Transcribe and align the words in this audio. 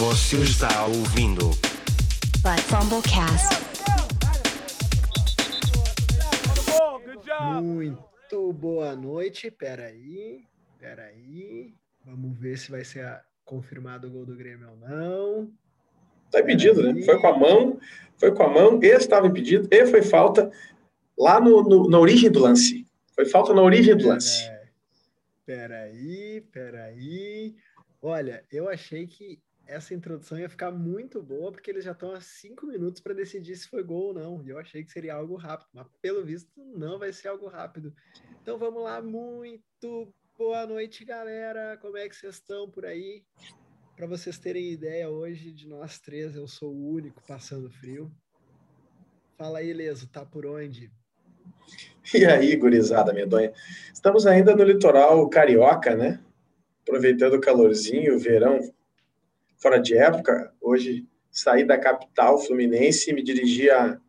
Você 0.00 0.36
está 0.38 0.86
ouvindo 0.86 1.50
But 2.42 2.60
Fumblecast. 2.68 3.60
Muito 7.62 8.52
boa 8.52 8.94
noite. 8.96 9.50
Peraí, 9.50 10.44
peraí. 10.78 11.74
Vamos 12.04 12.38
ver 12.38 12.58
se 12.58 12.70
vai 12.70 12.84
ser 12.84 13.04
a- 13.04 13.22
confirmado 13.44 14.06
o 14.08 14.10
gol 14.10 14.24
do 14.26 14.36
Grêmio 14.36 14.70
ou 14.70 14.76
não. 14.76 15.50
Tá 16.30 16.40
impedido, 16.40 16.82
né? 16.82 17.02
Foi 17.02 17.20
com 17.20 17.26
a 17.26 17.36
mão, 17.38 17.78
foi 18.16 18.32
com 18.32 18.42
a 18.44 18.48
mão, 18.48 18.80
e 18.82 18.86
estava 18.86 19.26
impedido, 19.26 19.68
e 19.70 19.86
foi 19.86 20.02
falta 20.02 20.50
lá 21.18 21.40
no, 21.40 21.62
no- 21.62 21.88
na 21.90 21.98
origem 21.98 22.30
do 22.30 22.38
lance. 22.40 22.86
Foi 23.14 23.26
falta 23.26 23.52
na 23.52 23.62
origem 23.62 23.96
do 23.96 24.06
lance. 24.08 24.48
Peraí, 25.44 26.40
peraí. 26.52 27.54
Olha, 28.00 28.44
eu 28.50 28.68
achei 28.68 29.06
que 29.06 29.38
essa 29.70 29.94
introdução 29.94 30.36
ia 30.36 30.48
ficar 30.48 30.72
muito 30.72 31.22
boa, 31.22 31.52
porque 31.52 31.70
eles 31.70 31.84
já 31.84 31.92
estão 31.92 32.12
há 32.12 32.20
cinco 32.20 32.66
minutos 32.66 33.00
para 33.00 33.14
decidir 33.14 33.54
se 33.54 33.68
foi 33.68 33.84
gol 33.84 34.08
ou 34.08 34.14
não. 34.14 34.42
E 34.44 34.48
eu 34.48 34.58
achei 34.58 34.82
que 34.82 34.90
seria 34.90 35.14
algo 35.14 35.36
rápido, 35.36 35.68
mas 35.72 35.86
pelo 36.02 36.24
visto 36.24 36.50
não 36.56 36.98
vai 36.98 37.12
ser 37.12 37.28
algo 37.28 37.46
rápido. 37.46 37.94
Então 38.42 38.58
vamos 38.58 38.82
lá, 38.82 39.00
muito 39.00 40.12
boa 40.36 40.66
noite, 40.66 41.04
galera. 41.04 41.78
Como 41.80 41.96
é 41.96 42.08
que 42.08 42.16
vocês 42.16 42.34
estão 42.34 42.68
por 42.68 42.84
aí? 42.84 43.22
Para 43.94 44.08
vocês 44.08 44.38
terem 44.38 44.72
ideia, 44.72 45.08
hoje 45.08 45.52
de 45.52 45.68
nós 45.68 46.00
três, 46.00 46.34
eu 46.34 46.48
sou 46.48 46.74
o 46.74 46.90
único 46.90 47.22
passando 47.24 47.70
frio. 47.70 48.10
Fala 49.38 49.60
aí, 49.60 49.72
Leso, 49.72 50.08
tá 50.08 50.26
por 50.26 50.46
onde? 50.46 50.90
E 52.12 52.24
aí, 52.24 52.56
gurizada 52.56 53.12
medonha? 53.12 53.52
Estamos 53.94 54.26
ainda 54.26 54.56
no 54.56 54.64
litoral 54.64 55.28
carioca, 55.30 55.94
né? 55.94 56.20
Aproveitando 56.82 57.34
o 57.34 57.40
calorzinho, 57.40 58.16
o 58.16 58.18
verão 58.18 58.58
fora 59.60 59.78
de 59.78 59.96
época. 59.96 60.52
Hoje 60.60 61.06
saí 61.30 61.64
da 61.64 61.78
capital 61.78 62.38
fluminense 62.38 63.10
e 63.10 63.14
me 63.14 63.22
dirigi 63.22 63.70
à 63.70 64.00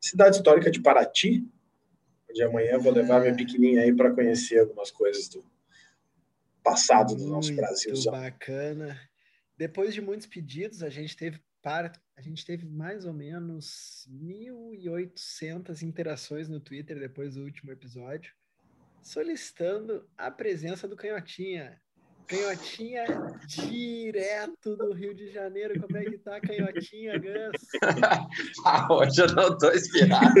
cidade 0.00 0.36
histórica 0.36 0.70
de 0.70 0.80
Paraty, 0.80 1.46
onde 2.30 2.42
amanhã 2.42 2.78
vou 2.78 2.92
levar 2.92 3.20
minha 3.20 3.36
pequenininha 3.36 3.82
aí 3.82 3.94
para 3.94 4.12
conhecer 4.12 4.60
algumas 4.60 4.90
coisas 4.90 5.28
do 5.28 5.44
passado 6.62 7.14
do 7.14 7.26
nosso 7.26 7.54
Brasilzão. 7.54 8.12
bacana. 8.12 8.98
Depois 9.58 9.92
de 9.92 10.00
muitos 10.00 10.26
pedidos, 10.26 10.82
a 10.82 10.88
gente 10.88 11.16
teve 11.16 11.40
para, 11.60 11.92
a 12.16 12.20
gente 12.20 12.44
teve 12.44 12.66
mais 12.66 13.04
ou 13.04 13.12
menos 13.12 14.08
1.800 14.10 15.82
interações 15.82 16.48
no 16.48 16.58
Twitter 16.58 16.98
depois 16.98 17.34
do 17.34 17.44
último 17.44 17.70
episódio, 17.70 18.34
solicitando 19.02 20.08
a 20.16 20.30
presença 20.30 20.88
do 20.88 20.96
Canhotinha. 20.96 21.80
Canhotinha 22.36 23.04
direto 23.46 24.74
do 24.74 24.94
Rio 24.94 25.14
de 25.14 25.30
Janeiro. 25.30 25.78
Como 25.78 25.98
é 25.98 26.04
que 26.04 26.16
tá, 26.16 26.40
Canhotinha, 26.40 27.18
Gus? 27.18 27.60
Ah, 28.64 28.88
hoje 28.90 29.20
eu 29.20 29.26
não 29.34 29.58
tô 29.58 29.70
inspirado. 29.70 30.32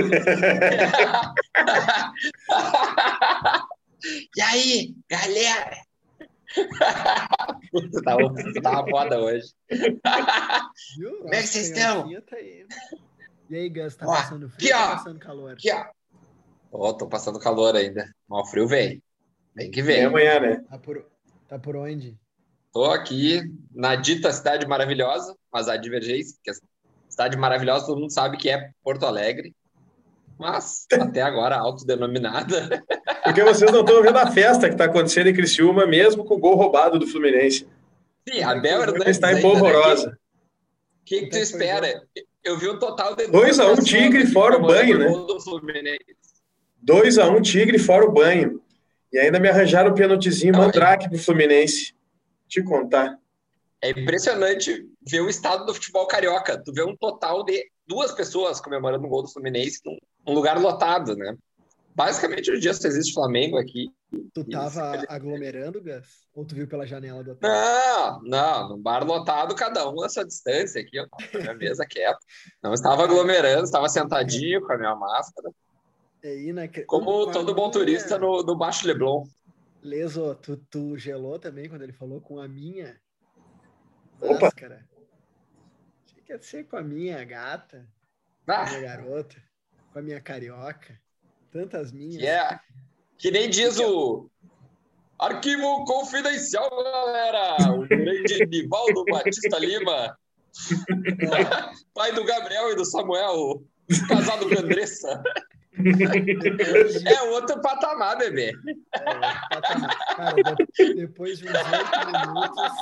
e 4.34 4.40
aí, 4.40 4.94
galera? 5.10 5.76
Puta, 7.70 8.02
tá, 8.02 8.16
tá 8.62 8.70
uma 8.70 8.88
foda 8.88 9.20
hoje. 9.20 9.52
Viu? 10.98 11.18
Como 11.18 11.34
é 11.34 11.42
que 11.42 11.46
vocês 11.48 11.68
estão? 11.68 12.08
Tá 12.22 12.36
aí. 12.36 12.66
E 13.50 13.54
aí, 13.56 13.68
Gus, 13.68 13.96
tá 13.96 14.06
Ó, 14.06 14.12
passando 14.14 14.48
frio 14.48 14.74
aqui, 14.74 14.74
ou 14.74 14.80
tá 14.80 14.86
ó. 14.92 14.96
passando 14.96 15.18
calor? 15.18 15.52
Aqui, 15.52 15.70
ó. 15.70 15.84
Ó, 16.72 16.92
tô 16.94 17.06
passando 17.06 17.38
calor 17.38 17.76
ainda. 17.76 18.10
Mas 18.26 18.48
o 18.48 18.50
frio 18.50 18.66
vem. 18.66 19.02
Vem 19.54 19.70
que 19.70 19.82
Vem 19.82 19.96
vem. 19.96 20.04
amanhã, 20.06 20.40
né? 20.40 20.64
Tá 20.70 20.78
por, 20.78 21.04
tá 21.52 21.58
por 21.58 21.76
onde? 21.76 22.16
Tô 22.72 22.86
aqui 22.86 23.42
na 23.74 23.94
dita 23.94 24.32
cidade 24.32 24.66
maravilhosa, 24.66 25.36
mas 25.52 25.68
a 25.68 25.76
divergência, 25.76 26.38
que 26.42 26.50
a 26.50 26.54
cidade 27.06 27.36
maravilhosa 27.36 27.84
todo 27.84 28.00
mundo 28.00 28.12
sabe 28.12 28.38
que 28.38 28.48
é 28.48 28.70
Porto 28.82 29.04
Alegre. 29.04 29.54
Mas 30.38 30.86
até 30.90 31.20
agora 31.20 31.56
autodenominada. 31.56 32.82
Porque 33.22 33.44
vocês 33.44 33.70
não 33.70 33.80
estão 33.80 34.02
vendo 34.02 34.16
a 34.16 34.30
festa 34.30 34.66
que 34.66 34.74
está 34.74 34.86
acontecendo 34.86 35.28
em 35.28 35.34
Criciúma, 35.34 35.86
mesmo 35.86 36.24
com 36.24 36.36
o 36.36 36.38
gol 36.38 36.56
roubado 36.56 36.98
do 36.98 37.06
Fluminense. 37.06 37.68
Sim, 38.26 38.42
Abel 38.42 38.82
Hernandes. 38.82 39.08
Está 39.08 39.32
em 39.32 39.36
ainda, 39.36 39.48
né? 39.48 39.52
polvorosa. 39.52 40.08
O 40.08 41.04
que, 41.04 41.16
que 41.16 41.26
tu 41.26 41.36
Então 41.36 41.42
espera? 41.42 42.02
Eu 42.42 42.58
vi 42.58 42.70
um 42.70 42.78
total 42.78 43.14
de. 43.14 43.26
2 43.26 43.60
a 43.60 43.66
1 43.66 43.74
duas 43.74 43.84
Tigre, 43.84 44.24
pessoas 44.24 44.32
fora 44.32 44.56
o 44.56 44.66
banho, 44.66 44.98
né? 44.98 45.04
comemorando 45.04 45.36
o 45.36 45.40
Fluminense. 45.40 46.16
2 46.80 47.18
a 47.18 47.28
1 47.30 47.42
Tigre 47.42 47.78
fora 47.78 48.06
o 48.06 48.12
banho. 48.12 48.61
E 49.12 49.18
ainda 49.18 49.38
me 49.38 49.48
arranjaram 49.48 49.90
o 49.90 49.94
pênaltizinho 49.94 50.52
Não, 50.52 50.60
mandrake 50.60 51.08
pro 51.08 51.18
Fluminense. 51.18 51.94
Te 52.48 52.62
contar. 52.62 53.18
É 53.82 53.90
impressionante 53.90 54.86
ver 55.06 55.20
o 55.20 55.28
estado 55.28 55.66
do 55.66 55.74
futebol 55.74 56.06
carioca. 56.06 56.56
Tu 56.62 56.72
vê 56.72 56.82
um 56.82 56.96
total 56.96 57.44
de 57.44 57.68
duas 57.86 58.12
pessoas 58.12 58.60
comemorando 58.60 59.04
um 59.04 59.08
gol 59.08 59.22
do 59.22 59.28
Fluminense 59.28 59.80
num, 59.84 60.32
lugar 60.32 60.58
lotado, 60.58 61.16
né? 61.16 61.36
Basicamente, 61.94 62.50
hoje 62.50 62.58
em 62.58 62.62
dia 62.62 62.72
só 62.72 62.88
existe 62.88 63.12
Flamengo 63.12 63.58
aqui. 63.58 63.90
Tu 64.32 64.44
tava 64.44 65.04
aglomerando, 65.08 65.82
Gus? 65.82 66.06
Ou 66.34 66.44
tu 66.44 66.54
viu 66.54 66.66
pela 66.66 66.86
janela 66.86 67.22
do 67.22 67.32
hotel? 67.32 67.50
Não, 67.50 68.22
não, 68.22 68.68
num 68.70 68.82
bar 68.82 69.04
lotado, 69.04 69.54
cada 69.54 69.90
um 69.90 70.02
a 70.02 70.08
sua 70.08 70.24
distância 70.24 70.80
aqui, 70.80 70.96
eu 70.96 71.08
tava 71.08 71.24
na 71.32 71.38
minha 71.40 71.54
mesa 71.54 71.84
quieto. 71.84 72.20
Não 72.62 72.72
estava 72.72 73.04
aglomerando, 73.04 73.64
estava 73.64 73.88
sentadinho 73.88 74.62
com 74.62 74.72
a 74.72 74.78
minha 74.78 74.94
máscara, 74.94 75.50
É 76.22 76.36
inacre- 76.40 76.84
como 76.84 77.30
todo 77.32 77.54
bom 77.54 77.70
turista 77.70 78.18
no, 78.18 78.42
no 78.42 78.56
Baixo 78.56 78.86
Leblon. 78.86 79.24
Leso, 79.82 80.34
tu, 80.36 80.56
tu 80.70 80.96
gelou 80.96 81.38
também 81.38 81.68
quando 81.68 81.82
ele 81.82 81.92
falou 81.92 82.20
com 82.20 82.38
a 82.38 82.46
minha 82.46 82.96
Opa. 84.20 84.40
máscara? 84.46 84.88
Achei 86.06 86.22
que 86.22 86.32
ia 86.32 86.40
ser 86.40 86.64
com 86.68 86.76
a 86.76 86.82
minha 86.82 87.24
gata, 87.24 87.84
com 88.46 88.52
a 88.52 88.62
Ah, 88.62 88.66
minha 88.68 88.80
garota, 88.82 89.42
com 89.92 89.98
a 89.98 90.02
minha 90.02 90.20
carioca. 90.20 90.96
Tantas 91.50 91.90
minhas. 91.90 92.18
que 92.22 92.26
é, 92.26 92.60
que 93.18 93.30
nem 93.32 93.50
diz 93.50 93.78
o 93.80 94.30
arquivo 95.18 95.84
confidencial, 95.84 96.70
galera. 96.70 97.72
O 97.74 97.86
grande 97.86 98.46
Nivaldo 98.46 99.04
Batista 99.06 99.58
Lima, 99.58 100.16
pai 101.92 102.12
do 102.12 102.24
Gabriel 102.24 102.70
e 102.70 102.76
do 102.76 102.84
Samuel, 102.84 103.62
casado 104.08 104.48
com 104.48 104.54
a 104.54 104.60
Andressa. 104.60 105.22
É 105.74 107.22
outro 107.30 107.60
patamar, 107.60 108.18
bebê. 108.18 108.52
é, 108.94 109.00
patamar. 109.50 110.16
Cara, 110.16 110.34
de- 110.34 110.94
depois 110.94 111.38
de 111.38 111.46
uns 111.46 111.52
oito 111.54 112.06
minutos. 112.06 112.72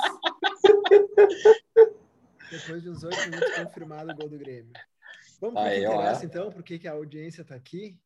Depois 2.51 2.83
de 2.83 2.89
uns 2.89 3.03
oito 3.03 3.21
minutos 3.29 3.55
confirmado 3.55 4.11
o 4.11 4.15
gol 4.15 4.29
do 4.29 4.37
Grêmio. 4.37 4.73
Vamos 5.39 5.55
para 5.55 5.69
o 5.69 5.73
que 5.73 5.85
interessa, 5.85 6.25
então, 6.25 6.51
por 6.51 6.63
que 6.63 6.87
a 6.87 6.91
audiência 6.91 7.41
está 7.41 7.55
aqui. 7.55 7.97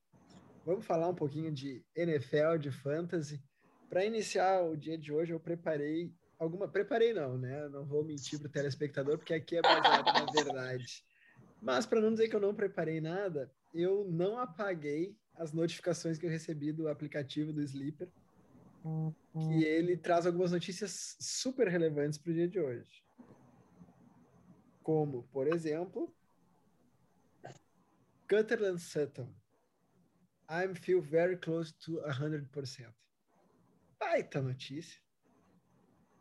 Vamos 0.65 0.85
falar 0.85 1.09
um 1.09 1.15
pouquinho 1.15 1.51
de 1.51 1.83
NFL, 1.95 2.57
de 2.59 2.71
fantasy. 2.71 3.41
Para 3.89 4.05
iniciar 4.05 4.61
o 4.63 4.75
dia 4.75 4.97
de 4.97 5.11
hoje, 5.11 5.31
eu 5.33 5.39
preparei 5.39 6.11
alguma. 6.39 6.67
Preparei 6.67 7.13
não, 7.13 7.37
né? 7.37 7.67
Não 7.69 7.85
vou 7.85 8.03
mentir 8.03 8.39
para 8.39 8.47
o 8.47 8.51
telespectador, 8.51 9.17
porque 9.17 9.33
aqui 9.33 9.57
é 9.57 9.61
baseado 9.61 10.05
na 10.05 10.25
verdade. 10.31 11.03
Mas 11.61 11.85
para 11.85 12.01
não 12.01 12.11
dizer 12.11 12.29
que 12.29 12.35
eu 12.35 12.39
não 12.39 12.53
preparei 12.53 12.99
nada, 12.99 13.51
eu 13.75 14.05
não 14.09 14.37
apaguei 14.37 15.17
as 15.35 15.51
notificações 15.51 16.17
que 16.17 16.25
eu 16.25 16.29
recebi 16.29 16.71
do 16.71 16.87
aplicativo 16.87 17.51
do 17.51 17.61
Sleeper, 17.61 18.09
que 19.33 19.63
ele 19.63 19.97
traz 19.97 20.25
algumas 20.25 20.51
notícias 20.51 21.17
super 21.19 21.67
relevantes 21.67 22.17
para 22.17 22.31
o 22.31 22.33
dia 22.33 22.47
de 22.47 22.59
hoje. 22.59 23.03
Como, 24.81 25.23
por 25.33 25.47
exemplo, 25.47 26.15
Cutterland 28.29 28.79
Sutton. 28.79 29.27
I 30.47 30.73
feel 30.75 31.01
very 31.01 31.37
close 31.37 31.73
to 31.79 32.01
100%. 32.01 32.93
Baita 33.99 34.41
notícia. 34.41 35.01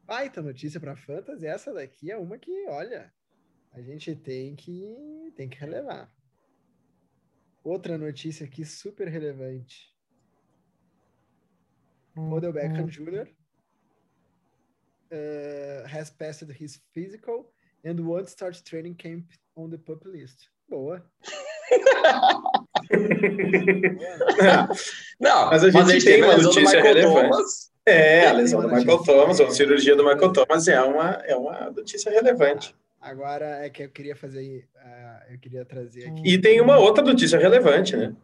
Baita 0.05 0.43
notícia 0.43 0.81
para 0.81 0.97
fantasy. 0.97 1.47
Essa 1.47 1.73
daqui 1.73 2.11
é 2.11 2.17
uma 2.17 2.39
que, 2.39 2.67
olha, 2.69 3.13
a 3.73 3.81
gente 3.81 4.17
tem 4.17 4.57
que, 4.57 5.33
tem 5.37 5.49
que 5.49 5.59
relevar. 5.59 6.11
Outra 7.64 7.96
notícia 7.96 8.44
aqui 8.44 8.64
super 8.64 9.08
relevante. 9.08 9.93
Odell 12.16 12.52
Beckham 12.52 12.87
Jr. 12.87 13.26
uh, 15.11 15.87
has 15.88 16.11
passed 16.11 16.49
his 16.50 16.81
physical 16.93 17.50
and 17.84 17.99
won't 18.00 18.28
start 18.28 18.62
training 18.64 18.94
camp 18.94 19.26
on 19.56 19.70
the 19.70 19.78
pup 19.78 20.05
list. 20.06 20.50
Boa. 20.69 21.02
Não, 25.19 25.46
Mas 25.50 25.64
a 25.64 25.70
gente 25.70 25.90
gente 25.93 26.05
tem 26.05 26.22
uma 26.22 26.34
lesão 26.34 26.50
do 26.52 26.56
notícia 26.56 26.82
relevante. 26.82 27.31
Thomas. 27.31 27.72
É, 27.87 28.26
a 28.26 28.31
Tem 28.31 28.37
lesão 28.38 28.61
uma 28.61 28.69
do 28.69 28.75
Michael. 28.76 29.02
Thomas, 29.05 29.40
ou 29.40 29.46
a 29.46 29.50
cirurgia 29.50 29.96
do 29.96 30.05
Michael 30.05 30.32
Thomas 30.32 30.69
é 30.69 30.81
uma, 30.81 31.11
é 31.25 31.37
uma 31.37 31.70
notícia 31.70 32.11
relevante. 32.11 32.75
Agora 33.05 33.62
é 33.62 33.69
que 33.69 33.83
eu 33.83 33.91
queria 33.91 34.17
fazer, 34.17 34.67
uh, 34.77 35.33
eu 35.35 35.39
queria 35.39 35.62
trazer 35.62 36.09
aqui. 36.09 36.23
E 36.25 36.41
tem 36.41 36.59
uma 36.59 36.79
outra 36.79 37.05
notícia 37.05 37.39
relevante, 37.39 37.95
né? 37.95 38.17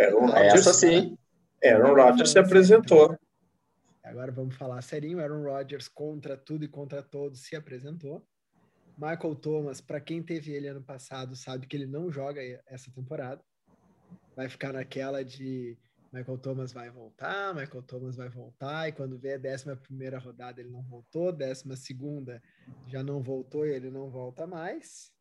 Aaron 0.00 0.24
Rodgers, 0.24 0.54
Essa 0.54 0.72
sim. 0.72 1.18
Aaron 1.62 1.94
Rodgers 1.94 2.30
se 2.30 2.38
apresentou. 2.38 3.14
Agora 4.02 4.32
vamos 4.32 4.56
falar 4.56 4.80
serinho. 4.80 5.20
Aaron 5.20 5.42
Rodgers 5.42 5.86
contra 5.86 6.34
tudo 6.34 6.64
e 6.64 6.68
contra 6.68 7.02
todos 7.02 7.42
se 7.42 7.54
apresentou. 7.54 8.26
Michael 8.96 9.34
Thomas, 9.34 9.82
para 9.82 10.00
quem 10.00 10.22
teve 10.22 10.50
ele 10.50 10.68
ano 10.68 10.82
passado, 10.82 11.36
sabe 11.36 11.66
que 11.66 11.76
ele 11.76 11.86
não 11.86 12.10
joga 12.10 12.40
essa 12.66 12.90
temporada. 12.90 13.42
Vai 14.34 14.48
ficar 14.48 14.72
naquela 14.72 15.22
de 15.22 15.76
Michael 16.12 16.38
Thomas 16.38 16.72
vai 16.72 16.90
voltar, 16.90 17.54
Michael 17.54 17.82
Thomas 17.84 18.16
vai 18.16 18.28
voltar, 18.28 18.88
e 18.88 18.92
quando 18.92 19.16
vê 19.16 19.34
a 19.34 19.38
décima 19.38 19.76
primeira 19.76 20.18
rodada 20.18 20.60
ele 20.60 20.70
não 20.70 20.82
voltou, 20.82 21.32
décima 21.32 21.76
segunda 21.76 22.42
já 22.88 23.02
não 23.02 23.22
voltou 23.22 23.64
e 23.64 23.70
ele 23.70 23.90
não 23.90 24.10
volta 24.10 24.44
mais. 24.46 25.12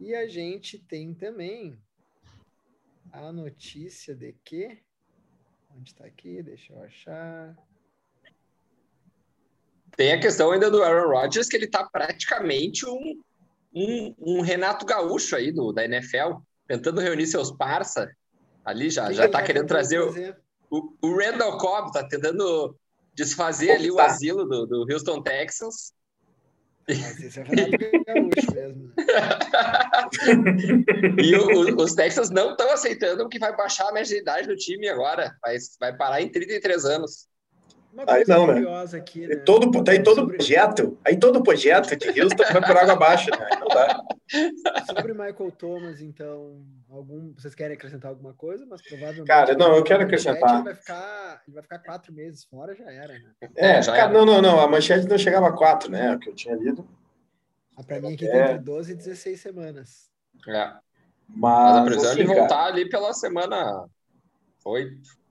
E 0.00 0.14
a 0.14 0.26
gente 0.26 0.78
tem 0.78 1.12
também 1.12 1.78
a 3.12 3.30
notícia 3.30 4.14
de 4.14 4.34
que. 4.44 4.82
Onde 5.70 5.90
está 5.90 6.06
aqui? 6.06 6.42
Deixa 6.42 6.72
eu 6.72 6.82
achar. 6.82 7.56
Tem 9.96 10.12
a 10.12 10.20
questão 10.20 10.50
ainda 10.50 10.70
do 10.70 10.82
Aaron 10.82 11.10
Rodgers, 11.10 11.48
que 11.48 11.56
ele 11.56 11.64
está 11.66 11.84
praticamente 11.84 12.86
um, 12.86 13.22
um, 13.74 14.14
um, 14.18 14.40
Renato 14.40 14.84
Gaúcho 14.84 15.36
aí 15.36 15.52
do, 15.52 15.72
da 15.72 15.84
NFL, 15.84 16.40
tentando 16.66 17.00
reunir 17.00 17.26
seus 17.26 17.50
parça 17.50 18.10
Ali 18.66 18.90
já, 18.90 19.10
já 19.12 19.28
tá 19.28 19.40
querendo 19.44 19.68
trazer 19.68 20.00
o, 20.00 20.12
o, 20.68 20.92
o, 21.00 21.16
Randall 21.16 21.56
Cobb, 21.56 21.92
tá 21.92 22.02
tentando 22.02 22.76
desfazer 23.14 23.70
ali 23.70 23.92
o 23.92 24.00
asilo 24.00 24.44
do, 24.44 24.66
do 24.66 24.84
Houston 24.92 25.22
Texans. 25.22 25.94
Mas 26.88 27.20
esse 27.20 27.38
é 27.38 27.44
Gaúcho 27.44 28.52
mesmo. 28.52 28.92
e 31.22 31.36
o, 31.36 31.46
o, 31.46 31.76
os 31.80 31.94
Texans 31.94 32.30
não 32.30 32.50
estão 32.50 32.68
aceitando 32.72 33.28
que 33.28 33.38
vai 33.38 33.54
baixar 33.56 33.88
a 33.88 33.92
média 33.92 34.16
de 34.16 34.20
idade 34.20 34.48
do 34.48 34.56
time 34.56 34.88
agora. 34.88 35.32
Vai, 35.40 35.58
vai 35.78 35.96
parar 35.96 36.20
em 36.20 36.28
33 36.28 36.84
anos. 36.86 37.28
Aí 38.06 38.24
não, 38.26 38.46
né? 38.46 38.62
Aqui, 38.96 39.26
né? 39.26 39.36
Todo, 39.36 39.82
tá 39.82 39.92
aí 39.92 40.02
todo 40.02 40.26
projeto, 40.26 40.98
aí 41.04 41.16
todo 41.16 41.42
projeto 41.42 41.96
de 41.96 42.20
Houston 42.20 42.44
vai 42.52 42.60
por 42.60 42.76
água 42.76 42.92
abaixo, 42.92 43.30
né? 43.30 43.48
Não 43.60 43.68
dá. 43.68 44.02
Sobre 44.86 45.12
Michael 45.12 45.52
Thomas, 45.52 46.00
então, 46.00 46.62
algum, 46.90 47.32
vocês 47.34 47.54
querem 47.54 47.74
acrescentar 47.76 48.10
alguma 48.10 48.34
coisa? 48.34 48.66
Mas 48.66 48.82
provavelmente. 48.82 49.26
Cara, 49.26 49.54
não, 49.54 49.76
eu 49.76 49.84
quero 49.84 50.02
acrescentar. 50.02 50.56
Ele 50.56 50.64
vai 50.64 50.74
ficar, 50.74 51.42
ele 51.46 51.54
vai 51.54 51.62
ficar 51.62 51.78
quatro 51.78 52.12
meses 52.12 52.44
fora, 52.44 52.74
já 52.74 52.90
era, 52.90 53.14
né? 53.14 53.30
É, 53.54 53.80
já 53.80 53.92
cara, 53.92 54.10
era. 54.10 54.12
não, 54.12 54.26
não, 54.26 54.42
não. 54.42 54.60
A 54.60 54.68
manchete 54.68 55.08
não 55.08 55.16
chegava 55.16 55.48
a 55.48 55.52
quatro, 55.52 55.90
né? 55.90 56.14
O 56.14 56.18
que 56.18 56.28
eu 56.28 56.34
tinha 56.34 56.54
lido. 56.54 56.86
Ah, 57.76 57.82
pra 57.82 58.00
mim 58.00 58.14
aqui 58.14 58.26
é... 58.26 58.30
tem 58.30 58.40
entre 58.40 58.58
12 58.58 58.92
e 58.92 58.94
16 58.96 59.40
semanas. 59.40 60.10
É. 60.48 60.72
Mas, 61.28 61.38
Mas 61.38 61.76
a 61.76 61.84
previsão 61.84 62.10
assim, 62.10 62.20
de 62.20 62.26
voltar 62.26 62.64
ali 62.66 62.88
pela 62.88 63.12
semana 63.12 63.88
8. 64.64 65.25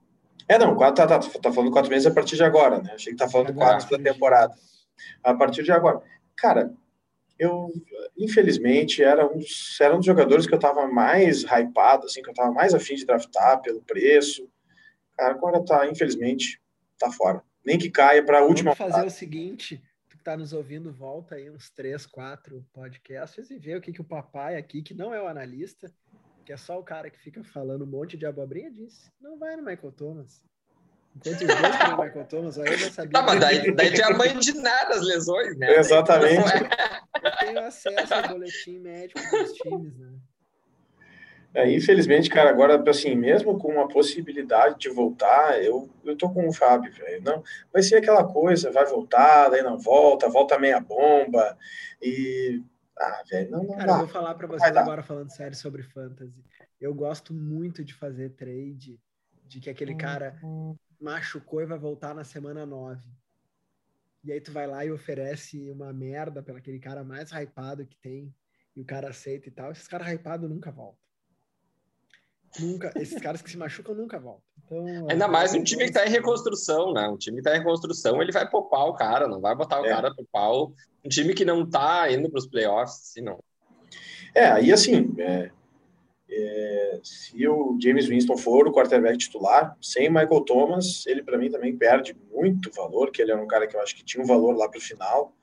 É, 0.47 0.59
não, 0.59 0.75
quatro, 0.75 0.95
tá, 0.95 1.19
tá, 1.19 1.27
tá 1.39 1.51
falando 1.51 1.71
quatro 1.71 1.89
meses 1.89 2.05
a 2.05 2.13
partir 2.13 2.35
de 2.35 2.43
agora, 2.43 2.81
né? 2.81 2.91
Achei 2.93 3.13
que 3.13 3.17
tá 3.17 3.27
falando 3.27 3.49
agora, 3.49 3.77
quatro 3.77 3.97
da 3.97 4.11
temporada. 4.11 4.53
A 5.23 5.33
partir 5.33 5.63
de 5.63 5.71
agora. 5.71 6.01
Cara, 6.35 6.73
eu, 7.37 7.71
infelizmente, 8.17 9.03
era 9.03 9.25
um, 9.25 9.37
dos, 9.37 9.79
era 9.81 9.93
um 9.93 9.97
dos 9.97 10.05
jogadores 10.05 10.47
que 10.47 10.53
eu 10.53 10.59
tava 10.59 10.87
mais 10.87 11.43
hypado, 11.43 12.05
assim, 12.05 12.21
que 12.21 12.29
eu 12.29 12.33
tava 12.33 12.51
mais 12.51 12.73
afim 12.73 12.95
de 12.95 13.05
draftar 13.05 13.61
pelo 13.61 13.81
preço. 13.81 14.47
Cara, 15.17 15.33
agora 15.33 15.63
tá, 15.63 15.87
infelizmente, 15.87 16.61
tá 16.97 17.11
fora. 17.11 17.41
Nem 17.65 17.77
que 17.77 17.89
caia 17.89 18.23
para 18.23 18.39
a 18.39 18.43
última. 18.43 18.73
Vamos 18.73 18.93
fazer 18.93 19.07
o 19.07 19.09
seguinte, 19.09 19.83
tu 20.07 20.17
que 20.17 20.23
tá 20.23 20.37
nos 20.37 20.53
ouvindo, 20.53 20.93
volta 20.93 21.35
aí 21.35 21.49
uns 21.49 21.69
três, 21.69 22.05
quatro 22.05 22.63
podcasts 22.71 23.49
e 23.49 23.57
vê 23.57 23.75
o 23.75 23.81
que, 23.81 23.91
que 23.91 24.01
o 24.01 24.05
papai 24.05 24.55
aqui, 24.55 24.81
que 24.81 24.93
não 24.93 25.13
é 25.13 25.21
o 25.21 25.27
analista, 25.27 25.91
que 26.45 26.53
é 26.53 26.57
só 26.57 26.79
o 26.79 26.83
cara 26.83 27.09
que 27.09 27.19
fica 27.19 27.43
falando 27.43 27.83
um 27.83 27.87
monte 27.87 28.15
de 28.15 28.25
abobrinha, 28.25 28.71
disse: 28.71 29.11
não 29.19 29.37
vai 29.37 29.55
no 29.55 29.63
Michael 29.63 29.91
Thomas. 29.91 30.43
Enquanto 31.15 31.41
os 31.41 31.47
dois 31.47 31.93
o 31.93 32.03
Michael 32.03 32.25
Thomas, 32.25 32.59
aí 32.59 32.67
eu 32.67 32.77
já 32.77 32.91
sabia. 32.91 33.11
Tá, 33.11 33.21
mas 33.23 33.39
daí, 33.39 33.73
daí 33.73 33.91
tem 33.91 34.03
a 34.03 34.11
mãe 34.11 34.37
de 34.37 34.53
nada 34.53 34.95
as 34.95 35.01
lesões, 35.01 35.57
né? 35.57 35.75
Exatamente. 35.77 36.43
Eu 37.23 37.31
tenho 37.39 37.59
acesso 37.59 38.13
ao 38.13 38.27
boletim 38.27 38.79
médico 38.79 39.19
dos 39.19 39.53
times, 39.53 39.97
né? 39.97 40.13
É, 41.53 41.71
infelizmente, 41.71 42.29
cara, 42.29 42.49
agora, 42.49 42.83
assim, 42.89 43.15
mesmo 43.15 43.57
com 43.57 43.69
uma 43.71 43.87
possibilidade 43.87 44.77
de 44.77 44.89
voltar, 44.89 45.63
eu, 45.63 45.89
eu 46.03 46.17
tô 46.17 46.29
com 46.29 46.45
o 46.45 46.53
Fábio, 46.53 46.91
velho. 46.91 47.23
Não, 47.23 47.41
vai 47.71 47.81
ser 47.81 47.95
aquela 47.95 48.25
coisa, 48.25 48.73
vai 48.73 48.85
voltar, 48.85 49.47
daí 49.47 49.63
não 49.63 49.79
volta, 49.79 50.27
volta 50.27 50.59
meia 50.59 50.81
bomba, 50.81 51.57
e 52.01 52.61
ah, 52.97 53.23
velho, 53.29 53.51
não, 53.51 53.63
não 53.63 53.75
Cara, 53.75 53.91
eu 53.91 53.97
vou 53.99 54.07
falar 54.07 54.35
para 54.35 54.47
vocês 54.47 54.75
agora 54.75 55.03
falando 55.03 55.29
sério 55.29 55.55
sobre 55.55 55.83
fantasy. 55.83 56.43
Eu 56.79 56.93
gosto 56.93 57.33
muito 57.33 57.83
de 57.83 57.93
fazer 57.93 58.29
trade 58.31 58.99
de 59.43 59.59
que 59.59 59.69
aquele 59.69 59.95
cara 59.95 60.39
machucou 60.99 61.61
e 61.61 61.65
vai 61.65 61.77
voltar 61.77 62.15
na 62.15 62.23
semana 62.23 62.65
9. 62.65 63.01
E 64.23 64.31
aí 64.31 64.41
tu 64.41 64.51
vai 64.51 64.65
lá 64.65 64.83
e 64.83 64.91
oferece 64.91 65.69
uma 65.69 65.93
merda 65.93 66.41
pelo 66.41 66.57
aquele 66.57 66.79
cara 66.79 67.03
mais 67.03 67.31
hypado 67.31 67.85
que 67.85 67.97
tem 67.97 68.33
e 68.75 68.81
o 68.81 68.85
cara 68.85 69.09
aceita 69.09 69.49
e 69.49 69.51
tal. 69.51 69.71
Esses 69.71 69.87
caras 69.87 70.07
hypados 70.07 70.49
nunca 70.49 70.71
voltam. 70.71 71.05
Nunca, 72.59 72.91
esses 72.95 73.21
caras 73.21 73.41
que 73.41 73.51
se 73.51 73.57
machucam 73.57 73.93
nunca 73.93 74.17
voltam. 74.17 74.54
Então, 74.65 75.07
Ainda 75.09 75.27
mais 75.27 75.53
um 75.53 75.63
time 75.63 75.85
que 75.85 75.91
tá 75.91 76.05
em 76.05 76.09
reconstrução, 76.09 76.91
né? 76.91 77.07
Um 77.07 77.17
time 77.17 77.37
que 77.37 77.43
tá 77.43 77.55
em 77.55 77.59
reconstrução, 77.59 78.21
ele 78.21 78.31
vai 78.31 78.49
poupar 78.49 78.85
o 78.87 78.93
cara, 78.93 79.27
não 79.27 79.39
vai 79.39 79.55
botar 79.55 79.81
o 79.81 79.85
é. 79.85 79.89
cara 79.89 80.13
pro 80.13 80.25
pau. 80.31 80.73
Um 81.03 81.09
time 81.09 81.33
que 81.33 81.45
não 81.45 81.69
tá 81.69 82.11
indo 82.11 82.29
pros 82.29 82.47
playoffs, 82.47 83.09
assim, 83.09 83.21
não. 83.21 83.39
É, 84.33 84.47
aí 84.47 84.71
assim, 84.73 85.13
é, 85.19 85.51
é, 86.29 86.99
se 87.03 87.47
o 87.47 87.77
James 87.79 88.07
Winston 88.07 88.37
for 88.37 88.67
o 88.67 88.71
quarterback 88.71 89.17
titular, 89.17 89.77
sem 89.81 90.09
Michael 90.09 90.41
Thomas, 90.41 91.05
ele 91.05 91.21
para 91.21 91.37
mim 91.37 91.49
também 91.49 91.77
perde 91.77 92.17
muito 92.33 92.71
valor, 92.71 93.11
que 93.11 93.21
ele 93.21 93.31
era 93.31 93.41
um 93.41 93.47
cara 93.47 93.67
que 93.67 93.75
eu 93.75 93.81
acho 93.81 93.95
que 93.95 94.03
tinha 94.03 94.23
um 94.23 94.27
valor 94.27 94.57
lá 94.57 94.67
pro 94.67 94.81
final, 94.81 95.33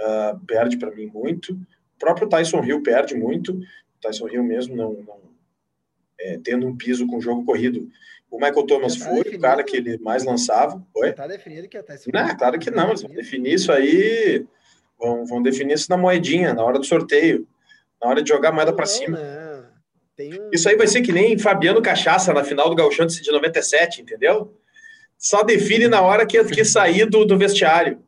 uh, 0.00 0.38
perde 0.46 0.76
para 0.76 0.90
mim 0.90 1.06
muito. 1.06 1.52
O 1.54 1.98
próprio 1.98 2.28
Tyson 2.28 2.62
Hill 2.62 2.82
perde 2.82 3.14
muito, 3.14 3.52
o 3.52 4.00
Tyson 4.00 4.28
Hill 4.28 4.42
mesmo 4.42 4.74
não, 4.74 4.92
não 4.94 5.28
é, 6.20 6.38
tendo 6.38 6.66
um 6.66 6.76
piso 6.76 7.06
com 7.06 7.20
jogo 7.20 7.44
corrido. 7.44 7.88
O 8.30 8.36
Michael 8.36 8.66
Thomas 8.66 8.96
tá 8.96 9.06
foi 9.06 9.20
o 9.20 9.40
cara 9.40 9.64
que 9.64 9.76
ele 9.76 9.98
mais 9.98 10.24
lançava. 10.24 10.84
Foi? 10.92 11.12
Tá 11.12 11.26
definido 11.26 11.68
que 11.68 11.76
até 11.76 11.96
Não, 12.12 12.36
claro 12.36 12.58
que 12.58 12.70
não, 12.70 12.88
eles 12.88 13.02
vão 13.02 13.10
definir 13.10 13.54
isso 13.54 13.72
aí, 13.72 14.46
vão, 14.98 15.24
vão 15.24 15.42
definir 15.42 15.74
isso 15.74 15.90
na 15.90 15.96
moedinha, 15.96 16.52
na 16.52 16.62
hora 16.62 16.78
do 16.78 16.84
sorteio, 16.84 17.48
na 18.00 18.08
hora 18.08 18.22
de 18.22 18.28
jogar 18.28 18.50
a 18.50 18.52
moeda 18.52 18.72
para 18.72 18.86
cima. 18.86 19.18
Um... 19.18 19.58
Isso 20.52 20.68
aí 20.68 20.76
vai 20.76 20.86
ser 20.86 21.00
que 21.00 21.12
nem 21.12 21.38
Fabiano 21.38 21.80
Cachaça 21.80 22.32
na 22.34 22.42
final 22.42 22.68
do 22.68 22.74
Gauchão 22.74 23.06
de 23.06 23.30
97, 23.30 24.02
entendeu? 24.02 24.54
Só 25.16 25.42
define 25.42 25.88
na 25.88 26.02
hora 26.02 26.26
que, 26.26 26.42
que 26.44 26.64
sair 26.64 27.08
do, 27.08 27.24
do 27.24 27.38
vestiário. 27.38 28.02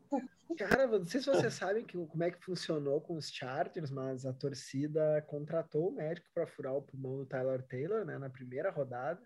Cara, 0.57 0.85
não 0.85 1.05
sei 1.05 1.21
se 1.21 1.27
vocês 1.27 1.53
sabem 1.53 1.83
que, 1.83 1.97
como 1.97 2.23
é 2.23 2.29
que 2.29 2.43
funcionou 2.43 3.01
com 3.01 3.15
os 3.15 3.31
Chargers, 3.31 3.89
mas 3.89 4.25
a 4.25 4.33
torcida 4.33 5.23
contratou 5.27 5.87
o 5.87 5.91
médico 5.91 6.27
para 6.33 6.45
furar 6.45 6.75
o 6.75 6.81
pulmão 6.81 7.17
do 7.17 7.25
Tyler 7.25 7.63
Taylor, 7.63 8.05
né, 8.05 8.17
na 8.17 8.29
primeira 8.29 8.69
rodada. 8.69 9.19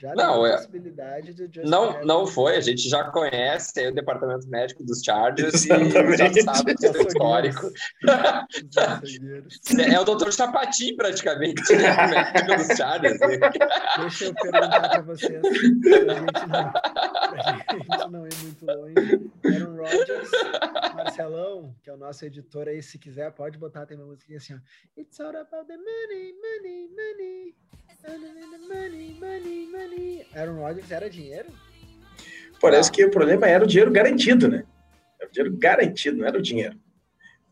Já 0.00 0.14
não, 0.14 0.46
é... 0.46 0.56
possibilidade 0.56 1.34
de 1.34 1.62
não, 1.62 2.02
não 2.02 2.26
foi. 2.26 2.56
A 2.56 2.60
gente 2.60 2.88
já 2.88 3.04
conhece 3.04 3.86
o 3.86 3.94
departamento 3.94 4.48
médico 4.48 4.82
dos 4.82 5.02
Chargers 5.02 5.66
Exatamente. 5.66 6.14
e 6.14 6.16
já 6.16 6.54
sabe 6.54 6.72
do 6.80 6.80
seu 6.80 7.02
histórico. 7.02 7.70
é 9.92 10.00
o 10.00 10.04
doutor 10.04 10.32
Chapatin, 10.32 10.96
praticamente, 10.96 11.60
né? 11.76 11.92
o 11.92 12.08
médico 12.08 12.56
dos 12.56 12.76
Chargers. 12.78 13.20
Né? 13.20 13.38
Deixa 14.00 14.24
eu 14.24 14.34
perguntar 14.34 14.88
para 14.88 15.02
vocês, 15.02 15.38
para 15.42 16.12
a 17.30 17.52
gente, 17.52 17.88
não, 17.90 18.10
não 18.10 18.26
ir 18.26 18.34
muito 18.42 18.64
longe. 18.64 18.94
Aaron 19.44 19.76
Rodgers, 19.76 20.30
Marcelão, 20.94 21.74
que 21.82 21.90
é 21.90 21.92
o 21.92 21.98
nosso 21.98 22.24
editor 22.24 22.68
aí, 22.68 22.82
se 22.82 22.98
quiser, 22.98 23.30
pode 23.32 23.58
botar, 23.58 23.84
tem 23.84 23.98
uma 23.98 24.06
música 24.06 24.34
assim, 24.34 24.54
ó. 24.54 24.58
It's 24.98 25.20
all 25.20 25.36
about 25.36 25.66
the 25.66 25.76
money, 25.76 26.32
money, 26.40 26.88
money. 26.88 27.54
Money, 28.02 29.14
money, 29.20 29.66
money. 29.66 29.89
Aaron 30.34 30.60
Rodgers 30.60 30.90
era 30.90 31.08
dinheiro? 31.08 31.48
Parece 32.60 32.92
que 32.92 33.04
o 33.04 33.10
problema 33.10 33.46
era 33.46 33.64
o 33.64 33.66
dinheiro 33.66 33.90
garantido, 33.90 34.48
né? 34.48 34.64
Era 35.18 35.28
o 35.28 35.32
dinheiro 35.32 35.56
garantido, 35.58 36.18
não 36.18 36.26
era 36.26 36.38
o 36.38 36.42
dinheiro. 36.42 36.78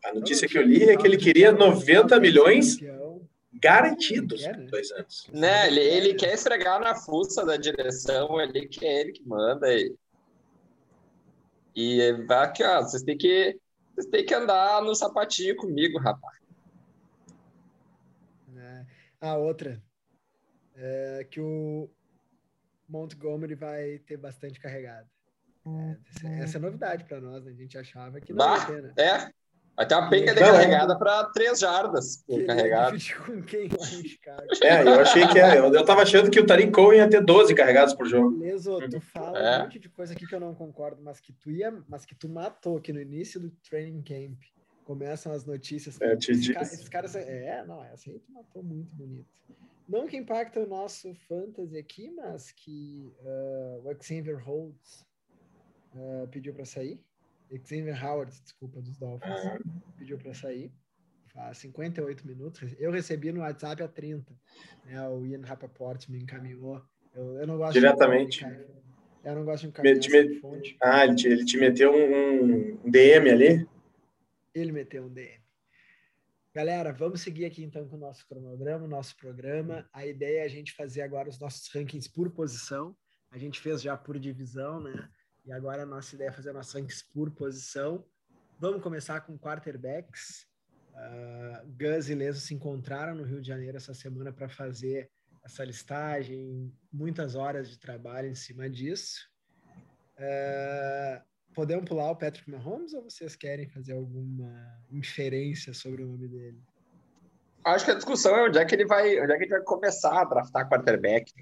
A 0.05 0.13
notícia 0.13 0.47
que 0.47 0.57
eu 0.57 0.61
li 0.61 0.83
é 0.83 0.95
que 0.95 1.05
ele 1.05 1.17
queria 1.17 1.51
90 1.51 2.19
milhões 2.19 2.77
garantidos 3.53 4.45
por 4.45 4.65
dois 4.67 4.91
anos. 4.91 5.27
Né, 5.33 5.67
ele, 5.67 5.81
ele 5.81 6.13
quer 6.13 6.33
esfregar 6.33 6.79
na 6.79 6.95
fuça 6.95 7.45
da 7.45 7.57
direção, 7.57 8.39
ele 8.39 8.67
que 8.67 8.85
é 8.85 9.01
ele 9.01 9.11
que 9.11 9.27
manda. 9.27 9.67
E, 9.73 9.95
e 11.75 12.13
vai 12.25 12.45
aqui, 12.45 12.63
ó, 12.63 12.81
vocês 12.81 13.03
têm 13.03 13.17
que, 13.17 13.57
vocês 13.93 14.05
têm 14.07 14.25
que 14.25 14.33
andar 14.33 14.81
no 14.81 14.95
sapatinho 14.95 15.55
comigo, 15.57 15.99
rapaz. 15.99 16.39
É. 18.57 18.85
A 19.19 19.35
outra, 19.35 19.81
é, 20.75 21.27
que 21.29 21.41
o 21.41 21.89
Montgomery 22.89 23.55
vai 23.55 23.99
ter 23.99 24.17
bastante 24.17 24.59
carregado. 24.59 25.07
É, 25.65 26.43
essa 26.43 26.57
é 26.57 26.59
novidade 26.59 27.03
para 27.05 27.21
nós, 27.21 27.43
né? 27.45 27.51
a 27.51 27.55
gente 27.55 27.77
achava 27.77 28.19
que 28.19 28.33
não 28.33 28.37
bah, 28.37 28.57
ia 28.57 28.65
ter, 28.65 28.81
né? 28.81 28.93
É, 28.97 29.85
ter 29.85 29.95
uma 29.95 30.09
penca 30.09 30.33
de 30.33 30.39
carregada 30.39 30.97
para 30.97 31.25
três 31.25 31.59
jardas. 31.59 32.23
Com 33.25 33.43
quem 33.43 33.69
Chicago. 33.69 34.47
É, 34.63 34.83
eu 34.83 34.99
achei 34.99 35.27
que 35.27 35.39
é. 35.39 35.59
Eu, 35.59 35.73
eu 35.73 35.85
tava 35.85 36.01
achando 36.01 36.31
que 36.31 36.39
o 36.39 36.45
Tariq 36.45 36.71
Cohen 36.71 36.97
ia 36.97 37.09
ter 37.09 37.23
12 37.23 37.53
carregados 37.55 37.93
por 37.93 38.07
jogo. 38.07 38.39
Leso, 38.39 38.77
tu 38.89 38.99
fala 38.99 39.39
é. 39.39 39.59
um 39.59 39.63
monte 39.63 39.79
de 39.79 39.89
coisa 39.89 40.13
aqui 40.13 40.25
que 40.25 40.35
eu 40.35 40.39
não 40.39 40.55
concordo, 40.55 41.01
mas 41.01 41.19
que 41.19 41.31
tu 41.31 41.51
ia, 41.51 41.71
mas 41.87 42.05
que 42.05 42.15
tu 42.15 42.27
matou 42.27 42.77
aqui 42.77 42.91
no 42.91 43.01
início 43.01 43.39
do 43.39 43.51
training 43.69 44.01
camp 44.01 44.39
começam 44.93 45.31
as 45.31 45.45
notícias. 45.45 46.01
É, 46.01 46.15
te 46.15 46.51
ca- 46.51 46.61
esses 46.63 46.89
caras. 46.89 47.15
É, 47.15 47.63
não, 47.63 47.83
essa 47.85 48.09
aí 48.09 48.17
tu 48.17 48.31
matou 48.31 48.63
muito 48.63 48.89
bonito. 48.95 49.27
Não 49.87 50.07
que 50.07 50.17
impacta 50.17 50.59
o 50.59 50.67
nosso 50.67 51.13
fantasy 51.27 51.77
aqui, 51.77 52.09
mas 52.11 52.51
que 52.51 53.13
ah, 53.23 53.81
o 53.83 54.03
Xavier 54.03 54.37
Holds 54.43 55.05
ah, 55.93 56.27
pediu 56.31 56.55
para 56.55 56.65
sair. 56.65 56.99
Xavier 57.63 58.03
Howard, 58.03 58.31
desculpa, 58.41 58.81
dos 58.81 58.97
Dolphins, 58.97 59.31
Ah, 59.31 59.59
pediu 59.99 60.17
para 60.17 60.33
sair. 60.33 60.71
Faz 61.33 61.59
58 61.59 62.25
minutos. 62.25 62.75
Eu 62.79 62.89
recebi 62.91 63.31
no 63.31 63.41
WhatsApp 63.41 63.83
a 63.83 63.87
30. 63.87 64.33
Né? 64.85 65.07
O 65.09 65.23
Ian 65.23 65.41
Rappaport 65.45 66.03
me 66.09 66.17
encaminhou. 66.19 66.81
Eu, 67.13 67.37
eu 67.41 67.45
não 67.47 67.57
gosto 67.57 67.73
de- 67.73 67.79
Diretamente. 67.79 68.43
eu 69.23 69.35
não 69.35 69.45
gosto 69.45 69.61
de 69.63 69.67
encaminhar 69.69 69.99
te- 69.99 70.09
sem 70.09 70.39
fonte. 70.39 70.75
Ah, 70.81 71.05
ele 71.05 71.15
te, 71.15 71.27
ele 71.27 71.45
te 71.45 71.57
meteu 71.57 71.91
um, 71.93 72.77
um 72.85 72.89
DM 72.89 73.29
ali? 73.29 73.67
Ele 74.53 74.71
meteu 74.71 75.05
um 75.05 75.13
DM. 75.13 75.43
Galera, 76.53 76.91
vamos 76.91 77.21
seguir 77.21 77.45
aqui 77.45 77.63
então 77.63 77.87
com 77.87 77.95
o 77.95 77.99
nosso 77.99 78.27
cronograma, 78.27 78.85
o 78.85 78.87
nosso 78.87 79.15
programa. 79.15 79.87
A 79.93 80.05
ideia 80.05 80.39
é 80.41 80.43
a 80.43 80.47
gente 80.47 80.73
fazer 80.73 81.01
agora 81.01 81.29
os 81.29 81.39
nossos 81.39 81.67
rankings 81.73 82.09
por 82.11 82.31
posição. 82.31 82.97
A 83.29 83.37
gente 83.37 83.59
fez 83.59 83.81
já 83.81 83.95
por 83.95 84.17
divisão, 84.17 84.79
né? 84.81 85.09
E 85.45 85.51
agora 85.51 85.83
a 85.83 85.85
nossa 85.85 86.15
ideia 86.15 86.29
é 86.29 86.31
fazer 86.31 86.51
nossos 86.51 86.73
rankings 86.73 87.05
por 87.13 87.29
posição. 87.31 88.03
Vamos 88.59 88.81
começar 88.81 89.21
com 89.21 89.37
quarterbacks. 89.37 90.47
Uh, 90.93 91.71
Gus 91.77 92.09
e 92.09 92.15
Leso 92.15 92.41
se 92.41 92.53
encontraram 92.53 93.15
no 93.15 93.23
Rio 93.23 93.41
de 93.41 93.47
Janeiro 93.47 93.77
essa 93.77 93.93
semana 93.93 94.33
para 94.33 94.49
fazer 94.49 95.09
essa 95.43 95.63
listagem, 95.63 96.73
muitas 96.91 97.35
horas 97.35 97.69
de 97.69 97.79
trabalho 97.79 98.27
em 98.27 98.35
cima 98.35 98.69
disso. 98.69 99.29
Uh, 100.17 101.23
podemos 101.59 101.83
pular 101.83 102.09
o 102.09 102.15
Patrick 102.15 102.49
Mahomes 102.49 102.93
ou 102.93 103.03
vocês 103.03 103.35
querem 103.35 103.67
fazer 103.67 103.91
alguma 103.91 104.49
inferência 104.89 105.73
sobre 105.73 106.03
o 106.03 106.07
nome 106.07 106.25
dele? 106.29 106.57
Acho 107.65 107.83
que 107.83 107.91
a 107.91 107.95
discussão 107.95 108.33
é 108.33 108.45
onde 108.47 108.57
é 108.57 108.63
que 108.63 108.73
ele 108.73 108.85
vai, 108.85 109.19
onde 109.19 109.33
é 109.33 109.37
que 109.37 109.43
ele 109.43 109.51
vai 109.51 109.61
começar 109.63 110.21
a 110.21 110.23
draftar 110.23 110.69
quarterback. 110.69 111.33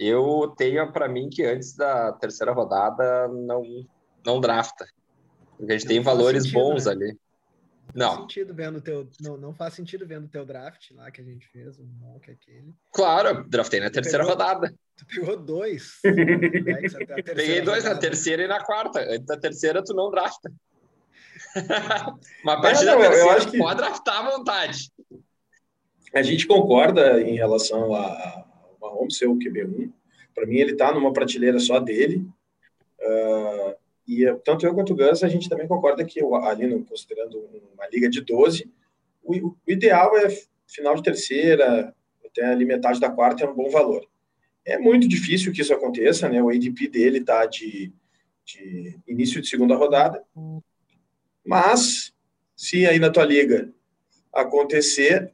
Eu 0.00 0.52
tenho 0.56 0.92
para 0.92 1.08
mim 1.08 1.30
que 1.30 1.44
antes 1.44 1.76
da 1.76 2.12
terceira 2.14 2.52
rodada 2.52 3.28
não 3.28 3.62
não 4.26 4.40
drafta. 4.40 4.84
Porque 5.56 5.72
a 5.72 5.78
gente 5.78 5.84
Não 5.84 5.94
tem 5.94 6.00
valores 6.02 6.42
sentido, 6.42 6.58
bons 6.58 6.86
né? 6.86 6.90
ali. 6.90 7.18
Faz 7.88 7.94
Não, 7.96 8.20
sentido 8.20 8.54
vendo 8.54 8.80
teu, 8.80 9.08
não, 9.20 9.36
não 9.36 9.54
faz 9.54 9.74
sentido 9.74 10.06
vendo 10.06 10.26
o 10.26 10.28
teu 10.28 10.44
draft 10.44 10.90
lá 10.92 11.10
que 11.10 11.20
a 11.20 11.24
gente 11.24 11.46
fez, 11.48 11.78
o 11.78 11.84
mock 11.84 12.30
aquele. 12.30 12.74
claro, 12.92 13.44
draftei 13.48 13.80
na 13.80 13.90
terceira 13.90 14.18
pegou- 14.24 14.30
rodada. 14.36 14.74
Tu 14.96 15.06
pegou 15.06 15.36
dois. 15.36 15.98
terceira 16.02 17.22
Peguei 17.22 17.60
dois 17.62 17.84
na 17.84 17.90
rodada. 17.90 18.00
terceira 18.00 18.42
e 18.44 18.48
na 18.48 18.62
quarta. 18.62 19.00
Antes 19.00 19.26
da 19.26 19.36
terceira, 19.38 19.82
tu 19.82 19.94
não 19.94 20.10
drafta. 20.10 20.52
Mas 22.44 22.58
a 22.58 22.60
partir 22.60 22.82
É, 22.82 22.86
da 22.86 22.94
não, 22.96 23.02
eu 23.04 23.10
terceira, 23.10 23.36
acho 23.36 23.50
que- 23.50 23.58
pode 23.58 23.76
draftar 23.76 24.26
à 24.26 24.30
vontade. 24.30 24.90
A 26.14 26.22
gente 26.22 26.46
concorda 26.46 27.20
em 27.22 27.36
relação 27.36 27.94
a- 27.94 28.44
ao 28.62 28.76
Mahomes 28.80 29.16
ser 29.16 29.26
o 29.26 29.36
QB1. 29.38 29.92
Para 30.34 30.46
mim, 30.46 30.56
ele 30.58 30.72
está 30.72 30.92
numa 30.92 31.12
prateleira 31.12 31.58
só 31.58 31.78
dele. 31.80 32.26
Ah, 33.00 33.76
e 34.08 34.24
tanto 34.42 34.64
eu 34.64 34.74
quanto 34.74 34.94
o 34.94 34.96
Gus, 34.96 35.22
a 35.22 35.28
gente 35.28 35.50
também 35.50 35.68
concorda 35.68 36.02
que 36.02 36.18
ali, 36.42 36.66
no- 36.66 36.82
considerando 36.82 37.38
uma 37.74 37.86
liga 37.88 38.08
de 38.08 38.22
12, 38.22 38.72
o, 39.22 39.48
o 39.48 39.56
ideal 39.66 40.16
é 40.16 40.28
final 40.66 40.94
de 40.94 41.02
terceira, 41.02 41.94
até 42.24 42.46
ali 42.46 42.64
metade 42.64 42.98
da 42.98 43.10
quarta 43.10 43.44
é 43.44 43.48
um 43.48 43.54
bom 43.54 43.68
valor. 43.68 44.08
É 44.64 44.78
muito 44.78 45.06
difícil 45.06 45.52
que 45.52 45.60
isso 45.60 45.74
aconteça, 45.74 46.26
né? 46.26 46.42
O 46.42 46.48
ADP 46.48 46.88
dele 46.88 47.18
está 47.18 47.44
de, 47.44 47.92
de 48.44 48.98
início 49.06 49.42
de 49.42 49.48
segunda 49.48 49.76
rodada. 49.76 50.24
Mas, 51.44 52.14
se 52.56 52.86
aí 52.86 52.98
na 52.98 53.10
tua 53.10 53.24
liga 53.24 53.70
acontecer, 54.32 55.32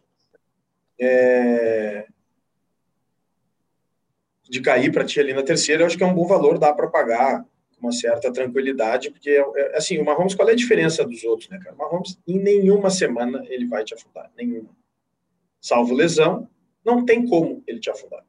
é, 1.01 2.07
de 4.49 4.61
cair 4.61 4.93
para 4.93 5.05
ti 5.05 5.21
ali 5.21 5.33
na 5.33 5.43
terceira, 5.43 5.83
eu 5.83 5.87
acho 5.87 5.97
que 5.97 6.03
é 6.03 6.07
um 6.07 6.15
bom 6.15 6.27
valor, 6.27 6.59
dá 6.59 6.73
para 6.73 6.89
pagar 6.89 7.45
uma 7.85 7.93
certa 7.93 8.33
tranquilidade, 8.33 9.11
porque, 9.11 9.31
é, 9.31 9.77
assim, 9.77 9.99
o 9.99 10.05
Mahomes, 10.05 10.35
qual 10.35 10.49
é 10.49 10.53
a 10.53 10.57
diferença 10.57 11.05
dos 11.05 11.23
outros, 11.25 11.49
né, 11.49 11.59
cara? 11.59 11.75
O 11.75 11.79
Mahomes, 11.79 12.19
em 12.27 12.39
nenhuma 12.39 12.91
semana 12.91 13.45
ele 13.49 13.67
vai 13.67 13.85
te 13.85 13.95
afundar, 13.95 14.31
nenhuma. 14.37 14.75
Salvo 15.61 15.95
lesão, 15.95 16.49
não 16.85 17.05
tem 17.05 17.27
como 17.27 17.63
ele 17.67 17.81
te 17.81 17.91
afundar. 17.91 18.25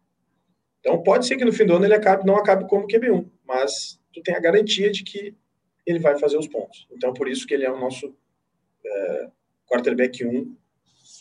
Então, 0.80 1.02
pode 1.02 1.26
ser 1.26 1.38
que 1.38 1.46
no 1.46 1.54
fim 1.54 1.66
do 1.66 1.76
ano 1.76 1.86
ele 1.86 1.96
acabe, 1.96 2.26
não 2.26 2.36
acabe 2.36 2.68
como 2.68 2.88
QB1, 2.88 3.30
mas 3.44 4.00
tu 4.14 4.22
tem 4.22 4.36
a 4.36 4.40
garantia 4.40 4.92
de 4.92 5.04
que 5.04 5.36
ele 5.86 6.00
vai 6.00 6.18
fazer 6.20 6.38
os 6.38 6.48
pontos. 6.48 6.88
Então, 6.92 7.14
por 7.14 7.28
isso 7.28 7.46
que 7.48 7.54
ele 7.54 7.66
é 7.66 7.72
o 7.72 7.80
nosso 7.80 8.16
é, 8.86 9.32
quarterback 9.68 10.26
1 10.26 10.56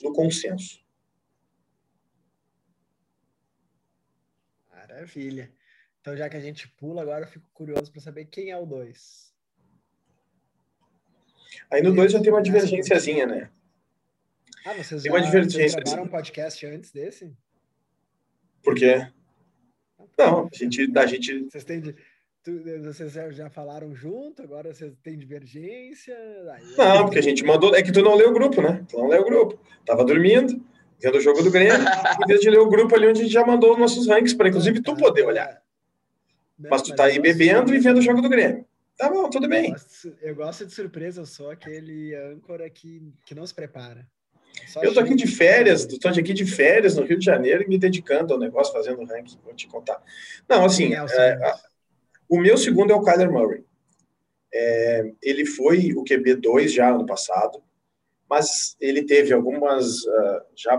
no 0.02 0.12
consenso. 0.12 0.82
Maravilha. 4.70 5.50
Então, 6.04 6.14
já 6.14 6.28
que 6.28 6.36
a 6.36 6.40
gente 6.40 6.68
pula, 6.68 7.00
agora 7.00 7.24
eu 7.24 7.28
fico 7.28 7.48
curioso 7.54 7.90
para 7.90 7.98
saber 7.98 8.26
quem 8.26 8.50
é 8.50 8.58
o 8.58 8.66
2. 8.66 9.32
Aí 11.70 11.82
no 11.82 11.94
2 11.94 12.12
já 12.12 12.20
tem 12.20 12.30
uma 12.30 12.42
divergênciazinha, 12.42 13.26
né? 13.26 13.48
Ah, 14.66 14.74
vocês 14.74 15.02
Tem 15.02 15.10
já 15.10 15.16
uma 15.16 15.24
divergência, 15.24 15.80
gravaram 15.80 16.02
assim. 16.02 16.08
um 16.10 16.12
podcast 16.12 16.66
antes 16.66 16.92
desse? 16.92 17.34
Por 18.62 18.74
quê? 18.74 19.10
Não, 20.18 20.46
a 20.52 20.54
gente, 20.54 20.92
a 20.94 21.06
gente 21.06 21.44
Vocês 21.44 21.64
têm 21.64 21.80
vocês 22.82 23.12
já, 23.34 23.48
falaram 23.48 23.94
junto, 23.94 24.42
agora 24.42 24.74
vocês 24.74 24.92
têm 25.02 25.18
divergência? 25.18 26.14
Aí- 26.52 26.74
Não, 26.76 27.04
porque 27.04 27.18
a 27.18 27.22
gente 27.22 27.42
mandou. 27.42 27.74
É 27.74 27.82
que 27.82 27.90
tu 27.90 28.02
não 28.02 28.14
leu 28.14 28.28
o 28.28 28.34
grupo, 28.34 28.60
né? 28.60 28.84
Tu 28.90 28.98
não 28.98 29.06
leu 29.08 29.22
o 29.22 29.24
grupo. 29.24 29.58
Tava 29.86 30.04
dormindo, 30.04 30.62
vendo 31.00 31.16
o 31.16 31.20
jogo 31.22 31.42
do 31.42 31.50
Grêmio, 31.50 31.78
em 32.22 32.26
vez 32.26 32.42
de 32.42 32.50
ler 32.50 32.58
o 32.58 32.68
grupo 32.68 32.94
ali 32.94 33.06
onde 33.06 33.20
a 33.20 33.24
gente 33.24 33.32
já 33.32 33.46
mandou 33.46 33.72
os 33.72 33.78
nossos 33.78 34.06
ranks, 34.06 34.34
para 34.34 34.50
inclusive 34.50 34.82
tu 34.82 34.92
Cara, 34.94 34.98
poder 34.98 35.24
olhar. 35.24 35.63
Não, 36.58 36.70
Mas 36.70 36.82
tu 36.82 36.94
tá 36.94 37.04
aí 37.04 37.16
eu 37.16 37.22
bebendo 37.22 37.68
sou- 37.68 37.76
e 37.76 37.80
vendo 37.80 37.98
o 37.98 38.02
jogo 38.02 38.20
do 38.22 38.28
Grêmio. 38.28 38.64
Tá 38.96 39.10
bom, 39.10 39.28
tudo 39.28 39.46
Eu 39.46 39.50
bem. 39.50 39.72
gosto, 39.72 40.16
eu 40.22 40.34
gosto 40.36 40.64
de 40.66 40.72
surpresa, 40.72 41.20
eu 41.22 41.26
sou 41.26 41.50
aquele 41.50 42.14
âncora 42.14 42.68
que, 42.70 43.02
que 43.26 43.34
não 43.34 43.44
se 43.46 43.52
prepara. 43.54 44.06
Só 44.68 44.80
Eu 44.84 44.94
tô 44.94 45.00
aqui 45.00 45.16
de 45.16 45.26
férias, 45.26 45.84
tô 45.84 46.08
aqui 46.08 46.32
de 46.32 46.46
férias 46.46 46.94
no 46.94 47.02
Rio 47.04 47.18
de 47.18 47.24
Janeiro 47.24 47.64
e 47.64 47.68
me 47.68 47.76
dedicando 47.76 48.32
ao 48.32 48.38
negócio, 48.38 48.72
fazendo 48.72 49.04
ranking, 49.04 49.36
vou 49.42 49.52
te 49.52 49.66
contar. 49.66 50.00
Não, 50.48 50.64
assim, 50.64 50.92
é 50.94 51.02
o 51.02 51.06
é, 51.08 51.32
a- 51.44 51.60
o 52.28 52.38
meu 52.38 52.56
segundo 52.56 52.92
é 52.92 52.94
o 52.94 53.02
Kyler 53.02 53.32
Murray. 53.32 53.64
É, 54.52 55.12
ele 55.20 55.44
foi 55.44 55.92
o 55.94 56.04
QB2 56.04 56.72
já 56.72 56.90
ano 56.94 57.04
passado, 57.04 57.60
mas 58.30 58.76
ele 58.80 59.02
teve 59.04 59.32
algumas, 59.32 60.06
ah, 60.06 60.46
já 60.54 60.78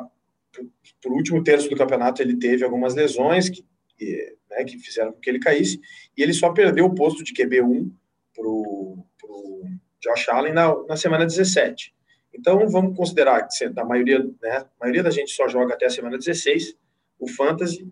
pro, 0.53 0.71
pro 1.01 1.11
último 1.13 1.43
terço 1.43 1.69
do 1.69 1.75
campeonato, 1.75 2.21
ele 2.21 2.37
teve 2.37 2.63
algumas 2.63 2.95
lesões 2.95 3.49
que, 3.49 3.65
que, 3.97 4.34
né, 4.55 4.63
que 4.63 4.77
fizeram 4.77 5.11
com 5.11 5.19
que 5.19 5.29
ele 5.29 5.39
caísse, 5.39 5.79
e 6.17 6.23
ele 6.23 6.33
só 6.33 6.51
perdeu 6.51 6.85
o 6.85 6.95
posto 6.95 7.23
de 7.23 7.33
QB1 7.33 7.91
pro, 8.33 9.05
pro 9.19 9.63
Josh 10.01 10.29
Allen 10.29 10.53
na, 10.53 10.73
na 10.85 10.95
semana 10.97 11.25
17. 11.25 11.93
Então, 12.33 12.67
vamos 12.69 12.95
considerar 12.97 13.47
que 13.47 13.69
da 13.69 13.85
maioria, 13.85 14.19
né, 14.41 14.57
a 14.57 14.67
maioria 14.79 15.03
da 15.03 15.09
gente 15.09 15.31
só 15.31 15.47
joga 15.47 15.73
até 15.73 15.85
a 15.85 15.89
semana 15.89 16.17
16, 16.17 16.75
o 17.19 17.29
Fantasy, 17.29 17.87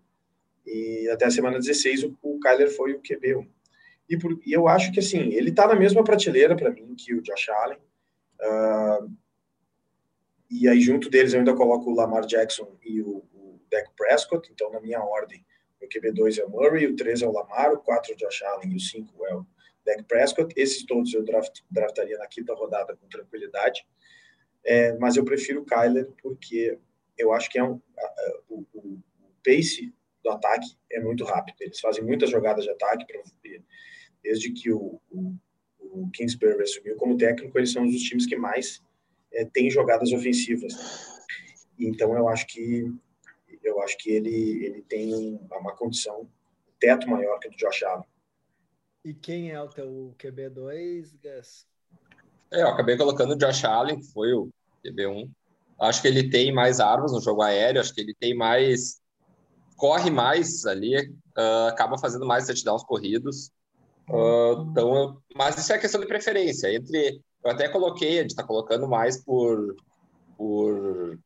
e 0.65 1.09
até 1.09 1.25
a 1.25 1.31
semana 1.31 1.57
16 1.59 2.03
o, 2.03 2.17
o 2.21 2.39
Kyler 2.39 2.69
foi 2.75 2.93
o 2.93 3.01
QB1. 3.01 3.47
E, 4.09 4.17
por- 4.17 4.39
e 4.45 4.51
eu 4.51 4.67
acho 4.67 4.91
que, 4.91 4.99
assim, 4.99 5.19
ele 5.33 5.49
está 5.49 5.67
na 5.67 5.75
mesma 5.75 6.03
prateleira 6.03 6.55
para 6.55 6.71
mim 6.71 6.93
que 6.95 7.13
o 7.13 7.21
Josh 7.21 7.49
Allen. 7.49 7.77
Ah, 8.41 8.99
e 10.51 10.67
aí, 10.67 10.81
junto 10.81 11.09
deles, 11.09 11.33
eu 11.33 11.39
ainda 11.39 11.55
coloco 11.55 11.89
o 11.89 11.95
Lamar 11.95 12.25
Jackson 12.25 12.77
e 12.83 13.01
o, 13.01 13.23
o 13.33 13.59
Dak 13.71 13.89
Prescott. 13.97 14.49
Então, 14.51 14.71
na 14.71 14.79
minha 14.79 15.01
ordem, 15.01 15.43
o 15.85 15.89
QB2 15.89 16.39
é 16.39 16.45
o 16.45 16.49
Murray, 16.49 16.87
o 16.87 16.95
3 16.95 17.21
é 17.21 17.27
o 17.27 17.31
Lamar, 17.31 17.73
o 17.73 17.79
4 17.79 18.11
é 18.11 18.15
o 18.15 18.17
Josh 18.17 18.41
Allen 18.43 18.71
e 18.71 18.75
o 18.75 18.79
5 18.79 19.25
é 19.27 19.35
o 19.35 19.45
Dak 19.85 20.03
Prescott. 20.03 20.53
Esses 20.57 20.85
todos 20.85 21.13
eu 21.13 21.23
draft, 21.23 21.59
draftaria 21.69 22.17
na 22.17 22.27
quinta 22.27 22.53
rodada 22.53 22.95
com 22.95 23.07
tranquilidade. 23.07 23.85
É, 24.63 24.93
mas 24.97 25.15
eu 25.17 25.25
prefiro 25.25 25.61
o 25.61 25.65
Kyler 25.65 26.09
porque 26.21 26.77
eu 27.17 27.33
acho 27.33 27.49
que 27.49 27.59
é 27.59 27.63
um, 27.63 27.81
a- 27.97 28.01
a- 28.05 28.39
o, 28.49 28.65
o- 28.73 28.99
pace 29.45 29.93
do 30.23 30.29
ataque 30.29 30.67
é 30.89 31.01
muito 31.01 31.25
rápido. 31.25 31.57
Eles 31.59 31.79
fazem 31.81 32.01
muitas 32.03 32.29
jogadas 32.29 32.63
de 32.63 32.69
ataque. 32.71 33.05
pra- 33.05 33.21
Desde 34.23 34.51
que 34.53 34.71
o, 34.71 35.01
o, 35.11 35.35
o 35.79 36.09
Kingsbury 36.11 36.61
assumiu 36.61 36.95
como 36.95 37.17
técnico, 37.17 37.57
eles 37.59 37.73
são 37.73 37.83
um 37.83 37.89
dos 37.91 38.01
times 38.01 38.25
que 38.25 38.37
mais 38.37 38.81
é, 39.33 39.43
têm 39.43 39.69
jogadas 39.69 40.13
ofensivas. 40.13 40.73
Então 41.77 42.15
eu 42.17 42.29
acho 42.29 42.47
que 42.47 42.85
eu 43.63 43.81
acho 43.81 43.97
que 43.97 44.09
ele 44.11 44.65
ele 44.65 44.81
tem 44.81 45.13
um- 45.13 45.47
uma 45.51 45.75
condição 45.75 46.21
um 46.21 46.27
teto 46.79 47.09
maior 47.09 47.39
que 47.39 47.47
o 47.47 47.51
do 47.51 47.57
Josh 47.57 47.83
Allen. 47.83 48.05
E 49.05 49.13
quem 49.13 49.51
é 49.51 49.61
o 49.61 49.67
teu 49.69 50.13
QB2, 50.17 51.15
Gus? 51.15 51.67
É, 52.51 52.61
eu 52.61 52.67
acabei 52.67 52.97
colocando 52.97 53.31
o 53.33 53.37
Josh 53.37 53.63
Allen, 53.65 53.99
que 53.99 54.11
foi 54.11 54.33
o 54.33 54.49
QB1. 54.85 55.29
Acho 55.79 56.01
que 56.01 56.07
ele 56.07 56.29
tem 56.29 56.53
mais 56.53 56.79
armas 56.79 57.11
no 57.11 57.19
jogo 57.21 57.41
aéreo, 57.41 57.81
acho 57.81 57.93
que 57.93 58.01
ele 58.01 58.13
tem 58.19 58.35
mais. 58.35 59.01
corre 59.75 60.09
mais 60.11 60.65
ali, 60.65 60.95
ah, 61.35 61.67
acaba 61.69 61.97
fazendo 61.97 62.25
mais 62.25 62.45
touchdowns 62.45 62.83
corridos. 62.83 63.51
Ah, 64.09 64.65
então, 64.69 64.95
eu- 64.95 65.21
mas 65.35 65.57
isso 65.57 65.73
é 65.73 65.77
questão 65.79 65.99
de 65.99 66.07
preferência. 66.07 66.73
Entre 66.73 67.21
Eu 67.43 67.51
até 67.51 67.67
coloquei, 67.67 68.19
a 68.19 68.21
gente 68.21 68.29
está 68.31 68.43
colocando 68.43 68.87
mais 68.87 69.21
por, 69.21 69.75
por 70.37 71.19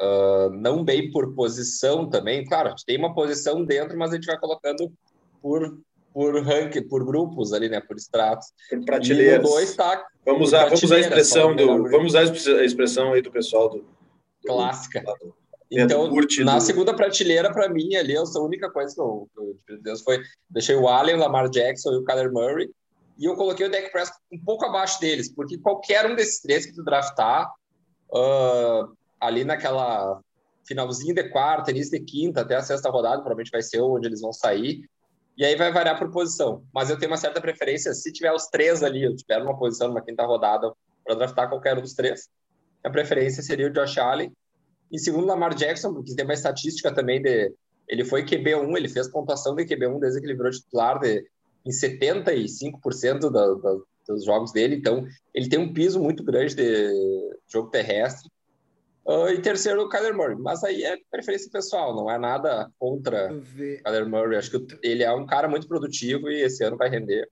uh, 0.00 0.50
não 0.50 0.84
bem 0.84 1.10
por 1.10 1.34
posição 1.34 2.08
também. 2.08 2.44
Claro, 2.44 2.68
a 2.68 2.70
gente 2.70 2.84
tem 2.84 2.98
uma 2.98 3.14
posição 3.14 3.64
dentro, 3.64 3.98
mas 3.98 4.10
a 4.10 4.14
gente 4.14 4.26
vai 4.26 4.38
colocando 4.38 4.92
por, 5.40 5.78
por 6.12 6.42
ranking, 6.42 6.86
por 6.88 7.04
grupos 7.04 7.52
ali, 7.52 7.68
né? 7.68 7.80
Por 7.80 7.96
estratos. 7.96 8.48
Por 8.68 8.84
prateleiras. 8.84 9.42
Dois 9.42 9.74
tá 9.74 10.04
vamos 10.24 10.48
usar, 10.48 10.64
vamos 10.64 10.82
usar 10.82 10.96
a 10.96 11.00
expressão 11.00 11.54
do, 11.54 11.66
vamos 11.90 12.14
usar 12.14 12.20
a 12.20 12.64
expressão 12.64 13.12
aí 13.12 13.22
do 13.22 13.30
pessoal 13.30 13.68
do, 13.68 13.78
do 13.78 13.86
clássica. 14.46 15.02
do, 15.02 15.34
então, 15.70 16.08
curte 16.08 16.44
na 16.44 16.60
segunda 16.60 16.94
prateleira, 16.94 17.52
para 17.52 17.68
mim, 17.68 17.96
ali, 17.96 18.16
essa 18.16 18.38
única 18.38 18.70
coisa 18.70 18.94
que 18.94 19.00
eu, 19.00 19.28
que 19.34 19.72
eu 19.72 19.76
de 19.76 19.82
Deus 19.82 20.02
foi 20.02 20.22
deixei 20.48 20.76
o 20.76 20.88
Allen, 20.88 21.16
o 21.16 21.18
Lamar 21.18 21.48
Jackson 21.48 21.92
e 21.92 21.96
o 21.96 22.04
Kyler 22.04 22.32
Murray, 22.32 22.70
e 23.18 23.24
eu 23.24 23.34
coloquei 23.34 23.66
o 23.66 23.70
Dak 23.70 23.90
Prescott 23.90 24.20
um 24.32 24.38
pouco 24.38 24.64
abaixo 24.64 25.00
deles, 25.00 25.32
porque 25.32 25.58
qualquer 25.58 26.06
um 26.06 26.14
desses 26.14 26.40
três 26.40 26.66
que 26.66 26.74
tu 26.74 26.84
draftar, 26.84 27.50
ah, 28.14 28.88
ali 29.26 29.44
naquela 29.44 30.20
finalzinho 30.66 31.14
de 31.14 31.28
quarta, 31.28 31.70
início 31.70 31.98
de 31.98 32.04
quinta, 32.04 32.40
até 32.40 32.56
a 32.56 32.62
sexta 32.62 32.90
rodada, 32.90 33.16
provavelmente 33.16 33.50
vai 33.50 33.62
ser 33.62 33.80
onde 33.80 34.06
eles 34.06 34.20
vão 34.20 34.32
sair, 34.32 34.82
e 35.36 35.44
aí 35.44 35.56
vai 35.56 35.72
variar 35.72 35.98
por 35.98 36.10
posição. 36.10 36.64
Mas 36.72 36.88
eu 36.88 36.98
tenho 36.98 37.10
uma 37.10 37.18
certa 37.18 37.40
preferência, 37.40 37.92
se 37.92 38.12
tiver 38.12 38.32
os 38.32 38.46
três 38.46 38.82
ali, 38.82 39.02
eu 39.02 39.14
tiver 39.14 39.42
uma 39.42 39.58
posição 39.58 39.88
numa 39.88 40.02
quinta 40.02 40.24
rodada 40.24 40.72
para 41.04 41.14
draftar 41.16 41.48
qualquer 41.48 41.76
um 41.76 41.82
dos 41.82 41.92
três, 41.92 42.28
a 42.82 42.90
preferência 42.90 43.42
seria 43.42 43.66
o 43.66 43.70
Josh 43.70 43.98
Allen. 43.98 44.32
Em 44.92 44.98
segundo, 44.98 45.26
Lamar 45.26 45.54
Jackson, 45.54 45.92
porque 45.94 46.14
tem 46.14 46.24
uma 46.24 46.34
estatística 46.34 46.94
também 46.94 47.20
de. 47.20 47.52
Ele 47.88 48.04
foi 48.04 48.24
QB1, 48.24 48.76
ele 48.76 48.88
fez 48.88 49.08
pontuação 49.08 49.54
de 49.54 49.64
QB1 49.64 49.98
desde 50.00 50.20
que 50.20 50.26
ele 50.26 50.36
virou 50.36 50.50
titular 50.50 50.98
de, 50.98 51.24
em 51.66 51.70
75% 51.70 53.30
da, 53.30 53.54
da, 53.54 53.78
dos 54.08 54.24
jogos 54.24 54.52
dele, 54.52 54.76
então 54.76 55.06
ele 55.34 55.48
tem 55.48 55.58
um 55.58 55.72
piso 55.72 56.00
muito 56.00 56.22
grande 56.22 56.54
de 56.54 56.90
jogo 57.50 57.70
terrestre. 57.70 58.30
Ah, 59.06 59.30
e 59.32 59.40
terceiro, 59.40 59.82
o 59.82 59.88
Kyler 59.88 60.16
Murray, 60.16 60.36
mas 60.36 60.64
aí 60.64 60.82
é 60.82 60.96
preferência 61.10 61.50
pessoal, 61.50 61.94
não 61.94 62.10
é 62.10 62.18
nada 62.18 62.70
contra 62.78 63.32
o 63.32 63.42
Kyler 63.82 64.08
Murray. 64.08 64.38
Acho 64.38 64.50
que 64.50 64.78
ele 64.82 65.02
é 65.02 65.12
um 65.12 65.26
cara 65.26 65.46
muito 65.48 65.68
produtivo 65.68 66.30
e 66.30 66.42
esse 66.42 66.64
ano 66.64 66.76
vai 66.76 66.88
render. 66.88 67.28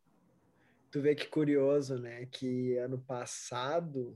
tu 0.90 1.00
vê 1.00 1.14
que 1.14 1.26
curioso, 1.26 1.98
né? 1.98 2.26
Que 2.30 2.76
ano 2.76 2.98
passado, 2.98 4.14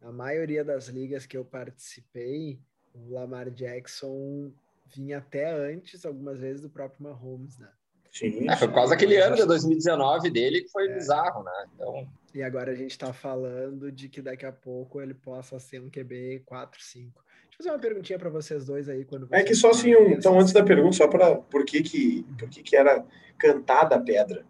a 0.00 0.12
maioria 0.12 0.64
das 0.64 0.86
ligas 0.86 1.26
que 1.26 1.36
eu 1.36 1.44
participei, 1.44 2.60
o 2.94 3.12
Lamar 3.12 3.50
Jackson 3.50 4.52
vinha 4.86 5.18
até 5.18 5.50
antes, 5.50 6.06
algumas 6.06 6.38
vezes, 6.38 6.62
do 6.62 6.70
próprio 6.70 7.02
Mahomes, 7.02 7.58
né? 7.58 7.70
Sim, 8.12 8.48
É, 8.48 8.56
foi 8.56 8.68
por 8.68 8.74
causa 8.74 8.90
daquele 8.94 9.16
Mas 9.16 9.26
ano 9.26 9.34
de 9.36 9.40
acho- 9.42 9.48
2019 9.48 10.30
dele 10.30 10.62
que 10.62 10.68
foi 10.70 10.88
É. 10.88 10.94
bizarro, 10.94 11.42
né? 11.44 11.66
Então, 11.74 12.08
E 12.34 12.42
agora 12.42 12.72
a 12.72 12.74
gente 12.74 12.96
tá 12.98 13.12
falando 13.12 13.90
de 13.90 14.08
que 14.08 14.20
daqui 14.22 14.44
a 14.46 14.52
pouco 14.52 15.00
ele 15.00 15.14
possa 15.14 15.58
ser 15.58 15.80
um 15.80 15.88
QB 15.90 16.42
4, 16.44 16.80
5. 16.82 17.22
Deixa 17.24 17.48
eu 17.52 17.56
fazer 17.58 17.70
uma 17.70 17.78
perguntinha 17.78 18.18
para 18.18 18.28
vocês 18.30 18.64
dois 18.66 18.88
aí. 18.88 19.04
quando 19.04 19.26
É 19.32 19.42
que 19.42 19.54
só 19.54 19.70
assim, 19.70 19.94
um, 19.96 20.10
então 20.12 20.32
essas- 20.32 20.42
antes 20.42 20.52
da 20.52 20.62
pergunta, 20.64 20.96
só 20.96 21.08
para 21.08 21.36
por 21.36 21.64
que 21.64 21.82
que, 21.82 22.24
por 22.38 22.48
que 22.48 22.62
que 22.62 22.76
era 22.76 23.04
cantada 23.38 23.96
a 23.96 24.00
pedra 24.00 24.44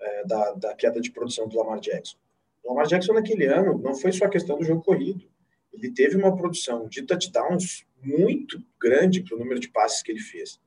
é, 0.00 0.24
da, 0.26 0.52
da 0.52 0.74
queda 0.74 1.00
de 1.00 1.10
produção 1.10 1.48
do 1.48 1.56
Lamar 1.56 1.80
Jackson? 1.80 2.16
O 2.62 2.68
Lamar 2.70 2.86
Jackson 2.86 3.12
naquele 3.14 3.46
ano 3.46 3.78
não 3.78 3.94
foi 3.94 4.12
só 4.12 4.26
a 4.26 4.30
questão 4.30 4.58
do 4.58 4.64
jogo 4.64 4.82
corrido. 4.82 5.24
Ele 5.72 5.90
teve 5.90 6.16
uma 6.16 6.36
produção 6.36 6.86
de 6.88 7.02
touchdowns 7.02 7.84
muito 8.02 8.62
grande 8.80 9.22
para 9.22 9.34
o 9.34 9.38
número 9.38 9.58
de 9.58 9.68
passes 9.68 10.02
que 10.02 10.12
ele 10.12 10.20
fez. 10.20 10.60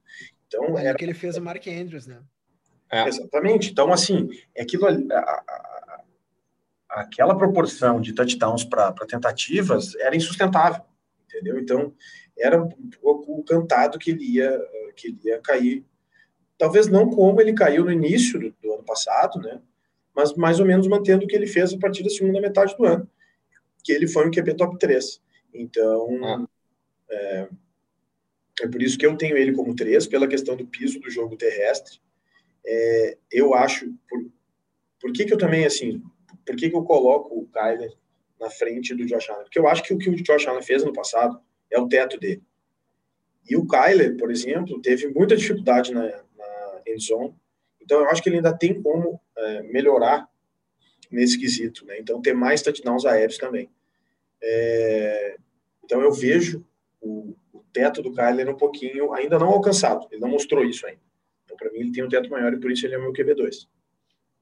Então, 0.48 0.74
Olha 0.74 0.90
era 0.90 0.98
que 0.98 1.04
ele 1.06 1.14
fez 1.14 1.36
o 1.38 1.42
Mark 1.42 1.66
Andrews, 1.68 2.08
né? 2.08 2.22
É. 2.92 3.08
Exatamente. 3.08 3.72
Então, 3.72 3.92
assim, 3.92 4.30
é 4.56 4.62
aquilo 4.64 4.86
ali, 4.86 5.06
a- 5.12 5.20
a- 5.20 6.04
aquela 6.90 7.38
proporção 7.38 8.00
de 8.00 8.14
touchdowns 8.14 8.64
para 8.64 8.94
tentativas 9.08 9.94
era 9.96 10.16
insustentável, 10.16 10.82
entendeu? 11.26 11.60
Então, 11.60 11.94
era 12.38 12.62
um 12.64 12.90
pouco 13.02 13.44
cantado 13.44 14.00
que 14.00 14.12
ele 14.12 14.24
ia, 14.24 14.60
que 14.96 15.08
ele 15.10 15.20
ia 15.26 15.40
cair. 15.42 15.86
Talvez 16.58 16.88
não 16.88 17.10
como 17.10 17.42
ele 17.42 17.54
caiu 17.54 17.84
no 17.84 17.92
início 17.92 18.40
do, 18.40 18.52
do 18.62 18.74
ano 18.74 18.84
passado, 18.84 19.40
né? 19.40 19.62
Mas 20.16 20.34
mais 20.36 20.60
ou 20.60 20.66
menos 20.66 20.88
mantendo 20.88 21.26
o 21.26 21.28
que 21.28 21.36
ele 21.36 21.46
fez 21.46 21.74
a 21.74 21.78
partir 21.78 22.04
da 22.04 22.10
segunda 22.10 22.40
metade 22.42 22.76
do 22.76 22.86
ano, 22.86 23.08
que 23.84 23.92
ele 23.92 24.08
foi 24.08 24.28
um 24.28 24.32
QB 24.32 24.56
top 24.56 24.78
3. 24.80 25.22
Então, 25.54 26.08
Ah. 26.24 26.46
é, 27.12 27.50
é 28.62 28.68
por 28.68 28.82
isso 28.82 28.98
que 28.98 29.06
eu 29.06 29.16
tenho 29.16 29.38
ele 29.38 29.54
como 29.54 29.76
3, 29.76 30.08
pela 30.08 30.28
questão 30.28 30.56
do 30.56 30.66
piso 30.66 31.00
do 31.00 31.10
jogo 31.10 31.38
terrestre. 31.38 32.00
É, 32.66 33.18
eu 33.32 33.54
acho, 33.54 33.94
por, 34.10 34.26
por 35.00 35.14
que 35.14 35.26
que 35.26 35.34
eu 35.34 35.38
também, 35.38 35.66
assim, 35.66 36.02
por 36.46 36.56
que 36.56 36.70
que 36.70 36.76
eu 36.76 36.84
coloco 36.84 37.38
o 37.38 37.48
Kyler 37.48 37.94
na 38.40 38.50
frente 38.50 38.96
do 38.96 39.06
Josh 39.06 39.30
Allen? 39.30 39.44
Porque 39.44 39.60
eu 39.60 39.68
acho 39.68 39.84
que 39.84 39.94
o 39.94 39.98
que 39.98 40.10
o 40.10 40.16
Josh 40.16 40.48
Allen 40.48 40.64
fez 40.64 40.84
no 40.84 40.94
passado 40.94 41.40
é 41.70 41.80
o 41.80 41.88
teto 41.88 42.20
dele. 42.20 42.42
E 43.50 43.56
o 43.56 43.66
Kyler, 43.66 44.18
por 44.18 44.32
exemplo, 44.32 44.82
teve 44.82 45.08
muita 45.08 45.36
dificuldade 45.36 45.94
na, 45.94 46.04
na 46.04 46.82
end 46.86 47.04
zone, 47.04 47.34
então 47.82 48.02
eu 48.02 48.10
acho 48.10 48.22
que 48.22 48.28
ele 48.28 48.38
ainda 48.38 48.58
tem 48.58 48.82
como 48.82 49.20
é, 49.38 49.64
melhorar 49.64 50.28
nesse 51.10 51.40
quesito, 51.40 51.86
né? 51.86 51.98
Então 52.00 52.22
ter 52.22 52.34
mais 52.34 52.62
touchdowns 52.62 53.06
aéreos 53.06 53.38
também. 53.38 53.70
É, 54.42 55.38
então 55.84 56.02
eu 56.02 56.12
vejo 56.12 56.66
o 57.00 57.34
teto 57.78 58.02
do 58.02 58.14
Kyler 58.14 58.50
um 58.50 58.58
pouquinho 58.58 59.14
ainda 59.14 59.38
não 59.38 59.48
alcançado, 59.50 60.08
ele 60.12 60.22
não 60.22 60.30
mostrou 60.30 60.64
isso 60.64 60.86
ainda. 60.88 61.02
Então 61.46 61.56
para 61.58 61.72
mim 61.72 61.80
ele 61.80 61.92
tem 61.92 62.04
um 62.04 62.10
teto 62.10 62.30
maior 62.30 62.54
e 62.54 62.60
por 62.60 62.72
isso 62.72 62.86
ele 62.86 62.96
é 62.96 62.98
o 62.98 63.02
meu 63.02 63.14
QB2. 63.14 63.68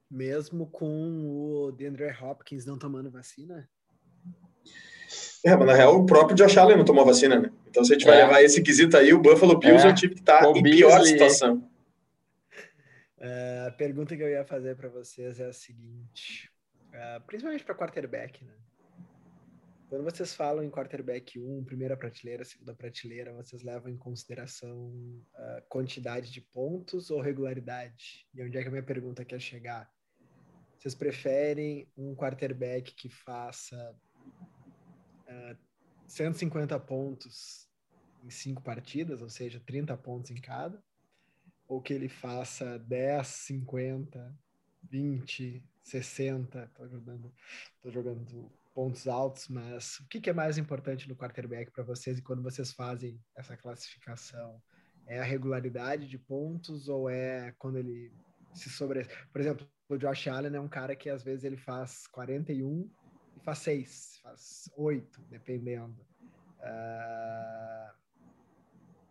Mesmo 0.09 0.67
com 0.67 1.65
o 1.67 1.71
DeAndre 1.71 2.11
Hopkins 2.21 2.65
não 2.65 2.77
tomando 2.77 3.09
vacina? 3.11 3.67
É, 5.43 5.55
mas 5.55 5.67
na 5.67 5.73
real 5.73 5.95
o 5.99 6.05
próprio 6.05 6.35
Josh 6.35 6.57
Allen 6.57 6.77
não 6.77 6.85
tomou 6.85 7.05
vacina, 7.05 7.39
né? 7.39 7.51
Então 7.67 7.83
se 7.83 7.93
a 7.93 7.97
gente 7.97 8.05
vai 8.07 8.19
É. 8.21 8.25
levar 8.25 8.41
esse 8.43 8.61
quesito 8.63 8.97
aí, 8.97 9.13
o 9.13 9.19
Buffalo 9.21 9.57
Bills 9.59 9.85
É. 9.85 9.89
é, 9.89 9.91
um 9.91 9.95
time 9.95 10.13
que 10.13 10.21
está 10.21 10.47
O 10.47 10.55
em 10.57 10.63
pior 10.63 10.89
Beasley- 10.89 11.07
situação. 11.11 11.69
É, 13.17 13.65
a 13.67 13.71
pergunta 13.71 14.15
que 14.15 14.21
eu 14.23 14.29
ia 14.29 14.43
fazer 14.45 14.75
para 14.75 14.89
vocês 14.89 15.39
é 15.39 15.45
a 15.47 15.53
seguinte, 15.53 16.51
é, 16.93 17.19
principalmente 17.25 17.63
para 17.63 17.75
quarterback, 17.75 18.43
né? 18.43 18.53
Quando 19.87 20.03
vocês 20.03 20.33
falam 20.33 20.63
em 20.63 20.69
quarterback 20.69 21.39
1, 21.39 21.63
primeira 21.63 21.95
prateleira, 21.95 22.43
segunda 22.43 22.73
prateleira, 22.73 23.33
vocês 23.33 23.61
levam 23.61 23.91
em 23.91 23.97
consideração 23.97 24.91
a 25.33 25.61
quantidade 25.69 26.31
de 26.31 26.41
pontos 26.41 27.11
ou 27.11 27.21
regularidade? 27.21 28.27
E 28.33 28.43
onde 28.43 28.57
é 28.57 28.61
que 28.61 28.67
a 28.67 28.71
minha 28.71 28.83
pergunta 28.83 29.23
quer 29.23 29.39
chegar? 29.39 29.89
Vocês 30.77 30.95
preferem 30.95 31.87
um 31.95 32.15
quarterback 32.15 32.93
que 32.95 33.09
faça 33.09 33.95
ah, 35.27 35.55
150 36.07 36.79
pontos 36.79 37.69
em 38.23 38.29
cinco 38.29 38.61
partidas, 38.61 39.21
ou 39.21 39.29
seja, 39.29 39.61
30 39.65 39.95
pontos 39.97 40.31
em 40.31 40.41
cada? 40.41 40.83
ou 41.67 41.81
que 41.81 41.93
ele 41.93 42.07
faça 42.07 42.77
10, 42.79 43.27
50, 43.27 44.39
20, 44.83 45.63
60, 45.83 46.71
tô 46.75 46.87
jogando, 46.87 47.33
tô 47.81 47.91
jogando 47.91 48.51
pontos 48.75 49.07
altos, 49.07 49.47
mas 49.47 49.97
o 50.01 50.07
que, 50.09 50.19
que 50.19 50.29
é 50.29 50.33
mais 50.33 50.57
importante 50.57 51.07
no 51.07 51.15
quarterback 51.15 51.71
para 51.71 51.83
vocês 51.83 52.19
e 52.19 52.21
quando 52.21 52.43
vocês 52.43 52.73
fazem 52.73 53.17
essa 53.33 53.55
classificação? 53.55 54.61
É 55.07 55.19
a 55.19 55.23
regularidade 55.23 56.09
de 56.09 56.17
pontos 56.19 56.89
ou 56.89 57.09
é 57.09 57.53
quando 57.57 57.77
ele 57.77 58.11
se 58.53 58.69
sobre... 58.69 59.07
Por 59.31 59.39
exemplo, 59.39 59.65
o 59.87 59.97
Josh 59.97 60.27
Allen 60.27 60.55
é 60.55 60.59
um 60.59 60.67
cara 60.67 60.93
que 60.93 61.09
às 61.09 61.23
vezes 61.23 61.45
ele 61.45 61.55
faz 61.55 62.05
41 62.07 62.91
e 63.37 63.39
faz 63.39 63.59
6, 63.59 64.19
faz 64.21 64.69
8, 64.75 65.21
dependendo. 65.29 66.05
Ah, 66.61 67.93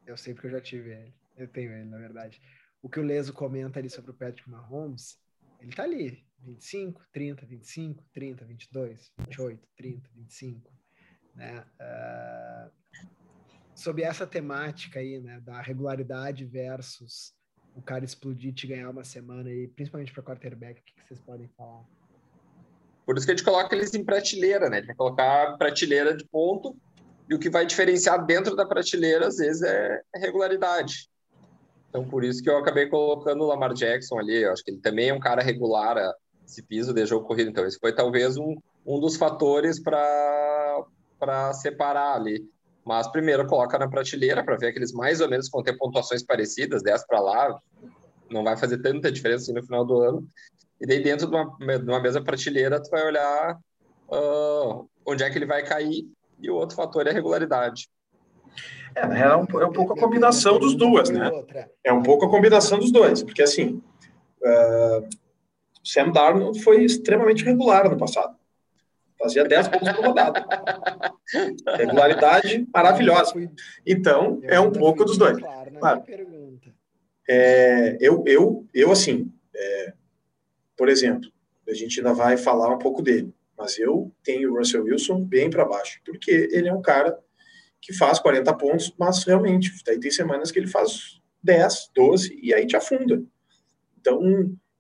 eu 0.07 0.17
sei 0.17 0.35
porque 0.35 0.49
eu 0.49 0.53
já 0.53 0.61
tive 0.61 0.91
ele. 0.91 1.15
Eu 1.37 1.49
tenho 1.49 1.73
ele, 1.73 1.89
na 1.89 1.97
verdade. 1.97 2.41
O 2.83 2.89
que 2.89 3.01
o 3.01 3.03
Leso 3.03 3.33
comenta 3.33 3.79
ali 3.79 3.89
sobre 3.89 4.11
o 4.11 4.15
Patrick 4.15 4.49
Mahomes, 4.51 5.19
ele 5.59 5.73
tá 5.73 5.85
ali. 5.85 6.23
25, 6.45 7.03
30, 7.13 7.47
25, 7.47 8.05
30, 8.13 8.45
22, 8.45 9.13
28, 9.19 9.69
30, 9.77 10.11
25. 10.15 10.73
Né? 11.35 11.65
Ah, 11.81 12.71
sobre 13.75 14.03
essa 14.03 14.27
temática 14.27 15.01
aí, 15.01 15.19
né, 15.21 15.41
da 15.41 15.61
regularidade 15.61 16.45
versus 16.45 17.35
o 17.75 17.83
cara 17.83 18.05
explodir 18.05 18.55
te 18.55 18.69
ganhar 18.69 18.89
uma 18.89 19.03
semana, 19.03 19.51
e 19.51 19.67
principalmente 19.67 20.13
para 20.13 20.23
quarterback, 20.23 20.81
o 20.81 20.85
que, 20.85 20.95
que 20.95 21.09
vocês 21.09 21.21
podem 21.21 21.49
falar? 21.57 21.85
por 23.05 23.17
isso 23.17 23.27
que 23.27 23.33
a 23.33 23.37
gente 23.37 23.45
coloca 23.45 23.75
eles 23.75 23.95
em 23.95 24.05
prateleira, 24.05 24.69
né? 24.69 24.77
A 24.77 24.81
gente 24.81 24.87
vai 24.89 24.97
colocar 24.97 25.59
prateleira 25.59 26.17
de 26.17 26.25
ponto 26.25 26.77
e 27.29 27.35
o 27.35 27.39
que 27.39 27.51
vai 27.51 27.67
diferenciar 27.67 28.25
dentro 28.25 28.57
da 28.57 28.67
prateleira, 28.67 29.27
às 29.27 29.37
vezes, 29.37 29.63
é 29.63 30.01
regularidade. 30.17 31.09
Então, 31.89 32.05
por 32.09 32.25
isso 32.25 32.43
que 32.43 32.51
eu 32.51 32.57
acabei 32.57 32.87
colocando 32.87 33.43
o 33.43 33.47
Lamar 33.47 33.73
Jackson 33.73 34.19
ali. 34.19 34.43
Eu 34.43 34.53
acho 34.53 34.65
que 34.65 34.71
ele 34.71 34.81
também 34.81 35.11
é 35.11 35.15
um 35.15 35.21
cara 35.21 35.43
regular 35.43 35.97
esse 36.47 36.63
piso 36.63 36.93
de 36.93 37.07
jogo 37.07 37.27
corrido. 37.27 37.51
Então, 37.51 37.67
esse 37.67 37.79
foi 37.79 37.95
talvez 37.95 38.37
um, 38.37 38.57
um 38.87 39.01
dos 39.01 39.17
fatores 39.17 39.81
para 39.81 41.53
separar 41.55 42.15
ali. 42.15 42.45
Mas 42.85 43.09
primeiro 43.09 43.47
coloca 43.47 43.79
na 43.79 43.89
prateleira 43.89 44.45
para 44.45 44.57
ver 44.57 44.69
aqueles 44.69 44.93
mais 44.93 45.21
ou 45.21 45.29
menos 45.29 45.47
que 45.47 45.53
vão 45.53 45.63
ter 45.63 45.77
pontuações 45.77 46.23
parecidas, 46.23 46.83
10 46.83 47.07
para 47.07 47.21
lá, 47.21 47.59
não 48.31 48.45
vai 48.45 48.57
fazer 48.57 48.79
tanta 48.79 49.11
diferença 49.11 49.45
assim 49.45 49.55
no 49.55 49.65
final 49.65 49.85
do 49.85 50.01
ano. 50.01 50.29
E 50.81 50.87
daí 50.87 51.03
dentro 51.03 51.27
de 51.27 51.35
uma, 51.35 51.79
de 51.79 51.91
uma 51.91 52.01
mesma 52.01 52.23
prateleira 52.23 52.83
tu 52.83 52.91
vai 52.91 53.07
olhar 53.07 53.59
uh, 54.09 54.89
onde 55.07 55.23
é 55.23 55.31
que 55.31 55.39
ele 55.39 55.47
vai 55.47 55.63
cair, 55.65 56.07
e 56.41 56.51
o 56.51 56.57
outro 56.57 56.77
fator 56.77 57.07
é 57.07 57.11
a 57.11 57.15
regularidade. 57.15 57.89
É, 58.95 59.01
é 59.01 59.37
um, 59.37 59.61
é 59.61 59.67
um 59.67 59.73
pouco 59.73 59.93
a 59.95 59.97
combinação 59.97 60.59
dos 60.59 60.75
duas, 60.75 61.11
né? 61.11 61.31
É 61.83 61.93
um 61.93 62.03
pouco 62.03 62.27
a 62.27 62.31
combinação 62.31 62.79
dos 62.79 62.93
dois, 62.93 63.23
porque 63.23 63.43
assim, 63.43 63.83
uh, 64.43 65.09
Sam 65.85 66.11
Darnold 66.11 66.63
foi 66.63 66.83
extremamente 66.85 67.45
regular 67.45 67.89
no 67.91 67.99
passado. 67.99 68.37
Fazia 69.19 69.45
10 69.45 69.69
pontos 69.69 69.93
por 69.93 70.07
rodada. 70.07 70.47
Regularidade 71.77 72.67
maravilhosa. 72.73 73.33
Então, 73.87 74.41
é 74.43 74.59
um 74.59 74.73
pouco 74.73 75.05
dos 75.05 75.17
dois. 75.17 75.39
Claro. 75.79 76.05
É, 77.29 77.97
eu, 78.01 78.23
eu, 78.27 78.67
eu, 78.75 78.91
assim, 78.91 79.33
é, 79.55 79.93
por 80.77 80.89
exemplo, 80.89 81.31
a 81.69 81.73
gente 81.73 82.01
ainda 82.01 82.13
vai 82.13 82.37
falar 82.37 82.75
um 82.75 82.79
pouco 82.79 83.01
dele, 83.01 83.33
mas 83.57 83.79
eu 83.79 84.13
tenho 84.23 84.53
o 84.53 84.59
Russell 84.59 84.85
Wilson 84.85 85.25
bem 85.25 85.49
para 85.49 85.65
baixo, 85.65 86.01
porque 86.05 86.49
ele 86.53 86.69
é 86.69 86.75
um 86.75 86.83
cara 86.83 87.19
que 87.81 87.95
faz 87.95 88.19
40 88.19 88.53
pontos, 88.55 88.95
mas 88.99 89.25
realmente, 89.25 89.73
daí 89.87 89.99
tem 89.99 90.11
semanas 90.11 90.51
que 90.51 90.59
ele 90.59 90.67
faz 90.67 91.21
10, 91.43 91.91
12 91.95 92.39
e 92.43 92.53
aí 92.53 92.67
te 92.67 92.77
afunda. 92.77 93.23
Então, 93.99 94.21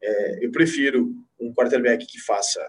é, 0.05 0.45
eu 0.45 0.51
prefiro 0.51 1.14
um 1.40 1.53
quarterback 1.53 2.07
que 2.07 2.21
faça 2.21 2.61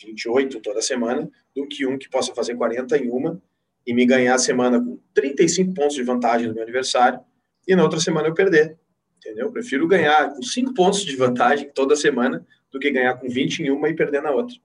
28 0.00 0.60
toda 0.60 0.80
semana, 0.82 1.28
do 1.54 1.66
que 1.66 1.86
um 1.86 1.98
que 1.98 2.08
possa 2.08 2.34
fazer 2.34 2.54
40 2.54 2.96
em 2.98 3.10
uma 3.10 3.42
e 3.86 3.94
me 3.94 4.04
ganhar 4.06 4.34
a 4.34 4.38
semana 4.38 4.78
com 4.78 4.98
35 5.14 5.74
pontos 5.74 5.96
de 5.96 6.02
vantagem 6.02 6.46
no 6.46 6.54
meu 6.54 6.62
aniversário 6.62 7.20
e 7.66 7.74
na 7.74 7.82
outra 7.82 7.98
semana 7.98 8.28
eu 8.28 8.34
perder. 8.34 8.78
Entendeu? 9.16 9.46
Eu 9.46 9.52
prefiro 9.52 9.88
ganhar 9.88 10.32
com 10.34 10.42
5 10.42 10.74
pontos 10.74 11.04
de 11.04 11.16
vantagem 11.16 11.70
toda 11.74 11.96
semana 11.96 12.46
do 12.70 12.78
que 12.78 12.90
ganhar 12.90 13.14
com 13.14 13.28
20 13.28 13.60
em 13.60 13.70
uma 13.70 13.88
e 13.88 13.94
perder 13.94 14.22
na 14.22 14.30
outra. 14.30 14.56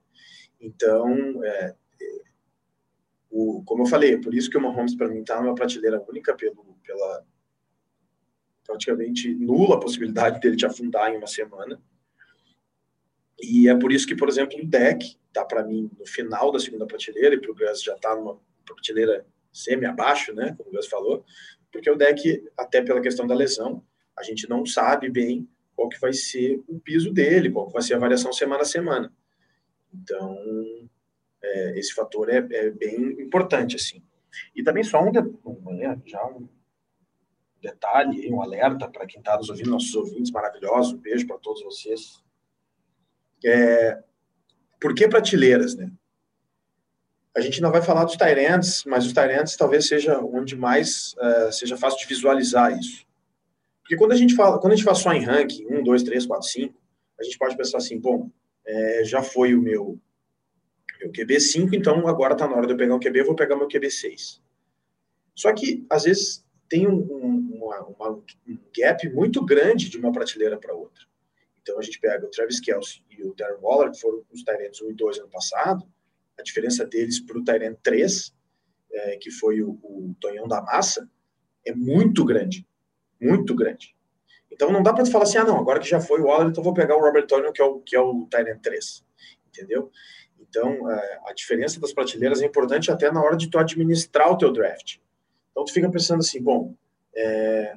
Então, 0.59 1.43
é, 1.43 1.75
o, 3.29 3.63
como 3.65 3.83
eu 3.83 3.87
falei, 3.87 4.13
é 4.13 4.21
por 4.21 4.33
isso 4.33 4.49
que 4.49 4.57
o 4.57 4.61
Mahomes 4.61 4.95
para 4.95 5.07
mim 5.07 5.21
está 5.21 5.41
numa 5.41 5.55
prateleira 5.55 6.03
única 6.07 6.35
pelo, 6.35 6.77
pela 6.85 7.25
praticamente 8.65 9.33
nula 9.33 9.79
possibilidade 9.79 10.39
dele 10.39 10.55
te 10.55 10.65
afundar 10.65 11.11
em 11.11 11.17
uma 11.17 11.27
semana. 11.27 11.81
E 13.43 13.67
é 13.67 13.75
por 13.75 13.91
isso 13.91 14.07
que, 14.07 14.15
por 14.15 14.29
exemplo, 14.29 14.57
o 14.57 14.65
deck 14.65 15.17
tá 15.33 15.43
para 15.43 15.65
mim 15.65 15.91
no 15.99 16.07
final 16.07 16.49
da 16.49 16.59
segunda 16.59 16.85
prateleira, 16.85 17.35
e 17.35 17.41
para 17.41 17.51
o 17.51 17.55
Gus 17.55 17.83
já 17.83 17.93
está 17.93 18.15
numa 18.15 18.39
prateleira 18.65 19.25
semi-abaixo, 19.51 20.33
né, 20.33 20.55
como 20.57 20.69
o 20.69 20.71
Gus 20.71 20.87
falou, 20.87 21.25
porque 21.71 21.89
o 21.89 21.95
deck, 21.95 22.43
até 22.57 22.81
pela 22.81 23.01
questão 23.01 23.27
da 23.27 23.35
lesão, 23.35 23.83
a 24.17 24.23
gente 24.23 24.47
não 24.47 24.65
sabe 24.65 25.09
bem 25.09 25.47
qual 25.75 25.89
que 25.89 25.99
vai 25.99 26.13
ser 26.13 26.63
o 26.67 26.79
piso 26.79 27.11
dele, 27.11 27.51
qual 27.51 27.69
vai 27.69 27.81
ser 27.81 27.95
a 27.95 27.99
variação 27.99 28.31
semana 28.31 28.61
a 28.61 28.65
semana. 28.65 29.11
Então, 29.93 30.37
é, 31.41 31.77
esse 31.77 31.93
fator 31.93 32.29
é, 32.29 32.37
é, 32.37 32.69
bem 32.69 33.21
importante, 33.21 33.75
assim. 33.75 34.01
E 34.55 34.63
também 34.63 34.83
só 34.83 35.03
um, 35.03 35.11
de, 35.11 35.19
um 35.19 36.01
já 36.05 36.25
um 36.25 36.47
detalhe, 37.59 38.31
um 38.31 38.41
alerta 38.41 38.87
para 38.87 39.05
quem 39.05 39.19
está 39.19 39.35
nos 39.35 39.49
ouvindo, 39.49 39.71
nossos 39.71 39.95
ouvintes 39.95 40.31
maravilhosos, 40.31 40.93
um 40.93 40.97
beijo 40.97 41.27
para 41.27 41.37
todos 41.37 41.63
vocês. 41.63 42.23
É, 43.45 43.99
por 44.79 44.93
que 44.93 45.07
prateleiras, 45.07 45.75
né? 45.75 45.91
A 47.35 47.41
gente 47.41 47.61
não 47.61 47.71
vai 47.71 47.81
falar 47.81 48.05
dos 48.05 48.15
Tyrants, 48.15 48.83
mas 48.85 49.05
os 49.05 49.13
Tyrants 49.13 49.55
talvez 49.55 49.87
seja 49.87 50.19
onde 50.19 50.55
mais 50.55 51.15
uh, 51.17 51.51
seja 51.51 51.75
fácil 51.75 51.99
de 51.99 52.05
visualizar 52.05 52.77
isso. 52.77 53.05
Porque 53.81 53.97
quando 53.97 54.11
a 54.11 54.15
gente 54.15 54.35
fala, 54.35 54.59
quando 54.59 54.73
a 54.73 54.75
gente 54.75 54.85
fala 54.85 54.95
só 54.95 55.11
em 55.13 55.23
ranking, 55.23 55.65
1, 55.67 55.83
2, 55.83 56.03
3, 56.03 56.25
4, 56.25 56.47
5, 56.47 56.75
a 57.19 57.23
gente 57.23 57.37
pode 57.37 57.57
pensar 57.57 57.77
assim, 57.77 57.99
bom, 57.99 58.29
é, 58.65 59.03
já 59.03 59.23
foi 59.23 59.55
o 59.55 59.61
meu, 59.61 59.99
meu 60.99 61.11
QB 61.11 61.39
5, 61.39 61.75
então 61.75 62.07
agora 62.07 62.33
está 62.33 62.47
na 62.47 62.55
hora 62.55 62.67
de 62.67 62.73
eu 62.73 62.77
pegar 62.77 62.95
um 62.95 62.99
QB, 62.99 63.23
vou 63.23 63.35
pegar 63.35 63.55
meu 63.55 63.67
QB 63.67 63.89
6. 63.89 64.41
Só 65.35 65.51
que, 65.53 65.85
às 65.89 66.03
vezes, 66.03 66.45
tem 66.69 66.87
um, 66.87 66.95
um, 66.95 67.59
uma, 67.61 67.79
uma, 67.87 68.09
um 68.47 68.57
gap 68.75 69.09
muito 69.09 69.43
grande 69.43 69.89
de 69.89 69.97
uma 69.97 70.11
prateleira 70.11 70.57
para 70.57 70.73
outra. 70.73 71.03
Então 71.63 71.79
a 71.79 71.81
gente 71.81 71.99
pega 71.99 72.25
o 72.25 72.29
Travis 72.29 72.59
Kelsey 72.59 73.01
e 73.09 73.23
o 73.23 73.33
Darren 73.33 73.57
Waller, 73.61 73.91
que 73.91 73.99
foram 73.99 74.23
os 74.31 74.43
Tyrants 74.43 74.81
1 74.81 74.91
e 74.91 74.93
2 74.93 75.19
ano 75.19 75.29
passado, 75.29 75.87
a 76.37 76.43
diferença 76.43 76.85
deles 76.85 77.19
para 77.19 77.37
o 77.37 77.43
Tyrant 77.43 77.77
3, 77.81 78.35
é, 78.91 79.17
que 79.17 79.31
foi 79.31 79.61
o, 79.61 79.79
o 79.81 80.15
Tonhão 80.19 80.47
da 80.47 80.61
Massa, 80.61 81.09
é 81.65 81.73
muito 81.73 82.25
grande. 82.25 82.67
Muito 83.19 83.55
grande. 83.55 83.95
Então 84.51 84.71
não 84.71 84.83
dá 84.83 84.93
para 84.93 85.05
falar 85.05 85.23
assim, 85.23 85.37
ah 85.37 85.45
não, 85.45 85.57
agora 85.57 85.79
que 85.79 85.89
já 85.89 85.99
foi 85.99 86.19
o 86.21 86.25
Waller, 86.25 86.49
então 86.49 86.63
vou 86.63 86.73
pegar 86.73 86.95
o 86.95 87.01
Robert 87.01 87.25
Tonyan, 87.25 87.51
que 87.51 87.61
é 87.61 87.65
o, 87.65 87.79
que 87.79 87.95
é 87.95 87.99
o 87.99 88.27
Tyrant 88.27 88.61
3. 88.61 89.03
Entendeu? 89.47 89.89
Então, 90.37 90.91
é, 90.91 91.19
a 91.25 91.33
diferença 91.33 91.79
das 91.79 91.93
prateleiras 91.93 92.41
é 92.41 92.45
importante 92.45 92.91
até 92.91 93.11
na 93.11 93.23
hora 93.23 93.35
de 93.35 93.49
tu 93.49 93.57
administrar 93.57 94.31
o 94.31 94.37
teu 94.37 94.51
draft. 94.51 94.97
Então, 95.49 95.65
tu 95.65 95.73
fica 95.73 95.89
pensando 95.89 96.19
assim, 96.19 96.41
bom, 96.41 96.75
é, 97.15 97.75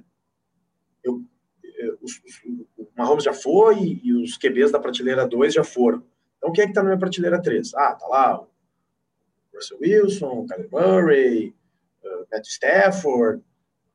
eu, 1.03 1.23
eu, 1.63 1.99
o 2.03 2.66
Mahomes 2.97 3.25
já 3.25 3.33
foi 3.33 4.01
e 4.03 4.13
os 4.13 4.39
QBs 4.39 4.73
da 4.73 4.79
prateleira 4.79 5.27
2 5.27 5.55
já 5.55 5.63
foram. 5.65 6.03
Então, 6.39 6.53
quem 6.53 6.63
é 6.63 6.67
que 6.67 6.71
está 6.71 6.83
na 6.83 6.89
minha 6.89 6.99
prateleira 6.99 7.41
3? 7.41 7.75
Ah, 7.75 7.95
tá 7.95 8.07
lá 8.07 8.41
o 8.41 8.49
Russell 9.55 9.79
Wilson, 9.81 10.41
o 10.41 10.47
Kyler 10.47 10.69
Murray, 10.71 11.55
uh, 12.05 12.27
Matt 12.33 12.47
Stafford, 12.47 13.43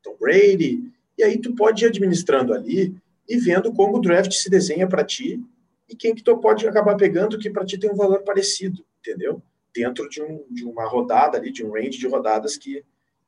Tom 0.02 0.16
Brady. 0.20 0.92
E 1.18 1.22
aí 1.22 1.38
tu 1.38 1.54
pode 1.54 1.84
ir 1.84 1.88
administrando 1.88 2.54
ali 2.54 2.94
e 3.28 3.36
vendo 3.38 3.72
como 3.72 3.96
o 3.96 4.00
draft 4.00 4.32
se 4.32 4.50
desenha 4.50 4.88
para 4.88 5.04
ti 5.04 5.40
e 5.88 5.96
quem 5.96 6.14
que 6.14 6.22
tu 6.22 6.38
pode 6.38 6.66
acabar 6.66 6.96
pegando 6.96 7.38
que 7.38 7.50
para 7.50 7.64
ti 7.64 7.78
tem 7.78 7.90
um 7.90 7.96
valor 7.96 8.22
parecido, 8.22 8.84
entendeu? 9.00 9.42
Dentro 9.74 10.08
de, 10.08 10.22
um, 10.22 10.44
de 10.50 10.64
uma 10.64 10.86
rodada 10.86 11.38
ali, 11.38 11.52
de 11.52 11.64
um 11.64 11.72
range 11.72 11.98
de 11.98 12.06
rodadas 12.06 12.56
que, 12.56 12.84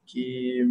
que, 0.07 0.67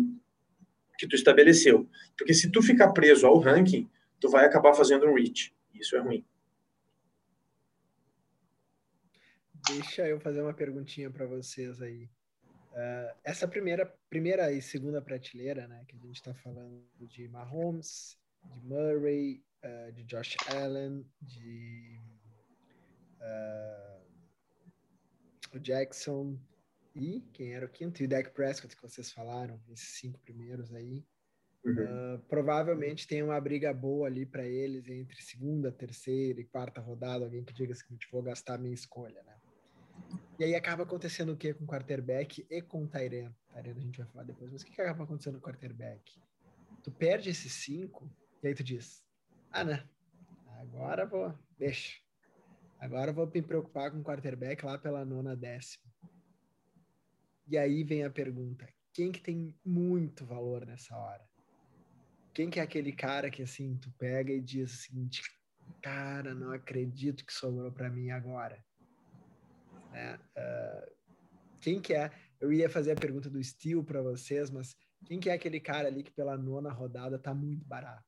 que 0.97 1.07
tu 1.07 1.15
estabeleceu. 1.15 1.87
Porque 2.17 2.33
se 2.33 2.51
tu 2.51 2.61
ficar 2.61 2.91
preso 2.91 3.27
ao 3.27 3.37
ranking, 3.37 3.87
tu 4.23 4.29
vai 4.29 4.45
acabar 4.45 4.73
fazendo 4.73 5.05
um 5.05 5.13
reach. 5.13 5.53
Isso 5.73 5.97
é 5.97 5.99
ruim. 5.99 6.25
Deixa 9.67 10.07
eu 10.07 10.17
fazer 10.17 10.41
uma 10.41 10.53
perguntinha 10.53 11.11
para 11.11 11.25
vocês 11.25 11.81
aí. 11.81 12.05
Uh, 12.71 13.13
essa 13.21 13.45
primeira, 13.45 13.85
primeira 14.09 14.49
e 14.53 14.61
segunda 14.61 15.01
prateleira, 15.01 15.67
né, 15.67 15.83
que 15.89 15.97
a 15.97 15.99
gente 15.99 16.15
está 16.15 16.33
falando 16.33 16.87
de 17.01 17.27
Mahomes, 17.27 18.17
de 18.45 18.61
Murray, 18.61 19.43
uh, 19.61 19.91
de 19.91 20.05
Josh 20.05 20.37
Allen, 20.55 21.05
de 21.21 21.99
uh, 23.19 24.01
o 25.53 25.59
Jackson 25.59 26.39
e 26.95 27.19
quem 27.33 27.53
era 27.53 27.65
o 27.65 27.69
quinto? 27.69 28.01
E 28.01 28.05
o 28.05 28.09
Dak 28.09 28.31
Prescott, 28.31 28.73
que 28.73 28.81
vocês 28.81 29.11
falaram, 29.11 29.61
esses 29.69 29.99
cinco 29.99 30.17
primeiros 30.21 30.73
aí. 30.73 31.03
Uhum. 31.65 32.15
Uh, 32.15 32.19
provavelmente 32.27 33.07
tem 33.07 33.23
uma 33.23 33.39
briga 33.39 33.73
boa 33.73 34.07
ali 34.07 34.25
para 34.25 34.45
eles 34.45 34.85
entre 34.89 35.21
segunda, 35.21 35.71
terceira 35.71 36.41
e 36.41 36.45
quarta 36.45 36.81
rodada. 36.81 37.23
Alguém 37.23 37.43
que 37.43 37.53
diga 37.53 37.71
assim: 37.71 37.97
vou 38.11 38.21
gastar 38.21 38.55
a 38.55 38.57
minha 38.57 38.73
escolha, 38.73 39.23
né? 39.23 39.37
E 40.37 40.43
aí 40.43 40.55
acaba 40.55 40.83
acontecendo 40.83 41.31
o 41.31 41.37
que 41.37 41.53
com 41.53 41.63
o 41.63 41.67
quarterback 41.67 42.45
e 42.49 42.61
com 42.61 42.83
o 42.83 42.87
Tyren? 42.87 43.33
Tyren 43.53 43.77
a 43.77 43.79
gente 43.79 43.97
vai 43.97 44.07
falar 44.07 44.23
depois, 44.25 44.51
mas 44.51 44.61
o 44.61 44.65
que, 44.65 44.73
que 44.73 44.81
acaba 44.81 45.03
acontecendo 45.03 45.39
com 45.39 45.47
o 45.47 45.51
quarterback? 45.51 46.01
Tu 46.83 46.91
perde 46.91 47.29
esses 47.29 47.53
cinco 47.53 48.11
e 48.41 48.47
aí 48.47 48.53
tu 48.53 48.63
diz: 48.63 49.05
ah, 49.51 49.63
né? 49.63 49.87
Agora 50.59 51.05
vou, 51.05 51.33
deixa. 51.57 52.01
Agora 52.77 53.13
vou 53.13 53.25
me 53.25 53.41
preocupar 53.41 53.89
com 53.89 53.99
o 53.99 54.03
quarterback 54.03 54.65
lá 54.65 54.77
pela 54.77 55.05
nona 55.05 55.35
décima. 55.35 55.85
E 57.47 57.57
aí 57.57 57.83
vem 57.83 58.03
a 58.03 58.09
pergunta: 58.09 58.67
quem 58.91 59.11
que 59.11 59.21
tem 59.21 59.55
muito 59.63 60.25
valor 60.25 60.65
nessa 60.65 60.97
hora? 60.97 61.32
Quem 62.33 62.49
que 62.49 62.59
é 62.59 62.63
aquele 62.63 62.91
cara 62.91 63.29
que 63.29 63.43
assim 63.43 63.77
tu 63.77 63.91
pega 63.91 64.33
e 64.33 64.41
diz 64.41 64.73
o 64.73 64.77
seguinte, 64.77 65.21
cara, 65.81 66.33
não 66.33 66.51
acredito 66.51 67.25
que 67.25 67.33
sobrou 67.33 67.71
para 67.71 67.89
mim 67.89 68.09
agora, 68.09 68.63
né? 69.91 70.19
Uh, 70.35 70.91
quem 71.61 71.79
que 71.79 71.93
é? 71.93 72.11
Eu 72.41 72.51
ia 72.51 72.69
fazer 72.69 72.91
a 72.91 72.95
pergunta 72.95 73.29
do 73.29 73.41
Steel 73.41 73.83
para 73.83 74.01
vocês, 74.01 74.49
mas 74.49 74.75
quem 75.05 75.19
que 75.19 75.29
é 75.29 75.33
aquele 75.33 75.59
cara 75.59 75.87
ali 75.87 76.03
que 76.03 76.11
pela 76.11 76.35
nona 76.37 76.71
rodada 76.71 77.19
tá 77.19 77.33
muito 77.33 77.63
barato? 77.65 78.03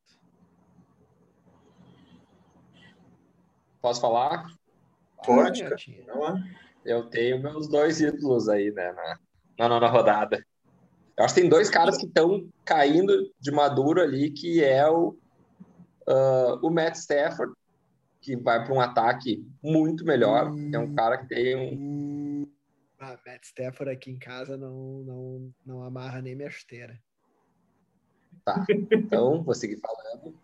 Posso 3.82 4.02
falar? 4.02 4.46
Pode, 5.24 5.64
cara. 5.64 5.76
Eu 6.84 7.10
tenho 7.10 7.42
meus 7.42 7.68
dois 7.68 8.02
ídolos 8.02 8.50
aí, 8.50 8.72
né, 8.72 8.92
na, 8.92 9.20
na 9.60 9.70
nona 9.70 9.88
rodada. 9.88 10.44
Eu 11.18 11.24
acho 11.24 11.34
que 11.34 11.42
tem 11.42 11.50
dois 11.50 11.70
caras 11.70 11.98
que 11.98 12.06
estão 12.06 12.48
caindo 12.64 13.32
de 13.40 13.52
maduro 13.52 14.02
ali, 14.02 14.32
que 14.32 14.64
é 14.64 14.90
o, 14.90 15.18
uh, 16.08 16.60
o 16.62 16.70
Matt 16.70 16.96
Stafford, 16.96 17.54
que 18.22 18.36
vai 18.36 18.64
para 18.64 18.74
um 18.74 18.82
ataque 18.82 19.46
muito 19.64 20.04
melhor. 20.04 20.52
É 20.74 20.80
um 20.80 20.94
cara 20.94 21.18
que 21.18 21.28
tem 21.28 21.56
um. 21.56 22.48
Ah, 23.00 23.18
Matt 23.26 23.44
Stafford 23.44 23.92
aqui 23.92 24.12
em 24.12 24.18
casa 24.18 24.58
não, 24.58 25.04
não, 25.04 25.54
não 25.66 25.84
amarra 25.84 26.22
nem 26.22 26.36
minha 26.36 26.50
chuteira. 26.50 27.00
Tá, 28.44 28.66
então 28.92 29.44
vou 29.44 29.54
seguir 29.54 29.80
falando. 29.80 30.36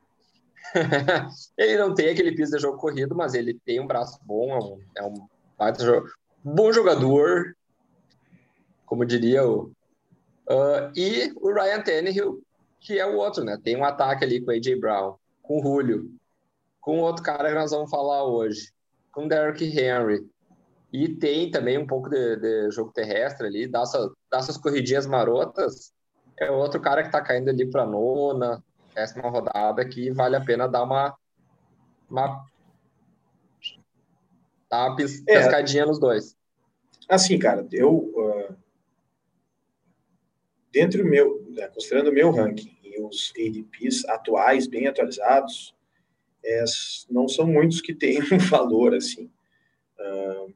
ele 1.57 1.77
não 1.77 1.93
tem 1.93 2.09
aquele 2.09 2.33
piso 2.33 2.55
de 2.55 2.61
jogo 2.61 2.77
corrido, 2.77 3.15
mas 3.15 3.33
ele 3.33 3.59
tem 3.65 3.79
um 3.79 3.87
braço 3.87 4.19
bom, 4.23 4.51
é 4.51 4.59
um, 4.59 4.81
é 4.97 5.03
um 5.03 5.27
baita 5.57 5.83
jogo. 5.83 6.07
bom 6.43 6.71
jogador, 6.71 7.55
como 8.85 9.05
diria 9.05 9.45
o. 9.45 9.71
Uh, 10.51 10.91
e 10.95 11.31
o 11.37 11.53
Ryan 11.53 11.81
Tannehill, 11.81 12.43
que 12.79 12.99
é 12.99 13.05
o 13.05 13.15
outro, 13.15 13.43
né? 13.43 13.57
Tem 13.63 13.77
um 13.77 13.85
ataque 13.85 14.25
ali 14.25 14.41
com 14.41 14.51
o 14.51 14.53
A.J. 14.53 14.75
Brown, 14.75 15.15
com 15.41 15.59
o 15.59 15.63
Julio, 15.63 16.11
com 16.81 16.99
outro 16.99 17.23
cara 17.23 17.49
que 17.49 17.55
nós 17.55 17.71
vamos 17.71 17.89
falar 17.89 18.25
hoje, 18.25 18.71
com 19.11 19.25
o 19.25 19.29
Derrick 19.29 19.63
Henry. 19.63 20.27
E 20.91 21.07
tem 21.07 21.49
também 21.49 21.77
um 21.77 21.87
pouco 21.87 22.09
de, 22.09 22.35
de 22.35 22.71
jogo 22.71 22.91
terrestre 22.91 23.47
ali, 23.47 23.65
dá, 23.65 23.85
sua, 23.85 24.13
dá 24.29 24.41
suas 24.41 24.57
corridinhas 24.57 25.07
marotas. 25.07 25.93
É 26.37 26.51
outro 26.51 26.81
cara 26.81 27.03
que 27.03 27.11
tá 27.11 27.21
caindo 27.21 27.49
ali 27.49 27.69
para 27.69 27.85
nona, 27.85 28.61
décima 28.93 29.29
rodada, 29.29 29.85
que 29.85 30.11
vale 30.11 30.35
a 30.35 30.41
pena 30.41 30.67
dar 30.67 30.83
uma, 30.83 31.15
uma, 32.09 32.45
dar 34.69 34.87
uma 34.89 34.95
pis, 34.97 35.23
É. 35.27 35.37
pescadinha 35.37 35.85
nos 35.85 35.99
dois. 35.99 36.35
Assim, 37.07 37.37
cara, 37.37 37.65
eu. 37.71 38.11
Dentro 40.71 41.03
do 41.03 41.09
meu. 41.09 41.45
né, 41.49 41.67
considerando 41.67 42.09
o 42.09 42.13
meu 42.13 42.31
ranking 42.31 42.77
e 42.83 42.99
os 43.01 43.33
ADPs 43.37 44.05
atuais, 44.05 44.67
bem 44.67 44.87
atualizados, 44.87 45.75
é, 46.43 46.63
não 47.09 47.27
são 47.27 47.45
muitos 47.45 47.81
que 47.81 47.93
têm 47.93 48.19
um 48.21 48.37
valor, 48.49 48.95
assim. 48.95 49.29
uh, 49.99 50.53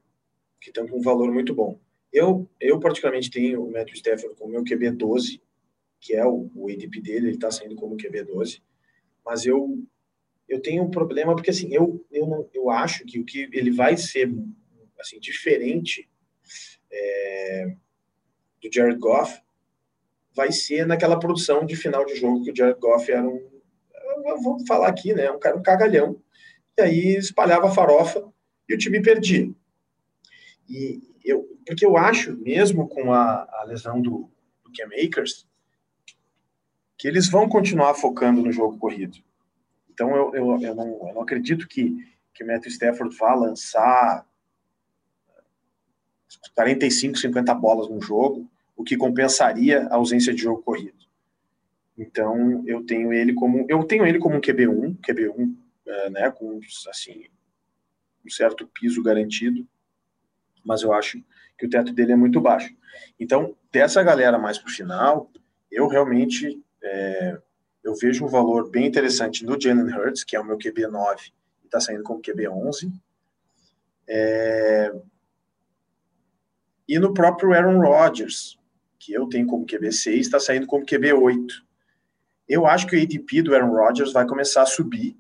que 0.60 0.72
estão 0.72 0.88
com 0.88 0.98
um 0.98 1.02
valor 1.02 1.32
muito 1.32 1.54
bom. 1.54 1.80
Eu, 2.12 2.50
eu 2.60 2.80
particularmente, 2.80 3.30
tenho 3.30 3.64
o 3.64 3.72
Matthew 3.72 3.96
Stafford 3.96 4.36
como 4.36 4.52
meu 4.52 4.64
QB 4.64 4.92
12, 4.92 5.42
que 6.00 6.16
é 6.16 6.26
o, 6.26 6.50
o 6.56 6.70
ADP 6.70 7.02
dele, 7.02 7.28
ele 7.28 7.36
está 7.36 7.52
saindo 7.52 7.76
como 7.76 7.98
QB 7.98 8.24
12. 8.24 8.64
Mas 9.24 9.46
eu, 9.46 9.84
eu 10.50 10.60
tenho 10.60 10.84
um 10.84 10.90
problema, 10.90 11.36
porque 11.36 11.52
assim, 11.52 11.72
eu, 11.72 12.04
eu, 12.12 12.26
não, 12.26 12.50
eu 12.54 12.70
acho 12.70 13.06
que 13.06 13.20
o 13.20 13.26
que 13.26 13.50
ele 13.52 13.70
vai 13.70 13.96
ser 13.96 14.34
assim, 15.00 15.20
diferente 15.20 16.10
é, 16.92 17.76
do 18.62 18.70
Jared 18.74 18.98
Goff 18.98 19.40
vai 20.36 20.52
ser 20.52 20.86
naquela 20.86 21.18
produção 21.18 21.66
de 21.66 21.76
final 21.76 22.06
de 22.06 22.16
jogo 22.16 22.44
que 22.44 22.52
o 22.52 22.56
Jared 22.56 22.80
Goff 22.80 23.10
era 23.12 23.28
um, 23.28 23.56
eu 24.26 24.42
vou 24.42 24.66
falar 24.68 24.88
aqui, 24.88 25.14
né, 25.14 25.32
um 25.32 25.40
cara 25.40 25.56
um 25.56 25.64
cagalhão, 25.64 26.22
e 26.78 26.82
aí 26.82 27.16
espalhava 27.16 27.72
farofa 27.72 28.24
e 28.68 28.74
o 28.74 28.78
time 28.78 29.02
perdia. 29.02 29.50
E 30.68 31.02
eu, 31.24 31.48
porque 31.66 31.86
eu 31.86 31.98
acho, 31.98 32.36
mesmo 32.38 32.88
com 32.88 33.14
a, 33.14 33.48
a 33.60 33.64
lesão 33.68 34.02
do, 34.02 34.30
do 34.64 34.72
Cam 34.76 34.88
Akers, 34.88 35.48
que 36.98 37.08
eles 37.08 37.30
vão 37.30 37.48
continuar 37.48 37.94
focando 37.94 38.42
no 38.42 38.52
jogo 38.52 38.78
corrido. 38.78 39.18
Então 39.90 40.16
eu, 40.16 40.36
eu, 40.36 40.62
eu, 40.62 40.76
não, 40.76 40.88
eu 41.08 41.14
não 41.14 41.22
acredito 41.22 41.68
que, 41.68 41.96
que 42.34 42.44
o 42.44 42.48
Matthew 42.48 42.72
Stafford 42.72 43.16
vá 43.16 43.34
lançar 43.34 44.26
45, 46.56 47.18
50 47.18 47.54
bolas 47.54 47.90
no 47.90 48.02
jogo, 48.02 48.50
o 48.76 48.84
que 48.84 48.98
compensaria 48.98 49.88
a 49.88 49.96
ausência 49.96 50.34
de 50.34 50.42
jogo 50.42 50.62
corrido. 50.62 50.98
Então 51.98 52.64
eu 52.68 52.86
tenho 52.86 53.14
ele 53.14 53.34
como 53.34 53.66
eu 53.70 53.84
tenho 53.84 54.06
ele 54.06 54.20
como 54.20 54.36
um 54.36 54.42
QB1, 54.42 55.00
QB1, 55.00 55.56
é, 55.88 56.10
né, 56.10 56.32
com 56.32 56.60
assim 56.90 57.26
um 58.26 58.30
certo 58.30 58.68
piso 58.68 59.04
garantido, 59.04 59.66
mas 60.64 60.82
eu 60.82 60.92
acho 60.92 61.24
que 61.58 61.66
o 61.66 61.70
teto 61.70 61.94
dele 61.94 62.12
é 62.12 62.16
muito 62.16 62.42
baixo. 62.42 62.76
Então 63.20 63.56
dessa 63.72 64.04
galera 64.04 64.38
mais 64.38 64.58
para 64.58 64.70
o 64.70 64.74
final, 64.74 65.32
eu 65.72 65.88
realmente 65.88 66.62
é, 66.84 67.38
eu 67.84 67.96
vejo 67.96 68.26
um 68.26 68.30
valor 68.30 68.70
bem 68.70 68.88
interessante 68.88 69.46
no 69.46 69.60
Jalen 69.60 69.94
Hurts, 69.94 70.24
que 70.24 70.36
é 70.36 70.40
o 70.40 70.44
meu 70.44 70.58
QB9 70.58 71.32
e 71.64 71.66
está 71.66 71.80
saindo 71.80 72.04
como 72.04 72.22
QB11. 72.22 72.92
É, 74.08 74.94
e 76.88 77.00
no 77.00 77.14
próprio 77.14 77.54
Aaron 77.54 77.80
Rodgers, 77.80 78.60
que 79.06 79.14
eu 79.14 79.30
tenho 79.30 79.46
como 79.46 79.68
QB6, 79.68 80.20
está 80.20 80.40
saindo 80.40 80.66
como 80.66 80.86
QB8. 80.86 81.48
Eu 82.50 82.66
acho 82.66 82.88
que 82.88 82.96
o 82.96 83.02
ADP 83.02 83.44
do 83.44 83.54
Aaron 83.54 83.72
Rodgers 83.72 84.12
vai 84.12 84.26
começar 84.26 84.64
a 84.64 84.66
subir 84.66 85.16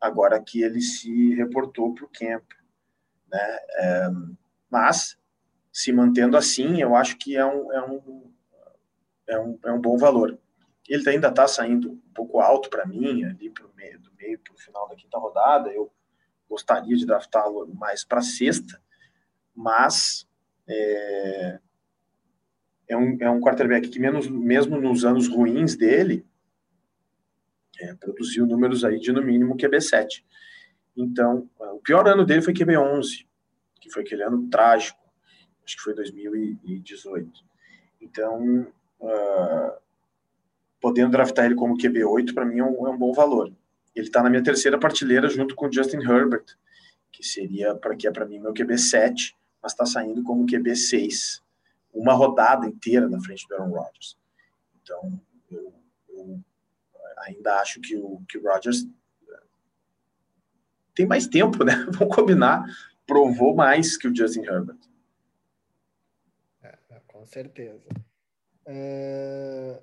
agora 0.00 0.40
que 0.40 0.62
ele 0.62 0.80
se 0.80 1.34
reportou 1.34 1.92
para 1.92 2.04
o 2.04 2.08
camp. 2.08 2.44
Né? 3.30 3.58
É, 3.74 4.08
mas, 4.70 5.18
se 5.72 5.92
mantendo 5.92 6.36
assim, 6.36 6.80
eu 6.80 6.94
acho 6.94 7.18
que 7.18 7.36
é 7.36 7.44
um, 7.44 7.72
é 7.72 7.82
um, 7.82 8.32
é 9.26 9.38
um, 9.40 9.58
é 9.64 9.72
um 9.72 9.80
bom 9.80 9.98
valor. 9.98 10.38
Ele 10.88 11.08
ainda 11.08 11.28
está 11.28 11.48
saindo 11.48 11.90
um 11.90 12.12
pouco 12.14 12.40
alto 12.40 12.70
para 12.70 12.86
mim, 12.86 13.24
ali 13.24 13.50
pro 13.50 13.72
meio, 13.76 13.98
do 14.00 14.12
meio 14.14 14.38
para 14.38 14.54
o 14.54 14.58
final 14.58 14.88
da 14.88 14.94
quinta 14.94 15.18
rodada. 15.18 15.68
Eu 15.70 15.92
gostaria 16.48 16.96
de 16.96 17.06
draftá-lo 17.06 17.66
mais 17.74 18.04
para 18.04 18.22
sexta, 18.22 18.80
mas 19.54 20.26
é, 20.68 21.60
é, 22.90 22.96
um, 22.96 23.16
é 23.20 23.30
um 23.30 23.40
quarterback 23.40 23.88
que, 23.88 24.00
menos, 24.00 24.28
mesmo 24.28 24.80
nos 24.80 25.04
anos 25.04 25.28
ruins 25.28 25.76
dele, 25.76 26.26
é, 27.80 27.94
produziu 27.94 28.44
números 28.44 28.84
aí 28.84 28.98
de 28.98 29.12
no 29.12 29.22
mínimo 29.22 29.56
QB7. 29.56 30.24
Então, 30.96 31.48
o 31.56 31.78
pior 31.78 32.06
ano 32.08 32.26
dele 32.26 32.42
foi 32.42 32.52
QB11, 32.52 33.26
que 33.80 33.90
foi 33.90 34.02
aquele 34.02 34.24
ano 34.24 34.48
trágico, 34.50 34.98
acho 35.64 35.76
que 35.76 35.82
foi 35.82 35.94
2018. 35.94 37.30
Então, 38.00 38.66
uh, 39.00 39.72
podendo 40.80 41.12
draftar 41.12 41.44
ele 41.44 41.54
como 41.54 41.78
QB8, 41.78 42.34
para 42.34 42.44
mim 42.44 42.58
é 42.58 42.64
um, 42.64 42.86
é 42.88 42.90
um, 42.90 42.98
bom 42.98 43.12
valor. 43.12 43.52
Ele 43.94 44.06
está 44.06 44.20
na 44.20 44.28
minha 44.28 44.42
terceira 44.42 44.78
partilheira 44.78 45.28
junto 45.28 45.54
com 45.54 45.68
o 45.68 45.72
Justin 45.72 45.98
Herbert, 45.98 46.44
que 47.12 47.22
seria 47.22 47.72
para 47.74 47.94
que 47.94 48.08
é 48.08 48.10
para 48.10 48.26
mim 48.26 48.40
meu 48.40 48.52
QB7, 48.52 49.34
mas 49.62 49.72
está 49.72 49.86
saindo 49.86 50.24
como 50.24 50.44
QB6, 50.44 51.40
uma 51.92 52.12
rodada 52.12 52.66
inteira 52.66 53.08
na 53.08 53.20
frente 53.20 53.46
do 53.48 53.54
Aaron 53.54 53.70
Rodgers. 53.70 54.18
Então, 54.82 55.20
eu, 55.50 55.74
eu 56.08 56.40
ainda 57.18 57.60
acho 57.60 57.80
que 57.80 57.96
o, 57.96 58.22
que 58.28 58.38
o 58.38 58.42
Rodgers 58.42 58.86
tem 60.94 61.06
mais 61.06 61.26
tempo, 61.26 61.64
né? 61.64 61.74
Vamos 61.98 62.14
combinar, 62.14 62.64
provou 63.06 63.54
mais 63.54 63.96
que 63.96 64.08
o 64.08 64.14
Justin 64.14 64.42
Herbert. 64.42 64.78
É, 66.62 66.76
com 67.06 67.24
certeza. 67.26 67.88
É... 68.66 69.82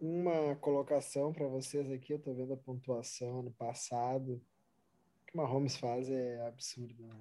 Uma 0.00 0.56
colocação 0.56 1.32
para 1.32 1.46
vocês 1.46 1.88
aqui, 1.92 2.12
eu 2.12 2.18
tô 2.18 2.34
vendo 2.34 2.54
a 2.54 2.56
pontuação 2.56 3.42
no 3.42 3.52
passado. 3.52 4.32
O 4.32 5.26
que 5.26 5.34
o 5.34 5.36
Mahomes 5.36 5.76
faz 5.76 6.10
é 6.10 6.44
absurdo, 6.44 7.06
né? 7.06 7.14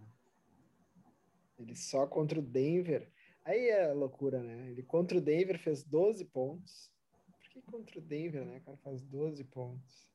Ele 1.59 1.75
só 1.75 2.07
contra 2.07 2.39
o 2.39 2.41
Denver. 2.41 3.07
Aí 3.43 3.69
é 3.69 3.91
loucura, 3.93 4.41
né? 4.41 4.69
Ele 4.69 4.83
contra 4.83 5.17
o 5.17 5.21
Denver 5.21 5.57
fez 5.59 5.83
12 5.83 6.25
pontos. 6.25 6.91
Por 7.31 7.49
que 7.49 7.61
contra 7.61 7.97
o 7.97 8.01
Denver, 8.01 8.45
né? 8.45 8.57
O 8.57 8.61
cara 8.61 8.77
faz 8.77 9.01
12 9.01 9.43
pontos. 9.45 10.07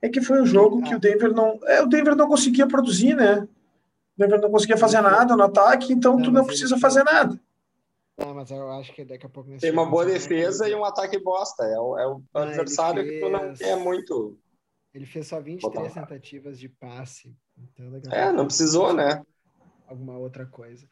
É 0.00 0.08
que 0.08 0.20
foi 0.20 0.40
um 0.40 0.46
jogo 0.46 0.82
que 0.82 0.92
ah. 0.92 0.96
o 0.96 1.00
Denver 1.00 1.32
não. 1.32 1.60
É, 1.64 1.82
o 1.82 1.86
Denver 1.86 2.16
não 2.16 2.28
conseguia 2.28 2.66
produzir, 2.66 3.14
né? 3.14 3.40
O 3.40 3.48
Denver 4.16 4.40
não 4.40 4.50
conseguia 4.50 4.76
fazer 4.76 5.00
nada 5.00 5.36
no 5.36 5.42
ataque, 5.44 5.92
então 5.92 6.16
não, 6.16 6.22
tu 6.22 6.30
não 6.30 6.44
precisa 6.44 6.74
ele... 6.74 6.80
fazer 6.80 7.04
nada. 7.04 7.38
Não, 8.18 8.34
mas 8.34 8.50
eu 8.50 8.68
acho 8.72 8.92
que 8.94 9.04
daqui 9.04 9.26
a 9.26 9.28
pouco. 9.28 9.56
Tem 9.58 9.70
uma 9.70 9.86
boa 9.86 10.04
defesa 10.04 10.68
e 10.68 10.74
um 10.74 10.84
ataque 10.84 11.18
bosta. 11.18 11.64
É 11.64 11.78
o, 11.78 11.98
é 11.98 12.06
o 12.08 12.22
ah, 12.34 12.42
adversário 12.42 13.02
fez... 13.02 13.14
que 13.14 13.20
tu 13.20 13.30
não 13.30 13.54
quer 13.54 13.76
muito. 13.76 14.38
Ele 14.92 15.06
fez 15.06 15.26
só 15.28 15.40
23 15.40 15.88
Botar. 15.88 16.06
tentativas 16.06 16.58
de 16.58 16.68
passe. 16.68 17.36
Então, 17.56 17.92
é, 18.10 18.32
não 18.32 18.46
precisou, 18.46 18.92
né? 18.92 19.22
Alguma 19.86 20.18
outra 20.18 20.46
coisa. 20.46 20.88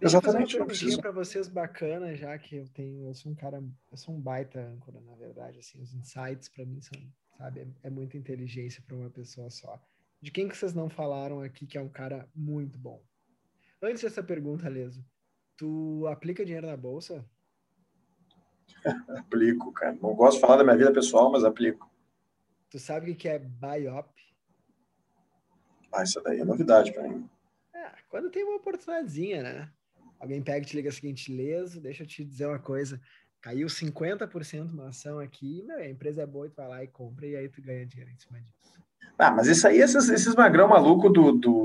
Deixa 0.00 0.18
Exatamente, 0.18 0.56
eu 0.56 0.66
fazer 0.66 0.88
uma 0.90 1.02
para 1.02 1.10
vocês 1.12 1.48
bacana, 1.48 2.14
já 2.14 2.36
que 2.38 2.56
eu 2.56 2.68
tenho, 2.68 3.06
eu 3.06 3.14
sou 3.14 3.32
um 3.32 3.34
cara, 3.34 3.62
eu 3.90 3.96
sou 3.96 4.14
um 4.14 4.20
baita 4.20 4.60
âncora, 4.60 5.00
na 5.00 5.14
verdade, 5.14 5.58
assim, 5.58 5.80
os 5.80 5.94
insights 5.94 6.48
para 6.48 6.64
mim 6.66 6.80
são, 6.80 7.00
sabe, 7.38 7.60
é, 7.60 7.66
é 7.84 7.90
muita 7.90 8.16
inteligência 8.16 8.82
para 8.86 8.96
uma 8.96 9.10
pessoa 9.10 9.48
só. 9.50 9.80
De 10.20 10.30
quem 10.30 10.48
que 10.48 10.56
vocês 10.56 10.74
não 10.74 10.88
falaram 10.88 11.40
aqui 11.40 11.66
que 11.66 11.78
é 11.78 11.80
um 11.80 11.88
cara 11.88 12.28
muito 12.34 12.78
bom? 12.78 13.02
Antes 13.80 14.02
dessa 14.02 14.22
pergunta, 14.22 14.68
Leso, 14.68 15.04
tu 15.56 16.06
aplica 16.08 16.44
dinheiro 16.44 16.66
na 16.66 16.76
bolsa? 16.76 17.24
aplico, 19.18 19.72
cara. 19.72 19.96
Não 20.00 20.14
gosto 20.14 20.36
de 20.36 20.40
falar 20.40 20.56
da 20.56 20.64
minha 20.64 20.76
vida 20.76 20.92
pessoal, 20.92 21.30
mas 21.30 21.44
aplico. 21.44 21.90
Tu 22.70 22.78
sabe 22.78 23.10
o 23.10 23.16
que 23.16 23.28
é 23.28 23.38
BIOP? 23.38 24.10
Ah, 25.92 26.02
isso 26.02 26.20
daí 26.22 26.40
é 26.40 26.44
novidade 26.44 26.92
para 26.92 27.08
mim. 27.08 27.28
É, 27.72 27.90
quando 28.08 28.30
tem 28.30 28.44
uma 28.44 28.56
oportunidadezinha, 28.56 29.42
né? 29.42 29.72
Alguém 30.18 30.42
pega 30.42 30.64
e 30.64 30.68
te 30.68 30.76
liga 30.76 30.88
o 30.88 30.92
seguinte, 30.92 31.34
leso, 31.34 31.80
deixa 31.80 32.02
eu 32.02 32.06
te 32.06 32.24
dizer 32.24 32.46
uma 32.46 32.58
coisa. 32.58 33.00
Caiu 33.40 33.66
50% 33.66 34.72
uma 34.72 34.88
ação 34.88 35.18
aqui, 35.18 35.62
meu, 35.66 35.76
a 35.76 35.88
empresa 35.88 36.22
é 36.22 36.26
boa, 36.26 36.48
tu 36.48 36.56
vai 36.56 36.68
lá 36.68 36.84
e 36.84 36.88
compra, 36.88 37.26
e 37.26 37.36
aí 37.36 37.48
tu 37.48 37.60
ganha 37.60 37.84
dinheiro 37.84 38.10
em 38.10 38.16
cima 38.16 38.40
disso. 38.40 38.74
Ah, 39.18 39.30
mas 39.30 39.46
isso 39.46 39.66
aí, 39.68 39.78
esses, 39.80 40.08
esses 40.08 40.34
magrão 40.34 40.68
maluco 40.68 41.10
do, 41.10 41.32
do, 41.32 41.62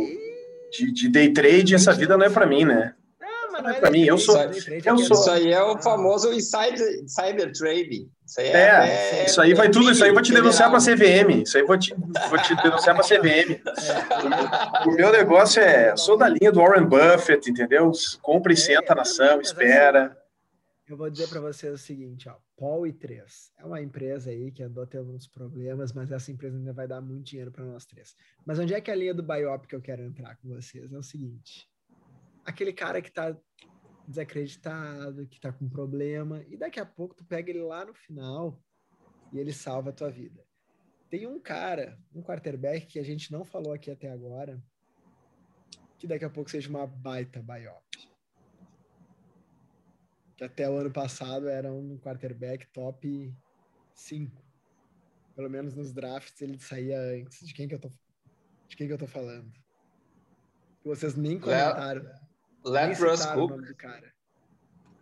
de, 0.71 0.91
de 0.91 1.09
day 1.09 1.31
trade, 1.31 1.73
essa 1.73 1.93
vida 1.93 2.17
não 2.17 2.25
é 2.25 2.29
para 2.29 2.45
mim, 2.45 2.65
né? 2.65 2.95
Não, 3.61 3.69
não 3.69 3.75
é 3.75 3.79
pra 3.79 3.91
mim, 3.91 4.03
eu 4.03 4.17
sou- 4.17 4.35
eu 4.37 4.49
é 4.49 4.53
sou- 4.53 4.95
Isso 4.95 5.31
aí 5.31 5.51
é 5.51 5.61
o 5.63 5.77
famoso 5.77 6.31
insider, 6.33 7.03
insider 7.03 7.51
trading. 7.51 8.09
Isso 8.25 8.39
aí 8.39 8.47
é, 8.47 9.21
É, 9.21 9.25
isso 9.25 9.41
aí 9.41 9.53
vai 9.53 9.69
tudo, 9.69 9.89
isso 9.91 10.03
aí 10.03 10.09
eu 10.09 10.13
vou 10.13 10.21
te 10.23 10.31
denunciar 10.31 10.69
pra 10.69 10.79
CVM. 10.79 11.41
Isso 11.43 11.57
aí 11.57 11.63
vou 11.63 11.77
te, 11.77 11.93
vou 11.93 12.41
te 12.41 12.55
denunciar 12.61 12.95
pra 12.95 13.03
CVM. 13.03 13.59
O 14.85 14.91
meu 14.91 15.11
negócio 15.11 15.61
é, 15.61 15.95
sou 15.95 16.17
da 16.17 16.27
linha 16.29 16.51
do 16.51 16.59
Warren 16.59 16.85
Buffett, 16.85 17.49
entendeu? 17.49 17.91
Compra 18.21 18.51
e 18.51 18.55
É, 18.55 18.57
senta 18.57 18.95
na 18.95 19.01
ação, 19.01 19.39
assim, 19.39 19.41
espera. 19.41 20.17
Eu 20.87 20.97
vou 20.97 21.07
dizer 21.07 21.27
para 21.29 21.39
vocês 21.39 21.71
o 21.71 21.77
seguinte, 21.77 22.27
ó, 22.27 22.33
Paul 22.57 22.87
e 22.87 22.91
3 22.91 23.51
é 23.59 23.63
uma 23.63 23.79
empresa 23.79 24.31
aí 24.31 24.51
que 24.51 24.63
andou 24.63 24.87
tendo 24.87 25.13
uns 25.13 25.27
problemas, 25.27 25.93
mas 25.93 26.11
essa 26.11 26.31
empresa 26.31 26.57
ainda 26.57 26.73
vai 26.73 26.87
dar 26.87 26.99
muito 26.99 27.25
dinheiro 27.27 27.51
para 27.51 27.63
nós 27.63 27.85
três. 27.85 28.15
Mas 28.43 28.57
onde 28.57 28.73
é 28.73 28.81
que 28.81 28.89
é 28.89 28.93
a 28.95 28.97
linha 28.97 29.13
do 29.13 29.21
Biop 29.21 29.67
que 29.67 29.75
eu 29.75 29.81
quero 29.81 30.01
entrar 30.01 30.35
com 30.37 30.49
vocês? 30.49 30.91
É 30.91 30.97
o 30.97 31.03
seguinte, 31.03 31.68
aquele 32.49 32.73
cara 32.73 33.01
que 33.01 33.11
tá 33.11 33.35
desacreditado, 34.07 35.27
que 35.27 35.39
tá 35.39 35.51
com 35.51 35.69
problema, 35.69 36.43
e 36.47 36.57
daqui 36.57 36.79
a 36.79 36.85
pouco 36.85 37.15
tu 37.15 37.23
pega 37.23 37.49
ele 37.49 37.61
lá 37.61 37.85
no 37.85 37.93
final 37.93 38.59
e 39.31 39.39
ele 39.39 39.53
salva 39.53 39.91
a 39.91 39.93
tua 39.93 40.09
vida. 40.09 40.43
Tem 41.09 41.27
um 41.27 41.39
cara, 41.39 41.97
um 42.13 42.21
quarterback 42.21 42.87
que 42.87 42.99
a 42.99 43.03
gente 43.03 43.31
não 43.31 43.45
falou 43.45 43.73
aqui 43.73 43.89
até 43.91 44.11
agora, 44.11 44.61
que 45.97 46.07
daqui 46.07 46.25
a 46.25 46.29
pouco 46.29 46.49
seja 46.49 46.69
uma 46.69 46.87
baita 46.87 47.41
Biop 47.41 47.89
que 50.39 50.45
até 50.45 50.69
o 50.69 50.77
ano 50.77 50.89
passado 50.89 51.49
era 51.49 51.69
um 51.69 51.97
quarterback 51.97 52.65
top 52.67 53.35
5. 53.93 54.41
Pelo 55.35 55.49
menos 55.49 55.75
nos 55.75 55.91
drafts 55.91 56.41
ele 56.41 56.57
saía 56.57 56.97
antes. 56.97 57.45
De 57.45 57.53
quem 57.53 57.67
que 57.67 57.75
eu 57.75 57.79
tô, 57.79 57.89
de 58.69 58.77
quem 58.77 58.87
que 58.87 58.93
eu 58.93 58.97
tô 58.97 59.05
falando? 59.05 59.51
Vocês 60.81 61.17
nem 61.17 61.37
comentaram. 61.37 62.03
nem 62.03 62.28
Let 62.63 62.99
Russ 62.99 63.25
cook. 63.25 63.53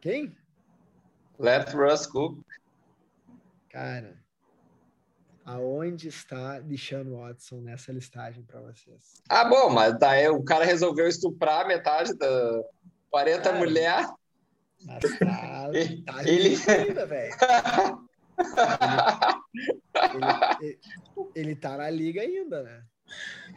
Quem? 0.01 0.35
Let 1.39 1.73
Russ 1.73 2.05
cook. 2.05 2.39
Cara, 3.69 4.17
aonde 5.45 6.07
está 6.07 6.59
Deshaun 6.59 7.17
Watson 7.17 7.61
nessa 7.61 7.91
listagem 7.91 8.43
para 8.43 8.61
vocês? 8.61 9.21
Ah, 9.29 9.45
bom, 9.45 9.69
mas 9.69 9.97
daí 9.99 10.27
o 10.29 10.43
cara 10.43 10.65
resolveu 10.65 11.07
estuprar 11.07 11.67
metade 11.67 12.13
da 12.17 12.63
40 13.09 13.41
Cara, 13.43 13.57
mulher. 13.57 14.07
Mas 14.85 15.19
tá, 15.19 15.69
Ele- 15.73 16.01
tá 16.05 16.23
ele- 16.27 16.55
velho. 17.05 17.35
Ele, 19.97 20.25
ele, 20.61 20.79
ele 21.33 21.55
tá 21.55 21.75
na 21.75 21.89
liga 21.89 22.21
ainda, 22.21 22.61
né? 22.61 22.83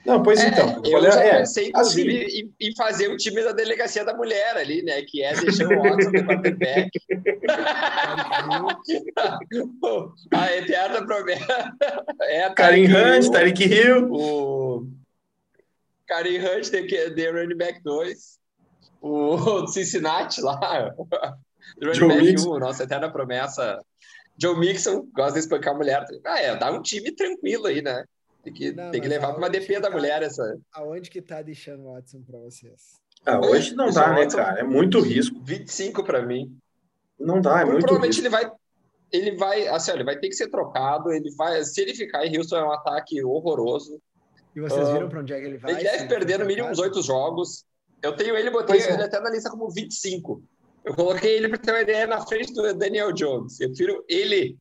Não, 0.05 0.23
pois 0.23 0.43
então. 0.43 0.83
eu 0.85 0.97
olha, 0.97 1.11
já 1.11 1.23
é, 1.23 1.39
pensei, 1.39 1.69
inclusive, 1.69 2.25
em, 2.25 2.55
em 2.59 2.75
fazer 2.75 3.09
o 3.09 3.17
time 3.17 3.43
da 3.43 3.53
delegacia 3.53 4.05
da 4.05 4.15
mulher 4.15 4.57
ali, 4.57 4.83
né? 4.83 5.03
Que 5.03 5.23
é 5.23 5.35
deixar 5.35 5.67
o 5.67 5.83
Watson 5.83 6.11
de 6.11 6.25
quarterback. 6.25 6.91
a 10.33 10.57
eterna 10.57 11.05
promessa. 11.05 11.73
É 12.23 12.45
a 12.45 12.55
Karim 12.55 12.87
Hunt, 12.87 13.31
Tarek 13.31 13.63
Hill. 13.63 14.11
O 14.11 14.87
Karim 16.07 16.39
Hunt 16.39 16.71
de, 16.71 17.11
de 17.11 17.31
running 17.31 17.57
back 17.57 17.83
2. 17.83 18.41
O 19.03 19.67
Cincinnati 19.67 20.41
lá. 20.41 20.95
running 21.83 21.95
Joe 21.95 22.09
back 22.09 22.23
Mixon. 22.23 22.57
1, 22.57 22.59
nossa 22.59 22.85
eterna 22.85 23.13
promessa. 23.13 23.79
Joe 24.41 24.59
Mixon, 24.59 25.07
gosta 25.15 25.35
de 25.35 25.41
espancar 25.41 25.75
a 25.75 25.77
mulher. 25.77 26.07
Ah, 26.25 26.41
é, 26.41 26.57
dá 26.57 26.73
um 26.73 26.81
time 26.81 27.13
tranquilo 27.13 27.67
aí, 27.67 27.83
né? 27.83 28.03
Tem 28.43 28.53
que, 28.53 28.73
Não, 28.73 28.91
tem 28.91 29.01
que 29.01 29.09
levar 29.09 29.29
para 29.29 29.39
uma 29.39 29.51
que 29.51 29.81
da 29.81 29.89
tá? 29.89 29.95
mulher 29.97 30.23
essa. 30.23 30.59
Aonde 30.73 31.11
que 31.11 31.21
tá 31.21 31.43
deixando 31.43 31.85
Watson 31.85 32.23
para 32.23 32.39
vocês? 32.39 32.99
Ah, 33.27 33.39
hoje 33.39 33.75
não 33.75 33.91
dá, 33.91 34.15
né, 34.15 34.27
cara? 34.27 34.61
É 34.61 34.63
muito 34.63 34.99
risco. 35.01 35.39
25 35.43 36.03
para 36.05 36.25
mim. 36.25 36.57
Não 37.19 37.41
dá, 37.41 37.61
é 37.61 37.65
muito 37.67 37.81
Provavelmente 37.81 38.21
risco. 38.21 38.23
ele 38.23 38.31
vai. 38.31 38.51
Ele 39.13 39.37
vai, 39.37 39.67
assim, 39.69 39.91
ele 39.91 40.05
vai 40.05 40.19
ter 40.19 40.29
que 40.29 40.35
ser 40.37 40.49
trocado. 40.49 41.13
Ele 41.13 41.31
vai, 41.37 41.63
se 41.65 41.81
ele 41.83 41.95
ficar 41.95 42.25
em 42.25 42.37
Houston, 42.39 42.57
é 42.57 42.65
um 42.65 42.73
ataque 42.73 43.23
horroroso. 43.25 44.01
E 44.57 44.61
vocês 44.61 44.89
Ah, 44.89 44.93
viram 44.93 45.09
para 45.09 45.21
onde 45.21 45.33
é 45.35 45.41
que 45.41 45.47
ele 45.47 45.59
vai? 45.59 45.73
ele 45.73 45.83
deve 45.83 46.07
perder 46.09 46.39
no 46.39 46.47
mínimo 46.47 46.69
uns 46.69 46.79
oito 46.79 47.03
jogos. 47.03 47.65
Eu 48.03 48.17
tenho 48.17 48.35
ele, 48.37 48.51
botei 48.51 48.77
Pois 48.79 48.87
é. 48.89 48.95
ele 48.95 49.03
até 49.03 49.21
na 49.21 49.29
lista 49.31 49.51
como 49.51 49.69
25. 49.71 50.43
Eu 50.85 50.95
coloquei 50.95 51.37
ele 51.37 51.49
para 51.49 51.59
ter 51.59 51.73
uma 51.73 51.81
ideia 51.83 52.07
na 52.07 52.25
frente 52.25 52.55
do 52.55 52.73
Daniel 52.73 53.13
Jones. 53.13 53.61
Eu 53.61 53.69
prefiro 53.69 54.03
ele 54.09 54.57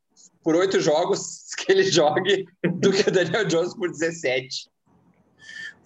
por 0.50 0.56
oito 0.56 0.80
jogos 0.80 1.46
que 1.56 1.72
ele 1.72 1.84
jogue 1.84 2.44
do 2.80 2.92
que 2.92 3.08
o 3.08 3.12
Daniel 3.12 3.46
Jones 3.46 3.76
por 3.76 3.88
17. 3.92 4.68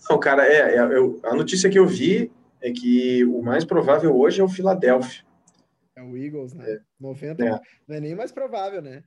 Não, 0.10 0.18
cara, 0.18 0.46
é, 0.48 0.76
é, 0.76 0.80
eu- 0.80 1.20
a 1.24 1.36
notícia 1.36 1.70
que 1.70 1.78
eu 1.78 1.86
vi 1.86 2.32
é 2.62 2.72
que 2.72 3.26
o 3.26 3.42
mais 3.42 3.66
provável 3.66 4.18
hoje 4.18 4.40
é 4.40 4.44
o 4.44 4.48
Philadelphia. 4.48 5.22
É 5.98 6.02
o 6.02 6.16
Eagles, 6.18 6.54
né? 6.54 6.80
90, 6.98 7.44
É. 7.44 7.60
Não 7.86 7.96
é 7.98 8.00
nem 8.00 8.16
mais 8.16 8.32
provável, 8.32 8.82
né? 8.82 9.04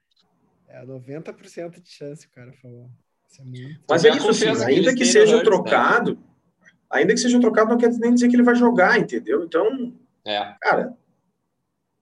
É 0.69 0.85
90% 0.85 1.81
de 1.81 1.89
chance, 1.89 2.27
o 2.27 2.31
cara 2.31 2.53
falou. 2.61 2.91
Isso 3.27 3.41
é 3.41 3.45
muito. 3.47 3.81
Mas 3.89 4.05
é 4.05 4.11
isso, 4.11 4.29
assim, 4.29 4.49
ainda 4.63 4.95
que 4.95 5.07
seja 5.07 5.43
trocado, 5.43 6.19
ainda 6.91 7.15
que 7.15 7.21
seja 7.21 7.41
trocado, 7.41 7.71
não 7.71 7.79
quer 7.79 7.91
nem 7.95 8.13
dizer 8.13 8.29
que 8.29 8.37
ele 8.37 8.43
vai 8.43 8.55
jogar, 8.55 8.99
entendeu? 8.99 9.43
Então, 9.43 9.95
É. 10.23 10.55
cara, 10.61 10.95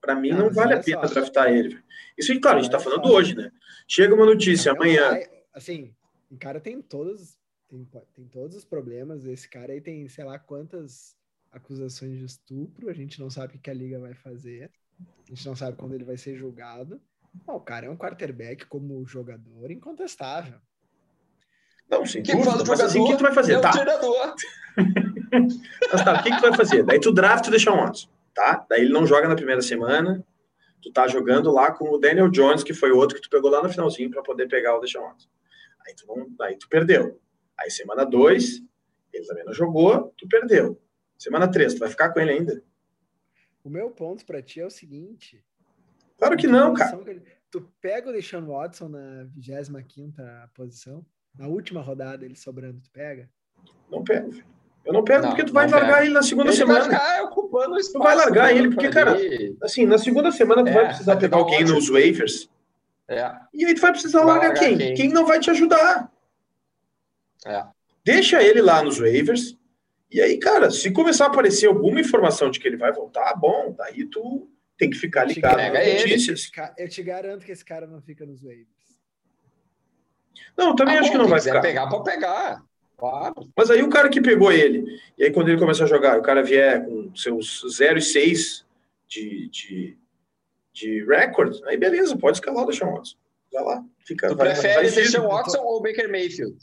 pra 0.01 0.13
mim 0.13 0.31
Não, 0.31 0.39
não 0.39 0.49
vale 0.51 0.73
a 0.73 0.83
pena 0.83 1.07
só. 1.07 1.13
draftar 1.13 1.47
ele. 1.53 1.79
Isso, 2.17 2.31
aí, 2.31 2.39
claro, 2.39 2.59
a 2.59 2.61
gente 2.61 2.71
tá 2.71 2.77
Olha 2.77 2.83
falando 2.83 3.11
hoje, 3.11 3.35
né? 3.35 3.51
Chega 3.87 4.15
uma 4.15 4.25
notícia 4.25 4.71
amanhã. 4.71 5.19
assim, 5.53 5.93
o 6.31 6.37
cara 6.37 6.59
tem 6.59 6.81
todos, 6.81 7.37
tem, 7.67 7.87
tem 8.13 8.25
todos 8.27 8.55
os 8.55 8.65
problemas. 8.65 9.25
Esse 9.25 9.49
cara 9.49 9.73
aí 9.73 9.81
tem, 9.81 10.07
sei 10.07 10.23
lá, 10.23 10.39
quantas 10.39 11.15
acusações 11.51 12.17
de 12.17 12.25
estupro. 12.25 12.89
A 12.89 12.93
gente 12.93 13.19
não 13.19 13.29
sabe 13.29 13.55
o 13.55 13.59
que 13.59 13.69
a 13.69 13.73
liga 13.73 13.99
vai 13.99 14.13
fazer. 14.13 14.71
A 14.99 15.29
gente 15.29 15.45
não 15.45 15.55
sabe 15.55 15.77
quando 15.77 15.93
ele 15.93 16.03
vai 16.03 16.17
ser 16.17 16.35
julgado. 16.35 17.01
Bom, 17.45 17.55
o 17.55 17.61
cara 17.61 17.87
é 17.87 17.89
um 17.89 17.97
quarterback 17.97 18.65
como 18.67 19.05
jogador 19.05 19.69
incontestável. 19.71 20.59
Não, 21.89 22.05
sem 22.05 22.23
dúvida, 22.23 22.63
mas 22.67 22.79
assim, 22.79 23.01
o 23.01 23.05
que 23.05 23.11
jogador 23.11 23.17
tu 23.17 23.23
vai 23.23 23.33
fazer? 23.33 23.53
é 23.53 23.57
o 23.57 23.61
Tá, 23.61 23.71
mas 25.93 26.03
tá, 26.03 26.19
o 26.19 26.23
que, 26.23 26.29
que 26.31 26.37
tu 26.37 26.41
vai 26.41 26.55
fazer? 26.55 26.83
Daí 26.83 26.99
tu 26.99 27.13
draft 27.13 27.49
deixa 27.49 27.71
um 27.71 27.77
Watson, 27.77 28.09
tá? 28.33 28.65
Daí 28.69 28.81
ele 28.81 28.93
não 28.93 29.05
joga 29.05 29.27
na 29.27 29.35
primeira 29.35 29.61
semana, 29.61 30.25
tu 30.85 30.91
tá 30.91 31.07
jogando 31.07 31.51
lá 31.51 31.71
com 31.71 31.89
o 31.89 31.97
Daniel 31.97 32.29
Jones, 32.29 32.63
que 32.63 32.71
foi 32.73 32.91
outro 32.91 33.15
que 33.15 33.21
tu 33.23 33.29
pegou 33.29 33.49
lá 33.49 33.61
no 33.63 33.69
finalzinho 33.69 34.11
pra 34.11 34.21
poder 34.21 34.47
pegar 34.47 34.77
o 34.77 34.79
Deshaun 34.79 35.01
Watson. 35.07 35.27
Aí 35.87 35.95
tu, 35.95 36.05
não, 36.07 36.45
aí 36.45 36.55
tu 36.57 36.69
perdeu. 36.69 37.19
Aí 37.59 37.71
semana 37.71 38.05
2, 38.05 38.61
ele 39.11 39.25
também 39.25 39.43
não 39.43 39.51
jogou, 39.53 40.13
tu 40.15 40.27
perdeu. 40.27 40.79
Semana 41.17 41.49
3, 41.49 41.73
tu 41.73 41.79
vai 41.79 41.89
ficar 41.89 42.09
com 42.13 42.19
ele 42.19 42.31
ainda? 42.31 42.63
O 43.63 43.69
meu 43.69 43.89
ponto 43.89 44.23
pra 44.27 44.43
ti 44.43 44.59
é 44.61 44.65
o 44.65 44.69
seguinte. 44.69 45.43
Claro 46.19 46.37
que 46.37 46.45
não, 46.47 46.75
cara. 46.75 47.03
que 47.03 47.09
ele- 47.09 47.23
Tu 47.49 47.61
pega 47.81 48.09
o 48.09 48.13
Deshaun 48.13 48.45
Watson 48.45 48.89
na 48.89 49.23
25ª 49.35 50.49
posição, 50.53 51.03
na 51.33 51.47
última 51.47 51.81
rodada 51.81 52.23
ele 52.25 52.35
sobrando, 52.35 52.79
tu 52.81 52.91
pega? 52.91 53.27
Não 53.89 54.03
pego. 54.03 54.29
velho. 54.29 54.45
Eu 54.85 54.93
não 54.93 55.03
pego 55.03 55.23
Não, 55.23 55.29
porque 55.29 55.43
tu 55.45 55.51
vai 55.53 55.67
largar 55.67 56.03
ele 56.05 56.13
na 56.13 56.21
segunda 56.21 56.51
Ele 56.51 56.63
vai 56.65 56.75
semana. 56.81 56.99
ficar 56.99 57.23
ocupando 57.23 57.73
o 57.73 57.77
espaço. 57.79 58.03
vai 58.03 58.15
largar 58.15 58.55
ele, 58.55 58.69
porque, 58.69 58.89
cara, 58.89 59.13
ali. 59.13 59.57
Assim, 59.63 59.85
na 59.85 59.97
segunda 59.97 60.31
semana 60.31 60.63
tu 60.63 60.69
É, 60.69 60.73
vai 60.73 60.85
precisar 60.85 61.15
pegar 61.17 61.37
alguém 61.37 61.63
ótimo. 61.63 61.73
nos 61.75 61.89
waivers. 61.89 62.49
É, 63.07 63.31
E 63.53 63.65
aí 63.65 63.73
tu 63.73 63.81
vai 63.81 63.91
precisar 63.91 64.19
Vai 64.19 64.27
largar 64.27 64.47
largar 64.49 64.59
quem? 64.59 64.77
quem? 64.77 64.93
quem? 64.93 65.09
não 65.09 65.25
vai 65.25 65.39
te 65.39 65.49
ajudar. 65.49 66.11
é. 67.45 67.63
Deixa 68.03 68.43
ele 68.43 68.61
lá 68.61 68.83
nos 68.83 68.99
waivers. 68.99 69.57
E 70.11 70.21
aí, 70.21 70.37
cara, 70.37 70.69
se 70.69 70.91
começar 70.91 71.25
a 71.25 71.27
aparecer 71.29 71.65
alguma 71.65 71.99
informação 71.99 72.51
de 72.51 72.59
que 72.59 72.67
ele 72.67 72.77
vai 72.77 72.91
voltar, 72.93 73.33
bom, 73.35 73.73
daí 73.75 74.05
tu 74.05 74.47
tem 74.77 74.91
que 74.91 74.95
ficar 74.95 75.25
ligado 75.25 75.57
nas 75.57 75.87
ele. 75.87 75.99
notícias. 76.01 76.51
Eu 76.77 76.87
te 76.87 77.01
garanto 77.01 77.43
que 77.43 77.51
esse 77.51 77.65
cara 77.65 77.87
não 77.87 77.99
fica 77.99 78.23
nos 78.23 78.43
waivers. 78.43 78.67
Não, 80.55 80.67
eu 80.69 80.75
também 80.75 80.95
Ah, 80.95 80.99
acho 80.99 81.07
bom, 81.09 81.11
que 81.13 81.17
não 81.23 81.27
vai 81.27 81.41
ficar. 81.41 81.61
pegar, 81.61 81.87
pode 81.87 82.03
pegar. 82.03 82.63
Claro. 82.97 83.49
Mas 83.55 83.69
aí 83.69 83.83
o 83.83 83.89
cara 83.89 84.09
que 84.09 84.21
pegou 84.21 84.51
ele, 84.51 84.99
e 85.17 85.25
aí 85.25 85.31
quando 85.31 85.49
ele 85.49 85.59
começar 85.59 85.83
a 85.83 85.87
jogar, 85.87 86.17
o 86.17 86.23
cara 86.23 86.41
vier 86.41 86.85
com 86.85 87.13
seus 87.15 87.63
0 87.69 87.99
e 87.99 88.01
6 88.01 88.65
de, 89.07 89.49
de, 89.49 89.97
de 90.71 91.05
recorde, 91.05 91.61
aí 91.65 91.77
beleza, 91.77 92.17
pode 92.17 92.37
escalar 92.37 92.63
o 92.63 92.67
Deshaun 92.67 92.93
Watson. 92.93 93.17
Vai 93.51 93.63
lá, 93.63 93.85
fica. 93.99 94.27
Tu 94.29 94.35
vai, 94.35 94.49
prefere 94.49 94.73
vai, 94.73 94.83
vai, 94.89 95.03
Deshaun. 95.03 95.27
Watson 95.27 95.59
ou 95.59 95.81
Baker 95.81 96.09
Mayfield? 96.09 96.57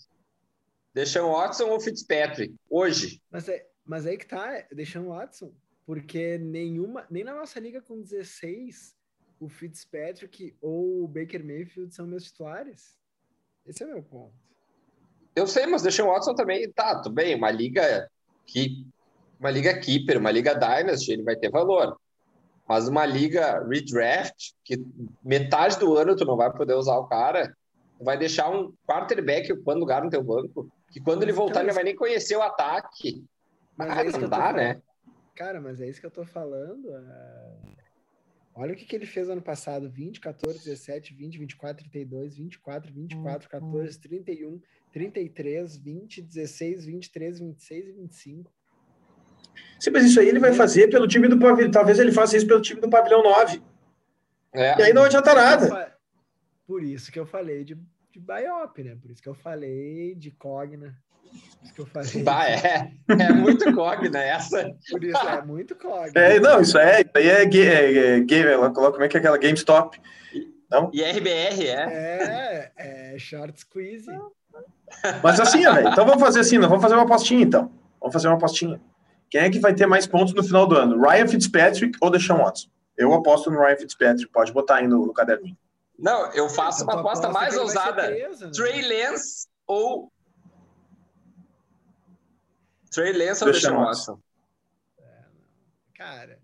Deshaun 0.95 1.33
Watson 1.33 1.69
ou 1.69 1.81
Fitzpatrick? 1.81 2.55
Hoje. 2.69 3.21
Mas, 3.31 3.49
é, 3.49 3.67
mas 3.85 4.07
aí 4.07 4.17
que 4.17 4.27
tá, 4.27 4.67
deixando 4.71 5.09
o 5.09 5.15
Watson, 5.15 5.53
porque 5.85 6.39
nenhuma, 6.39 7.07
nem 7.11 7.25
na 7.25 7.35
nossa 7.35 7.59
liga 7.61 7.81
com 7.81 8.01
16, 8.01 8.95
o 9.41 9.49
Fitzpatrick 9.49 10.55
ou 10.61 11.05
o 11.05 11.09
Baker 11.09 11.45
Mayfield 11.45 11.95
são 11.95 12.07
meus 12.07 12.25
titulares. 12.25 12.97
Esse 13.67 13.83
é 13.83 13.87
meu 13.87 14.03
ponto. 14.03 14.42
Eu 15.35 15.47
sei, 15.47 15.67
mas 15.67 15.83
Deshaun 15.83 16.09
Watson 16.09 16.35
também 16.35 16.71
tá, 16.73 17.01
tudo 17.01 17.15
bem. 17.15 17.35
Uma 17.35 17.51
liga 17.51 18.09
que 18.47 18.87
uma 19.41 19.51
liga 19.51 19.77
keeper, 19.79 20.19
uma 20.19 20.31
liga 20.31 20.55
dynasty, 20.55 21.13
ele 21.13 21.23
vai 21.23 21.35
ter 21.37 21.51
valor. 21.51 21.99
Mas 22.69 22.87
uma 22.87 23.05
liga 23.05 23.65
redraft, 23.67 24.53
que 24.65 24.81
metade 25.23 25.79
do 25.79 25.97
ano 25.97 26.15
tu 26.15 26.25
não 26.25 26.37
vai 26.37 26.53
poder 26.53 26.75
usar 26.75 26.97
o 26.97 27.07
cara, 27.09 27.53
vai 28.01 28.17
deixar 28.17 28.49
um 28.51 28.73
quarterback 28.87 29.53
ocupando 29.53 29.81
lugar 29.81 30.05
no 30.05 30.11
teu 30.11 30.23
banco, 30.23 30.71
que 30.93 31.01
quando 31.01 31.23
ele 31.23 31.33
voltar 31.33 31.53
então, 31.53 31.63
ele 31.63 31.69
não 31.69 31.75
vai 31.75 31.85
nem 31.85 31.97
conhecer 31.97 32.37
o 32.37 32.43
ataque. 32.43 33.25
Mas 33.77 33.91
Ah, 33.91 34.03
é 34.03 34.07
isso 34.07 34.21
não 34.21 34.29
dá, 34.29 34.37
falando. 34.37 34.57
né? 34.57 34.83
Cara, 35.35 35.61
mas 35.61 35.81
é 35.81 35.89
isso 35.89 36.01
que 36.01 36.07
eu 36.07 36.11
tô 36.11 36.25
falando. 36.25 36.95
é, 36.95 37.53
Olha 38.55 38.75
o 38.75 38.77
que, 38.77 38.85
que 38.85 38.95
ele 38.95 39.07
fez 39.07 39.29
ano 39.29 39.43
passado: 39.43 39.89
20, 39.91 40.21
14, 40.21 40.59
17, 40.63 41.15
20, 41.15 41.39
24, 41.39 41.89
32, 41.91 42.37
24, 42.37 42.93
24, 42.93 43.49
14, 43.49 43.99
31, 43.99 44.61
33, 44.93 45.77
20, 45.77 46.23
16, 46.23 46.87
23, 46.87 47.41
26 47.41 47.89
e 47.89 47.93
25. 47.93 48.53
Sim, 49.81 49.91
mas 49.91 50.05
isso 50.05 50.21
aí 50.21 50.29
ele 50.29 50.39
vai 50.39 50.53
fazer 50.53 50.89
pelo 50.89 51.09
time 51.09 51.29
do 51.29 51.39
pavilhão. 51.39 51.71
Talvez 51.71 51.99
ele 51.99 52.13
faça 52.13 52.37
isso 52.37 52.47
pelo 52.47 52.61
time 52.61 52.81
do 52.81 52.89
pavilhão 52.89 53.23
9. 53.23 53.63
É. 54.55 54.79
E 54.79 54.83
aí 54.83 54.93
não 54.93 55.05
adianta 55.05 55.35
nada. 55.35 55.97
Por 56.67 56.83
isso 56.83 57.11
que 57.11 57.19
eu 57.19 57.27
falei 57.27 57.65
de, 57.65 57.77
de 58.11 58.21
Biop, 58.21 58.83
né? 58.83 58.97
Por 59.01 59.11
isso 59.11 59.23
que 59.23 59.29
eu 59.29 59.35
falei 59.35 60.15
de 60.15 60.31
Cogna. 60.31 60.97
Por 61.23 61.65
isso 61.65 61.75
que 61.75 61.81
eu 61.81 61.87
falei. 61.87 62.23
Bah, 62.23 62.49
é, 62.49 62.93
é 63.09 63.33
muito 63.33 63.75
cogna 63.75 64.23
essa. 64.23 64.77
Por 64.91 65.03
isso 65.03 65.27
é 65.27 65.43
muito 65.43 65.75
Cogna. 65.75 66.13
É, 66.15 66.39
não, 66.39 66.61
isso 66.61 66.79
é, 66.79 67.01
isso 67.01 67.11
aí 67.15 67.29
é, 67.29 67.45
é, 67.45 68.17
é 68.17 68.21
game, 68.21 68.51
ela 68.51 68.71
coloca 68.71 68.93
como 68.93 69.05
é 69.05 69.09
que 69.09 69.17
é 69.17 69.21
aquela 69.21 69.39
GameStop. 69.39 69.99
E 70.93 71.03
RBR, 71.03 71.67
é. 71.67 72.71
É, 72.77 73.15
é 73.15 73.19
short 73.19 73.59
squeeze. 73.61 74.11
Mas 75.23 75.41
assim, 75.41 75.67
ó, 75.67 75.79
então 75.81 76.05
vamos 76.05 76.21
fazer 76.21 76.41
assim, 76.41 76.59
vamos 76.59 76.81
fazer 76.83 76.95
uma 76.95 77.03
apostinha 77.05 77.43
então. 77.43 77.71
Vamos 78.01 78.13
fazer 78.13 78.29
uma 78.29 78.37
apostinha. 78.37 78.81
Quem 79.31 79.41
é 79.41 79.51
que 79.51 79.59
vai 79.59 79.75
ter 79.75 79.87
mais 79.87 80.07
pontos 80.07 80.35
no 80.35 80.43
final 80.43 80.67
do 80.67 80.77
ano? 80.77 81.01
Ryan 81.01 81.27
Fitzpatrick 81.27 81.97
ou 82.01 82.11
Deshaun 82.11 82.39
Watson? 82.39 82.69
Eu 82.97 83.13
aposto 83.15 83.51
no 83.51 83.59
Ryan 83.59 83.77
Fitzpatrick, 83.77 84.31
pode 84.31 84.53
botar 84.53 84.77
aí 84.77 84.87
no, 84.87 85.07
no 85.07 85.13
caderninho. 85.13 85.57
Não, 85.99 86.31
eu 86.33 86.49
faço 86.49 86.83
Então 86.83 86.97
uma 86.97 87.03
tu 87.03 87.07
aposta 87.09 87.29
aposta 87.29 87.41
mais 87.45 87.57
ousada. 87.57 88.07
preso, 88.07 88.45
né? 88.47 88.51
Trey 88.53 88.83
Lance 88.83 89.47
ou. 89.67 90.13
Trey 92.91 93.13
Lance 93.13 93.45
ou 93.45 93.53
Deshaun 93.53 93.79
Watson. 93.79 94.13
Watson? 94.13 94.23
Cara, 95.95 96.39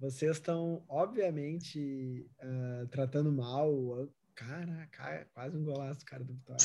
vocês 0.00 0.32
estão, 0.32 0.82
obviamente, 0.88 2.26
ah, 2.40 2.86
tratando 2.90 3.30
mal. 3.30 4.08
O 4.40 4.44
ân- 4.44 4.46
Cara, 4.48 4.88
cara, 4.90 5.28
quase 5.34 5.56
um 5.56 5.64
golaço, 5.64 6.04
cara 6.04 6.24
do 6.24 6.32
Vitória. 6.32 6.64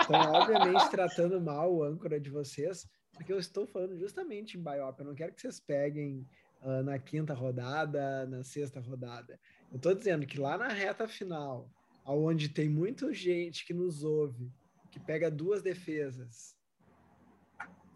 Estão, 0.00 0.32
obviamente, 0.32 0.90
tratando 0.90 1.40
mal 1.40 1.72
o 1.72 1.82
âncora 1.82 2.18
de 2.20 2.30
vocês, 2.30 2.86
porque 3.12 3.32
eu 3.32 3.38
estou 3.38 3.66
falando 3.66 3.96
justamente 3.98 4.56
em 4.56 4.62
Biop. 4.62 4.98
Eu 4.98 5.06
não 5.06 5.14
quero 5.14 5.32
que 5.32 5.40
vocês 5.40 5.60
peguem 5.60 6.26
ah, 6.62 6.82
na 6.82 6.98
quinta 6.98 7.34
rodada, 7.34 8.26
na 8.26 8.42
sexta 8.42 8.80
rodada. 8.80 9.38
Eu 9.70 9.76
estou 9.76 9.94
dizendo 9.94 10.26
que 10.26 10.38
lá 10.38 10.56
na 10.56 10.68
reta 10.68 11.06
final, 11.06 11.70
aonde 12.04 12.48
tem 12.48 12.68
muita 12.68 13.12
gente 13.12 13.64
que 13.66 13.74
nos 13.74 14.02
ouve, 14.02 14.50
que 14.90 14.98
pega 14.98 15.30
duas 15.30 15.62
defesas, 15.62 16.56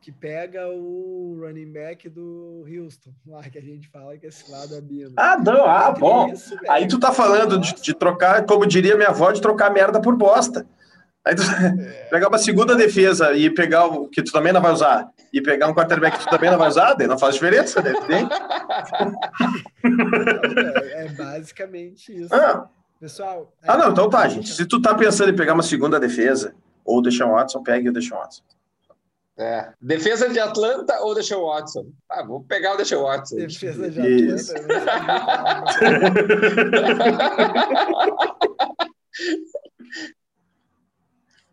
que 0.00 0.12
pega 0.12 0.68
o 0.68 1.38
running 1.40 1.72
back 1.72 2.08
do 2.08 2.64
Houston, 2.66 3.10
lá 3.26 3.42
que 3.42 3.58
a 3.58 3.62
gente 3.62 3.88
fala 3.88 4.16
que 4.16 4.26
é 4.26 4.28
esse 4.28 4.50
lado 4.50 4.76
abino. 4.76 5.12
Ah, 5.16 5.36
não, 5.36 5.64
ah, 5.64 5.90
bom. 5.90 6.28
isso, 6.32 6.56
Aí 6.68 6.86
tu 6.86 6.98
tá 6.98 7.12
falando 7.12 7.58
de, 7.58 7.74
de 7.80 7.94
trocar, 7.94 8.44
como 8.46 8.66
diria 8.66 8.96
minha 8.96 9.08
avó, 9.08 9.30
de 9.32 9.40
trocar 9.40 9.72
merda 9.72 10.00
por 10.00 10.16
bosta. 10.16 10.66
Aí 11.24 11.34
tu 11.34 11.42
pegar 12.10 12.28
uma 12.28 12.38
segunda 12.38 12.74
defesa 12.74 13.32
e 13.34 13.50
pegar 13.50 13.86
o 13.86 14.08
que 14.08 14.22
tu 14.22 14.32
também 14.32 14.52
não 14.52 14.62
vai 14.62 14.72
usar, 14.72 15.10
e 15.32 15.42
pegar 15.42 15.68
um 15.68 15.74
quarterback 15.74 16.18
que 16.18 16.24
tu 16.24 16.30
também 16.30 16.50
não 16.50 16.58
vai 16.58 16.68
usar, 16.68 16.96
não 16.98 17.18
faz 17.18 17.34
diferença, 17.34 17.82
né? 17.82 17.92
É, 20.94 21.04
é 21.04 21.08
basicamente 21.10 22.16
isso. 22.16 22.34
Ah, 22.34 22.68
Pessoal. 23.00 23.52
ah, 23.62 23.74
é, 23.74 23.78
não, 23.78 23.90
então 23.90 24.08
tá, 24.08 24.26
gente. 24.28 24.52
Se 24.52 24.66
tu 24.66 24.80
tá 24.80 24.94
pensando 24.94 25.30
em 25.30 25.36
pegar 25.36 25.54
uma 25.54 25.62
segunda 25.62 26.00
defesa, 26.00 26.54
ou 26.84 26.98
o 26.98 27.02
Deshaun 27.02 27.32
Watson, 27.32 27.62
pegue 27.62 27.88
o 27.90 27.92
Deshaun 27.92 28.18
Watson. 28.18 28.42
É. 29.38 29.72
Defesa 29.80 30.28
de 30.28 30.40
Atlanta 30.40 31.00
ou 31.00 31.14
Deshaun 31.14 31.46
Watson? 31.46 31.92
Ah, 32.08 32.24
vou 32.24 32.42
pegar 32.42 32.74
o 32.74 32.76
Deshaun 32.76 33.04
Watson. 33.04 33.36
Defesa 33.36 33.88
de 33.88 34.34
Isso. 34.34 34.52
Atlanta. 34.56 34.84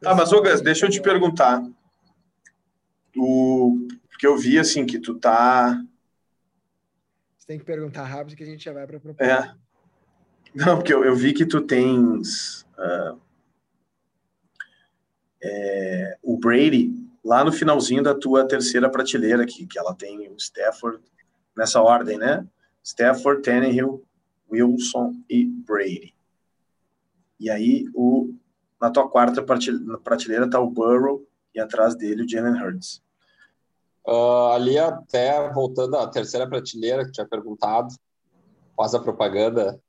Ah, 0.04 0.14
mas, 0.14 0.32
ô, 0.32 0.42
Gus, 0.42 0.62
deixa 0.62 0.86
eu 0.86 0.90
te 0.90 1.02
perguntar. 1.02 1.64
O... 3.18 3.88
Porque 4.10 4.28
eu 4.28 4.38
vi, 4.38 4.60
assim, 4.60 4.86
que 4.86 5.00
tu 5.00 5.16
tá... 5.16 5.82
Você 7.38 7.48
tem 7.48 7.58
que 7.58 7.66
perguntar 7.66 8.04
rápido 8.04 8.36
que 8.36 8.44
a 8.44 8.46
gente 8.46 8.64
já 8.64 8.74
vai 8.74 8.86
para 8.86 8.98
a 8.98 9.26
É. 9.26 9.56
Não, 10.54 10.78
porque 10.78 10.94
eu, 10.94 11.04
eu 11.04 11.16
vi 11.16 11.34
que 11.34 11.46
tu 11.46 11.62
tens 11.62 12.66
ah, 12.78 13.16
é, 15.44 16.18
o 16.24 16.38
Brady 16.38 17.05
lá 17.26 17.44
no 17.44 17.52
finalzinho 17.52 18.04
da 18.04 18.14
tua 18.14 18.48
terceira 18.48 18.88
prateleira 18.88 19.42
aqui, 19.42 19.66
que 19.66 19.80
ela 19.80 19.96
tem 19.96 20.30
o 20.30 20.38
Stafford 20.38 21.04
nessa 21.58 21.82
ordem, 21.82 22.20
né? 22.20 22.48
Stafford, 22.84 23.42
Tannehill, 23.42 24.06
Wilson 24.52 25.16
e 25.28 25.44
Brady. 25.44 26.14
E 27.40 27.50
aí, 27.50 27.86
o, 27.96 28.32
na 28.80 28.92
tua 28.92 29.10
quarta 29.10 29.44
prateleira, 29.44 30.48
tá 30.48 30.60
o 30.60 30.70
Burrow 30.70 31.26
e 31.54 31.60
atrás 31.60 31.96
dele 31.96 32.24
o 32.24 32.30
Jalen 32.30 32.62
Hurts. 32.62 33.02
Ah, 34.08 34.54
ali, 34.54 34.78
até 34.78 35.52
voltando 35.52 35.98
à 35.98 36.08
terceira 36.08 36.48
prateleira 36.48 37.06
que 37.06 37.12
tinha 37.12 37.28
perguntado, 37.28 37.88
faz 38.78 38.94
a 38.94 39.00
propaganda. 39.00 39.82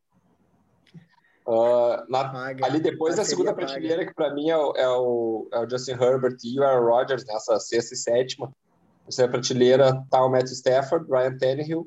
Ah, 1.48 2.04
na- 2.08 2.28
Paga. 2.28 2.66
ali 2.66 2.80
depois 2.80 3.14
da 3.16 3.24
segunda 3.24 3.54
paga. 3.54 3.66
prateleira, 3.66 4.04
que 4.04 4.12
para 4.14 4.34
mim 4.34 4.50
é 4.50 4.56
o, 4.56 4.72
é, 4.76 4.88
o, 4.88 5.48
é 5.52 5.60
o 5.60 5.70
Justin 5.70 5.92
Herbert 5.92 6.36
e 6.42 6.58
o 6.58 6.64
Aaron 6.64 6.86
Rodgers, 6.86 7.24
nessa 7.24 7.58
sexta 7.60 7.94
e 7.94 7.96
sétima. 7.96 8.52
Terceira 9.04 9.30
prateleira 9.30 10.02
tá 10.10 10.24
o 10.24 10.28
Matthew 10.30 10.54
Stafford, 10.54 11.06
Ryan 11.08 11.36
Tannehill, 11.38 11.86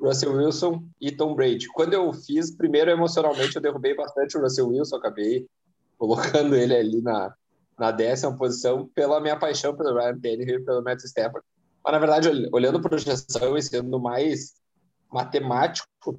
Russell 0.00 0.32
Wilson 0.34 0.82
e 1.00 1.12
Tom 1.12 1.34
Brady. 1.34 1.68
Quando 1.74 1.92
eu 1.92 2.10
fiz, 2.14 2.50
primeiro 2.56 2.90
emocionalmente 2.90 3.54
eu 3.56 3.60
derrubei 3.62 3.94
bastante 3.94 4.38
o 4.38 4.40
Russell 4.40 4.68
Wilson, 4.68 4.96
acabei 4.96 5.46
colocando 5.98 6.56
ele 6.56 6.74
ali 6.74 7.02
na, 7.02 7.34
na 7.78 7.90
décima 7.90 8.34
posição 8.36 8.88
pela 8.94 9.20
minha 9.20 9.38
paixão 9.38 9.76
pelo 9.76 9.94
Ryan 9.94 10.18
Tannehill 10.18 10.60
e 10.60 10.64
pelo 10.64 10.82
Matthew 10.82 11.06
Stafford. 11.08 11.46
Mas, 11.84 11.92
na 11.92 11.98
verdade, 11.98 12.28
ol- 12.28 12.48
olhando 12.52 12.80
projeção 12.80 13.56
e 13.58 13.62
sendo 13.62 14.00
mais 14.00 14.54
matemático, 15.12 16.18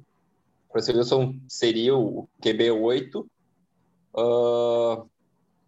Russell 0.76 0.96
Wilson 0.96 1.34
seria 1.48 1.96
o 1.96 2.28
QB 2.40 2.70
8, 2.70 3.26
ah, 4.16 5.04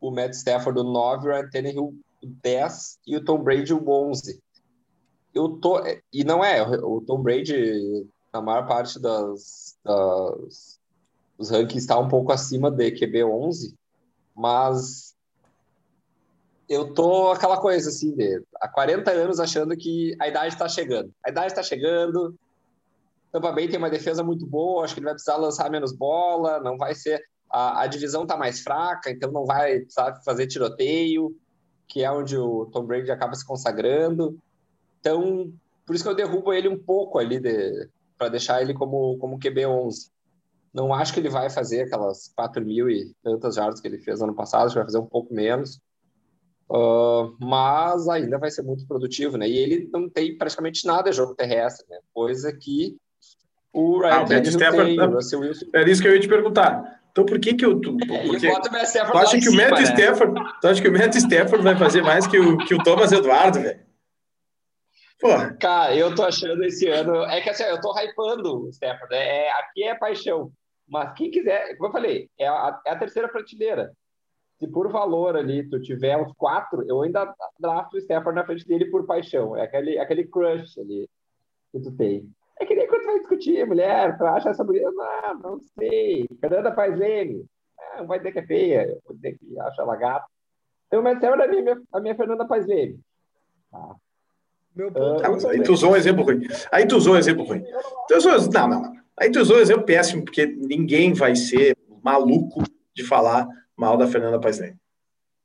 o 0.00 0.10
Matt 0.10 0.34
Stafford 0.34 0.80
o 0.80 0.84
9, 0.84 1.28
o 1.28 1.30
Ryan 1.32 1.50
Tannehill 1.50 1.94
o 2.22 2.26
10 2.26 2.98
e 3.06 3.16
o 3.16 3.24
Tom 3.24 3.42
Brady 3.42 3.72
o 3.72 3.88
11. 3.88 4.40
Eu 5.34 5.50
tô, 5.50 5.80
e 6.12 6.24
não 6.24 6.44
é, 6.44 6.62
o 6.62 7.00
Tom 7.00 7.22
Brady, 7.22 8.06
na 8.32 8.40
maior 8.40 8.66
parte 8.66 8.98
das, 8.98 9.76
das 9.84 10.78
dos 11.38 11.50
rankings 11.50 11.84
está 11.84 11.96
um 11.96 12.08
pouco 12.08 12.32
acima 12.32 12.70
de 12.70 12.90
QB 12.90 13.24
11, 13.24 13.74
mas 14.34 15.14
eu 16.68 16.92
tô 16.92 17.30
aquela 17.30 17.58
coisa 17.58 17.88
assim, 17.88 18.14
de, 18.14 18.42
há 18.60 18.68
40 18.68 19.10
anos 19.10 19.38
achando 19.38 19.76
que 19.76 20.16
a 20.20 20.26
idade 20.26 20.54
está 20.54 20.68
chegando. 20.68 21.14
A 21.24 21.30
idade 21.30 21.46
está 21.46 21.62
chegando, 21.62 22.34
Tampa 23.30 23.52
Bay 23.52 23.68
tem 23.68 23.78
uma 23.78 23.90
defesa 23.90 24.22
muito 24.22 24.46
boa, 24.46 24.84
acho 24.84 24.94
que 24.94 25.00
ele 25.00 25.06
vai 25.06 25.14
precisar 25.14 25.36
lançar 25.36 25.70
menos 25.70 25.92
bola, 25.92 26.60
não 26.60 26.76
vai 26.76 26.94
ser. 26.94 27.22
A, 27.50 27.82
a 27.82 27.86
divisão 27.86 28.26
tá 28.26 28.36
mais 28.36 28.60
fraca, 28.60 29.10
então 29.10 29.30
não 29.30 29.44
vai 29.44 29.80
precisar 29.80 30.14
fazer 30.24 30.46
tiroteio, 30.46 31.36
que 31.86 32.02
é 32.04 32.10
onde 32.10 32.36
o 32.36 32.66
Tom 32.66 32.84
Brady 32.84 33.10
acaba 33.10 33.34
se 33.34 33.46
consagrando. 33.46 34.38
Então, 35.00 35.52
por 35.86 35.94
isso 35.94 36.04
que 36.04 36.10
eu 36.10 36.14
derrubo 36.14 36.52
ele 36.52 36.68
um 36.68 36.78
pouco 36.78 37.18
ali 37.18 37.40
de, 37.40 37.88
para 38.16 38.28
deixar 38.28 38.60
ele 38.60 38.74
como, 38.74 39.16
como 39.18 39.38
QB11. 39.38 40.10
Não 40.72 40.92
acho 40.92 41.14
que 41.14 41.20
ele 41.20 41.30
vai 41.30 41.48
fazer 41.48 41.82
aquelas 41.82 42.30
4 42.36 42.64
mil 42.64 42.90
e 42.90 43.14
tantas 43.22 43.54
jardas 43.54 43.80
que 43.80 43.88
ele 43.88 43.98
fez 43.98 44.20
ano 44.20 44.34
passado, 44.34 44.66
acho 44.66 44.74
que 44.74 44.78
vai 44.78 44.86
fazer 44.86 44.98
um 44.98 45.06
pouco 45.06 45.32
menos. 45.32 45.80
Uh, 46.70 47.34
mas 47.40 48.06
ainda 48.08 48.38
vai 48.38 48.50
ser 48.50 48.62
muito 48.62 48.86
produtivo, 48.86 49.38
né? 49.38 49.48
E 49.48 49.56
ele 49.56 49.88
não 49.90 50.08
tem 50.08 50.36
praticamente 50.36 50.86
nada 50.86 51.10
de 51.10 51.16
jogo 51.16 51.34
terrestre, 51.34 51.86
né? 51.88 51.98
Coisa 52.12 52.52
que 52.52 52.98
o 53.72 54.00
Ryan 54.00 54.10
Ah, 54.12 54.22
o 54.22 54.26
Tannehill 54.26 54.50
Stafford- 54.52 54.96
tem, 54.96 55.00
o 55.00 55.10
Russell 55.14 55.40
Wilson 55.40 55.66
Era 55.74 55.90
isso 55.90 56.02
que 56.02 56.08
eu 56.08 56.14
ia 56.14 56.20
te 56.20 56.28
perguntar. 56.28 57.00
Então, 57.10 57.24
por 57.26 57.40
que 57.40 57.54
que 57.54 57.64
eu... 57.64 57.80
Tu, 57.80 57.96
é, 58.10 58.26
por 58.26 58.34
e 58.36 58.40
que- 58.40 58.48
bota 58.48 58.68
o 58.68 58.72
Matt 58.72 58.84
Stafford 58.84 59.12
Tu 59.12 59.18
acha 59.18 59.38
que 59.40 59.48
o 59.48 59.50
cima, 59.50 59.62
Matt 59.70 59.78
né? 59.80 59.82
Stafford, 59.84 60.40
tu 60.60 60.68
acha 60.68 60.82
que 60.82 60.88
o 60.88 60.92
Matt 60.92 61.14
Stafford 61.16 61.64
vai 61.64 61.76
fazer 61.76 62.02
mais 62.02 62.26
que 62.26 62.38
o, 62.38 62.56
que 62.58 62.74
o 62.74 62.82
Thomas 62.82 63.10
Eduardo, 63.12 63.60
velho? 63.60 63.80
Porra, 65.20 65.52
Cara, 65.60 65.96
eu 65.96 66.14
tô 66.14 66.22
achando 66.24 66.62
esse 66.64 66.86
ano. 66.88 67.24
É 67.24 67.40
que 67.40 67.50
assim, 67.50 67.64
eu 67.64 67.80
tô 67.80 67.92
hypando 67.98 68.64
o 68.66 68.68
Stafford. 68.70 69.12
É, 69.14 69.50
aqui 69.52 69.82
é 69.84 69.94
paixão. 69.96 70.52
Mas 70.88 71.12
quem 71.14 71.30
quiser, 71.30 71.74
como 71.76 71.88
eu 71.88 71.92
falei, 71.92 72.30
é 72.38 72.46
a, 72.46 72.80
é 72.86 72.90
a 72.92 72.96
terceira 72.98 73.28
prateleira. 73.28 73.92
Se 74.60 74.66
por 74.68 74.90
valor 74.90 75.36
ali 75.36 75.68
tu 75.68 75.80
tiver 75.80 76.16
uns 76.16 76.32
quatro, 76.36 76.84
eu 76.88 77.02
ainda 77.02 77.32
drafto 77.60 77.96
o 77.96 77.98
Stafford 78.00 78.36
na 78.36 78.44
frente 78.46 78.66
dele 78.66 78.86
por 78.90 79.06
paixão. 79.06 79.56
É 79.56 79.62
aquele, 79.62 79.98
aquele 79.98 80.24
crush 80.24 80.78
ali 80.80 81.08
que 81.72 81.80
tu 81.80 81.90
tem. 81.96 82.28
É 82.60 82.66
que 82.66 82.74
nem 82.74 82.86
quando 82.88 83.04
vai 83.06 83.18
discutir, 83.18 83.66
mulher, 83.66 84.16
tu 84.18 84.24
acha 84.24 84.50
essa 84.50 84.64
mulher? 84.64 84.90
Não, 84.90 85.38
não 85.38 85.60
sei. 85.78 86.28
Fernanda 86.40 86.72
Paisene. 86.72 87.44
Ah, 87.78 88.00
não 88.00 88.06
vai 88.06 88.18
dizer 88.18 88.32
que 88.32 88.38
é 88.40 88.46
feia, 88.46 88.98
vou 89.06 89.14
dizer 89.14 89.38
que 89.38 89.58
acha 89.60 89.82
ela 89.82 89.96
gata. 89.96 90.26
Então, 90.86 91.06
Stafford 91.12 91.42
é 91.42 91.44
a 91.44 91.62
minha, 91.62 91.82
a 91.92 92.00
minha 92.00 92.14
Fernanda 92.16 92.46
Paisene. 92.46 92.98
Tá? 93.70 93.94
Meu 94.74 94.90
ponto 94.90 95.22
Ah, 95.22 95.26
é 95.26 95.30
mas 95.30 95.44
aí 95.44 95.62
tu 95.62 95.72
usou 95.72 95.92
um 95.92 95.96
exemplo 95.96 96.24
ruim. 96.24 96.46
Aí 96.72 96.86
tu 96.86 96.96
usou 96.96 97.14
um 97.14 97.18
exemplo 97.18 97.44
ruim. 97.44 97.62
Tu 98.08 98.16
usou, 98.16 98.32
não, 98.52 98.68
não, 98.68 98.82
não. 98.82 98.92
Aí 99.18 99.30
tu 99.30 99.40
usou 99.40 99.56
um 99.56 99.60
exemplo 99.60 99.84
péssimo, 99.84 100.24
porque 100.24 100.46
ninguém 100.46 101.12
vai 101.12 101.34
ser 101.36 101.76
maluco 102.02 102.62
de 102.94 103.04
falar 103.04 103.46
mal 103.76 103.96
da 103.96 104.06
Fernanda 104.06 104.40
Paes 104.40 104.58
Leme. 104.58 104.76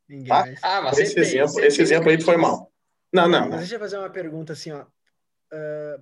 Ninguém 0.08 0.28
Tá? 0.28 0.46
Ah, 0.62 0.82
mas 0.82 1.00
Esse 1.00 1.16
tem, 1.16 1.24
exemplo, 1.24 1.60
esse 1.60 1.82
exemplo 1.82 2.10
aí 2.10 2.22
foi 2.22 2.38
mal. 2.38 2.72
Não, 3.12 3.28
não, 3.28 3.42
Mas 3.42 3.50
não. 3.50 3.58
deixa 3.58 3.76
eu 3.76 3.80
fazer 3.80 3.98
uma 3.98 4.10
pergunta 4.10 4.54
assim, 4.54 4.72
ó. 4.72 4.86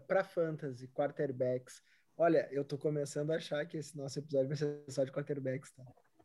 Para 0.08 0.24
fantasy, 0.24 0.88
quarterbacks. 0.88 1.82
Olha, 2.18 2.47
eu 2.52 2.64
tô 2.64 2.78
começando 2.78 3.32
a 3.32 3.36
achar 3.36 3.66
que 3.66 3.78
esse 3.78 3.97
nosso 3.97 4.20
episódio 4.20 4.47
vai 4.47 4.58
ser 4.58 4.84
só 4.89 5.04
de 5.04 5.12
quarterbacks, 5.12 5.72
tá? 5.72 5.84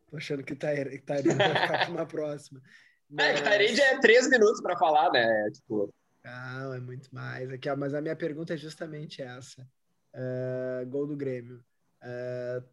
Tô 0.09 0.17
achando 0.17 0.43
que 0.43 0.55
tá, 0.55 0.69
tá 1.07 1.15
vai 1.15 1.23
ficar 1.23 1.87
pra 1.87 1.91
uma 1.91 2.07
próxima. 2.07 2.61
É, 3.09 3.35
Mas- 3.35 3.41
Tyrande 3.41 3.81
é 3.81 4.01
três 4.01 4.29
minutos 4.29 4.61
pra 4.61 4.77
falar, 4.77 5.13
né? 5.13 5.49
Tipo, 5.53 5.95
Não, 6.25 6.75
é 6.75 6.81
muito 6.81 7.09
mais. 7.15 7.49
Aqui, 7.53 7.71
ó, 7.71 7.77
mas 7.77 7.95
a 7.95 8.01
minha 8.01 8.17
pergunta 8.17 8.53
é 8.55 8.57
justamente 8.57 9.23
essa. 9.23 9.65
Ah, 10.13 10.83
gol 10.89 11.07
do 11.07 11.17
Grêmio. 11.17 11.65
Ah, 12.03 12.65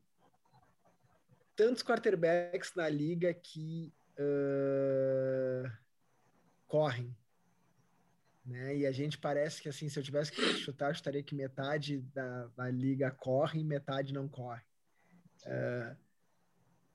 tantos 1.55 1.83
quarterbacks 1.83 2.73
na 2.75 2.89
liga 2.89 3.31
que 3.31 3.93
ah, 4.17 5.71
correm. 6.67 7.15
Né? 8.45 8.77
E 8.77 8.85
a 8.85 8.91
gente 8.91 9.17
parece 9.17 9.61
que 9.61 9.69
assim, 9.69 9.87
se 9.87 9.97
eu 9.97 10.03
tivesse 10.03 10.31
que 10.31 10.41
chutar, 10.55 10.89
eu 10.89 10.95
chutaria 10.95 11.23
que 11.23 11.33
metade 11.33 12.01
da, 12.13 12.47
da 12.57 12.69
liga 12.69 13.09
corre 13.09 13.61
e 13.61 13.63
metade 13.63 14.13
não 14.13 14.27
corre. 14.27 14.61
Ah, 15.45 15.95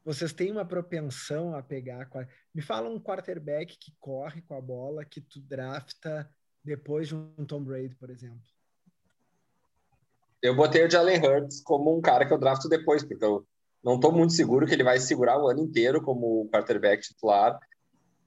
vocês 0.05 0.33
têm 0.33 0.51
uma 0.51 0.65
propensão 0.65 1.55
a 1.55 1.63
pegar. 1.63 2.09
Me 2.55 2.63
fala 2.63 2.89
um 2.89 3.01
quarterback 3.01 3.77
que 3.79 3.93
corre 3.99 4.41
com 4.43 4.55
a 4.55 4.61
bola, 4.61 5.05
que 5.05 5.21
tu 5.21 5.41
drafta 5.41 6.29
depois 6.65 7.09
de 7.09 7.15
um 7.15 7.45
Tom 7.47 7.63
Brady, 7.63 7.95
por 7.95 8.11
exemplo. 8.11 8.41
eu 10.43 10.55
botei 10.55 10.85
o 10.85 10.91
Jalen 10.91 11.19
Hurts 11.19 11.61
como 11.63 11.97
um 11.97 12.01
cara 12.01 12.27
que 12.27 12.33
eu 12.33 12.39
drafto 12.39 12.69
depois, 12.69 13.05
porque 13.05 13.25
eu 13.25 13.47
não 13.83 13.99
tô 13.99 14.11
muito 14.11 14.33
seguro 14.33 14.67
que 14.67 14.73
ele 14.73 14.85
vai 14.85 14.99
segurar 14.99 15.43
o 15.43 15.49
ano 15.49 15.61
inteiro 15.61 16.03
como 16.03 16.49
quarterback 16.51 17.03
titular. 17.03 17.59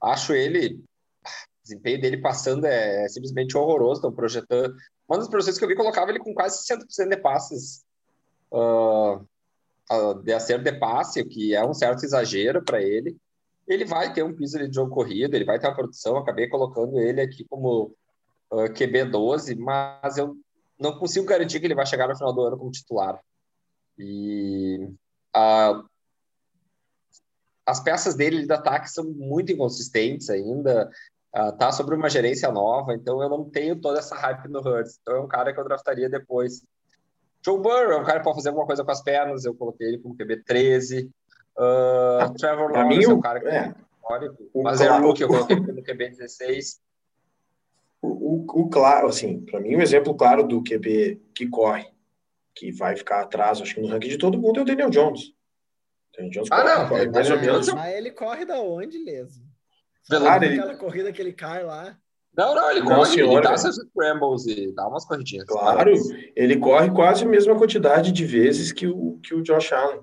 Acho 0.02 0.34
ele. 0.34 0.84
O 1.62 1.64
desempenho 1.64 2.02
dele 2.02 2.18
passando 2.18 2.66
é, 2.66 3.08
simplesmente 3.08 3.58
horroroso. 3.58 4.00
Estão 4.00 4.12
projetando. 4.12 4.76
Uma 5.08 5.20
das 5.20 5.28
projeções 5.28 5.58
que 5.58 5.64
eu 5.64 5.70
vi 5.70 5.76
colocava 5.76 6.10
ele 6.10 6.20
com 6.20 6.34
quase 6.34 6.66
60% 6.66 7.10
de 7.10 7.18
passes 7.18 7.84
ah, 9.92 10.14
de 10.24 10.34
acerto 10.34 10.64
de 10.64 10.72
passe, 10.72 11.22
o 11.22 11.28
que 11.28 11.54
é 11.54 11.66
um 11.66 11.74
certo 11.74 12.06
exagero 12.06 12.64
para 12.64 12.82
ele. 12.82 13.18
Ele 13.68 13.86
vai 13.86 14.14
ter 14.14 14.24
um 14.24 14.34
piso 14.34 14.58
de 14.58 14.74
jogo 14.74 14.94
corrido, 14.94 15.36
ele 15.36 15.46
vai 15.46 15.60
ter 15.60 15.68
uma 15.68 15.76
produção. 15.76 16.18
Acabei 16.18 16.48
colocando 16.48 17.00
ele 17.00 17.22
aqui 17.22 17.44
como 17.46 17.94
ah, 18.52 18.70
QB12, 18.70 19.58
mas 19.58 20.18
eu 20.18 20.36
não 20.80 20.98
consigo 20.98 21.26
garantir 21.26 21.60
que 21.60 21.66
ele 21.66 21.76
vai 21.76 21.86
chegar 21.86 22.08
no 22.08 22.16
final 22.16 22.34
do 22.34 22.42
ano 22.42 22.58
como 22.58 22.72
titular. 22.72 23.20
E 23.98 24.90
ah, 25.34 25.84
as 27.66 27.80
peças 27.82 28.16
dele 28.16 28.46
de 28.46 28.54
ataque 28.54 28.90
são 28.90 29.04
muito 29.04 29.52
inconsistentes 29.52 30.30
ainda. 30.30 30.90
Ah, 31.34 31.52
tá 31.52 31.72
sobre 31.72 31.96
uma 31.96 32.10
gerência 32.10 32.52
nova, 32.52 32.94
então 32.94 33.22
eu 33.22 33.30
não 33.30 33.44
tenho 33.50 33.76
toda 33.80 34.00
essa 34.00 34.16
hype 34.16 34.48
no 34.50 34.60
Hurts. 34.60 35.00
Então 35.02 35.16
é 35.16 35.20
um 35.22 35.28
cara 35.28 35.54
que 35.54 35.60
eu 35.60 35.64
draftaria 35.64 36.10
depois. 36.10 36.64
Joe 37.44 37.58
Burrow 37.60 37.92
é 37.94 37.98
um 37.98 38.04
cara 38.04 38.20
que 38.20 38.24
pode 38.26 38.36
fazer 38.38 38.50
alguma 38.50 38.68
coisa 38.68 38.84
com 38.84 38.92
as 38.92 39.02
pernas, 39.02 39.46
eu 39.46 39.56
coloquei 39.56 39.88
ele 39.88 39.98
como 40.00 40.16
QB 40.16 40.44
13. 40.44 41.10
Ah, 41.58 42.32
Trevor 42.38 42.72
Pra 42.72 42.84
mim, 42.86 42.96
Lawrence 42.96 43.10
é 43.10 43.14
um 43.14 43.18
o- 43.18 43.22
cara 43.22 43.40
que 43.40 43.48
é. 43.48 43.74
histórico, 44.02 44.50
O 44.54 44.64
mas 44.64 44.82
é 44.82 44.88
claro- 44.88 45.08
rookie, 45.08 45.22
eu 45.24 45.28
coloquei 45.28 45.56
ele 45.58 45.66
como 45.66 45.84
QB 45.84 46.10
16. 46.10 46.82
O, 48.02 48.08
o, 48.08 48.62
o 48.62 48.70
claro, 48.70 49.08
assim, 49.08 49.42
para 49.46 49.60
mim, 49.60 49.76
um 49.76 49.82
exemplo 49.82 50.16
claro 50.16 50.44
do 50.48 50.64
QB 50.64 51.22
que 51.36 51.48
corre, 51.48 51.86
que 52.56 52.72
vai 52.72 52.96
ficar 52.96 53.22
atrás, 53.22 53.62
acho 53.62 53.76
que 53.76 53.82
no 53.82 53.88
ranking 53.88 54.10
de 54.10 54.18
todo 54.18 54.38
mundo, 54.40 54.60
é 54.60 54.64
o 54.64 54.66
Daniel 54.66 54.90
Jones. 54.90 55.34
Daniel 56.16 56.32
Jones 56.34 56.50
Ah, 56.52 56.62
corre, 56.62 56.76
não, 56.76 56.90
corre 56.90 57.08
o 57.08 57.12
mais 57.12 57.30
ou 57.32 57.40
menos. 57.40 57.68
Mas 57.74 57.94
ele 57.96 58.12
corre 58.12 58.44
da 58.46 58.60
onde, 58.60 58.98
Leso? 59.04 59.42
Cara, 60.10 60.46
ele- 60.46 60.60
aquela 60.60 60.76
corrida 60.78 61.12
que 61.12 61.22
ele 61.22 61.34
cai 61.34 61.64
lá? 61.64 61.98
Não, 62.36 62.56
não, 62.56 62.72
ele 62.72 62.82
corre, 62.82 63.06
senhor, 63.12 63.32
ele 63.34 63.42
dá 63.42 63.58
seus 63.58 63.76
scrambles 63.76 64.46
e 64.48 64.74
dá 64.74 64.88
umas 64.88 65.04
corridinhas. 65.06 65.46
Claro, 65.46 65.92
ele 66.36 66.56
corre 66.58 66.90
quase 66.90 67.26
a 67.26 67.28
mesma 67.28 67.58
quantidade 67.58 68.12
de 68.14 68.26
vezes 68.26 68.72
que 68.72 68.88
o, 68.88 69.20
que 69.22 69.34
o 69.36 69.42
Josh 69.42 69.74
Allen. 69.74 70.00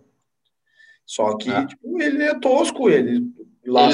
Só 1.07 1.37
que 1.39 1.49
Ah. 1.51 1.65
tipo, 1.67 2.01
ele 2.03 2.23
é 2.23 2.39
tosco, 2.39 2.91
ele 2.91 3.23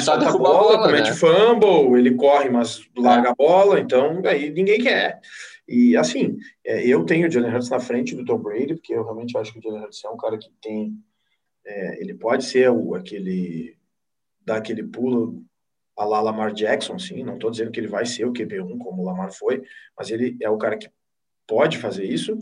solta 0.01 0.27
a 0.29 0.31
bola, 0.37 0.59
bola, 0.73 0.83
comete 0.87 1.11
né? 1.11 1.15
fumble, 1.15 1.97
ele 1.97 2.13
corre, 2.15 2.49
mas 2.49 2.81
larga 2.97 3.29
a 3.31 3.35
bola, 3.35 3.79
então 3.79 4.21
aí 4.25 4.49
ninguém 4.51 4.81
quer. 4.81 5.21
E 5.65 5.95
assim, 5.95 6.37
é, 6.65 6.85
eu 6.85 7.05
tenho 7.05 7.27
o 7.27 7.31
Jalen 7.31 7.53
Hurts 7.53 7.69
na 7.69 7.79
frente 7.79 8.13
do 8.15 8.25
Tom 8.25 8.37
Brady, 8.37 8.75
porque 8.75 8.93
eu 8.93 9.03
realmente 9.03 9.37
acho 9.37 9.53
que 9.53 9.59
o 9.59 9.61
Jalen 9.61 9.83
Hurts 9.85 10.03
é 10.03 10.09
um 10.09 10.17
cara 10.17 10.37
que 10.37 10.49
tem. 10.61 10.93
é, 11.65 12.01
ele 12.01 12.13
pode 12.13 12.43
ser 12.43 12.69
o, 12.69 12.93
aquele. 12.95 13.77
dar 14.45 14.57
aquele 14.57 14.83
pulo 14.83 15.41
a 15.97 16.05
lá 16.05 16.21
Lamar 16.21 16.53
Jackson, 16.53 16.99
sim. 16.99 17.23
Não 17.23 17.35
estou 17.35 17.49
dizendo 17.51 17.71
que 17.71 17.79
ele 17.79 17.87
vai 17.87 18.05
ser 18.05 18.25
o 18.25 18.33
QB1 18.33 18.77
como 18.77 19.01
o 19.01 19.05
Lamar 19.05 19.31
foi, 19.31 19.63
mas 19.97 20.11
ele 20.11 20.37
é 20.41 20.49
o 20.49 20.57
cara 20.57 20.77
que 20.77 20.89
pode 21.47 21.77
fazer 21.77 22.05
isso, 22.05 22.37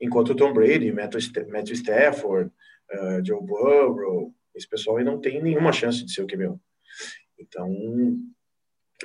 enquanto 0.00 0.30
o 0.30 0.36
Tom 0.36 0.52
Brady, 0.52 0.92
Matthew, 0.92 1.20
Sta- 1.20 1.46
Matthew 1.46 1.74
Stafford, 1.74 2.50
uh, 2.92 3.24
Joe 3.24 3.40
Burrow, 3.40 4.34
esse 4.54 4.68
pessoal 4.68 4.96
aí 4.96 5.04
não 5.04 5.20
tem 5.20 5.42
nenhuma 5.42 5.72
chance 5.72 6.04
de 6.04 6.12
ser 6.12 6.22
o 6.22 6.26
QB1. 6.26 6.58
Então, 7.38 7.72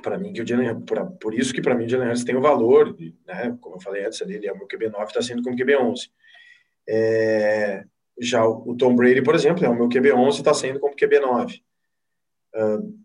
para 0.01 0.17
mim, 0.17 0.33
que 0.33 0.41
o 0.41 0.47
Jalen, 0.47 0.81
por, 0.81 1.11
por 1.17 1.33
isso 1.33 1.53
que 1.53 1.61
para 1.61 1.75
mim 1.75 1.85
o 1.85 1.89
Jalen 1.89 2.13
tem 2.25 2.35
o 2.35 2.41
valor, 2.41 2.97
né? 3.27 3.55
Como 3.61 3.75
eu 3.75 3.79
falei 3.79 4.05
antes, 4.05 4.19
ele 4.21 4.47
é 4.47 4.51
o 4.51 4.57
meu 4.57 4.67
QB9, 4.67 5.05
está 5.05 5.21
sendo 5.21 5.43
como 5.43 5.55
QB11. 5.55 6.09
É, 6.89 7.83
já 8.19 8.45
o, 8.45 8.71
o 8.71 8.75
Tom 8.75 8.95
Brady, 8.95 9.21
por 9.21 9.35
exemplo, 9.35 9.63
é 9.63 9.69
o 9.69 9.75
meu 9.75 9.87
QB11 9.87 10.37
está 10.37 10.53
sendo 10.53 10.79
como 10.79 10.95
QB9. 10.95 11.61
Uh, 12.55 13.02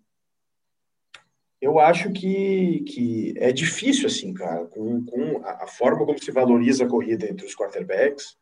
eu 1.61 1.79
acho 1.79 2.13
que, 2.13 2.81
que 2.85 3.35
é 3.37 3.53
difícil, 3.53 4.07
assim, 4.07 4.33
cara, 4.33 4.67
com, 4.67 5.05
com 5.05 5.45
a, 5.45 5.65
a 5.65 5.67
forma 5.67 6.07
como 6.07 6.19
se 6.23 6.31
valoriza 6.31 6.85
a 6.85 6.89
corrida 6.89 7.29
entre 7.29 7.45
os 7.47 7.55
quarterbacks, 7.55 8.37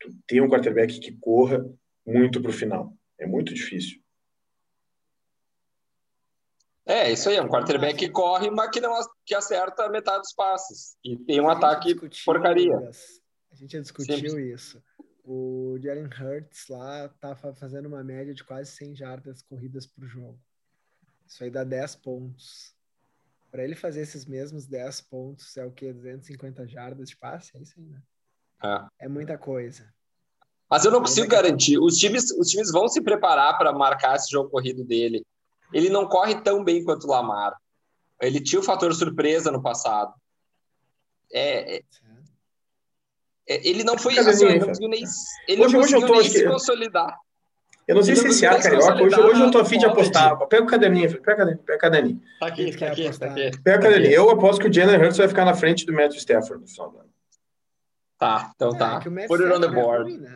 tu 0.00 0.10
tem 0.26 0.40
um 0.40 0.48
quarterback 0.48 1.00
que 1.00 1.12
corra 1.18 1.64
muito 2.06 2.40
para 2.40 2.50
o 2.50 2.54
final. 2.54 2.94
É 3.18 3.26
muito 3.26 3.52
difícil. 3.54 4.00
É, 6.86 7.12
isso 7.12 7.28
aí, 7.28 7.36
é 7.36 7.42
um 7.42 7.48
quarterback 7.48 7.98
que 7.98 8.08
corre, 8.08 8.50
mas 8.50 8.70
que 8.70 8.80
não 8.80 8.98
que 9.26 9.34
acerta 9.34 9.90
metade 9.90 10.20
dos 10.20 10.32
passes. 10.32 10.96
E 11.04 11.16
tem 11.18 11.38
um 11.40 11.50
ataque 11.50 11.88
discutiu, 11.92 12.22
porcaria. 12.24 12.74
A 13.50 13.54
gente 13.54 13.72
já 13.72 13.80
discutiu 13.80 14.40
isso. 14.40 14.82
O 15.22 15.76
Jalen 15.82 16.06
Hurts 16.06 16.66
lá 16.70 17.10
tá 17.20 17.36
fa- 17.36 17.54
fazendo 17.54 17.86
uma 17.86 18.02
média 18.02 18.32
de 18.32 18.42
quase 18.42 18.72
100 18.72 18.96
jardas 18.96 19.42
corridas 19.42 19.86
por 19.86 20.06
jogo. 20.06 20.40
Isso 21.28 21.44
aí 21.44 21.50
dá 21.50 21.62
10 21.62 21.94
pontos. 21.96 22.74
Para 23.50 23.62
ele 23.64 23.74
fazer 23.76 24.00
esses 24.00 24.24
mesmos 24.26 24.66
10 24.66 25.00
pontos, 25.02 25.56
é 25.56 25.64
o 25.64 25.70
quê? 25.70 25.92
250 25.92 26.66
jardas 26.66 27.08
de 27.10 27.16
passe? 27.16 27.56
É 27.56 27.60
isso 27.60 27.74
aí, 27.78 27.86
né? 27.86 28.02
É. 28.98 29.04
É 29.06 29.08
muita 29.08 29.36
coisa. 29.38 29.92
Mas 30.70 30.84
eu 30.84 30.90
não 30.90 31.00
consigo 31.00 31.28
garantir. 31.28 31.78
Os 31.78 31.96
times, 31.96 32.30
os 32.32 32.48
times 32.48 32.70
vão 32.70 32.88
se 32.88 33.00
preparar 33.00 33.56
para 33.56 33.72
marcar 33.72 34.16
esse 34.16 34.30
jogo 34.30 34.50
corrido 34.50 34.84
dele. 34.84 35.24
Ele 35.72 35.88
não 35.88 36.06
corre 36.08 36.40
tão 36.42 36.62
bem 36.64 36.84
quanto 36.84 37.04
o 37.04 37.10
Lamar. 37.10 37.54
Ele 38.20 38.40
tinha 38.40 38.60
o 38.60 38.64
fator 38.64 38.94
surpresa 38.94 39.50
no 39.50 39.62
passado. 39.62 40.12
É, 41.32 41.76
é- 41.76 41.82
é- 43.48 43.68
ele 43.68 43.84
não 43.84 43.96
foi. 43.96 44.18
Assim, 44.18 44.44
ele 44.46 44.58
não 44.58 44.66
conseguiu 44.68 44.88
nem, 44.90 45.02
ele 45.46 45.62
Hoje- 45.64 45.74
não 45.74 45.80
hoje 45.82 45.94
eu 45.94 46.00
conseguiu 46.00 46.06
tô, 46.08 46.20
nem 46.20 46.30
se 46.30 46.38
que- 46.42 46.48
consolidar. 46.48 47.18
Eu 47.88 47.94
não 47.94 48.02
sei 48.02 48.14
se 48.14 48.22
não 48.24 48.30
esse 48.30 48.44
ar 48.46 48.60
carioca, 48.62 49.02
hoje, 49.02 49.18
hoje 49.18 49.40
eu 49.40 49.50
tô 49.50 49.58
afim 49.58 49.78
de 49.78 49.86
apostar. 49.86 50.36
Pega 50.46 50.62
o 50.62 50.66
caderninho, 50.66 51.08
pega 51.10 51.20
o 51.20 51.24
caderninho, 51.36 51.58
pega 51.64 51.78
o 51.78 51.80
caderninho. 51.80 52.20
Tá 52.38 52.46
aqui, 52.46 52.70
tá 52.72 52.78
tá 52.86 52.92
aqui, 52.92 53.10
tá 53.10 53.18
tá 53.18 53.26
aqui. 53.32 53.50
Pega 53.64 53.78
o 53.78 53.82
caderninho. 53.82 54.12
Eu 54.12 54.30
aposto 54.30 54.60
que 54.60 54.68
o 54.68 54.72
Jalen 54.72 54.96
Hurts 55.00 55.16
vai 55.16 55.26
ficar 55.28 55.44
na 55.46 55.54
frente 55.54 55.86
do 55.86 55.92
Matthew 55.94 56.18
Stafford 56.18 56.60
no 56.62 56.68
final 56.68 56.90
do 56.90 56.98
ano. 56.98 57.08
Tá, 58.18 58.50
então 58.54 58.74
É, 58.74 58.78
tá. 58.78 59.02
o 59.06 59.10
Matt 59.10 59.26
Put 59.28 59.42
it 59.42 59.52
on 59.52 59.60
the 59.60 59.66
é 59.66 59.70
board. 59.70 60.02
ruim, 60.10 60.18
né? 60.20 60.30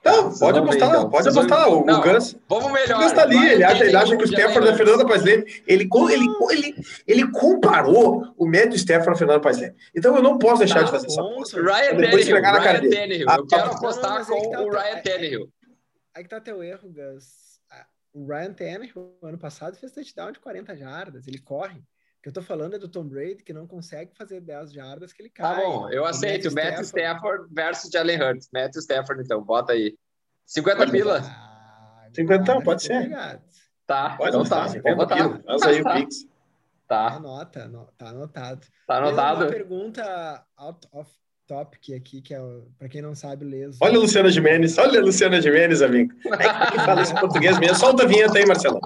Então, 0.00 0.24
vocês 0.30 0.38
pode 0.38 0.52
ver, 0.52 0.64
apostar, 0.64 0.88
então. 0.90 1.10
pode 1.10 1.24
Vocês 1.24 1.36
apostar. 1.36 1.68
O, 1.68 1.84
Não, 1.84 2.00
o 2.00 2.02
Gus, 2.02 2.36
Vamos 2.48 2.64
o 2.66 2.72
melhor. 2.72 3.02
Gus 3.02 3.12
tá 3.12 3.22
ali, 3.22 3.48
ele 3.50 3.64
acha, 3.64 3.84
ele 3.84 3.96
acha 3.96 4.16
que 4.16 4.22
o 4.22 4.26
Stafford 4.26 4.68
é. 4.68 4.74
Fernando 4.74 5.06
Paes 5.06 5.22
Leme. 5.24 5.44
Ele, 5.66 5.88
ele, 6.10 6.26
ele, 6.50 6.74
ele 7.06 7.30
comparou 7.32 8.24
o 8.36 8.46
Matthew 8.46 8.74
Stafford 8.76 9.10
a 9.10 9.14
Fernando 9.16 9.40
Paes 9.40 9.58
Leme. 9.58 9.74
Então 9.94 10.14
eu 10.16 10.22
não 10.22 10.38
posso 10.38 10.58
deixar 10.60 10.80
Tá 10.80 10.82
de 10.84 10.90
fazer 10.92 11.06
essa 11.08 11.20
aposta. 11.20 11.60
Ryan 11.60 11.96
Tannehill, 11.96 12.36
Ryan 12.36 13.36
Eu 13.36 13.46
quero 13.46 13.62
tá. 13.70 13.76
apostar 13.76 14.18
Não, 14.18 14.24
que 14.24 14.30
com 14.30 14.50
tá 14.50 14.60
o 14.60 14.66
o- 14.66 14.70
Ryan 14.70 14.82
é- 14.82 15.00
Tannehill. 15.00 15.48
Aí 16.18 16.24
que 16.24 16.30
tá 16.30 16.40
teu 16.40 16.64
erro, 16.64 16.92
Gus. 16.92 17.60
O 18.12 18.26
Ryan 18.26 18.52
Tannehill, 18.52 19.16
ano 19.22 19.38
passado, 19.38 19.76
fez 19.76 19.92
touchdown 19.92 20.32
de 20.32 20.40
40 20.40 20.76
jardas. 20.76 21.28
Ele 21.28 21.38
corre. 21.38 21.78
O 21.78 21.84
que 22.22 22.28
eu 22.28 22.32
tô 22.32 22.42
falando 22.42 22.74
é 22.74 22.78
do 22.78 22.88
Tom 22.88 23.04
Brady, 23.04 23.44
que 23.44 23.52
não 23.52 23.68
consegue 23.68 24.12
fazer 24.16 24.40
10 24.40 24.72
jardas, 24.72 25.12
que 25.12 25.22
ele 25.22 25.30
Tá 25.30 25.54
cai. 25.54 25.64
bom, 25.64 25.88
eu 25.90 26.02
O 26.02 26.06
aceito. 26.06 26.52
Matthew 26.52 26.82
Stafford- 26.82 26.86
Stafford 26.88 27.54
versus 27.54 27.90
Jalen 27.92 28.20
Hurts. 28.20 28.48
Matthew 28.52 28.80
Stafford, 28.80 29.22
então, 29.22 29.40
bota 29.44 29.74
aí. 29.74 29.96
50 30.44 30.90
pila? 30.90 31.20
Ah, 31.22 32.08
50, 32.12 32.42
agora 32.50 32.64
pode 32.64 32.82
ser. 32.82 33.00
pegado. 33.02 33.44
Tá, 33.86 34.16
Pode 34.16 34.30
então 34.36 34.44
tá. 34.44 34.68
50 34.68 34.96
Vou 34.96 35.06
botar. 35.06 35.42
Lança 35.46 35.68
aí 35.68 35.80
o 35.80 35.84
Pix. 35.94 36.16
Tá, 36.88 37.06
Anota, 37.14 37.60
ano- 37.60 37.88
tá 37.96 38.08
anotado. 38.08 38.66
tá 38.86 38.94
Tem 38.94 39.02
Uma 39.02 39.08
anotado. 39.08 39.46
pergunta 39.48 40.46
out 40.56 40.88
of 40.90 41.10
topic 41.48 41.94
aqui, 41.96 42.20
que 42.20 42.34
é, 42.34 42.40
o- 42.40 42.68
pra 42.78 42.88
quem 42.88 43.00
não 43.02 43.14
sabe, 43.14 43.44
Leso. 43.44 43.78
Olha 43.80 43.96
a 43.96 44.00
Luciana 44.00 44.28
Gimenez, 44.30 44.76
olha 44.78 45.00
a 45.00 45.02
Luciana 45.02 45.40
Gimenez, 45.40 45.80
amigo. 45.82 46.12
É 46.26 46.70
que 46.70 46.76
fala 46.84 47.00
esse 47.02 47.14
português 47.18 47.58
mesmo. 47.58 47.74
Solta 47.76 48.04
a 48.04 48.06
vinheta 48.06 48.38
aí, 48.38 48.46
Marcelo. 48.46 48.78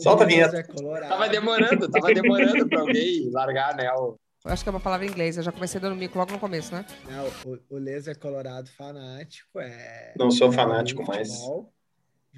Solta 0.00 0.24
a 0.24 0.26
vinheta. 0.26 0.56
É. 0.58 0.62
Tava 1.08 1.28
demorando, 1.28 1.90
tava 1.90 2.14
demorando 2.14 2.68
pra 2.68 2.80
alguém 2.80 3.28
largar, 3.30 3.76
né? 3.76 3.92
O... 3.92 4.16
Eu 4.44 4.52
acho 4.52 4.62
que 4.62 4.68
é 4.68 4.72
uma 4.72 4.80
palavra 4.80 5.04
em 5.04 5.10
inglês. 5.10 5.36
Eu 5.36 5.42
já 5.42 5.50
comecei 5.50 5.80
dando 5.80 5.96
mico 5.96 6.16
logo 6.16 6.30
no 6.32 6.38
começo, 6.38 6.72
né? 6.72 6.86
Não, 7.10 7.52
o, 7.52 7.58
o 7.70 7.78
Leso 7.78 8.08
é 8.10 8.14
colorado 8.14 8.70
fanático, 8.70 9.58
é... 9.58 10.14
Não 10.16 10.30
sou 10.30 10.52
fanático 10.52 11.02
de 11.02 11.08
mais. 11.08 11.28
futebol, 11.28 11.72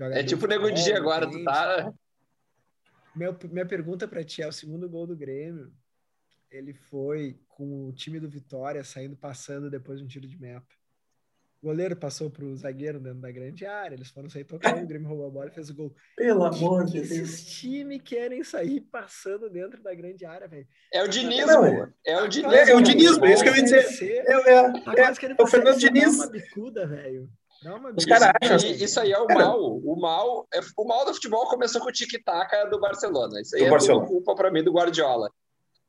É 0.00 0.22
tipo 0.22 0.44
o 0.46 0.48
de 0.48 0.54
Nego 0.56 0.70
Di 0.72 0.80
futebol, 0.80 0.98
agora, 1.02 1.30
tu 1.30 1.44
tá. 1.44 1.92
Meu, 3.14 3.36
minha 3.50 3.66
pergunta 3.66 4.08
pra 4.08 4.24
ti 4.24 4.40
é 4.42 4.48
o 4.48 4.52
segundo 4.52 4.88
gol 4.88 5.06
do 5.06 5.16
Grêmio. 5.16 5.70
Ele 6.50 6.72
foi 6.72 7.38
com 7.48 7.86
o 7.88 7.92
time 7.92 8.18
do 8.18 8.28
Vitória 8.28 8.82
saindo 8.82 9.16
passando 9.16 9.70
depois 9.70 9.98
de 9.98 10.04
um 10.04 10.08
tiro 10.08 10.26
de 10.26 10.38
meta. 10.40 10.66
O 11.60 11.66
goleiro 11.66 11.96
passou 11.96 12.30
pro 12.30 12.54
zagueiro 12.54 13.00
dentro 13.00 13.18
da 13.20 13.32
grande 13.32 13.66
área, 13.66 13.96
eles 13.96 14.10
foram 14.10 14.30
sair 14.30 14.44
tocando, 14.44 14.80
o 14.80 14.86
Grêmio 14.86 15.08
roubou 15.08 15.26
a 15.26 15.30
bola 15.30 15.48
e 15.48 15.50
fez 15.50 15.68
o 15.70 15.74
gol. 15.74 15.92
Pelo 16.16 16.42
O 16.42 16.44
amor 16.44 16.84
de 16.84 16.92
Deus. 17.00 17.10
esses 17.10 17.46
times 17.58 18.00
querem 18.04 18.44
sair 18.44 18.80
passando 18.80 19.50
dentro 19.50 19.82
da 19.82 19.92
grande 19.92 20.24
área, 20.24 20.46
velho? 20.46 20.68
É 20.94 21.02
o 21.02 21.08
Dinismo. 21.08 21.46
Não, 21.48 21.64
é. 21.66 21.92
É 22.06 22.22
o 22.22 22.28
Dinismo. 22.28 22.54
É, 22.54 22.70
é 22.70 22.76
o 22.76 22.80
dinismo, 22.80 23.26
é 23.26 23.32
isso 23.32 23.42
que 23.42 23.48
eu 23.48 23.56
ia 23.56 23.62
dizer. 23.64 24.24
É, 24.24 24.32
é, 24.32 24.54
é, 24.54 25.36
é 25.36 25.42
o 25.42 25.46
Fernando 25.48 25.78
Diniz. 25.78 26.16
Dá 26.16 26.24
uma 26.24 26.30
bicuda, 26.30 26.86
velho. 26.86 27.28
Dá 27.60 27.74
uma 27.74 27.88
Os 27.90 28.04
bicuda. 28.04 28.20
caras 28.20 28.36
acham 28.40 28.56
Isso, 28.56 28.66
assim. 28.66 28.84
isso 28.84 29.00
aí 29.00 29.10
é 29.12 29.18
o 29.18 29.26
Cara. 29.26 29.40
mal. 29.40 29.60
O 29.78 30.00
mal, 30.00 30.46
é, 30.54 30.60
o 30.76 30.84
mal 30.84 31.04
do 31.04 31.12
futebol 31.12 31.48
começou 31.48 31.80
com 31.80 31.88
o 31.88 31.92
tic-tac 31.92 32.70
do 32.70 32.78
Barcelona. 32.78 33.40
Isso 33.40 33.56
aí 33.56 33.62
Do 33.62 33.66
é 33.66 33.70
Barcelona. 33.70 34.06
culpa 34.06 34.32
pra 34.36 34.48
mim 34.52 34.62
do 34.62 34.72
Guardiola. 34.72 35.28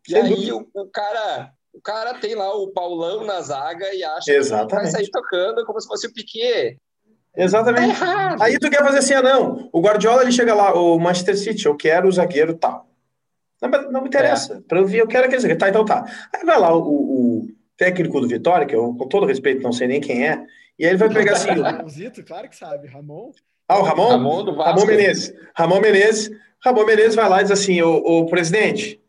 E 0.09 0.13
Sem 0.13 0.21
aí 0.23 0.29
dúvida. 0.29 0.55
o, 0.75 0.81
o 0.81 0.85
cara, 0.91 1.51
o 1.73 1.81
cara 1.81 2.13
tem 2.15 2.35
lá 2.35 2.53
o 2.55 2.71
Paulão 2.71 3.23
na 3.25 3.41
zaga 3.41 3.93
e 3.93 4.03
acha 4.03 4.25
que 4.25 4.31
vai 4.31 4.39
Exatamente. 4.39 4.91
sair 4.91 5.09
tocando 5.11 5.63
como 5.65 5.79
se 5.79 5.87
fosse 5.87 6.07
o 6.07 6.13
Piquet. 6.13 6.77
Tá 7.35 7.43
Exatamente. 7.43 7.89
errado. 7.89 8.41
Aí 8.41 8.57
tu 8.59 8.69
quer 8.69 8.79
fazer 8.83 8.97
assim, 8.99 9.13
ah, 9.13 9.21
não. 9.21 9.69
O 9.71 9.79
Guardiola, 9.81 10.23
ele 10.23 10.31
chega 10.31 10.53
lá, 10.53 10.73
o 10.73 10.97
Manchester 10.99 11.37
City, 11.37 11.65
eu 11.67 11.75
quero 11.77 12.07
o 12.07 12.11
zagueiro 12.11 12.55
tal. 12.57 12.87
Não, 13.61 13.69
não 13.91 14.01
me 14.01 14.07
interessa. 14.07 14.63
Pra 14.67 14.79
eu 14.79 14.85
ver, 14.87 15.01
eu 15.01 15.07
quero 15.07 15.25
aquele 15.25 15.41
zagueiro. 15.41 15.59
Tá, 15.59 15.69
então 15.69 15.85
tá. 15.85 16.03
Aí 16.35 16.43
vai 16.45 16.59
lá 16.59 16.75
o, 16.75 16.81
o 16.81 17.47
técnico 17.77 18.19
do 18.19 18.27
Vitória, 18.27 18.65
que 18.65 18.75
eu, 18.75 18.93
com 18.95 19.07
todo 19.07 19.25
respeito, 19.25 19.61
não 19.61 19.71
sei 19.71 19.87
nem 19.87 20.01
quem 20.01 20.27
é, 20.27 20.43
e 20.77 20.85
aí 20.85 20.91
ele 20.91 20.97
vai 20.97 21.09
pegar 21.09 21.33
assim, 21.33 21.51
o- 21.51 21.61
Ramonzito, 21.61 22.23
claro 22.25 22.49
que 22.49 22.55
sabe. 22.55 22.87
Ramon. 22.87 23.31
ah, 23.67 23.79
o 23.79 23.83
Ramon? 23.83 24.09
Ramon 24.09 24.43
do 24.45 24.55
Vasco. 24.55 24.71
Ramon 24.79 24.85
Menezes. 24.87 25.33
Ramon 25.55 25.79
Menezes. 25.81 26.31
Ramon 26.65 26.85
Menezes 26.85 27.15
vai 27.15 27.29
lá 27.29 27.39
e 27.39 27.43
diz 27.43 27.51
assim, 27.51 27.81
o, 27.81 27.95
o 27.97 28.25
presidente, 28.25 28.99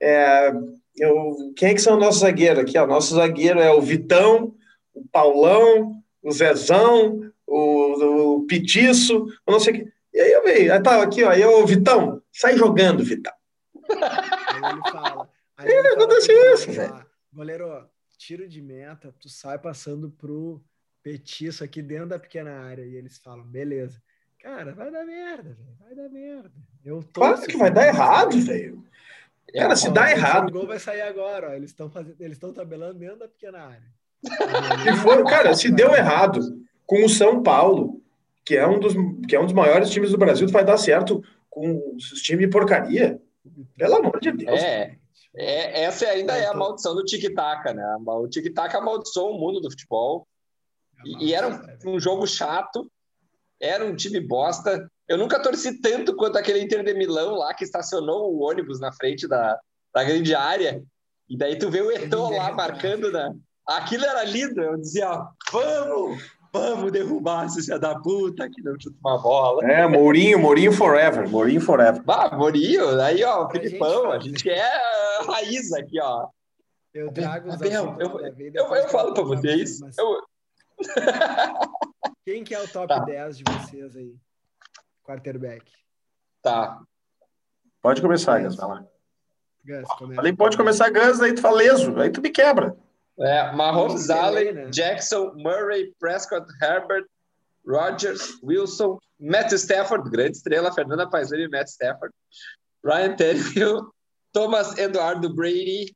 é, 0.00 0.52
eu, 0.96 1.52
quem 1.56 1.70
é 1.70 1.74
que 1.74 1.80
são 1.80 1.94
os 1.94 2.00
nossos 2.00 2.20
zagueiros 2.20 2.62
aqui? 2.62 2.78
Ó, 2.78 2.86
nosso 2.86 3.14
zagueiro 3.14 3.60
é 3.60 3.70
o 3.70 3.80
Vitão, 3.80 4.54
o 4.94 5.06
Paulão, 5.08 6.02
o 6.22 6.32
Zezão, 6.32 7.20
o, 7.46 8.36
o 8.36 8.46
Petiço, 8.46 9.14
eu 9.46 9.52
não 9.52 9.60
sei 9.60 9.72
o 9.72 9.76
que. 9.76 9.92
E 10.12 10.20
aí 10.20 10.32
eu 10.32 10.42
veio, 10.42 10.72
aí 10.72 10.82
tá 10.82 11.02
aqui, 11.02 11.22
ó, 11.22 11.30
aí 11.30 11.44
o 11.44 11.66
Vitão, 11.66 12.20
sai 12.32 12.56
jogando, 12.56 13.04
Vitão. 13.04 13.32
Aí 13.88 14.72
ele 14.72 14.82
fala. 14.90 15.28
Aí 15.56 15.68
É, 15.68 15.78
ele 15.78 15.82
fala 15.82 16.04
aconteceu 16.04 16.40
pro 16.40 16.54
isso, 16.54 16.80
lá, 16.80 17.06
Goleiro, 17.32 17.88
tiro 18.18 18.48
de 18.48 18.60
meta, 18.60 19.14
tu 19.20 19.28
sai 19.28 19.58
passando 19.58 20.10
pro 20.10 20.60
petiço 21.02 21.64
aqui 21.64 21.80
dentro 21.80 22.08
da 22.08 22.18
pequena 22.18 22.50
área. 22.60 22.84
E 22.84 22.94
eles 22.94 23.18
falam, 23.18 23.44
beleza. 23.44 24.02
Cara, 24.38 24.74
vai 24.74 24.90
dar 24.90 25.04
merda, 25.04 25.54
velho. 25.54 25.76
Vai 25.78 25.94
dar 25.94 26.08
merda. 26.08 26.52
Eu 26.84 27.04
Claro 27.12 27.34
torço 27.34 27.48
que 27.48 27.56
vai 27.56 27.70
dar 27.70 27.86
errado, 27.86 28.38
velho. 28.40 28.84
É, 29.54 29.60
Cara, 29.60 29.76
se 29.76 29.90
dá 29.90 30.04
o 30.04 30.08
errado, 30.08 30.52
gol 30.52 30.66
vai 30.66 30.78
sair 30.78 31.02
agora, 31.02 31.50
ó. 31.50 31.52
Eles 31.52 31.70
estão 31.70 31.90
fazendo, 31.90 32.16
eles 32.20 32.36
estão 32.36 32.52
tabelando 32.52 32.98
dentro 32.98 33.18
da 33.18 33.28
pequena 33.28 33.60
área. 33.60 33.82
se 34.84 34.96
for, 35.02 35.24
cara, 35.24 35.54
se 35.54 35.70
deu 35.70 35.94
errado 35.94 36.40
com 36.86 37.04
o 37.04 37.08
São 37.08 37.42
Paulo, 37.42 38.00
que 38.44 38.56
é 38.56 38.66
um 38.66 38.78
dos, 38.78 38.94
que 39.28 39.34
é 39.34 39.40
um 39.40 39.44
dos 39.44 39.54
maiores 39.54 39.90
times 39.90 40.10
do 40.10 40.18
Brasil, 40.18 40.48
vai 40.48 40.64
dar 40.64 40.76
certo 40.76 41.22
com 41.48 41.94
os 41.96 42.22
times 42.22 42.46
de 42.46 42.50
porcaria. 42.50 43.20
Pelo 43.76 43.96
amor 43.96 44.20
de 44.20 44.32
Deus. 44.32 44.60
É. 44.60 44.96
É, 45.34 45.84
essa 45.84 46.06
ainda 46.06 46.36
é 46.36 46.46
a 46.46 46.54
maldição 46.54 46.94
do 46.94 47.04
tic-tac, 47.04 47.72
né? 47.72 47.96
O 48.04 48.28
tic-tac 48.28 48.74
amaldiçoou 48.74 49.36
o 49.36 49.38
mundo 49.38 49.60
do 49.60 49.70
futebol. 49.70 50.26
E, 51.04 51.28
e 51.28 51.34
era 51.34 51.48
um, 51.48 51.94
um 51.94 52.00
jogo 52.00 52.26
chato, 52.26 52.90
era 53.60 53.84
um 53.84 53.94
time 53.94 54.20
bosta. 54.20 54.90
Eu 55.10 55.18
nunca 55.18 55.42
torci 55.42 55.80
tanto 55.80 56.14
quanto 56.14 56.38
aquele 56.38 56.62
Inter 56.62 56.84
de 56.84 56.94
Milão 56.94 57.34
lá 57.34 57.52
que 57.52 57.64
estacionou 57.64 58.32
o 58.32 58.48
ônibus 58.48 58.78
na 58.78 58.92
frente 58.92 59.26
da, 59.26 59.58
da 59.92 60.04
grande 60.04 60.36
área. 60.36 60.84
E 61.28 61.36
daí 61.36 61.58
tu 61.58 61.68
vê 61.68 61.82
o 61.82 61.90
Eto'o 61.90 62.30
lá 62.30 62.52
marcando. 62.52 63.10
Né? 63.10 63.34
Aquilo 63.66 64.04
era 64.04 64.22
lindo. 64.22 64.62
Eu 64.62 64.76
dizia, 64.76 65.10
ó, 65.10 65.30
vamos, 65.50 66.22
vamos 66.52 66.92
derrubar 66.92 67.46
esse 67.46 67.60
filho 67.60 67.80
da 67.80 67.98
puta 67.98 68.48
que 68.48 68.62
não 68.62 68.78
chuta 68.80 68.96
uma 69.04 69.20
bola. 69.20 69.64
É, 69.68 69.84
Mourinho, 69.88 70.38
Mourinho 70.38 70.72
forever, 70.72 71.28
Mourinho 71.28 71.60
forever. 71.60 72.00
Bah, 72.04 72.30
Morinho, 72.36 73.00
aí 73.00 73.24
ó, 73.24 73.46
Pra 73.46 73.60
Filipão, 73.60 74.12
a 74.12 74.20
gente 74.20 74.48
é 74.48 74.62
a 74.62 75.24
raiz 75.26 75.72
aqui, 75.72 76.00
ó. 76.00 76.28
Eu 76.94 77.12
trago 77.12 77.48
os 77.48 77.54
Abel, 77.54 77.82
assuntos 77.82 78.22
eu, 78.22 78.34
vida 78.36 78.60
eu, 78.60 78.64
eu 78.64 78.84
que 78.84 78.92
falo 78.92 79.12
pra 79.12 79.24
vocês. 79.24 79.80
mas 79.80 79.98
Eu, 79.98 80.22
Quem 82.24 82.44
que 82.44 82.54
é 82.54 82.62
o 82.62 82.68
top 82.68 82.86
Tá. 82.86 83.00
10 83.00 83.38
de 83.38 83.44
vocês 83.44 83.96
aí? 83.96 84.14
Quarterback. 85.10 85.64
tá. 86.40 86.80
Pode 87.82 88.00
começar, 88.00 88.40
Gus, 88.40 88.54
vai 88.54 88.68
lá. 88.68 88.86
Gus, 89.64 89.88
começa. 89.98 90.14
Falei, 90.14 90.32
pode 90.36 90.56
começar, 90.56 90.90
Gus, 90.90 91.20
aí 91.20 91.34
tu 91.34 91.40
fala 91.40 91.56
leso, 91.56 91.98
aí 91.98 92.10
tu 92.10 92.20
me 92.20 92.30
quebra. 92.30 92.76
É, 93.18 93.52
Mahomes, 93.52 94.08
Allen, 94.08 94.52
né? 94.52 94.70
Jackson, 94.70 95.32
Murray, 95.34 95.92
Prescott, 95.98 96.46
Herbert, 96.62 97.06
Rodgers, 97.66 98.38
Wilson, 98.42 98.98
Matt 99.18 99.52
Stafford, 99.52 100.08
grande 100.10 100.36
estrela, 100.36 100.72
Fernanda 100.72 101.08
Paisani 101.08 101.44
e 101.44 101.48
Matt 101.48 101.68
Stafford, 101.68 102.14
Ryan 102.84 103.16
Tannehill, 103.16 103.92
Thomas 104.32 104.78
Eduardo 104.78 105.34
Brady, 105.34 105.92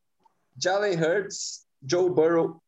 Jalen 0.58 0.98
Hurts, 0.98 1.64
Joe 1.86 2.10
Burrow, 2.10 2.60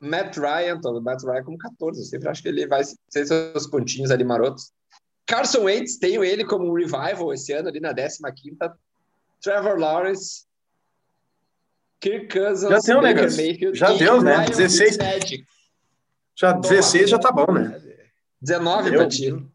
Matt 0.00 0.36
Ryan, 0.36 0.80
tô, 0.80 1.00
Matt 1.00 1.22
Ryan 1.22 1.44
com 1.44 1.56
14, 1.56 2.00
eu 2.00 2.04
sempre 2.06 2.28
acho 2.28 2.42
que 2.42 2.48
ele 2.48 2.66
vai 2.66 2.82
ser 2.84 3.26
seus 3.26 3.68
pontinhos 3.68 4.10
ali 4.10 4.24
marotos. 4.24 4.72
Carson 5.32 5.62
Wentz, 5.62 5.96
tenho 5.96 6.22
ele 6.22 6.44
como 6.44 6.70
um 6.70 6.74
revival 6.74 7.32
esse 7.32 7.54
ano 7.54 7.70
ali 7.70 7.80
na 7.80 7.94
15ª. 7.94 8.74
Trevor 9.40 9.78
Lawrence, 9.78 10.44
Kirk 11.98 12.28
Cousins, 12.28 12.84
Já 12.84 13.00
né, 13.00 13.14
Baker 13.14 13.24
Gus? 13.24 13.36
Mayfield 13.38 13.78
Já 13.78 13.96
deu, 13.96 14.20
né? 14.20 14.36
Ryan 14.36 14.50
16. 14.50 14.90
Fitzmagic. 14.90 15.44
Já 16.36 16.52
16 16.52 17.10
já 17.10 17.18
tá 17.18 17.32
bom, 17.32 17.50
né? 17.50 17.80
19 18.42 18.90
Deu. 18.90 18.98
pra 18.98 19.08
ti. 19.08 19.46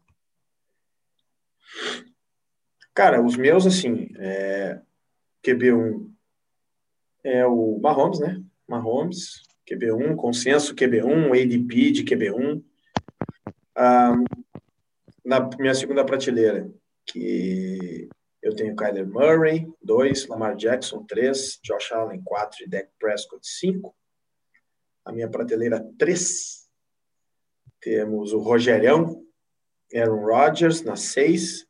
Cara, 2.92 3.24
os 3.24 3.36
meus, 3.36 3.64
assim, 3.64 4.08
é... 4.16 4.80
QB1 5.44 6.10
é 7.22 7.46
o 7.46 7.78
Mahomes, 7.80 8.18
né? 8.18 8.42
Mahomes, 8.66 9.42
QB1, 9.70 10.16
consenso 10.16 10.74
QB1, 10.74 11.30
ADP 11.30 11.92
de 11.92 12.04
QB1. 12.04 12.64
Ah, 13.76 14.16
na 15.28 15.46
minha 15.58 15.74
segunda 15.74 16.02
prateleira, 16.06 16.66
que 17.04 18.08
eu 18.42 18.56
tenho 18.56 18.74
Kyler 18.74 19.06
Murray, 19.06 19.70
2, 19.82 20.26
Lamar 20.26 20.56
Jackson, 20.56 21.04
3, 21.04 21.60
Josh 21.62 21.92
Allen, 21.92 22.22
4 22.24 22.64
e 22.64 22.68
Dak 22.68 22.88
Prescott, 22.98 23.46
5. 23.46 23.94
A 25.04 25.12
minha 25.12 25.28
prateleira 25.28 25.86
3, 25.98 26.66
temos 27.78 28.32
o 28.32 28.38
Rogerão, 28.38 29.22
Aaron 29.94 30.24
Rodgers, 30.24 30.82
na 30.82 30.96
6. 30.96 31.68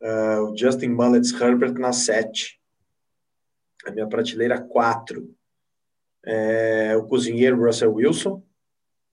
Uh, 0.00 0.52
o 0.52 0.56
Justin 0.56 0.90
Mullets 0.90 1.32
Herbert 1.32 1.74
na 1.74 1.92
7. 1.92 2.60
A 3.86 3.90
minha 3.90 4.06
prateleira 4.08 4.62
4. 4.62 5.34
É, 6.24 6.96
o 6.96 7.06
cozinheiro 7.06 7.60
Russell 7.60 7.92
Wilson, 7.92 8.40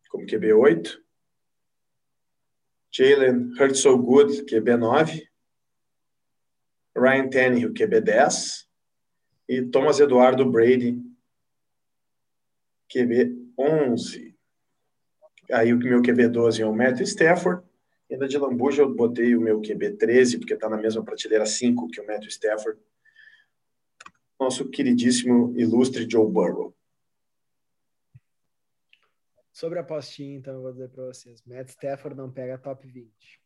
como 0.10 0.28
QB8. 0.28 1.03
Jalen 2.94 3.54
Hurts 3.60 3.80
So 3.80 3.98
Good, 3.98 4.46
QB9. 4.46 5.24
Ryan 6.96 7.30
Tannehill, 7.30 7.74
QB10. 7.74 8.66
E 9.50 9.62
Thomas 9.64 10.00
Eduardo 10.00 10.50
Brady, 10.50 11.02
QB11. 12.94 14.34
Aí 15.52 15.74
o 15.74 15.78
meu 15.78 16.02
QB12 16.02 16.62
é 16.62 16.66
o 16.66 16.74
Matt 16.74 17.02
Stafford. 17.02 17.64
E 18.10 18.14
ainda 18.14 18.28
de 18.28 18.38
lambuja 18.38 18.84
eu 18.84 18.94
botei 18.94 19.36
o 19.36 19.42
meu 19.42 19.60
QB 19.60 19.98
13, 19.98 20.38
porque 20.38 20.54
está 20.54 20.70
na 20.70 20.78
mesma 20.78 21.04
prateleira 21.04 21.46
5 21.46 21.90
que 21.90 22.00
o 22.00 22.06
Matthew 22.06 22.30
Stafford. 22.30 22.80
Nosso 24.40 24.70
queridíssimo, 24.70 25.54
ilustre 25.58 26.08
Joe 26.10 26.30
Burrow. 26.30 26.76
Sobre 29.54 29.80
a 29.80 29.82
apostinha, 29.82 30.36
então, 30.36 30.56
eu 30.56 30.62
vou 30.62 30.72
dizer 30.74 30.90
para 30.90 31.06
vocês. 31.06 31.42
Matt 31.46 31.70
Stafford 31.70 32.18
não 32.18 32.30
pega 32.30 32.58
top 32.58 32.86
20. 32.86 33.42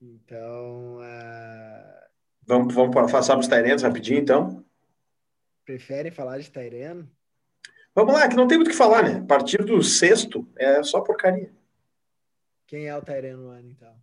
Então, 0.00 0.98
ah, 1.00 2.08
Vamos, 2.44 2.74
vamos 2.74 3.12
passar 3.12 3.34
para 3.34 3.40
os 3.40 3.48
Tyrants 3.48 3.82
rapidinho, 3.82 4.18
então? 4.18 4.64
prefere 5.64 6.10
falar 6.10 6.38
de 6.38 6.50
Tyrene? 6.50 7.08
Vamos 7.94 8.14
lá, 8.14 8.28
que 8.28 8.36
não 8.36 8.48
tem 8.48 8.58
muito 8.58 8.68
o 8.68 8.70
que 8.70 8.76
falar, 8.76 9.02
né? 9.02 9.18
A 9.20 9.24
partir 9.24 9.64
do 9.64 9.82
sexto 9.82 10.48
é 10.56 10.82
só 10.82 11.00
porcaria. 11.00 11.52
Quem 12.66 12.88
é 12.88 12.96
o 12.96 13.02
Tyrene 13.02 13.36
no 13.36 13.48
ano, 13.48 13.68
então? 13.68 13.94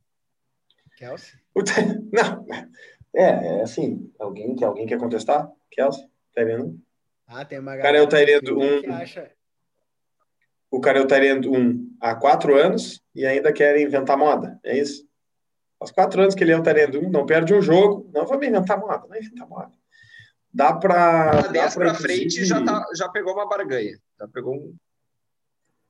Kelsey? 0.98 1.40
Não, 2.12 2.46
é, 3.16 3.24
é 3.24 3.62
assim, 3.62 4.12
alguém, 4.20 4.56
que 4.56 4.64
alguém 4.64 4.86
quer 4.86 5.00
contestar? 5.00 5.50
Kelsey, 5.72 6.08
Tyrande. 6.34 6.80
Ah, 7.32 7.46
tem 7.46 7.60
uma 7.60 7.76
O 7.76 7.82
cara 7.82 7.98
é 8.00 8.02
o 8.02 8.08
galera 8.08 8.26
Tyrande 8.26 8.52
no 8.52 8.58
Twitter 8.58 8.82
que 8.82 8.90
um, 8.90 8.96
acha... 8.96 9.32
o 10.72 10.82
cara 10.82 10.98
é 10.98 11.02
o 11.02 11.08
Tyrande 11.08 11.48
1 11.48 11.98
há 12.02 12.16
quatro 12.16 12.56
anos 12.56 13.04
e 13.14 13.24
ainda 13.24 13.54
quer 13.54 13.80
inventar 13.80 14.18
moda, 14.18 14.60
é 14.64 14.76
isso? 14.76 15.08
Faz 15.78 15.92
quatro 15.92 16.22
anos 16.24 16.34
que 16.34 16.44
ele 16.44 16.52
é 16.52 16.58
o 16.58 16.64
Tyrande 16.64 16.98
1, 16.98 17.12
não 17.12 17.28
perde 17.28 17.54
um 17.54 17.62
jogo, 17.62 18.10
não 18.12 18.26
vamos 18.26 18.48
inventar 18.48 18.80
moda, 18.80 19.06
não 19.08 19.16
inventar 19.16 19.48
moda. 19.48 19.72
Dá 20.52 20.74
pra... 20.74 21.32
Da 21.32 21.42
dá 21.42 21.48
10 21.50 21.76
pra 21.76 21.94
frente 21.94 22.44
já, 22.44 22.64
tá, 22.64 22.84
já 22.96 23.08
pegou 23.10 23.34
uma 23.34 23.48
barganha. 23.48 24.00
Já 24.20 24.28
pegou 24.28 24.56
um. 24.56 24.76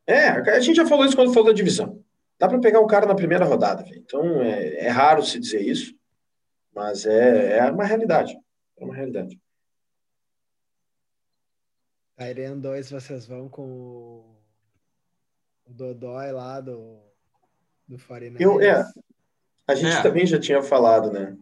É, 0.05 0.27
a 0.27 0.59
gente 0.59 0.75
já 0.75 0.85
falou 0.85 1.05
isso 1.05 1.15
quando 1.15 1.33
falou 1.33 1.49
da 1.49 1.55
divisão. 1.55 2.03
Dá 2.37 2.49
pra 2.49 2.59
pegar 2.59 2.81
o 2.81 2.87
cara 2.87 3.05
na 3.05 3.15
primeira 3.15 3.45
rodada, 3.45 3.83
velho. 3.83 4.01
Então 4.03 4.41
é, 4.41 4.85
é 4.85 4.89
raro 4.89 5.23
se 5.23 5.39
dizer 5.39 5.61
isso, 5.61 5.95
mas 6.75 7.05
é, 7.05 7.59
é 7.59 7.71
uma 7.71 7.85
realidade. 7.85 8.37
É 8.77 8.83
uma 8.83 8.93
realidade. 8.93 9.39
Tyrene 12.19 12.59
2, 12.61 12.91
vocês 12.91 13.25
vão 13.25 13.47
com 13.47 13.63
o, 13.65 14.35
o 15.65 15.73
Dodói 15.73 16.31
lá 16.31 16.59
do, 16.59 16.99
do 17.87 17.97
49ers. 17.97 18.41
Eu- 18.41 18.61
é. 18.61 18.85
A 19.67 19.75
gente 19.75 19.95
É. 19.95 20.01
também 20.01 20.25
já 20.25 20.39
tinha 20.39 20.61
falado, 20.61 21.11
né? 21.11 21.37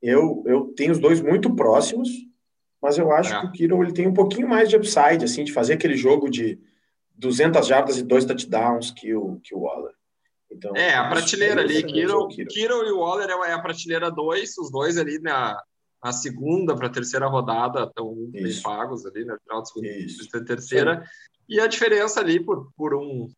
Eu, 0.00 0.42
eu 0.46 0.72
tenho 0.76 0.92
os 0.92 0.98
dois 0.98 1.20
muito 1.20 1.54
próximos, 1.54 2.08
mas 2.80 2.96
eu 2.96 3.10
acho 3.12 3.34
É. 3.34 3.40
que 3.40 3.46
o 3.46 3.52
Kiro 3.52 3.82
ele 3.82 3.92
tem 3.92 4.06
um 4.06 4.14
pouquinho 4.14 4.48
mais 4.48 4.68
de 4.70 4.76
upside, 4.76 5.24
assim, 5.24 5.44
de 5.44 5.52
fazer 5.52 5.74
aquele 5.74 5.96
jogo 5.96 6.30
de 6.30 6.58
200 7.14 7.66
jardas 7.66 7.98
e 7.98 8.02
dois 8.02 8.24
touchdowns 8.24 8.90
que 8.90 9.14
o, 9.14 9.40
que 9.42 9.54
o 9.54 9.60
Waller. 9.60 9.94
Então, 10.50 10.74
É, 10.76 10.94
a 10.94 11.08
prateleira 11.08 11.60
aí 11.62 11.66
ali. 11.78 11.82
Kiro, 11.82 12.28
Kiro. 12.28 12.48
Kiro 12.48 12.86
e 12.86 12.92
o 12.92 13.00
Waller 13.00 13.28
é 13.28 13.52
a 13.52 13.58
prateleira 13.60 14.10
2, 14.10 14.56
os 14.58 14.70
dois 14.70 14.96
ali 14.96 15.18
na, 15.18 15.60
na 16.02 16.12
segunda 16.12 16.76
para 16.76 16.88
terceira 16.88 17.26
rodada 17.26 17.84
estão 17.84 18.14
bem 18.30 18.44
Isso. 18.44 18.62
pagos 18.62 19.04
ali, 19.06 19.24
no 19.24 19.38
final 19.40 19.60
da 19.60 19.64
segunda 19.64 19.88
da 20.32 20.44
terceira. 20.44 21.04
E 21.48 21.60
a 21.60 21.66
diferença 21.66 22.20
ali 22.20 22.40
por, 22.40 22.72
por 22.76 22.94
um, 22.94 23.28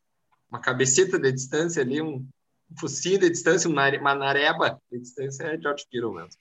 uma 0.50 0.60
cabecita 0.60 1.18
de 1.18 1.32
distância 1.32 1.82
ali, 1.82 2.00
um, 2.00 2.26
um 2.70 2.78
focinho 2.78 3.18
de 3.18 3.30
distância, 3.30 3.68
um 3.68 3.72
uma 3.72 4.14
nareba 4.14 4.80
de 4.90 4.98
distância 4.98 5.44
é 5.44 5.60
George 5.60 5.84
Kittle 5.90 6.14
mesmo. 6.14 6.40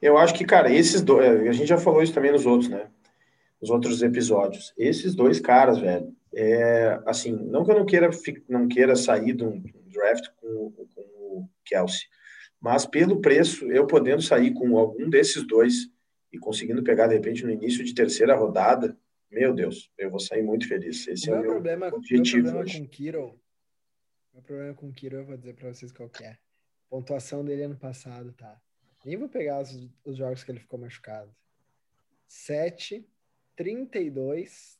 Eu 0.00 0.16
acho 0.16 0.34
que, 0.34 0.44
cara, 0.44 0.72
esses 0.72 1.02
dois. 1.02 1.48
A 1.48 1.52
gente 1.52 1.66
já 1.66 1.78
falou 1.78 2.02
isso 2.02 2.14
também 2.14 2.30
nos 2.30 2.46
outros, 2.46 2.70
né? 2.70 2.88
Nos 3.60 3.70
outros 3.70 4.02
episódios. 4.02 4.72
Esses 4.76 5.14
dois 5.14 5.40
caras, 5.40 5.78
velho, 5.78 6.14
é 6.34 7.00
assim, 7.06 7.32
não 7.32 7.64
que 7.64 7.72
eu 7.72 7.78
não 7.78 7.86
queira, 7.86 8.10
não 8.48 8.68
queira 8.68 8.94
sair 8.94 9.32
de 9.32 9.44
um 9.44 9.62
draft 9.86 10.28
com, 10.40 10.70
com 10.94 11.00
o 11.00 11.48
Kelsey, 11.64 12.06
mas 12.60 12.86
pelo 12.86 13.20
preço, 13.20 13.70
eu 13.70 13.86
podendo 13.86 14.22
sair 14.22 14.52
com 14.52 14.76
algum 14.78 15.08
desses 15.08 15.46
dois 15.46 15.90
e 16.32 16.38
conseguindo 16.38 16.82
pegar, 16.82 17.06
de 17.06 17.14
repente, 17.14 17.44
no 17.44 17.50
início 17.50 17.84
de 17.84 17.94
terceira 17.94 18.34
rodada, 18.34 18.98
meu 19.30 19.54
Deus, 19.54 19.90
eu 19.98 20.10
vou 20.10 20.20
sair 20.20 20.42
muito 20.42 20.66
feliz. 20.68 21.06
Esse 21.06 21.30
O 21.30 21.34
é 21.34 21.38
o 21.38 21.42
meu 21.42 21.42
meu 21.42 21.52
problema, 21.52 21.86
meu 21.86 21.96
objetivo 21.98 22.42
problema 22.44 22.64
hoje. 22.64 22.78
com 22.78 22.84
o 22.84 22.88
Kiro, 22.88 23.40
meu 24.32 24.42
problema 24.42 24.74
com 24.74 24.88
o 24.88 24.92
Kiro, 24.92 25.16
eu 25.16 25.24
vou 25.24 25.36
dizer 25.36 25.54
pra 25.54 25.72
vocês 25.72 25.92
qual 25.92 26.08
que 26.08 26.24
é. 26.24 26.38
Pontuação 26.88 27.44
dele 27.44 27.64
ano 27.64 27.76
passado, 27.76 28.32
tá? 28.32 28.60
Nem 29.04 29.16
vou 29.16 29.28
pegar 29.28 29.60
os, 29.62 29.88
os 30.04 30.16
jogos 30.16 30.42
que 30.44 30.50
ele 30.50 30.60
ficou 30.60 30.78
machucado. 30.78 31.34
7, 32.26 33.06
32. 33.56 34.78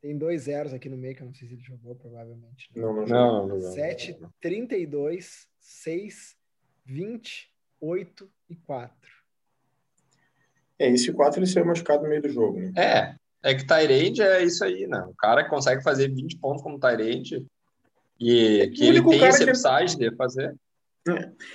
Tem 0.00 0.16
dois 0.16 0.42
zeros 0.42 0.72
aqui 0.72 0.88
no 0.88 0.96
meio, 0.96 1.14
que 1.14 1.22
eu 1.22 1.26
não 1.26 1.34
sei 1.34 1.46
se 1.46 1.54
ele 1.54 1.62
jogou, 1.62 1.94
provavelmente. 1.94 2.70
Não, 2.74 2.94
não, 2.94 3.06
Não, 3.06 3.48
não, 3.48 3.58
não. 3.58 3.72
7, 3.72 4.18
32, 4.40 5.46
6, 5.60 6.36
20, 6.90 7.48
8 7.80 8.30
e 8.50 8.56
4. 8.56 8.92
É, 10.78 10.88
esse 10.90 11.12
4 11.12 11.38
ele 11.38 11.46
saiu 11.46 11.64
machucado 11.66 12.02
no 12.02 12.08
meio 12.08 12.22
do 12.22 12.28
jogo, 12.28 12.58
né? 12.58 12.72
É, 12.76 13.14
é 13.50 13.54
que 13.54 13.66
Tyrande 13.66 14.22
é 14.22 14.42
isso 14.42 14.64
aí, 14.64 14.86
né? 14.86 15.00
O 15.08 15.14
cara 15.14 15.44
que 15.44 15.50
consegue 15.50 15.82
fazer 15.82 16.08
20 16.08 16.36
pontos 16.38 16.62
como 16.62 16.78
Tyrande 16.80 17.46
e 18.18 18.70
que 18.74 18.82
ele 18.86 18.98
único 19.00 19.10
tem 19.10 19.24
esse 19.28 19.44
que- 19.44 19.50
upside 19.50 19.96
de 19.96 20.14
fazer. 20.16 20.54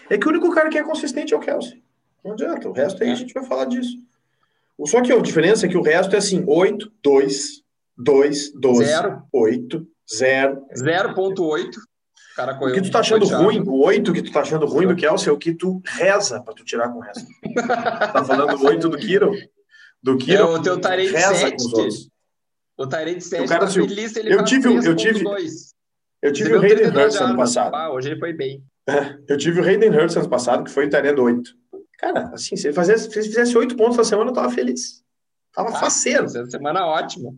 É 0.10 0.18
que 0.18 0.26
o 0.26 0.30
único 0.30 0.54
cara 0.54 0.70
que 0.70 0.78
é 0.78 0.84
consistente 0.84 1.34
é 1.34 1.38
o 1.38 1.40
Kelsey. 1.40 1.84
Não 2.24 2.32
adianta. 2.32 2.68
O 2.68 2.74
resto 2.74 3.04
aí 3.04 3.12
a 3.12 3.16
gente 3.16 3.34
vai 3.34 3.46
falar 3.46 3.66
disso. 3.66 3.96
Só 4.86 5.02
que 5.02 5.12
a 5.12 5.20
diferença 5.22 5.66
é 5.66 5.70
que 5.70 5.78
o 5.78 5.82
resto 5.84 6.16
é 6.16 6.18
assim: 6.18 6.44
8, 6.48 6.92
2, 7.04 7.62
2, 7.98 8.52
12, 8.54 8.86
Zero. 8.86 9.24
8, 9.32 9.88
0. 10.12 10.68
0.8. 10.76 11.70
O 12.36 12.38
cara 12.38 12.54
O 12.62 12.74
que 12.74 12.82
tu 12.82 12.92
tá 12.92 13.00
achando 13.00 13.22
fatiado. 13.22 13.44
ruim, 13.46 13.62
o 13.62 13.82
8 13.82 14.12
que 14.12 14.22
tu 14.22 14.30
tá 14.32 14.42
achando 14.42 14.66
ruim 14.66 14.86
do 14.88 14.96
Kelsey 14.96 15.30
é 15.30 15.32
o 15.32 15.38
que 15.38 15.54
tu 15.54 15.82
reza 15.86 16.42
pra 16.44 16.54
tu 16.54 16.66
tirar 16.66 16.90
com 16.90 17.00
o 17.00 17.02
resto. 17.02 17.26
tá 17.56 18.26
falando 18.26 18.58
o 18.62 18.66
8 18.66 18.90
do 18.90 18.98
Kiro? 18.98 19.32
Do 20.04 20.18
Kiro, 20.18 20.42
É 20.42 20.44
o 20.44 20.62
teu 20.62 20.80
Tyrande 20.80 21.12
reza 21.12 21.34
sete. 21.36 21.52
com 21.58 21.64
os 21.66 21.74
outros. 21.74 22.10
O 22.78 22.86
Tyrande 22.88 23.22
7 23.24 23.48
cara, 23.48 23.62
tá 23.62 23.68
se 23.72 23.80
eu- 23.80 23.88
feliz, 23.88 24.16
ele 24.18 24.34
eu 24.34 24.44
tive 24.44 24.68
eu 24.68 24.82
3.2. 24.96 25.74
Eu 26.22 26.34
tive 26.34 26.54
o 26.54 26.60
Hayden 26.60 26.78
32 26.92 27.06
Hurst 27.16 27.22
ano 27.22 27.38
passado. 27.38 27.74
Ah, 27.74 27.90
hoje 27.94 28.10
ele 28.10 28.20
foi 28.20 28.34
bem. 28.34 28.62
Eu 29.30 29.38
tive 29.38 29.62
o 29.62 29.64
Hayden 29.64 29.90
Hurst 29.90 30.18
ano 30.18 30.30
passado, 30.30 30.64
que 30.66 30.72
foi 30.72 30.88
o 30.88 30.90
Tyrande 30.90 31.22
8. 31.22 31.52
Cara, 31.98 32.32
assim, 32.34 32.58
se 32.58 32.68
ele, 32.68 32.76
fizesse, 32.78 33.10
se 33.10 33.18
ele 33.18 33.28
fizesse 33.30 33.58
8 33.58 33.78
pontos 33.78 33.96
na 33.96 34.04
semana, 34.04 34.30
eu 34.30 34.34
tava 34.34 34.50
feliz. 34.52 35.02
Tava 35.54 35.70
Ah, 35.70 35.80
faceiro. 35.80 36.26
Essa 36.26 36.46
semana 36.48 36.86
ótima. 36.86 37.34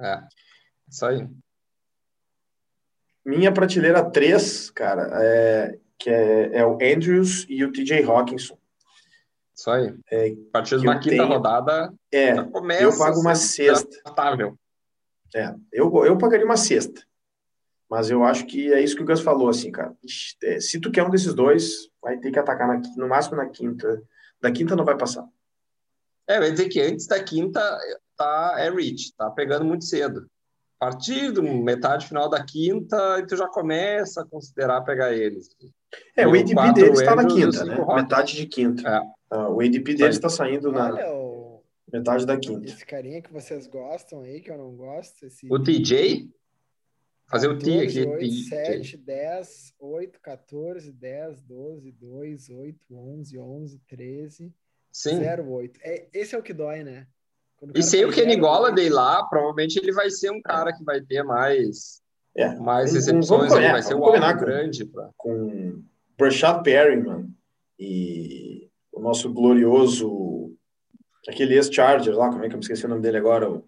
É, 0.00 0.20
isso 0.88 1.04
aí. 1.04 1.28
Minha 3.26 3.52
prateleira 3.52 4.08
3, 4.08 4.70
cara, 4.70 5.10
é, 5.22 5.78
que 5.98 6.08
é, 6.08 6.58
é 6.58 6.64
o 6.66 6.74
Andrews 6.74 7.44
e 7.48 7.64
o 7.64 7.72
TJ 7.72 8.04
Hawkinson. 8.04 8.56
Isso 9.52 9.70
aí. 9.70 9.92
É, 10.12 10.28
a 10.28 10.34
partir 10.52 10.74
eu 10.76 10.80
quinta 10.82 11.00
tenho- 11.08 11.26
rodada, 11.26 11.92
É, 12.12 12.40
começa 12.44 12.82
eu 12.84 12.96
pago 12.96 13.18
uma 13.20 13.34
sexta. 13.34 13.88
draftável. 14.04 14.56
É, 15.34 15.52
eu, 15.72 15.92
eu 16.04 16.16
pagaria 16.16 16.46
uma 16.46 16.56
sexta. 16.56 17.02
Mas 17.90 18.10
eu 18.10 18.22
acho 18.24 18.46
que 18.46 18.72
é 18.72 18.80
isso 18.80 18.94
que 18.96 19.02
o 19.02 19.06
Gus 19.06 19.20
falou, 19.20 19.48
assim, 19.48 19.70
cara. 19.72 19.92
É, 20.42 20.60
se 20.60 20.80
tu 20.80 20.90
quer 20.90 21.02
um 21.04 21.10
desses 21.10 21.34
dois, 21.34 21.88
vai 22.02 22.16
ter 22.18 22.30
que 22.30 22.38
atacar 22.38 22.66
na, 22.68 22.80
no 22.96 23.08
máximo 23.08 23.36
na 23.36 23.46
quinta. 23.48 24.02
Da 24.40 24.50
quinta 24.52 24.76
não 24.76 24.84
vai 24.84 24.96
passar. 24.96 25.24
É, 26.28 26.38
vai 26.38 26.50
dizer 26.50 26.68
que 26.68 26.80
antes 26.80 27.06
da 27.06 27.22
quinta 27.22 27.60
tá, 28.16 28.54
é 28.58 28.70
reach, 28.70 29.14
tá 29.16 29.30
pegando 29.30 29.64
muito 29.64 29.84
cedo. 29.84 30.28
A 30.78 30.90
partir 30.90 31.30
do 31.32 31.42
metade 31.42 32.06
final 32.06 32.28
da 32.28 32.44
quinta, 32.44 33.24
tu 33.26 33.34
já 33.34 33.48
começa 33.48 34.22
a 34.22 34.26
considerar 34.26 34.82
pegar 34.82 35.14
eles. 35.14 35.48
É, 36.14 36.26
o 36.26 36.30
ADP 36.34 36.72
deles 36.74 37.00
está 37.00 37.16
na 37.16 37.26
quinta, 37.26 37.64
né? 37.64 37.74
Hawkins. 37.76 37.94
Metade 37.94 38.36
de 38.36 38.46
quinta. 38.46 38.88
É. 38.88 39.00
Ah, 39.30 39.48
o 39.48 39.60
ADP 39.60 39.94
deles 39.94 40.16
está 40.16 40.28
saindo 40.28 40.70
na 40.70 40.92
Olha, 40.92 41.12
o, 41.14 41.62
metade 41.90 42.26
da 42.26 42.36
quinta. 42.38 42.66
esse 42.66 42.84
carinha 42.84 43.22
que 43.22 43.32
vocês 43.32 43.66
gostam 43.66 44.20
aí, 44.20 44.40
que 44.40 44.50
eu 44.50 44.58
não 44.58 44.76
gosto. 44.76 45.24
Esse 45.24 45.50
O 45.50 45.58
TJ, 45.58 46.30
fazer 47.26 47.48
o 47.48 47.58
T 47.58 47.64
14, 47.64 47.82
aqui. 48.00 48.08
8, 48.08 48.20
TJ. 48.20 48.42
7, 48.48 48.96
10, 48.98 49.74
8, 49.80 50.20
14, 50.20 50.92
10, 50.92 51.42
12, 51.42 51.92
2, 51.92 52.50
8, 52.50 52.78
11, 52.94 53.38
11, 53.38 53.78
13, 53.88 54.54
Sim. 54.92 55.18
0, 55.20 55.50
8. 55.50 55.80
É, 55.82 56.08
esse 56.12 56.34
é 56.34 56.38
o 56.38 56.42
que 56.42 56.52
dói, 56.52 56.84
né? 56.84 57.06
E 57.74 57.82
sem 57.82 58.04
o 58.04 58.12
Kenny 58.12 58.34
0, 58.34 58.40
Golladay 58.40 58.84
8, 58.86 58.94
lá, 58.94 59.24
provavelmente 59.24 59.78
ele 59.78 59.92
vai 59.92 60.10
ser 60.10 60.30
um 60.30 60.40
cara 60.42 60.72
que 60.72 60.84
vai 60.84 61.00
ter 61.00 61.22
mais, 61.22 62.02
É. 62.36 62.54
mais 62.56 62.92
recepções 62.92 63.50
combinar, 63.50 63.72
vai 63.72 63.82
ser 63.82 63.94
alvo 63.94 64.04
com- 64.12 64.38
grande. 64.38 64.84
Pra... 64.84 65.10
com 65.16 65.82
Brashad 66.18 66.62
Perryman 66.62 67.28
e 67.78 68.68
o 68.92 69.00
nosso 69.00 69.32
glorioso 69.32 70.52
aquele 71.28 71.54
ex-Charger 71.54 72.14
lá, 72.14 72.28
como 72.30 72.44
é 72.44 72.48
que 72.48 72.54
eu 72.54 72.58
me 72.58 72.62
esqueci 72.62 72.86
o 72.86 72.88
nome 72.88 73.02
dele 73.02 73.16
agora, 73.16 73.50
o, 73.50 73.64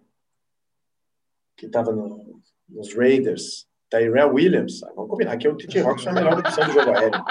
que 1.57 1.65
estava 1.65 1.91
no, 1.91 2.39
nos 2.69 2.93
Raiders, 2.95 3.67
Tyrell 3.89 4.33
Williams. 4.33 4.81
Ah, 4.83 4.91
vamos 4.95 5.09
combinar 5.11 5.35
que 5.37 5.47
o 5.47 5.57
TJ 5.57 5.81
Hawkinson 5.81 6.09
é 6.09 6.11
a 6.11 6.15
melhor 6.15 6.39
opção 6.39 6.65
de 6.67 6.71
jogo 6.73 6.91
aéreo. 6.91 7.21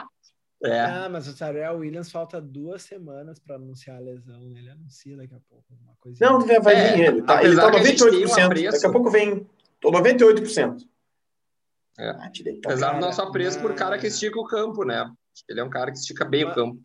É, 0.64 0.80
Ah, 0.80 1.08
mas 1.08 1.28
o 1.28 1.36
Tyrell 1.36 1.76
Williams 1.78 2.10
falta 2.10 2.40
duas 2.40 2.82
semanas 2.82 3.38
para 3.38 3.54
anunciar 3.56 3.96
a 3.96 4.00
lesão, 4.00 4.40
né? 4.50 4.58
Ele 4.58 4.70
anuncia 4.70 5.16
daqui 5.16 5.34
a 5.34 5.40
pouco 5.48 5.64
alguma 5.72 5.94
coisinha. 5.96 6.30
Não, 6.30 6.40
vai 6.40 6.74
É, 6.74 6.96
vir 6.96 7.04
ele. 7.04 7.22
Tá, 7.22 7.44
ele 7.44 7.54
tá 7.54 7.70
que 7.70 7.76
a 7.76 7.84
gente 7.84 7.98
tem 7.98 8.08
um 8.08 8.28
98%. 8.28 8.44
apreço- 8.46 8.72
Daqui 8.72 8.86
a 8.86 8.92
pouco 8.92 9.10
vem. 9.10 9.48
Tô 9.80 9.90
98%. 9.92 10.88
É. 11.96 12.10
Ah, 12.10 12.30
apesar 12.64 12.94
do 12.94 13.00
nosso 13.00 13.22
apreço 13.22 13.60
por 13.60 13.72
cara 13.74 13.98
que 13.98 14.06
estica 14.08 14.38
o 14.38 14.46
campo, 14.46 14.84
né? 14.84 15.00
Acho 15.00 15.44
que 15.46 15.52
Ele 15.52 15.60
é 15.60 15.64
um 15.64 15.70
cara 15.70 15.92
que 15.92 15.98
estica 15.98 16.24
bem 16.24 16.42
o 16.44 16.46
Mas- 16.48 16.54
campo. 16.56 16.82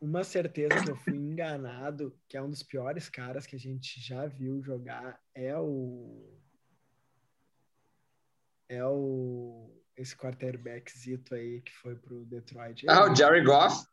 Uma 0.00 0.22
certeza 0.22 0.82
que 0.84 0.90
eu 0.90 0.96
fui 0.96 1.14
enganado, 1.16 2.14
que 2.28 2.36
é 2.36 2.42
um 2.42 2.50
dos 2.50 2.62
piores 2.62 3.08
caras 3.08 3.46
que 3.46 3.56
a 3.56 3.58
gente 3.58 4.00
já 4.00 4.26
viu 4.26 4.62
jogar, 4.62 5.18
é 5.34 5.56
o. 5.58 6.30
É 8.68 8.84
o 8.84 9.70
esse 9.96 10.16
quarterbackzito 10.16 11.34
aí 11.34 11.60
que 11.60 11.72
foi 11.72 11.94
pro 11.94 12.24
Detroit. 12.24 12.84
Ah, 12.88 13.10
o 13.10 13.14
Jerry 13.14 13.42
Goff. 13.44 13.84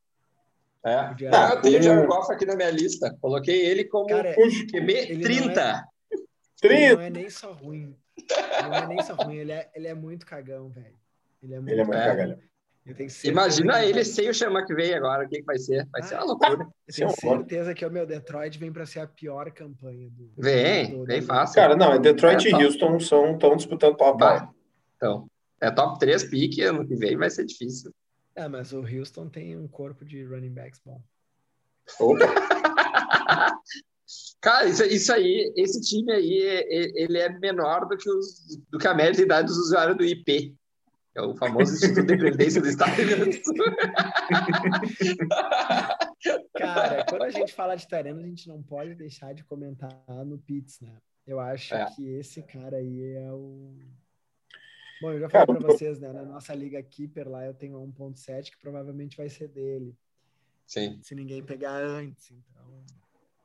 É. 0.83 1.11
O 1.11 1.17
Jerry- 1.17 1.35
Ah, 1.35 1.49
eu 1.53 1.61
tenho 1.61 1.79
o 1.79 1.81
Jerry 1.81 2.07
Goff 2.07 2.31
aqui 2.31 2.45
na 2.45 2.55
minha 2.55 2.71
lista. 2.71 3.15
Coloquei 3.21 3.65
ele 3.65 3.85
como 3.85 4.07
Cara, 4.07 4.33
QB 4.33 4.93
ele 4.93 5.13
não 5.15 5.21
30. 5.23 5.83
Ele 6.11 6.23
30. 6.61 6.95
não 6.95 7.01
é 7.01 7.09
nem 7.09 7.29
só 7.29 7.51
ruim. 7.53 7.95
Ele 8.17 8.67
não 8.69 8.75
é 8.75 8.87
nem 8.87 9.01
só 9.03 9.13
ruim, 9.15 9.35
ele 9.37 9.51
é, 9.51 9.69
ele 9.75 9.87
é 9.87 9.93
muito 9.93 10.25
cagão, 10.25 10.69
velho. 10.69 10.95
Ele 11.41 11.53
é 11.53 11.57
muito, 11.59 11.71
Ele 11.71 11.81
é 11.81 11.83
muito 11.85 11.97
É. 11.99 12.05
cagalhão. 12.05 12.39
Eu 12.83 12.95
tenho 12.95 13.09
certeza 13.11 13.31
Imagina 13.31 13.79
que 13.79 13.85
ele 13.85 14.03
sem 14.03 14.27
o 14.29 14.33
Chama 14.33 14.65
que 14.65 14.73
veio 14.73 14.95
agora. 14.97 15.23
O 15.23 15.29
que, 15.29 15.37
que 15.37 15.45
vai 15.45 15.57
ser? 15.59 15.87
Vai 15.91 16.01
ser 16.01 16.15
uma 16.15 16.23
loucura. 16.25 16.63
Eu 16.63 16.67
é 16.89 16.91
tenho 16.91 17.09
certeza 17.11 17.73
que 17.75 17.85
o 17.85 17.91
meu 17.91 18.07
Detroit 18.07 18.57
vem 18.57 18.73
pra 18.73 18.87
ser 18.87 19.01
a 19.01 19.07
pior 19.07 19.51
campanha 19.51 20.09
do. 20.09 20.31
Vem, 20.35 20.89
do- 20.97 21.05
vem 21.05 21.21
fácil. 21.21 21.55
Cara, 21.55 21.75
não, 21.75 21.93
é 21.93 21.99
Detroit 21.99 22.47
É, 22.47 22.49
e. 22.49 22.65
Houston 22.65 22.99
são 22.99 23.33
estão 23.33 23.55
disputando 23.55 23.95
pau 23.95 24.15
a 24.15 24.17
pau. 24.17 24.55
Então, 24.97 25.27
é 25.61 25.71
top 25.71 25.99
3 25.99 26.23
pique, 26.25 26.61
ano 26.61 26.85
que 26.87 26.95
vem 26.95 27.15
vai 27.17 27.29
ser 27.29 27.45
difícil. 27.45 27.91
É, 28.35 28.47
mas 28.47 28.71
o 28.73 28.79
Houston 28.81 29.27
tem 29.29 29.57
um 29.57 29.67
corpo 29.67 30.05
de 30.05 30.23
running 30.23 30.53
backs 30.53 30.79
bom. 30.85 31.01
Opa, 31.99 32.25
Cara, 34.41 34.67
isso, 34.67 34.83
isso 34.83 35.13
aí, 35.13 35.53
esse 35.55 35.79
time 35.81 36.11
aí, 36.11 36.41
é- 36.41 36.63
é- 36.63 37.03
ele 37.03 37.17
é 37.17 37.29
menor 37.29 37.87
do 37.87 37.95
que, 37.97 38.09
os, 38.09 38.57
do 38.69 38.77
que 38.77 38.87
a 38.87 38.93
média 38.93 39.13
de 39.13 39.21
idade 39.21 39.47
dos 39.47 39.57
usuários 39.57 39.95
do 39.97 40.03
IP. 40.03 40.53
É 41.15 41.21
o 41.21 41.35
famoso 41.35 41.73
Instituto 41.73 42.05
de 42.07 42.17
Previdência 42.17 42.61
do 42.61 42.67
Estado 42.67 42.95
do 42.95 43.01
Rio 43.03 43.17
Grande 43.17 43.37
do 43.39 43.43
Sul. 43.43 43.55
Cara, 46.57 47.05
quando 47.05 47.23
a 47.23 47.29
gente 47.29 47.53
fala 47.53 47.75
de 47.75 47.87
Tareno, 47.87 48.19
a 48.19 48.23
gente 48.23 48.47
não 48.47 48.61
pode 48.63 48.95
deixar 48.95 49.33
de 49.33 49.43
comentar 49.43 49.91
no 50.25 50.37
Pitts, 50.37 50.79
né? 50.79 50.95
Eu 51.27 51.39
acho 51.39 51.73
É. 51.75 51.85
que 51.95 52.07
esse 52.15 52.41
cara 52.41 52.77
aí 52.77 53.13
é 53.13 53.31
o. 53.31 53.75
Bom, 55.01 55.11
eu 55.11 55.19
já 55.19 55.29
falei 55.29 55.47
pra 55.47 55.67
vocês, 55.67 55.99
né? 55.99 56.13
Na 56.13 56.23
nossa 56.23 56.53
Liga 56.53 56.81
Keeper 56.83 57.27
lá 57.27 57.43
eu 57.45 57.53
tenho 57.53 57.75
a 57.75 57.81
1.7 57.81 58.51
que 58.51 58.57
provavelmente 58.59 59.17
vai 59.17 59.27
ser 59.29 59.47
dele, 59.47 59.95
Sim. 60.67 60.99
se 61.01 61.15
ninguém 61.15 61.43
pegar 61.43 61.75
antes. 61.75 62.31
Então, 62.31 62.83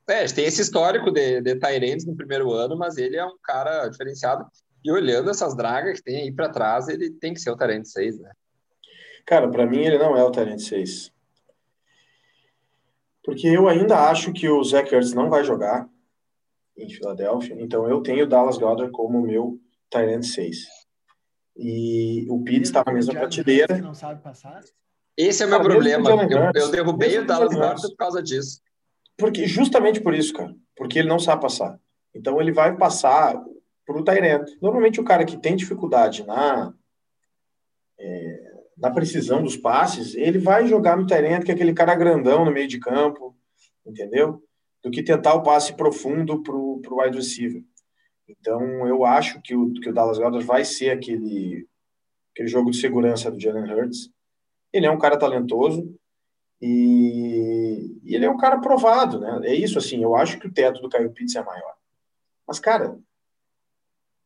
É, 0.08 0.18
a 0.18 0.26
gente 0.26 0.36
tem 0.36 0.44
esse 0.44 0.60
histórico 0.60 1.10
de, 1.10 1.40
de 1.40 1.56
Tyrants 1.56 2.04
no 2.04 2.14
primeiro 2.14 2.52
ano, 2.52 2.76
mas 2.76 2.98
ele 2.98 3.16
é 3.16 3.24
um 3.24 3.38
cara 3.42 3.88
diferenciado. 3.88 4.46
E 4.84 4.92
olhando 4.92 5.30
essas 5.30 5.56
dragas 5.56 5.98
que 5.98 6.04
tem 6.04 6.22
aí 6.22 6.30
pra 6.30 6.50
trás, 6.50 6.88
ele 6.88 7.10
tem 7.10 7.32
que 7.32 7.40
ser 7.40 7.50
o 7.50 7.56
Tyrant 7.56 7.84
6, 7.84 8.20
né? 8.20 8.30
Cara, 9.24 9.50
pra 9.50 9.66
mim 9.66 9.80
ele 9.80 9.98
não 9.98 10.16
é 10.16 10.22
o 10.22 10.30
Tyrant 10.30 10.60
6. 10.60 11.10
Porque 13.24 13.48
eu 13.48 13.66
ainda 13.66 14.08
acho 14.08 14.32
que 14.32 14.48
o 14.48 14.62
Zach 14.62 14.94
Ertz 14.94 15.12
não 15.12 15.28
vai 15.28 15.42
jogar 15.42 15.88
em 16.76 16.88
Filadélfia, 16.88 17.56
então 17.58 17.88
eu 17.88 18.00
tenho 18.02 18.24
o 18.24 18.28
Dallas 18.28 18.58
Goddard 18.58 18.92
como 18.92 19.20
meu 19.20 19.58
Tyrant 19.90 20.22
6. 20.22 20.75
E 21.56 22.26
o 22.28 22.42
Pitts 22.42 22.68
está 22.68 22.82
na 22.86 22.92
mesma 22.92 23.14
prateleira. 23.14 23.78
não 23.78 23.94
sabe 23.94 24.22
passar. 24.22 24.62
Esse 25.16 25.42
é 25.42 25.46
o 25.46 25.48
meu 25.48 25.58
Cara, 25.58 25.78
mesmo 25.80 26.04
problema. 26.04 26.26
o 26.26 26.58
Eu, 26.58 26.62
eu 26.62 26.70
derrubei 26.70 27.18
o 27.18 27.22
o 27.22 27.26
Dallas. 27.26 27.52
Goddard 27.52 27.80
por 27.80 27.96
causa 27.96 28.22
disso. 28.22 28.60
Porque, 29.16 29.46
justamente 29.46 30.00
por 30.00 30.14
isso, 30.14 30.32
cara. 30.34 30.54
Porque 30.76 30.98
ele 30.98 31.08
não 31.08 31.18
sabe 31.18 31.40
passar. 31.40 31.80
Então 32.14 32.40
ele 32.40 32.52
vai 32.52 32.76
passar 32.76 33.42
pro 33.86 34.04
Tyrant. 34.04 34.46
Normalmente 34.60 35.00
o 35.00 35.04
cara 35.04 35.24
que 35.24 35.38
tem 35.38 35.56
dificuldade 35.56 36.26
na, 36.26 36.74
é, 37.98 38.52
na 38.76 38.90
precisão 38.90 39.42
dos 39.42 39.56
passes, 39.56 40.14
ele 40.14 40.38
vai 40.38 40.66
jogar 40.66 40.96
no 40.96 41.06
Tyrant, 41.06 41.44
que 41.44 41.50
é 41.50 41.54
aquele 41.54 41.72
cara 41.72 41.94
grandão 41.94 42.44
no 42.44 42.52
meio 42.52 42.68
de 42.68 42.78
campo, 42.78 43.34
entendeu? 43.86 44.42
Do 44.82 44.90
que 44.90 45.02
tentar 45.02 45.34
o 45.34 45.42
passe 45.42 45.72
profundo 45.74 46.42
pro, 46.42 46.80
pro 46.82 47.00
wide 47.00 47.16
receiver. 47.16 47.62
Então 48.28 48.86
eu 48.86 49.04
acho 49.04 49.40
que 49.42 49.54
o, 49.54 49.72
que 49.74 49.88
o 49.88 49.94
Dallas 49.94 50.18
Goddard 50.18 50.44
vai 50.44 50.64
ser 50.64 50.90
aquele, 50.90 51.66
aquele 52.32 52.48
jogo 52.48 52.70
de 52.70 52.78
segurança 52.78 53.30
do 53.30 53.40
Jalen 53.40 53.72
Hurts. 53.72 54.10
Ele 54.72 54.86
é 54.86 54.90
um 54.90 54.98
cara 54.98 55.18
talentoso, 55.18 55.96
e, 56.60 57.98
e 58.02 58.14
ele 58.14 58.24
é 58.24 58.30
um 58.30 58.36
cara 58.36 58.58
provado, 58.58 59.20
né? 59.20 59.40
É 59.44 59.54
isso, 59.54 59.78
assim, 59.78 60.02
eu 60.02 60.14
acho 60.16 60.38
que 60.38 60.46
o 60.46 60.52
teto 60.52 60.80
do 60.80 60.88
Caio 60.88 61.12
Pitts 61.12 61.36
é 61.36 61.44
maior. 61.44 61.74
Mas, 62.46 62.58
cara, 62.58 62.98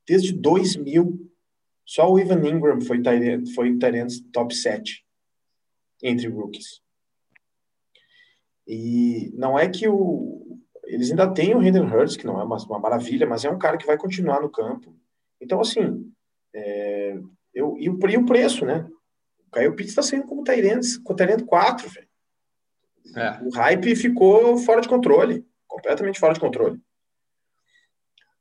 desde 0.07 0.33
2000, 0.33 1.31
só 1.85 2.11
o 2.11 2.19
Ivan 2.19 2.47
Ingram 2.47 2.81
foi 2.81 3.03
Tyrant, 3.03 3.49
foi 3.55 3.77
top 4.33 4.55
7 4.55 5.05
entre 6.03 6.29
rookies. 6.29 6.81
E 8.67 9.33
não 9.35 9.59
é 9.59 9.69
que 9.69 9.89
o... 9.89 10.50
Eles 10.91 11.11
ainda 11.11 11.33
têm 11.33 11.55
o 11.55 11.61
Hayden 11.61 11.85
Hurst, 11.85 12.19
que 12.19 12.27
não 12.27 12.41
é 12.41 12.43
uma, 12.43 12.57
uma 12.57 12.79
maravilha, 12.81 13.27
mas 13.27 13.45
é 13.45 13.51
um 13.51 13.59
cara 13.59 13.77
que 13.77 13.87
vai 13.87 13.97
continuar 13.97 14.41
no 14.41 14.51
campo. 14.51 14.93
Então, 15.41 15.61
assim, 15.61 16.13
é, 16.53 17.17
eu, 17.55 17.77
e, 17.79 17.89
o, 17.89 17.99
e 18.09 18.19
o 18.19 18.27
preço, 18.27 18.67
né? 18.67 18.89
O 19.47 19.51
Caio 19.53 19.75
Pitts 19.77 19.93
está 19.93 20.03
saindo 20.03 20.27
como 20.27 20.43
Tyrant, 20.43 20.85
com 21.05 21.15
Tyrant 21.15 21.45
4, 21.45 21.89
velho. 21.89 22.09
É. 23.17 23.41
O 23.43 23.51
hype 23.51 23.95
ficou 23.95 24.57
fora 24.59 24.81
de 24.81 24.89
controle, 24.89 25.47
completamente 25.69 26.19
fora 26.19 26.35
de 26.35 26.41
controle. 26.41 26.81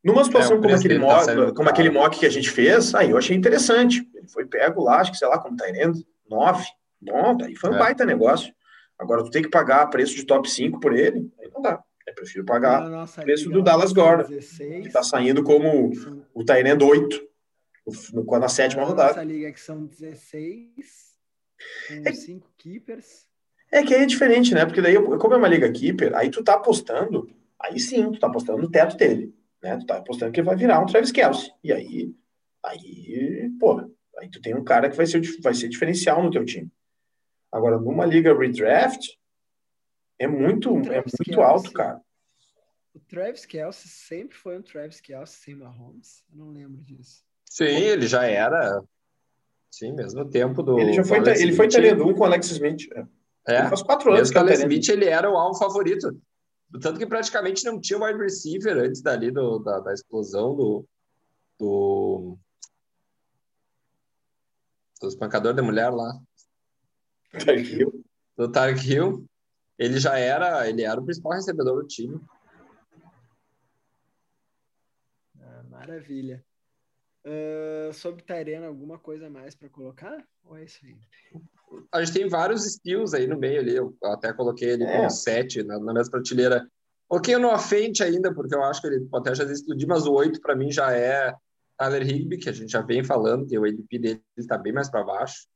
Numa 0.03 0.23
situação 0.23 0.55
É, 0.55 0.59
o 0.59 0.61
como, 0.61 0.75
aquele 0.75 0.99
tá 0.99 1.05
mock, 1.05 1.53
como 1.53 1.69
aquele 1.69 1.89
mock 1.89 2.19
que 2.19 2.25
a 2.25 2.31
gente 2.31 2.49
fez, 2.49 2.95
aí 2.95 3.11
eu 3.11 3.17
achei 3.17 3.35
interessante. 3.37 4.07
Ele 4.15 4.27
foi 4.27 4.45
pego 4.45 4.83
lá, 4.83 5.01
acho 5.01 5.11
que 5.11 5.17
sei 5.17 5.27
lá, 5.27 5.37
como 5.37 5.55
tá 5.55 5.69
indo, 5.69 6.03
9. 6.27 6.65
Bom, 6.99 7.37
daí 7.37 7.55
foi 7.55 7.69
um 7.69 7.75
É. 7.75 7.79
baita 7.79 8.05
negócio. 8.05 8.53
Agora 8.97 9.23
tu 9.23 9.29
tem 9.29 9.43
que 9.43 9.49
pagar 9.49 9.87
preço 9.87 10.15
de 10.15 10.25
top 10.25 10.49
5 10.49 10.79
por 10.79 10.93
ele, 10.93 11.31
aí 11.39 11.49
não 11.53 11.61
dá. 11.61 11.83
Eu 12.09 12.15
prefiro 12.15 12.43
pagar 12.45 12.81
Na 12.81 12.89
nossa 12.89 13.21
preço 13.21 13.43
liga 13.45 13.55
do 13.55 13.63
Dallas 13.63 13.93
Gordon, 13.93 14.27
16, 14.27 14.87
que 14.87 14.91
tá 14.91 15.03
saindo 15.03 15.43
como 15.43 15.91
o 16.33 16.43
Tyrande 16.43 16.83
8, 16.83 17.21
no- 18.13 18.39
na 18.39 18.49
sétima 18.49 18.83
rodada. 18.83 19.09
nossa 19.09 19.23
liga 19.23 19.51
que 19.51 19.59
são 19.59 19.85
16, 19.85 21.15
É- 21.89 22.03
com 22.03 22.13
5 22.13 22.51
keepers. 22.57 23.27
É 23.71 23.83
que 23.83 23.93
aí 23.93 24.01
é 24.03 24.05
diferente, 24.05 24.53
né? 24.53 24.65
Porque 24.65 24.81
daí, 24.81 24.95
como 24.95 25.33
é 25.33 25.37
uma 25.37 25.47
liga 25.47 25.71
keeper, 25.71 26.15
aí 26.15 26.29
tu 26.31 26.43
tá 26.43 26.55
apostando, 26.55 27.29
aí 27.59 27.79
sim, 27.79 28.11
tu 28.11 28.19
tá 28.19 28.27
apostando 28.27 28.59
no 28.61 28.69
teto 28.69 28.97
dele, 28.97 29.33
né? 29.61 29.77
Tu 29.77 29.85
tá 29.85 29.97
apostando 29.97 30.31
que 30.31 30.39
ele 30.39 30.47
vai 30.47 30.55
virar 30.55 30.79
um 30.79 30.85
Travis 30.87 31.11
Kelce. 31.11 31.51
E 31.63 31.71
aí, 31.71 32.11
aí, 32.65 33.49
pô, 33.59 33.79
aí 34.17 34.29
tu 34.31 34.41
tem 34.41 34.55
um 34.55 34.63
cara 34.63 34.89
que 34.89 34.97
vai 34.97 35.05
ser, 35.05 35.21
vai 35.41 35.53
ser 35.53 35.69
diferencial 35.69 36.23
no 36.23 36.31
teu 36.31 36.43
time. 36.43 36.71
Agora, 37.51 37.77
numa 37.79 38.05
liga 38.05 38.35
redraft, 38.35 39.18
é 40.19 40.27
muito, 40.27 40.69
é 40.69 41.01
muito 41.01 41.23
Kelce. 41.23 41.41
alto, 41.41 41.71
cara. 41.71 42.01
O 42.93 42.99
Travis 42.99 43.45
Kelce 43.45 43.87
sempre 43.87 44.35
foi 44.35 44.57
um 44.57 44.61
Travis 44.61 44.99
Kelce 44.99 45.37
sem 45.37 45.55
Mahomes. 45.55 46.23
Eu 46.31 46.37
não 46.37 46.51
lembro 46.51 46.81
disso. 46.83 47.23
Sim, 47.45 47.65
ele 47.65 48.07
já 48.07 48.25
era. 48.25 48.83
Sim, 49.71 49.93
mesmo 49.93 50.29
tempo 50.29 50.61
do. 50.61 50.79
Ele 50.79 50.93
já 50.93 51.03
foi, 51.03 51.19
Alex 51.19 51.39
ele 51.39 51.53
foi 51.53 51.67
Smith. 51.67 51.93
1 51.93 52.13
com 52.13 52.19
o 52.21 52.25
Alex 52.25 52.51
Smith. 52.51 52.87
É. 52.93 53.05
É, 53.47 53.67
faz 53.67 53.81
quatro 53.81 54.13
anos 54.13 54.29
que 54.29 54.37
é 54.37 54.41
o 54.41 54.43
Alex. 54.43 54.59
Smith 54.59 54.89
ele 54.89 55.05
era 55.05 55.29
o 55.29 55.37
alvo 55.37 55.57
favorito. 55.57 56.19
Tanto 56.81 56.99
que 56.99 57.05
praticamente 57.05 57.65
não 57.65 57.79
tinha 57.79 57.97
wide 57.99 58.19
receiver 58.19 58.77
antes 58.77 59.01
dali 59.01 59.31
do, 59.31 59.59
da, 59.59 59.79
da 59.79 59.93
explosão 59.93 60.55
do, 60.55 60.85
do. 61.57 62.37
do 65.01 65.07
espancador 65.07 65.53
de 65.53 65.61
mulher 65.61 65.89
lá, 65.89 66.19
Tyreek 67.31 67.75
Hill. 67.75 68.05
do 68.37 68.51
Tarek 68.51 68.87
Hill. 68.87 69.28
Ele 69.79 69.97
já 69.97 70.19
era, 70.19 70.67
ele 70.69 70.83
era 70.83 70.99
o 70.99 71.05
principal 71.05 71.31
recebedor 71.31 71.81
do 71.81 71.87
time. 71.87 72.19
Ah, 75.41 75.63
maravilha. 75.69 76.43
Ah, 77.25 77.91
sobre 77.93 78.23
Tyrena, 78.23 78.67
alguma 78.67 78.99
coisa 78.99 79.29
mais 79.29 79.55
para 79.55 79.69
colocar? 79.69 80.21
Ou 80.43 80.57
é 80.57 80.65
isso 80.65 80.79
aí? 80.83 80.97
A 81.91 82.03
gente 82.03 82.13
tem 82.13 82.27
vários 82.27 82.65
skills 82.65 83.13
aí 83.13 83.25
no 83.25 83.37
meio 83.37 83.61
ali. 83.61 83.75
Eu 83.75 83.95
até 84.03 84.33
coloquei 84.33 84.69
ele 84.71 84.83
É. 84.83 84.97
como 84.97 85.09
sete 85.09 85.63
na, 85.63 85.79
na 85.79 85.93
mesma 85.93 86.11
prateleira. 86.11 86.69
Coloquei 87.07 87.37
no 87.37 87.57
frente 87.57 88.03
ainda, 88.03 88.33
porque 88.33 88.53
eu 88.53 88.63
acho 88.63 88.81
que 88.81 88.87
ele 88.87 89.05
pode 89.05 89.29
até 89.29 89.35
já 89.35 89.51
explodir, 89.51 89.87
mas 89.87 90.05
o 90.05 90.13
8 90.13 90.41
para 90.41 90.55
mim 90.55 90.71
já 90.71 90.91
é 90.93 91.33
Tyler 91.77 92.07
Higby, 92.07 92.37
que 92.37 92.49
a 92.49 92.51
gente 92.51 92.71
já 92.71 92.81
vem 92.81 93.03
falando, 93.03 93.47
que 93.47 93.57
o 93.57 93.63
ADP 93.63 93.97
dele 93.97 94.23
está 94.37 94.57
bem 94.57 94.73
mais 94.73 94.89
para 94.89 95.03
baixo. 95.03 95.47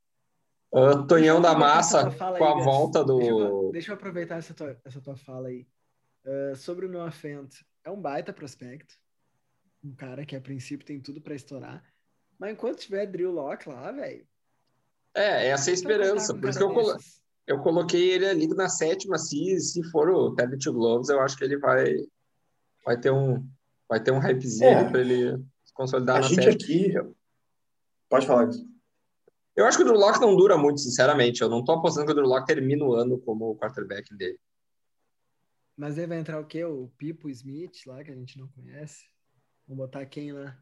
Ah, 0.74 1.06
Tonhão 1.06 1.40
da 1.40 1.54
Massa, 1.54 2.10
com 2.10 2.44
a 2.44 2.62
volta 2.64 3.04
Deixa 3.04 3.30
eu, 3.30 3.38
do. 3.38 3.70
deixa 3.72 3.90
eu 3.92 3.94
aproveitar 3.94 4.36
essa 4.38 4.52
tua, 4.54 4.76
essa 4.84 5.00
tua 5.00 5.16
fala 5.16 5.48
aí. 5.48 5.66
Ah, 6.26 6.54
sobre 6.56 6.86
o 6.86 6.88
Noah 6.90 7.10
Fent, 7.12 7.54
é 7.84 7.90
um 7.90 8.00
baita 8.00 8.32
prospecto. 8.32 8.94
Um 9.84 9.94
cara 9.94 10.24
que 10.24 10.34
a 10.34 10.40
princípio 10.40 10.86
tem 10.86 11.00
tudo 11.00 11.20
para 11.20 11.34
estourar. 11.34 11.84
Mas 12.38 12.52
enquanto 12.52 12.78
tiver 12.80 13.06
Drill 13.06 13.30
Lock 13.30 13.68
lá, 13.68 13.92
velho. 13.92 14.26
É, 15.14 15.48
essa 15.48 15.70
é 15.70 15.72
a 15.72 15.74
esperança. 15.74 16.34
Por 16.34 16.48
isso 16.48 16.58
que 16.58 16.64
eu, 16.64 16.72
colo- 16.74 16.96
eu 17.46 17.60
coloquei 17.60 18.10
ele 18.10 18.26
ali 18.26 18.48
na 18.48 18.68
sétima. 18.68 19.16
Se, 19.18 19.60
se 19.60 19.82
for 19.90 20.08
o 20.10 20.34
Teddy 20.34 20.58
Two 20.58 20.72
Gloves, 20.72 21.08
eu 21.10 21.20
acho 21.20 21.36
que 21.36 21.44
ele 21.44 21.58
vai, 21.58 21.94
vai 22.84 22.98
ter 22.98 23.12
um 23.12 23.46
vai 23.88 24.02
ter 24.02 24.10
um 24.10 24.18
hypezinho 24.18 24.70
É. 24.70 24.90
para 24.90 25.00
ele 25.00 25.36
se 25.64 25.72
consolidar 25.74 26.16
A 26.16 26.20
na 26.22 26.26
gente 26.26 26.42
sétima. 26.42 26.54
aqui. 27.04 27.14
Pode 28.08 28.26
falar 28.26 28.48
isso. 28.48 28.66
Eu 29.56 29.66
acho 29.66 29.78
que 29.78 29.84
o 29.84 29.86
Drew 29.86 29.98
Lock 29.98 30.20
não 30.20 30.36
dura 30.36 30.58
muito, 30.58 30.80
sinceramente. 30.80 31.40
Eu 31.40 31.48
não 31.48 31.62
tô 31.62 31.72
apostando 31.72 32.06
que 32.06 32.12
o 32.12 32.14
Drew 32.14 32.26
Lock 32.26 32.46
termine 32.46 32.82
o 32.82 32.94
ano 32.94 33.18
como 33.18 33.50
o 33.50 33.56
quarterback 33.56 34.14
dele. 34.14 34.38
Mas 35.76 35.98
aí 35.98 36.06
vai 36.06 36.18
entrar 36.18 36.40
o 36.40 36.46
quê? 36.46 36.64
O 36.64 36.88
Pipo 36.96 37.28
Smith 37.28 37.86
lá, 37.86 38.02
que 38.02 38.10
a 38.10 38.14
gente 38.14 38.38
não 38.38 38.48
conhece. 38.48 39.06
Vamos 39.66 39.84
botar 39.84 40.04
quem 40.06 40.32
lá? 40.32 40.56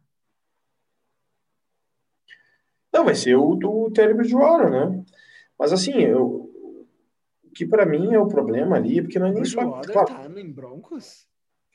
Não, 2.93 3.05
vai 3.05 3.15
ser 3.15 3.35
o 3.37 3.55
do 3.55 3.91
Terry 3.91 4.15
Bridgewater, 4.15 4.71
né? 4.71 5.05
Mas 5.59 5.73
assim, 5.73 5.93
eu, 5.93 6.51
o 7.45 7.51
que 7.55 7.67
para 7.67 7.87
mim 7.87 8.13
é 8.13 8.19
o 8.19 8.29
problema 8.29 8.77
ali, 8.77 9.01
porque 9.01 9.19
não 9.19 9.29
é 9.29 9.33
nem 9.33 9.45
só. 9.45 9.81
Claro, 9.83 10.07
tá 10.07 10.41
em 10.41 10.53
Broncos? 10.53 11.27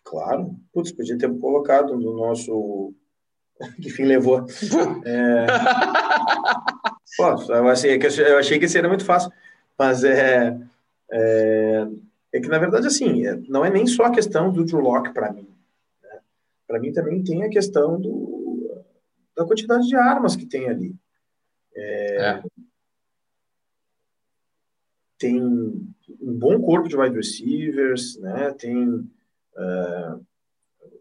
claro. 0.03 0.55
Putz, 0.71 0.91
podia 0.91 1.17
ter 1.17 1.37
colocado 1.39 1.95
no 1.97 2.15
nosso. 2.15 2.93
Que 3.81 3.89
fim 3.89 4.03
levou? 4.03 4.45
É, 5.03 5.47
Pô, 7.15 7.53
eu 7.53 7.67
achei, 7.69 7.97
que, 7.97 8.07
eu 8.07 8.37
achei 8.37 8.59
que 8.59 8.65
esse 8.65 8.77
era 8.77 8.87
muito 8.87 9.05
fácil, 9.05 9.31
mas 9.77 10.03
é, 10.03 10.59
é, 11.11 11.87
é 12.33 12.39
que, 12.39 12.47
na 12.47 12.59
verdade, 12.59 12.87
assim, 12.87 13.25
é- 13.25 13.37
não 13.47 13.63
é 13.63 13.69
nem 13.69 13.87
só 13.87 14.05
a 14.05 14.11
questão 14.11 14.51
do 14.51 14.65
Drew 14.65 14.79
Lock 14.79 15.13
para 15.13 15.31
mim. 15.31 15.47
né? 16.03 16.19
Para 16.67 16.79
mim 16.79 16.91
também 16.91 17.23
tem 17.23 17.43
a 17.43 17.49
questão 17.49 17.99
do, 17.99 18.83
da 19.35 19.45
quantidade 19.45 19.87
de 19.87 19.95
armas 19.95 20.35
que 20.35 20.45
tem 20.45 20.67
ali. 20.67 20.95
É. 21.75 22.41
Tem 25.17 25.41
um 25.43 25.93
bom 26.37 26.61
corpo 26.61 26.87
de 26.87 26.97
wide 26.97 27.15
receivers, 27.15 28.17
né? 28.19 28.51
tem 28.51 29.09
é, 29.57 30.15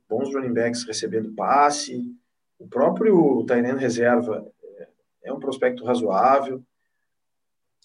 bons 0.08 0.32
running 0.34 0.54
backs 0.54 0.84
recebendo 0.84 1.34
passe, 1.34 2.14
o 2.58 2.66
próprio 2.66 3.44
Tyrene 3.46 3.78
reserva 3.78 4.46
é, 5.26 5.32
um 5.32 5.40
prospecto 5.40 5.84
razoável. 5.84 6.62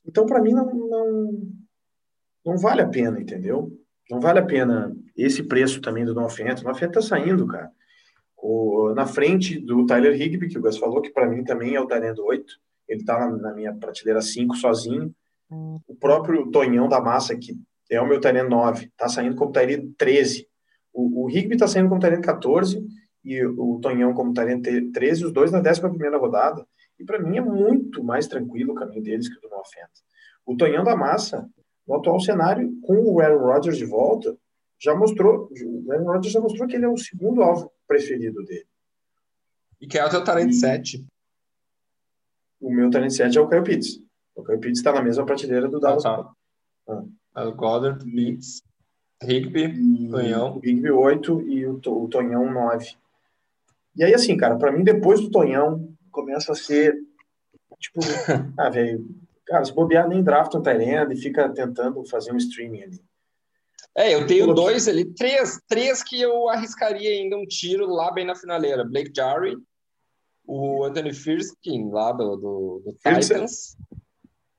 Então, 0.06 0.26
para 0.26 0.42
mim, 0.42 0.54
não, 0.54 0.66
não, 0.74 1.42
não 2.46 2.58
vale 2.58 2.82
a 2.82 2.88
pena, 2.88 3.20
entendeu? 3.20 3.72
Não 4.10 4.20
vale 4.20 4.40
a 4.40 4.46
pena 4.46 4.96
esse 5.16 5.44
preço 5.44 5.82
também 5.82 6.06
do 6.06 6.14
Nofento. 6.14 6.62
O 6.62 6.68
Nofento 6.68 6.94
tá 6.94 7.02
saindo, 7.02 7.48
cara. 7.48 7.72
O, 8.38 8.94
na 8.96 9.06
frente 9.06 9.60
do 9.60 9.86
Tyler 9.86 10.20
Higby, 10.20 10.50
que 10.50 10.58
o 10.58 10.62
Gus 10.62 10.78
falou, 10.78 11.02
que 11.02 11.12
para 11.12 11.30
mim 11.30 11.44
também 11.44 11.76
é 11.76 11.82
o 11.82 11.88
Tyrande 11.88 12.20
8. 12.20 12.54
Ele 12.88 13.04
tá 13.04 13.20
na, 13.20 13.38
na 13.38 13.54
minha 13.54 13.74
prateleira 13.74 14.22
5 14.22 14.56
sozinho. 14.56 15.14
O 15.50 15.96
próprio 16.00 16.50
Tonhão 16.50 16.88
da 16.88 17.00
Massa, 17.00 17.36
que 17.38 17.56
é 17.90 18.02
o 18.02 18.08
meu 18.08 18.20
Tyrande 18.20 18.50
9, 18.50 18.92
tá 18.98 19.08
saindo 19.08 19.36
como 19.36 19.52
Tyrande 19.52 19.94
13. 19.98 20.48
O, 20.94 21.26
o 21.26 21.30
Higby 21.30 21.58
tá 21.58 21.68
saindo 21.68 21.90
como 21.90 22.02
Tyrande 22.02 22.22
14 22.22 22.84
e 23.24 23.46
o 23.46 23.80
Tonhão 23.80 24.14
como 24.14 24.34
Tyrande 24.34 24.92
13, 24.92 25.26
os 25.26 25.32
dois 25.32 25.52
na 25.52 25.60
11 25.60 25.82
primeira 25.82 26.18
rodada. 26.18 26.66
E 27.02 27.04
para 27.04 27.20
mim 27.20 27.38
é 27.38 27.42
muito 27.42 28.04
mais 28.04 28.28
tranquilo 28.28 28.74
o 28.74 28.76
caminho 28.76 29.02
deles 29.02 29.28
que 29.28 29.36
o 29.38 29.42
do 29.42 29.50
Nofento. 29.50 30.02
O 30.46 30.56
Tonhão 30.56 30.84
da 30.84 30.96
Massa, 30.96 31.50
no 31.88 31.96
atual 31.96 32.20
cenário, 32.20 32.72
com 32.82 32.96
o 32.96 33.20
Aaron 33.20 33.40
Rodgers 33.40 33.78
de 33.78 33.86
volta, 33.86 34.38
já 34.80 34.94
mostrou, 34.96 35.50
o 35.52 35.92
Aaron 35.92 36.06
Rodgers 36.06 36.32
já 36.32 36.40
mostrou 36.40 36.68
que 36.68 36.76
ele 36.76 36.86
é 36.86 36.90
o 36.90 36.98
segundo 36.98 37.42
alvo 37.42 37.72
preferido 37.88 38.44
dele. 38.46 38.68
E 39.80 39.88
que 39.88 39.98
é 39.98 40.06
o 40.06 40.10
teu 40.10 40.24
talento 40.24 40.54
7. 40.54 41.04
O 42.60 42.72
meu 42.72 42.92
talento 42.92 43.14
7 43.14 43.36
é 43.36 43.42
o 43.42 43.50
Kyle 43.50 43.64
Pitts. 43.64 44.00
O 44.36 44.44
Kyle 44.44 44.60
Pitts 44.60 44.80
está 44.80 44.94
na 44.94 45.02
mesma 45.02 45.26
prateleira 45.26 45.68
do 45.68 45.80
Dallas. 45.80 46.04
tá. 46.04 46.32
É 47.36 47.44
o 47.44 47.56
Goddard, 47.56 48.06
Beats, 48.06 48.62
Higby, 49.24 49.64
E 49.64 50.10
Tonhão. 50.10 50.58
O 50.58 50.60
Big 50.60 50.88
8 50.88 51.42
e 51.50 51.66
o, 51.66 51.82
o 51.84 52.08
Tonhão 52.08 52.52
9. 52.52 52.96
E 53.96 54.04
aí, 54.04 54.14
assim, 54.14 54.38
cara, 54.38 54.56
para 54.56 54.72
mim, 54.72 54.84
depois 54.84 55.20
do 55.20 55.32
Tonhão, 55.32 55.91
começa 56.12 56.52
a 56.52 56.56
ser, 56.56 56.96
tipo, 57.80 58.00
ah, 58.58 58.70
velho, 58.70 59.06
cara, 59.46 59.66
se 59.66 59.74
bobear, 59.74 60.08
nem 60.08 60.24
draft 60.24 60.54
um 60.56 60.62
Tyrande 60.62 61.16
e 61.16 61.22
fica 61.22 61.50
tentando 61.50 62.04
fazer 62.06 62.32
um 62.32 62.38
streaming 62.38 62.84
ali. 62.84 63.02
É, 63.96 64.14
eu 64.16 64.26
tenho 64.26 64.54
dois 64.54 64.88
ali, 64.88 65.06
três, 65.06 65.60
três 65.68 66.02
que 66.02 66.22
eu 66.22 66.48
arriscaria 66.48 67.10
ainda 67.10 67.36
um 67.36 67.46
tiro 67.46 67.88
lá 67.88 68.12
bem 68.12 68.26
na 68.26 68.36
finaleira. 68.36 68.86
Blake 68.86 69.12
Jarry, 69.14 69.58
o 70.46 70.86
Anthony 70.86 71.14
Firskin, 71.14 71.90
lá 71.90 72.14
do, 72.14 72.36
do, 72.38 72.82
do. 72.86 72.94
Titans. 72.94 73.76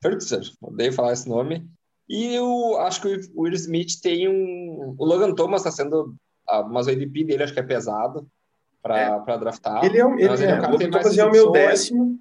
Firtzer, 0.03 0.43
odeio 0.61 0.93
falar 0.93 1.13
esse 1.13 1.29
nome. 1.29 1.67
E 2.09 2.35
eu 2.35 2.77
acho 2.81 3.01
que 3.01 3.09
o 3.09 3.43
Will 3.43 3.55
Smith 3.55 4.01
tem 4.03 4.29
um... 4.29 4.95
O 4.99 5.05
Logan 5.05 5.33
Thomas 5.35 5.61
está 5.61 5.71
sendo... 5.71 6.15
ah, 6.47 6.65
Mas 6.65 6.87
o 6.87 6.91
ADP 6.91 7.25
dele 7.25 7.45
acho 7.45 7.55
que 7.55 7.61
é 7.61 7.63
pesado 7.63 8.29
para 8.83 9.21
para 9.21 9.37
draftar. 9.37 9.85
Ele 9.85 9.99
é, 9.99 10.05
o- 10.05 10.15
ele, 10.19 10.29
Mas 10.29 10.41
é, 10.41 10.45
ele 10.45 10.53
é 10.53 10.61
cara 10.61 10.75
o 10.75 10.79
Thomas 10.79 11.19
é 11.19 11.25
o 11.25 11.31
meu 11.31 11.51
décimo, 11.53 12.19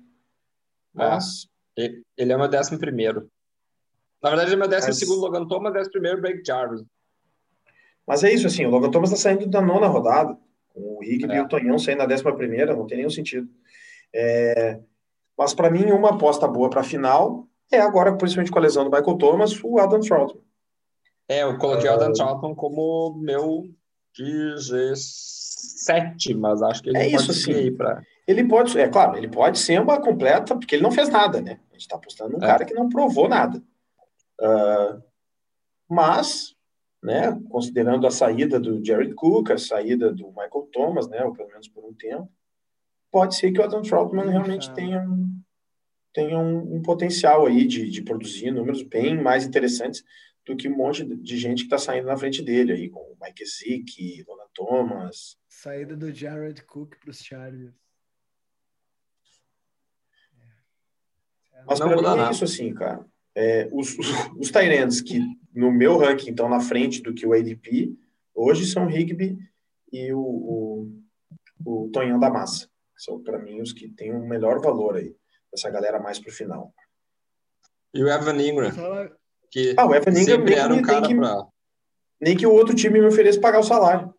mas 0.94 1.48
Ele 1.76 2.04
ele 2.18 2.32
é 2.34 2.38
meu 2.38 2.48
décimo 2.48 2.78
primeiro. 2.80 3.30
Na 4.22 4.30
verdade, 4.30 4.50
ele 4.50 4.56
é 4.56 4.60
meu 4.60 4.68
décimo 4.68 4.90
Mas- 4.90 5.00
segundo 5.00 5.22
Logan 5.22 5.48
Thomas, 5.48 5.74
décimo 5.74 5.92
primeiro 5.94 6.22
Blake 6.22 6.44
Jarry. 6.46 6.86
Mas 8.06 8.24
é 8.24 8.32
isso, 8.32 8.46
assim, 8.48 8.66
o 8.66 8.70
Logan 8.70 8.92
Thomas 8.92 9.12
está 9.12 9.22
saindo 9.30 9.48
da 9.48 9.62
nona 9.62 9.88
rodada, 9.88 10.38
com 10.70 10.98
o 11.00 11.04
Higby 11.04 11.34
É. 11.34 11.38
e 11.38 11.42
o 11.42 11.48
Tonhão 11.48 11.80
saindo 11.80 12.00
na 12.00 12.06
décima 12.06 12.36
primeira, 12.36 12.76
não 12.76 12.86
tem 12.86 12.98
nenhum 12.98 13.10
sentido. 13.10 13.50
É, 14.14 14.80
mas 15.38 15.54
para 15.54 15.70
mim, 15.72 15.86
uma 15.92 16.12
aposta 16.12 16.48
boa 16.48 16.70
para 16.70 16.82
a 16.82 16.84
final 16.84 17.48
é 17.72 17.80
agora, 17.80 18.16
principalmente 18.16 18.52
com 18.52 18.60
a 18.60 18.62
lesão 18.62 18.84
do 18.84 18.92
Michael 18.96 19.18
Thomas, 19.18 19.60
o 19.64 19.80
Adam 19.80 20.00
Troutman. 20.02 20.44
É, 21.30 21.44
eu 21.44 21.58
coloquei 21.58 21.90
o 21.90 21.94
Ah. 21.94 21.96
Adam 21.96 22.14
Charlton 22.14 22.54
como 22.54 23.16
meu 23.18 23.64
G7, 24.20 25.41
mas 26.36 26.62
acho 26.62 26.84
que 26.84 26.90
ele 26.90 26.98
É 26.98 27.04
pode 27.12 27.16
isso, 27.16 27.34
sim. 27.34 27.54
aí 27.54 27.72
pra... 27.72 28.02
Ele 28.28 28.48
pode, 28.48 28.80
é 28.80 28.88
claro, 28.88 29.18
ele 29.18 29.28
pode 29.28 29.60
ser 29.60 29.82
uma 29.82 30.00
completa, 30.00 30.56
porque 30.56 30.76
ele 30.76 30.84
não 30.84 30.92
fez 30.92 31.10
nada, 31.10 31.42
né? 31.42 31.60
A 31.70 31.74
gente 31.74 31.82
está 31.82 31.96
apostando 31.96 32.32
num 32.32 32.44
É. 32.44 32.48
cara 32.48 32.66
que 32.66 32.74
não 32.74 32.88
provou 32.88 33.28
nada. 33.28 33.62
Ah, 34.40 35.00
mas, 35.90 36.56
né, 37.04 37.38
considerando 37.50 38.08
a 38.08 38.12
saída 38.12 38.60
do 38.60 38.84
Jared 38.84 39.14
Cook, 39.14 39.52
a 39.52 39.58
saída 39.58 40.14
do 40.14 40.28
Michael 40.30 40.70
Thomas, 40.72 41.08
né, 41.10 41.24
ou 41.24 41.34
pelo 41.34 41.50
menos 41.50 41.68
por 41.68 41.84
um 41.84 41.94
tempo, 41.94 42.30
pode 43.12 43.36
ser 43.36 43.52
que 43.52 43.60
o 43.60 43.64
Adam 43.64 43.82
Troutman 43.82 44.30
realmente 44.30 44.68
cara. 44.68 44.76
tenha, 44.76 45.02
um, 45.02 45.42
tenha 46.14 46.40
um, 46.40 46.76
um 46.78 46.82
potencial 46.82 47.46
aí 47.46 47.66
de, 47.68 47.90
de 47.90 48.02
produzir 48.02 48.52
números 48.52 48.84
bem 48.84 49.22
mais 49.22 49.46
interessantes 49.46 50.04
do 50.46 50.56
que 50.56 50.68
um 50.68 50.76
monte 50.76 51.04
de- 51.06 51.38
gente 51.38 51.60
que 51.60 51.64
está 51.66 51.78
saindo 51.78 52.08
na 52.08 52.18
frente 52.18 52.42
dele 52.42 52.74
aí, 52.74 52.90
com 52.90 53.00
o 53.00 53.18
Mike 53.22 53.46
Zick, 53.46 54.24
Logan 54.28 54.48
Thomas. 54.54 55.38
Saída 55.48 55.96
do 55.96 56.12
Jared 56.12 56.64
Cook 56.66 56.96
para 57.00 57.12
os 57.12 57.20
Chargers. 57.20 57.74
Mas 61.68 61.80
Não 61.80 61.88
para 61.88 61.96
mim 61.98 62.02
é 62.04 62.16
nada. 62.16 62.32
isso 62.32 62.44
assim, 62.44 62.74
cara. 62.74 63.06
É, 63.36 63.70
os, 63.72 63.98
os, 63.98 64.08
os 64.38 64.52
Tyrants 64.52 65.00
que 65.00 65.20
no 65.54 65.72
meu 65.72 65.98
ranking 65.98 66.32
estão 66.32 66.50
na 66.50 66.60
frente 66.60 67.02
do 67.02 67.14
que 67.14 67.26
o 67.26 67.34
ADP, 67.34 67.96
hoje 68.34 68.66
são 68.66 68.88
o 68.88 68.90
Higby 68.90 69.38
e 69.92 70.12
o, 70.12 70.20
o, 70.20 71.04
o 71.66 71.90
Tonhão 71.92 72.20
da 72.20 72.30
Massa. 72.30 72.70
São, 72.98 73.22
para 73.22 73.40
mim, 73.40 73.62
os 73.62 73.74
que 73.74 73.88
têm 73.90 74.12
o 74.14 74.26
melhor 74.28 74.60
valor 74.62 74.96
aí, 74.98 75.16
dessa 75.52 75.70
galera 75.70 76.00
mais 76.00 76.20
pro 76.20 76.32
final. 76.32 76.74
E 77.94 78.04
o 78.04 78.08
Evan 78.10 78.42
Ingram, 78.42 78.72
Fala- 79.52 79.68
que 79.68 79.76
Ah, 79.78 79.86
o 79.88 79.96
Evan 79.96 80.12
Ingram 80.12 80.24
sempre 80.26 80.52
nem, 80.56 80.60
era 80.60 80.74
um 80.74 80.76
nem 80.78 80.86
cara 80.86 81.08
que, 81.08 81.16
pra... 81.16 81.46
nem 82.22 82.38
que 82.38 82.48
o 82.48 82.52
outro 82.54 82.76
time 82.76 83.00
me 83.00 83.08
ofereça 83.08 83.40
pagar 83.40 83.60
o 83.60 83.64
salário. 83.64 84.14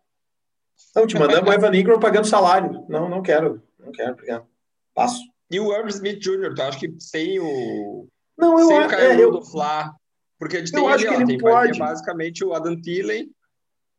Não, 0.95 1.07
te 1.07 1.18
mandamos 1.18 1.49
o 1.49 1.53
Evan 1.53 1.74
Ingram 1.76 1.99
pagando 2.01 2.26
salário. 2.26 2.85
Não, 2.89 3.09
não 3.09 3.22
quero. 3.22 3.62
Não 3.78 3.93
quero, 3.93 4.12
obrigado. 4.12 4.47
Passo. 4.95 5.20
E 5.51 5.59
o 5.61 5.72
Herb 5.72 5.89
Smith 5.91 6.18
Jr., 6.18 6.55
tu 6.55 6.62
acha 6.62 6.78
que 6.78 6.95
sem 6.99 7.39
o... 7.41 8.07
Não, 8.39 8.59
eu, 8.59 8.66
sem 8.66 8.78
o 8.78 8.93
é, 8.93 9.20
eu, 9.22 9.41
lá... 9.55 9.95
Porque 10.39 10.57
a 10.57 10.61
gente 10.61 10.72
tem 10.72 10.87
acho 10.89 11.07
que 11.07 11.14
ele 11.14 11.26
tem, 11.26 11.39
pode. 11.39 11.78
basicamente 11.78 12.45
o 12.45 12.53
Adam 12.53 12.80
Thielen 12.80 13.30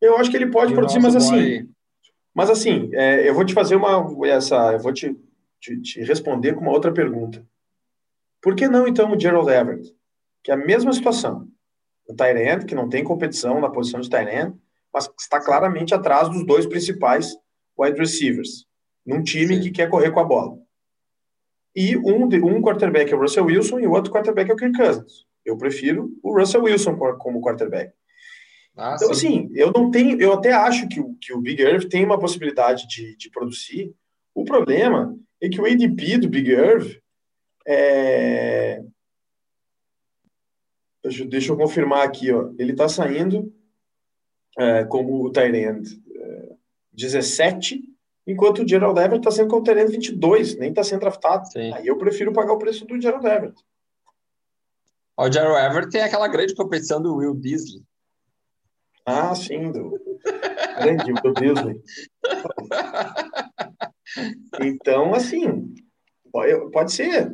eu 0.01 0.17
acho 0.17 0.29
que 0.29 0.36
ele 0.36 0.51
pode 0.51 0.73
produzir, 0.73 0.99
nosso 0.99 1.15
mas 1.15 1.23
assim, 1.23 1.31
boy- 1.63 1.69
Mas 2.34 2.49
assim, 2.49 2.89
é, 2.93 3.29
eu 3.29 3.34
vou 3.34 3.45
te 3.45 3.53
fazer 3.53 3.75
uma 3.77 4.05
essa, 4.27 4.73
eu 4.73 4.79
vou 4.79 4.91
te, 4.91 5.15
te, 5.61 5.79
te 5.81 6.01
responder 6.03 6.53
com 6.53 6.59
uma 6.61 6.71
outra 6.73 6.91
pergunta. 6.91 7.45
Por 8.41 8.53
que 8.55 8.67
não 8.67 8.86
então 8.86 9.09
o 9.13 9.17
Gerald 9.19 9.49
Everett? 9.49 9.95
Que 10.43 10.51
é 10.51 10.53
a 10.53 10.57
mesma 10.57 10.91
situação. 10.93 11.47
O 12.07 12.13
Tyrant, 12.13 12.65
que 12.65 12.75
não 12.75 12.89
tem 12.89 13.03
competição 13.03 13.61
na 13.61 13.69
posição 13.69 14.01
de 14.01 14.09
Tyrant, 14.09 14.53
mas 14.93 15.09
está 15.19 15.39
claramente 15.43 15.93
atrás 15.93 16.29
dos 16.29 16.45
dois 16.45 16.65
principais 16.65 17.35
wide 17.79 17.97
receivers, 17.97 18.65
num 19.05 19.23
time 19.23 19.55
Sim. 19.55 19.61
que 19.61 19.71
quer 19.71 19.89
correr 19.89 20.11
com 20.11 20.19
a 20.19 20.23
bola. 20.23 20.57
E 21.75 21.97
um, 21.97 22.25
um 22.25 22.61
quarterback 22.61 23.11
é 23.11 23.15
o 23.15 23.19
Russell 23.19 23.45
Wilson 23.45 23.79
e 23.79 23.87
o 23.87 23.91
outro 23.91 24.11
quarterback 24.11 24.51
é 24.51 24.53
o 24.53 24.57
Kirk 24.57 24.77
Cousins. 24.77 25.25
Eu 25.43 25.57
prefiro 25.57 26.11
o 26.21 26.37
Russell 26.37 26.63
Wilson 26.63 26.95
co- 26.95 27.17
como 27.17 27.41
quarterback. 27.41 27.91
Ah, 28.77 28.95
Então, 28.95 29.13
sim. 29.13 29.27
assim, 29.47 29.51
eu 29.55 29.71
não 29.71 29.89
tenho, 29.89 30.19
eu 30.21 30.33
até 30.33 30.51
acho 30.53 30.87
que 30.87 30.99
o, 30.99 31.15
que 31.19 31.33
o 31.33 31.41
Big 31.41 31.61
Irv 31.61 31.85
tem 31.85 32.05
uma 32.05 32.19
possibilidade 32.19 32.87
de, 32.87 33.15
de 33.17 33.29
produzir. 33.31 33.93
O 34.35 34.43
problema 34.43 35.17
é 35.41 35.49
que 35.49 35.59
o 35.59 35.65
ADP 35.65 36.17
do 36.19 36.29
Big 36.29 36.51
Irv 36.51 36.99
é. 37.65 38.81
Deixa, 41.04 41.24
eu- 41.24 41.28
deixa 41.30 41.51
eu 41.51 41.58
confirmar 41.58 42.06
aqui, 42.08 42.32
ó. 42.32 42.51
Ele 42.58 42.72
está 42.72 42.88
saindo 42.88 43.54
é, 44.58 44.86
como 44.86 45.24
o 45.26 45.32
Tyrant 45.32 45.86
é, 46.16 46.56
17, 46.93 47.82
enquanto 48.28 48.62
o 48.64 48.68
Gerald 48.68 48.97
Everett 48.99 49.18
está 49.20 49.32
sendo 49.32 49.49
como 49.49 49.62
o 49.62 49.64
Tyrant 49.64 49.89
22, 49.89 50.58
nem 50.58 50.70
está 50.70 50.84
sendo 50.84 50.99
draftado. 51.01 51.45
Sim. 51.51 51.74
Aí 51.74 51.88
eu 51.88 51.97
prefiro 51.97 52.32
pagar 52.32 52.54
o 52.54 52.60
preço 52.60 52.86
do 52.86 53.01
Gerald 53.01 53.26
Everett. 53.26 53.56
O 55.18 55.32
Gerald 55.32 55.58
Everett 55.66 55.91
tem 55.91 56.01
aquela 56.01 56.28
grande 56.28 56.56
competição 56.56 57.01
do 57.01 57.16
Will 57.16 57.36
Disley. 57.36 57.84
Ah, 59.06 59.36
sim, 59.36 59.72
do 59.72 59.91
grande 60.82 61.12
Will 61.12 61.34
Disney. 61.34 61.82
Então, 64.62 65.14
assim, 65.14 65.74
Pode, 66.34 66.91
ser. 66.91 67.31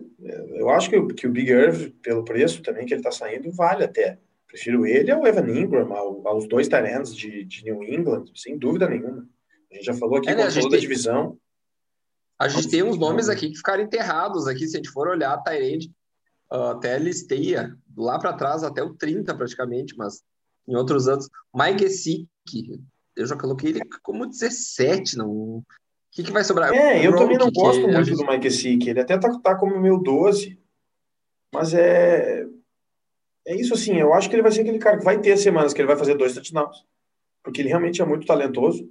Eu 0.56 0.70
acho 0.70 0.89
que, 0.89 0.97
o- 0.97 1.08
que 1.08 1.26
o 1.26 1.32
Big 1.32 1.50
Irv, 1.50 1.89
pelo 2.02 2.24
preço 2.26 2.62
também 2.62 2.86
que 2.86 2.93
ele 2.93 3.02
tá 3.02 3.12
saindo, 3.12 3.50
vale 3.52 3.86
até. 3.86 4.20
Prefiro 4.45 4.86
ele 4.86 5.10
ao 5.10 5.26
Evan 5.26 5.50
Ingram, 5.50 5.93
ao- 5.93 6.28
aos 6.28 6.47
dois 6.50 6.68
Tyrants 6.68 7.16
de, 7.16 7.45
de 7.45 7.64
New 7.64 7.82
England, 7.84 8.26
sem 8.36 8.58
dúvida 8.58 8.89
nenhuma. 8.89 9.26
A 9.72 9.76
gente 9.76 9.86
já 9.86 9.93
falou 9.93 10.18
aqui 10.18 10.28
É, 10.30 10.36
né, 10.36 10.41
a 10.43 10.45
quando 10.45 10.52
gente 10.52 10.62
falou 10.64 10.72
da 10.72 10.78
tem- 10.78 10.88
divisão. 10.88 11.38
A 12.38 12.47
gente 12.50 12.70
tem 12.70 12.84
uns 12.84 12.97
nomes 12.97 13.30
aqui 13.30 13.50
que 13.50 13.56
ficaram 13.58 13.84
enterrados 13.84 14.47
aqui, 14.47 14.68
se 14.68 14.76
a 14.76 14.80
gente 14.80 14.89
for 14.91 15.08
olhar 15.08 15.38
Tyrande, 15.43 15.91
ah, 16.52 16.72
até 16.72 16.97
listeia, 17.00 17.74
lá 17.95 18.20
para 18.20 18.34
trás, 18.34 18.64
até 18.64 18.84
o 18.84 18.93
30 18.93 19.34
praticamente, 19.36 19.95
mas 19.97 20.22
em 20.68 20.76
outros 20.76 21.08
anos. 21.08 21.30
Mike 21.56 21.80
Gesicki, 21.88 22.82
eu 23.16 23.26
já 23.26 23.38
coloquei 23.38 23.70
ele 23.72 23.82
como 24.04 24.26
17, 24.26 25.18
não. 25.18 25.64
O 26.12 26.16
que, 26.16 26.24
que 26.24 26.32
vai 26.32 26.43
sobrar? 26.43 26.74
É, 26.74 27.05
eu 27.05 27.12
O 27.12 27.16
também 27.18 27.38
não 27.38 27.51
gosto 27.51 27.82
que 27.82 27.88
muito 27.88 28.03
gente- 28.03 28.18
do 28.18 28.26
Mike 28.30 28.49
Sick. 28.51 28.89
Ele 28.89 28.99
até 28.99 29.18
tá, 29.18 29.30
tá 29.39 29.55
como 29.55 29.80
meu 29.80 29.97
12, 29.99 30.60
mas 31.53 31.74
é. 31.74 32.45
É 33.47 33.55
isso 33.55 33.74
assim, 33.74 33.95
eu 33.95 34.14
acho 34.14 34.30
que 34.30 34.36
ele 34.36 34.43
vai 34.43 34.51
ser 34.51 34.62
aquele 34.62 34.80
cara 34.80 34.97
que 34.97 35.03
vai 35.05 35.20
ter 35.20 35.36
semanas 35.38 35.74
que 35.74 35.82
ele 35.82 35.88
vai 35.88 35.95
fazer 35.97 36.16
dois 36.16 36.34
touchdowns, 36.34 36.86
porque 37.43 37.62
ele 37.62 37.70
realmente 37.70 38.01
é 38.01 38.05
muito 38.05 38.28
talentoso, 38.28 38.88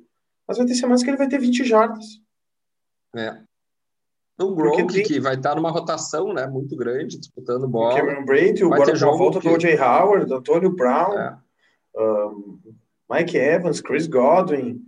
mas 0.46 0.56
vai 0.58 0.66
ter 0.66 0.74
semanas 0.74 1.02
que 1.02 1.10
ele 1.10 1.16
vai 1.16 1.28
ter 1.28 1.38
20 1.38 1.64
jardas. 1.64 2.04
É. 3.14 3.40
O 4.40 4.54
Gronk, 4.54 4.92
tem- 4.92 5.02
que 5.04 5.20
vai 5.20 5.34
estar 5.34 5.54
numa 5.56 5.70
rotação 5.70 6.32
né, 6.32 6.46
muito 6.46 6.76
grande, 6.76 7.18
disputando 7.18 7.64
O 7.64 7.68
bola. 7.68 7.94
Cameron 7.96 8.24
Brady, 8.24 8.64
o 8.64 8.68
Vai 8.68 8.78
agora 8.80 8.92
ter 8.92 8.98
com 8.98 9.04
a 9.04 9.08
jogo 9.10 9.18
volta 9.18 9.38
do 9.38 9.42
que- 9.42 9.48
O.J. 9.48 9.76
Howard, 9.80 10.32
Antônio 10.32 10.70
Brown, 10.70 11.18
É. 11.18 11.36
um, 11.96 12.58
Mike 13.10 13.36
Evans, 13.36 13.80
Chris 13.80 14.06
Godwin, 14.06 14.80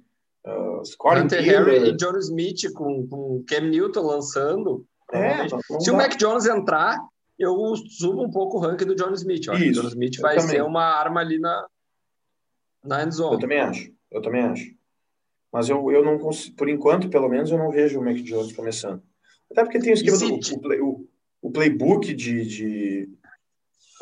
uh, 0.46 0.82
Hunter 1.18 1.42
Harry 1.44 1.88
e 1.90 1.96
John 1.96 2.16
Smith 2.18 2.72
com, 2.74 3.06
com 3.08 3.44
Cam 3.46 3.60
Newton 3.68 4.02
lançando. 4.02 4.86
É, 5.12 5.46
não 5.48 5.80
Se 5.80 5.90
o. 5.90 5.96
Mac 5.96 6.16
Jones 6.16 6.46
entrar, 6.46 6.96
eu 7.38 7.56
subo 7.98 8.22
um 8.24 8.30
pouco 8.30 8.58
o 8.58 8.60
ranking 8.60 8.84
do 8.86 8.94
John 8.94 9.12
Smith. 9.12 9.42
Que 9.44 9.50
o 9.50 9.54
Isso, 9.54 9.82
John 9.82 9.88
Smith 9.88 10.20
vai 10.20 10.36
também. 10.36 10.50
ser 10.50 10.62
uma 10.62 10.84
arma 10.84 11.20
ali 11.20 11.38
na, 11.38 11.66
na 12.84 13.02
end 13.02 13.16
Eu 13.18 13.38
também 13.38 13.60
acho, 13.60 13.92
eu 14.10 14.22
também 14.22 14.42
acho. 14.42 14.64
Mas 15.52 15.68
eu, 15.68 15.90
eu 15.90 16.04
não 16.04 16.16
consigo, 16.18 16.54
por 16.56 16.68
enquanto, 16.68 17.08
pelo 17.10 17.28
menos, 17.28 17.50
eu 17.50 17.58
não 17.58 17.70
vejo 17.72 17.98
o 17.98 18.04
Mac 18.04 18.16
Jones 18.18 18.52
começando. 18.52 19.02
Até 19.50 19.64
porque 19.64 19.80
tem 19.80 19.90
o 19.90 19.94
esquema 19.94 20.16
do 20.16 20.34
o, 20.56 20.60
play- 20.60 20.80
o- 20.80 21.08
o 21.42 21.50
playbook 21.50 22.14
de, 22.14 22.44
de, 22.46 23.08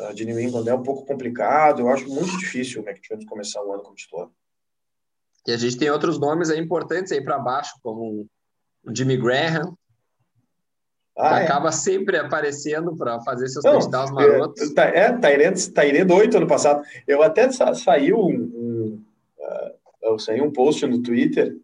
ah, 0.01 0.13
de 0.13 0.25
New 0.25 0.39
England 0.39 0.67
é 0.67 0.73
um 0.75 0.83
pouco 0.83 1.07
complicado. 1.07 1.79
Eu 1.79 1.89
acho 1.89 2.07
muito 2.07 2.37
difícil 2.37 2.81
o 2.81 2.85
Mac 2.85 2.97
Jones 3.01 3.25
começar 3.25 3.63
o 3.63 3.73
ano 3.73 3.81
como 3.81 3.95
titular. 3.95 4.29
E 5.47 5.51
a 5.51 5.57
gente 5.57 5.77
tem 5.77 5.89
outros 5.89 6.19
nomes 6.19 6.49
aí 6.49 6.59
importantes 6.59 7.11
aí 7.11 7.23
para 7.23 7.39
baixo, 7.39 7.73
como 7.81 8.27
o 8.83 8.95
Jimmy 8.95 9.17
Graham, 9.17 9.71
que 11.15 11.25
Ah, 11.25 11.41
é. 11.41 11.43
acaba 11.43 11.71
sempre 11.71 12.17
aparecendo 12.17 12.95
para 12.95 13.19
fazer 13.21 13.47
seus 13.49 13.63
Não, 13.65 13.73
touchdowns 13.73 14.11
marotos. 14.11 14.75
É, 14.77 14.99
é 14.99 15.17
Tyrant, 15.17 15.57
Tyrant 15.73 16.09
8 16.09 16.37
ano 16.37 16.47
passado. 16.47 16.81
Eu 17.07 17.21
até 17.21 17.51
sa 17.51 17.73
saiu 17.73 18.19
um, 18.19 19.03
um, 20.03 20.19
saí 20.19 20.41
um 20.41 20.51
post 20.51 20.85
no 20.85 21.01
Twitter 21.01 21.57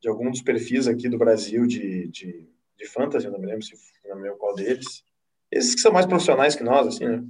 de 0.00 0.08
algum 0.08 0.30
dos 0.30 0.42
perfis 0.42 0.86
aqui 0.88 1.08
do 1.08 1.18
Brasil 1.18 1.66
de, 1.66 2.08
de, 2.08 2.48
de 2.78 2.86
fantasy, 2.86 3.28
não 3.28 3.38
me 3.38 3.46
lembro 3.46 3.62
se 3.62 3.74
não 4.08 4.16
me 4.16 4.22
lembro 4.22 4.38
qual 4.38 4.54
deles. 4.54 5.04
Esses 5.50 5.74
que 5.74 5.80
são 5.80 5.92
mais 5.92 6.06
profissionais 6.06 6.54
que 6.54 6.62
nós, 6.62 6.86
assim, 6.86 7.06
né? 7.06 7.24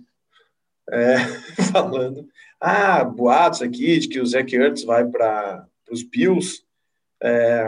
É, 0.91 1.19
falando. 1.73 2.27
Ah, 2.61 3.03
boatos 3.05 3.63
aqui 3.63 3.99
de 3.99 4.09
que 4.09 4.21
o 4.21 4.27
Zach 4.27 4.55
Ertz 4.55 4.85
vai 4.85 5.07
para 5.07 5.67
os 5.91 6.03
Bills. 6.03 6.63
É, 7.23 7.67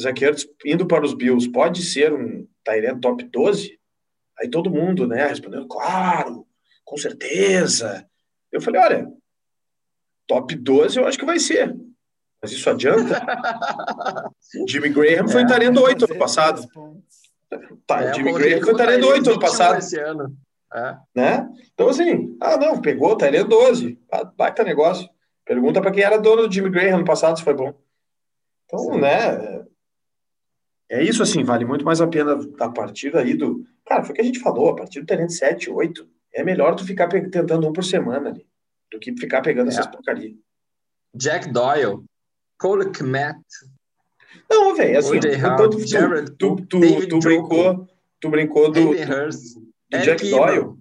Zach 0.00 0.24
Ertz 0.24 0.46
indo 0.64 0.86
para 0.86 1.04
os 1.04 1.14
Bills 1.14 1.50
pode 1.50 1.82
ser 1.82 2.12
um 2.12 2.46
Tyrant 2.64 3.00
top 3.00 3.24
12? 3.24 3.78
Aí 4.38 4.48
todo 4.48 4.70
mundo, 4.70 5.06
né, 5.06 5.26
respondendo, 5.26 5.66
claro, 5.66 6.46
com 6.84 6.96
certeza. 6.96 8.08
Eu 8.52 8.60
falei, 8.60 8.80
olha, 8.80 9.12
top 10.26 10.54
12 10.54 10.98
eu 10.98 11.06
acho 11.06 11.18
que 11.18 11.24
vai 11.24 11.38
ser. 11.38 11.74
Mas 12.40 12.52
isso 12.52 12.70
adianta? 12.70 13.20
Jimmy 14.68 14.90
Graham 14.90 15.26
foi 15.26 15.42
É. 15.42 15.46
Tyrant 15.46 15.76
8 15.76 16.04
ano 16.04 16.18
passado. 16.18 16.68
Tá, 17.86 18.02
É, 18.02 18.14
Jimmy 18.14 18.32
Graham 18.32 18.60
foi 18.60 18.60
como 18.60 18.76
Tyrant 18.76 19.00
Tyrant 19.00 19.04
8 19.04 19.14
ano 19.14 19.24
21 19.24 19.38
passado, 19.40 19.78
Esse 19.78 19.98
ano. 19.98 20.36
É. 20.72 20.96
né? 21.14 21.48
Então 21.72 21.88
assim, 21.88 22.36
ah 22.40 22.56
não, 22.56 22.80
pegou 22.80 23.16
Tyrant 23.16 23.48
12. 23.48 23.98
Ah, 24.12 24.24
Baita 24.24 24.62
negócio. 24.62 25.08
Pergunta 25.48 25.80
para 25.80 25.90
quem 25.90 26.02
era 26.02 26.18
dono 26.18 26.46
do 26.46 26.52
Jimmy 26.52 26.68
Graham 26.68 26.96
ano 26.96 27.04
passado 27.06 27.38
se 27.38 27.42
foi 27.42 27.54
bom. 27.54 27.72
Então, 28.66 28.80
Sim. 28.80 29.00
né, 29.00 29.64
é 30.90 31.02
isso 31.02 31.22
assim, 31.22 31.42
vale 31.42 31.64
muito 31.64 31.86
mais 31.86 32.02
a 32.02 32.06
pena 32.06 32.38
a 32.60 32.68
partir 32.68 33.16
aí 33.16 33.32
do... 33.34 33.64
Cara, 33.86 34.02
foi 34.02 34.12
o 34.12 34.14
que 34.14 34.20
a 34.20 34.24
gente 34.24 34.40
falou, 34.40 34.68
a 34.68 34.76
partir 34.76 35.00
do 35.00 35.06
Tyrant 35.06 35.30
7, 35.30 35.70
8, 35.70 36.06
é 36.34 36.44
melhor 36.44 36.74
tu 36.74 36.84
ficar 36.84 37.08
tentando 37.08 37.66
um 37.66 37.72
por 37.72 37.82
semana 37.82 38.28
ali, 38.28 38.46
do 38.92 38.98
que 38.98 39.16
ficar 39.16 39.40
pegando 39.40 39.68
É. 39.68 39.72
essas 39.72 39.86
porcarias. 39.86 40.36
Jack 41.14 41.50
Doyle, 41.50 42.04
Cole 42.58 42.90
Kmet, 42.90 43.38
Não, 44.50 44.74
velho, 44.76 44.98
assim, 44.98 45.16
então, 45.16 45.70
tu, 45.70 45.86
Jared 45.86 46.30
tu, 46.32 46.56
tu, 46.56 47.08
tu 47.08 47.18
brincou, 47.20 47.88
tu 48.20 48.28
brincou 48.28 48.70
do, 48.70 48.90
Hurst, 48.90 49.54
do 49.90 49.98
Jack. 49.98 50.28
Doyle. 50.28 50.74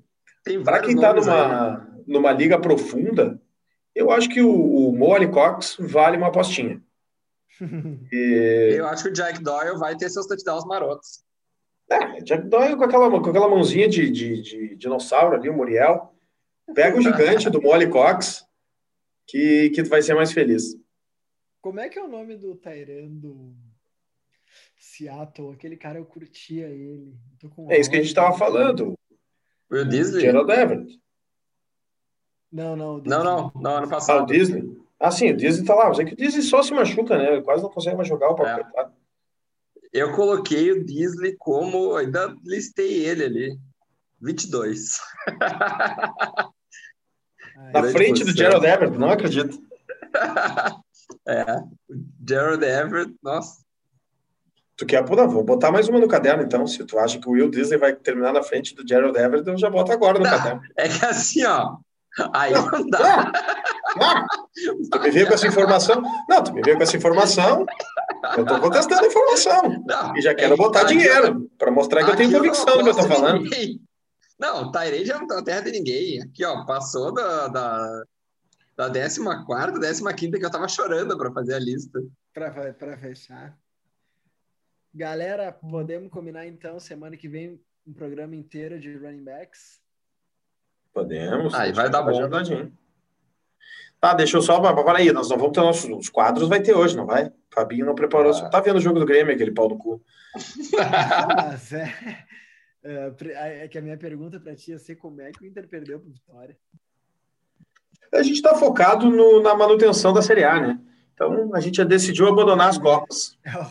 Para 0.65 0.82
quem 0.82 0.95
tá 0.97 1.13
nomes 1.13 1.28
aí. 1.30 1.47
numa, 1.47 1.89
numa 2.05 2.32
liga 2.34 2.59
profunda, 2.59 3.41
eu 3.98 4.12
acho 4.12 4.30
que 4.30 4.41
o, 4.41 4.50
o 4.52 4.95
Mo 4.95 5.32
Cox 5.32 5.78
vale 5.80 6.18
uma 6.18 6.28
apostinha. 6.28 6.82
E, 8.12 8.76
Eu 8.78 8.86
acho 8.88 9.04
que 9.04 9.10
o 9.10 9.14
Jack 9.14 9.41
Doyle 9.41 9.80
vai 9.80 9.95
ter 9.98 10.10
seus 10.10 10.28
touchdowns 10.28 10.64
marotos. 10.66 11.24
é, 11.89 12.22
Jack 12.22 12.48
Doyle 12.48 12.78
com 12.78 12.84
aquela, 12.84 13.10
com 13.10 13.30
aquela 13.30 13.50
mãozinha 13.50 13.89
de, 13.89 14.12
de, 14.12 14.41
de 14.43 14.76
dinossauro 14.76 15.36
ali, 15.36 15.50
o 15.50 15.54
Muriel. 15.54 16.14
Pega 16.76 16.98
o 16.98 17.02
gigante 17.02 17.50
do 17.50 17.62
Molly 17.62 17.89
Cox, 17.89 18.45
que, 19.26 19.72
que 19.72 19.82
tu 19.82 19.89
vai 19.89 20.02
ser 20.02 20.14
mais 20.14 20.32
feliz. 20.32 20.76
Como 21.62 21.80
é 21.80 21.89
que 21.89 21.98
é 21.98 22.04
o 22.04 22.08
nome 22.08 22.38
do 22.38 22.56
Tyrant 22.56 23.10
do 23.10 23.56
Seattle? 24.78 25.54
Aquele 25.54 25.78
cara 25.78 25.98
eu 25.98 26.06
curtia 26.06 26.68
ele. 26.68 27.16
Tô 27.39 27.50
com 27.50 27.72
É 27.72 27.80
isso 27.80 27.89
que 27.89 27.95
a 27.95 28.00
gente 28.00 28.10
estava 28.10 28.38
falando. 28.38 28.93
Will 29.72 29.86
Disley? 29.86 30.22
Gerald 30.22 30.52
Everett. 30.52 31.02
Não, 32.52 32.76
não. 32.76 32.98
Não, 33.00 33.24
não, 33.24 33.52
não, 33.56 33.72
ano 33.76 33.84
Ah, 33.84 33.88
o 33.88 33.89
passado. 33.89 34.26
Disney? 34.28 34.64
Ah, 35.00 35.12
sim, 35.12 35.32
o 35.32 35.38
Disney 35.38 35.66
tá 35.66 35.76
lá. 35.76 35.88
Mas 35.89 36.00
é 36.00 36.06
que 36.06 36.14
o 36.14 36.18
Disney 36.18 36.41
só 36.41 36.64
se 36.64 36.74
machuca, 36.74 37.18
né? 37.18 37.34
Ele 37.34 37.41
quase 37.41 37.62
não 37.62 37.70
consegue 37.70 37.95
mais 37.98 38.08
jogar 38.08 38.30
o 38.30 38.34
É. 38.34 38.36
papo. 38.36 38.64
coitado. 38.64 38.93
Eu 39.93 40.14
coloquei 40.14 40.72
o 40.72 40.84
Disley 40.84 41.36
como. 41.38 41.95
Ainda 41.95 42.36
listei 42.43 43.06
ele 43.06 43.24
ali. 43.24 43.60
22. 44.22 45.00
Ah, 45.41 46.50
Na 47.74 47.84
frente 47.84 48.24
do. 48.24 48.32
Gerald 48.36 48.66
Everett, 48.66 48.98
não 48.98 49.10
acredito. 49.12 49.60
É. 51.26 51.43
O 51.89 51.95
Gerald 52.28 52.64
Everett, 52.64 53.14
nossa. 53.22 53.62
Tu 54.78 54.86
quer, 54.86 55.08
não, 55.10 55.30
vou 55.30 55.43
botar 55.43 55.72
mais 55.72 55.88
uma 55.89 55.99
no 55.99 56.07
caderno, 56.07 56.44
então. 56.44 56.65
Se 56.68 56.84
tu 56.86 56.98
acha 56.99 57.19
que 57.19 57.28
o 57.28 57.32
Will 57.32 57.49
Disney 57.49 57.78
vai 57.78 57.94
terminar 57.95 58.32
na 58.34 58.44
frente 58.44 58.74
do 58.76 58.88
Gerald 58.88 59.18
Everett, 59.18 59.48
eu 59.48 59.57
já 59.57 59.69
boto 59.69 59.91
agora 59.91 60.19
no 60.19 60.24
Não. 60.26 60.32
caderno. 60.32 60.61
É 60.78 60.88
que 60.88 61.06
assim, 61.06 61.44
ó. 61.45 61.78
Aí 62.34 62.53
não 62.53 62.89
dá. 62.89 63.31
Ah, 63.99 64.26
tu 64.91 64.99
me 65.02 65.11
veio 65.11 65.27
com 65.27 65.34
essa 65.34 65.48
informação? 65.48 66.02
Não, 66.30 66.44
tu 66.44 66.53
me 66.53 66.61
veio 66.61 66.77
com 66.77 66.84
essa 66.84 66.98
informação. 66.98 67.65
Eu 68.38 68.45
tô 68.45 68.60
contestando 68.60 69.03
a 69.03 69.07
informação. 69.07 69.84
Não, 69.85 70.18
E 70.18 70.22
já 70.22 70.34
quero 70.34 70.53
é 70.53 70.57
botar 70.57 70.81
aqui 70.81 70.94
dinheiro 70.98 71.49
para 71.57 71.72
mostrar 71.72 72.03
que 72.03 72.11
eu 72.11 72.15
tenho 72.15 72.31
convicção 72.31 72.77
do 72.77 72.84
que 72.84 72.89
eu 72.89 73.06
em 73.06 73.07
falando. 73.07 73.44
ninguém. 73.44 73.81
Não, 74.39 74.64
o 74.64 74.72
Tyrande 74.72 75.14
não 75.14 75.27
tá 75.27 75.35
na 75.35 75.44
terra 75.44 75.61
de 75.61 75.72
ninguém. 75.72 76.22
Aqui, 76.22 76.45
ó, 76.45 76.64
passou 76.65 77.11
da, 77.11 77.48
da, 77.48 78.03
da 78.76 78.89
14, 78.91 79.19
15 79.19 80.31
que 80.31 80.45
eu 80.45 80.52
tava 80.52 80.68
chorando 80.68 81.18
pra 81.18 81.31
fazer 81.31 81.56
a 81.56 81.60
lista. 81.60 81.99
Pra 82.34 82.52
fechar. 82.98 83.57
Galera, 84.94 85.52
podemos 85.52 86.11
combinar 86.11 86.45
então 86.48 86.80
semana 86.80 87.18
que 87.18 87.27
vem 87.27 87.60
um 87.85 87.94
programa 87.94 88.35
inteiro 88.35 88.80
de 88.80 88.95
running 88.95 89.23
backs? 89.23 89.80
Podemos. 90.98 91.53
Aí 91.53 91.72
vai 91.72 91.90
dar 91.91 92.02
bom. 92.02 92.28
Tá, 94.02 94.14
deixa 94.15 94.38
eu 94.38 94.41
só. 94.41 94.60
Fala 94.61 94.98
aí, 94.98 95.11
nós 95.11 95.30
não 95.30 95.38
vamos 95.38 95.53
ter 95.53 95.60
nossos 95.61 95.88
os 95.90 96.10
quadros, 96.10 96.49
vai 96.49 96.60
ter 96.60 96.74
hoje, 96.74 96.98
não 96.98 97.06
vai? 97.06 97.32
Fabinho 97.53 97.86
não 97.86 97.94
preparou. 97.94 98.32
Ah. 98.36 98.49
Tá 98.49 98.60
vendo 98.60 98.78
o 98.78 98.82
jogo 98.82 98.99
do 98.99 99.06
Grêmio, 99.06 99.32
aquele 99.34 99.52
pau 99.52 99.68
do 99.68 99.78
cu. 99.78 100.02
Mas 101.36 101.72
é, 101.74 101.94
é, 102.84 103.64
é 103.64 103.68
que 103.68 103.78
a 103.78 103.82
minha 103.82 103.98
pergunta 103.98 104.40
pra 104.40 104.56
ti 104.56 104.72
ia 104.72 104.80
ser 104.80 104.95
como 104.95 105.22
é 105.22 105.32
que 105.32 105.44
o 105.44 105.48
Inter 105.48 105.68
perdeu 105.68 105.99
pro 105.99 106.10
Vitória. 106.11 106.57
A 108.14 108.24
gente 108.24 108.41
tá 108.41 108.56
focado 108.56 109.07
no- 109.10 109.41
na 109.41 109.53
manutenção 109.53 110.14
da 110.14 110.22
Série 110.24 110.44
A, 110.44 110.60
né? 110.60 110.80
Então 111.14 111.53
a 111.53 111.60
gente 111.60 111.78
já 111.78 111.84
decidiu 111.84 112.28
abandonar 112.28 112.69
as 112.69 112.78
Copas. 112.80 113.38
É 113.45 113.52
o, 113.56 113.68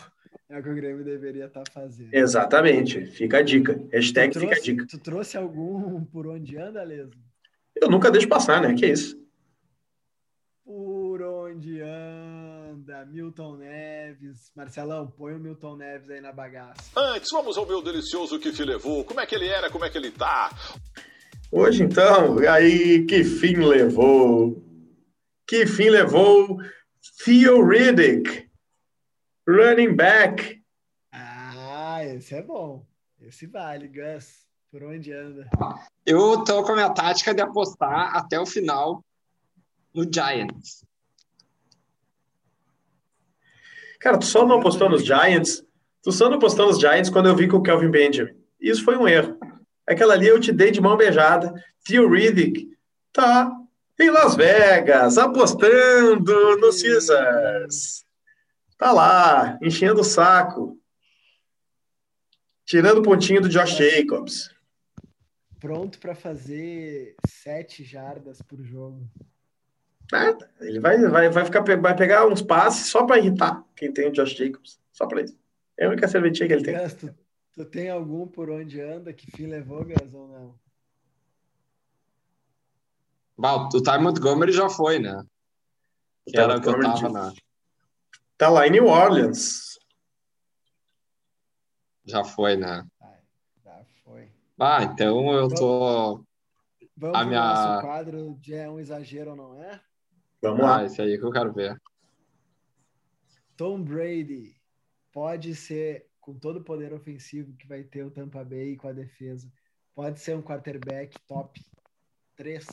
é 0.48 0.58
o 0.58 0.62
que 0.62 0.68
o 0.68 0.74
Grêmio 0.74 1.04
deveria 1.04 1.46
estar 1.46 1.64
fazendo. 1.72 2.14
Exatamente. 2.14 3.04
Fica 3.06 3.38
a 3.38 3.42
dica. 3.42 3.80
Hashtag 3.92 4.32
tu, 4.32 4.40
fica 4.40 4.52
a 4.52 4.54
trouxe, 4.54 4.72
dica. 4.72 4.86
tu 4.88 4.98
trouxe 4.98 5.36
algum 5.36 6.04
por 6.04 6.26
onde 6.26 6.56
anda, 6.56 6.82
Leso? 6.82 7.10
Eu 7.74 7.90
nunca 7.90 8.10
deixo 8.10 8.28
passar, 8.28 8.60
né? 8.62 8.74
Que 8.74 8.86
isso. 8.86 9.20
Por 10.64 11.22
onde 11.22 11.80
anda? 11.80 13.04
Milton 13.06 13.56
Neves. 13.56 14.50
Marcelão, 14.54 15.08
põe 15.08 15.34
o 15.34 15.38
Milton 15.38 15.76
Neves 15.76 16.10
aí 16.10 16.20
na 16.20 16.32
bagaça. 16.32 16.90
Antes, 16.96 17.30
vamos 17.30 17.56
ouvir 17.56 17.74
o 17.74 17.82
delicioso 17.82 18.38
que 18.38 18.50
levou. 18.64 19.04
Como 19.04 19.20
é 19.20 19.26
que 19.26 19.34
ele 19.34 19.48
era, 19.48 19.70
como 19.70 19.84
é 19.84 19.90
que 19.90 19.98
ele 19.98 20.10
tá? 20.10 20.50
Hoje, 21.50 21.82
então, 21.84 22.38
aí, 22.48 23.04
que 23.04 23.22
fim 23.22 23.56
levou? 23.56 24.62
Que 25.46 25.66
fim 25.66 25.90
levou 25.90 26.58
Theo 27.24 27.64
Riddick, 27.64 28.45
running 29.46 29.94
back. 29.94 30.62
Ah, 31.12 32.04
esse 32.04 32.34
é 32.34 32.42
bom. 32.42 32.84
Esse 33.20 33.46
vale, 33.46 33.88
Gus. 33.88 34.46
Por 34.70 34.82
onde 34.82 35.12
anda? 35.12 35.48
Eu 36.04 36.44
tô 36.44 36.62
com 36.62 36.72
a 36.72 36.74
minha 36.74 36.90
tática 36.90 37.32
de 37.32 37.40
apostar 37.40 38.14
até 38.14 38.38
o 38.38 38.44
final 38.44 39.02
no 39.94 40.04
Giants. 40.12 40.84
Cara, 44.00 44.18
tu 44.18 44.26
só 44.26 44.46
não 44.46 44.58
apostou 44.58 44.90
nos 44.90 45.04
Giants. 45.04 45.64
Tu 46.02 46.12
só 46.12 46.28
não 46.28 46.36
apostou 46.36 46.66
nos 46.66 46.78
Giants 46.78 47.10
quando 47.10 47.28
eu 47.28 47.36
vi 47.36 47.48
com 47.48 47.56
o 47.56 47.62
Kelvin 47.62 47.90
Benjamin. 47.90 48.36
Isso 48.60 48.84
foi 48.84 48.96
um 48.96 49.08
erro. 49.08 49.38
Aquela 49.86 50.14
ali 50.14 50.26
eu 50.26 50.40
te 50.40 50.52
dei 50.52 50.70
de 50.70 50.80
mão 50.80 50.96
beijada. 50.96 51.54
Theo 51.84 52.10
Riddick 52.10 52.68
tá 53.12 53.50
em 53.98 54.10
Las 54.10 54.36
Vegas, 54.36 55.16
apostando 55.16 56.56
no 56.56 56.70
Caesars. 56.70 58.05
Tá 58.78 58.92
lá, 58.92 59.58
enchendo 59.62 60.00
o 60.00 60.04
saco. 60.04 60.78
Tirando 62.64 62.98
o 62.98 63.02
pontinho 63.02 63.40
do 63.40 63.48
Josh 63.48 63.76
Jacobs. 63.76 64.54
Pronto 65.58 65.98
para 65.98 66.14
fazer 66.14 67.14
sete 67.26 67.82
jardas 67.82 68.42
por 68.42 68.62
jogo. 68.62 69.08
Nada. 70.12 70.50
Ele 70.60 70.78
vai, 70.78 70.98
vai, 70.98 71.30
vai, 71.30 71.44
ficar, 71.44 71.62
vai 71.62 71.96
pegar 71.96 72.26
uns 72.26 72.42
passes 72.42 72.88
só 72.88 73.04
para 73.04 73.18
irritar 73.18 73.64
quem 73.74 73.92
tem 73.92 74.08
o 74.08 74.12
Josh 74.12 74.34
Jacobs. 74.34 74.78
Só 74.92 75.06
para 75.06 75.22
isso. 75.22 75.38
É 75.78 75.86
a 75.86 75.88
única 75.88 76.08
serventia 76.08 76.46
que 76.46 76.52
ele 76.52 76.64
tem. 76.64 76.88
Tu, 76.88 77.14
tu 77.52 77.64
tem 77.64 77.88
algum 77.90 78.26
por 78.26 78.50
onde 78.50 78.80
anda 78.80 79.12
que 79.12 79.30
fim 79.30 79.46
levou, 79.46 79.84
Gus, 79.84 80.14
ou 80.14 80.28
não? 80.28 80.58
Bah, 83.38 83.68
o 83.68 83.82
Ty 83.82 83.98
Montgomery 83.98 84.52
já 84.52 84.68
foi, 84.68 84.98
né? 84.98 85.22
Que 86.26 86.38
era 86.38 86.56
o 86.56 86.60
que 86.60 86.68
eu 86.68 86.80
tava 86.80 87.08
na. 87.08 87.32
Tá 88.36 88.48
lá 88.50 88.66
em 88.66 88.70
New 88.70 88.86
Orleans. 88.86 89.78
Já 92.04 92.22
foi, 92.22 92.56
né? 92.56 92.86
Já 93.64 93.84
foi. 94.04 94.30
Ah, 94.58 94.82
então 94.84 95.32
eu 95.32 95.48
tô. 95.48 96.24
Vamos 96.96 97.18
A 97.18 97.24
minha- 97.24 97.40
nosso 97.40 97.80
quadro 97.80 98.34
de 98.40 98.54
é 98.54 98.70
um 98.70 98.78
exagero 98.78 99.30
ou 99.30 99.36
não 99.36 99.62
é? 99.62 99.80
Vamos 100.40 100.60
Ah, 100.60 100.76
lá. 100.76 100.84
esse 100.84 101.00
aí 101.00 101.18
que 101.18 101.24
eu 101.24 101.30
quero 101.32 101.52
ver. 101.52 101.80
Tom 103.56 103.82
Brady 103.82 104.54
pode 105.12 105.54
ser, 105.54 106.06
com 106.20 106.34
todo 106.38 106.58
o 106.58 106.64
poder 106.64 106.92
ofensivo 106.92 107.54
que 107.54 107.66
vai 107.66 107.82
ter 107.82 108.04
o 108.04 108.10
Tampa 108.10 108.44
Bay 108.44 108.76
com 108.76 108.88
a 108.88 108.92
defesa, 108.92 109.50
pode 109.94 110.20
ser 110.20 110.36
um 110.36 110.42
quarterback 110.42 111.18
top 111.26 111.58
3. 112.36 112.66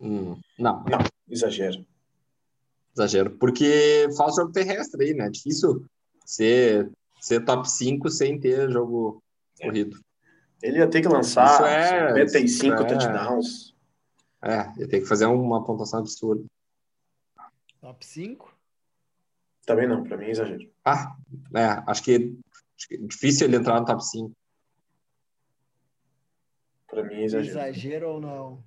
Hum, 0.00 0.40
não, 0.58 0.82
Não, 0.84 0.98
exagero. 1.28 1.86
Exagero. 2.94 3.36
Porque 3.38 4.06
faz 4.16 4.36
jogo 4.36 4.52
terrestre 4.52 5.04
aí, 5.04 5.14
né? 5.14 5.28
Difícil 5.28 5.84
ser, 6.24 6.90
ser 7.20 7.44
top 7.44 7.68
5 7.70 8.08
sem 8.08 8.38
ter 8.38 8.70
jogo 8.70 9.22
corrido. 9.60 9.98
Ele 10.62 10.78
ia 10.78 10.88
ter 10.88 11.02
que 11.02 11.08
lançar 11.08 11.46
Isso 11.46 11.64
é- 11.64 12.08
55 12.26 12.44
isso 12.46 12.66
é- 12.72 12.86
touchdowns. 12.86 13.74
É, 14.42 14.80
ia 14.80 14.88
ter 14.88 15.00
que 15.00 15.06
fazer 15.06 15.26
uma 15.26 15.64
pontuação 15.64 16.00
absurda. 16.00 16.44
Top 17.80 18.04
5? 18.04 18.54
Também 19.66 19.88
não, 19.88 20.04
para 20.04 20.16
mim 20.16 20.26
é 20.26 20.30
exagero. 20.30 20.70
Ah, 20.84 21.16
é, 21.54 21.82
acho 21.86 22.02
que, 22.02 22.36
acho 22.76 22.88
que 22.88 22.94
é 22.94 22.98
difícil 22.98 23.46
ele 23.46 23.56
entrar 23.56 23.80
no 23.80 23.86
top 23.86 24.04
5. 24.04 24.32
Para 26.86 27.02
mim 27.04 27.14
é 27.14 27.24
exagero. 27.24 27.58
Exagero 27.58 28.08
ou 28.10 28.20
não? 28.20 28.64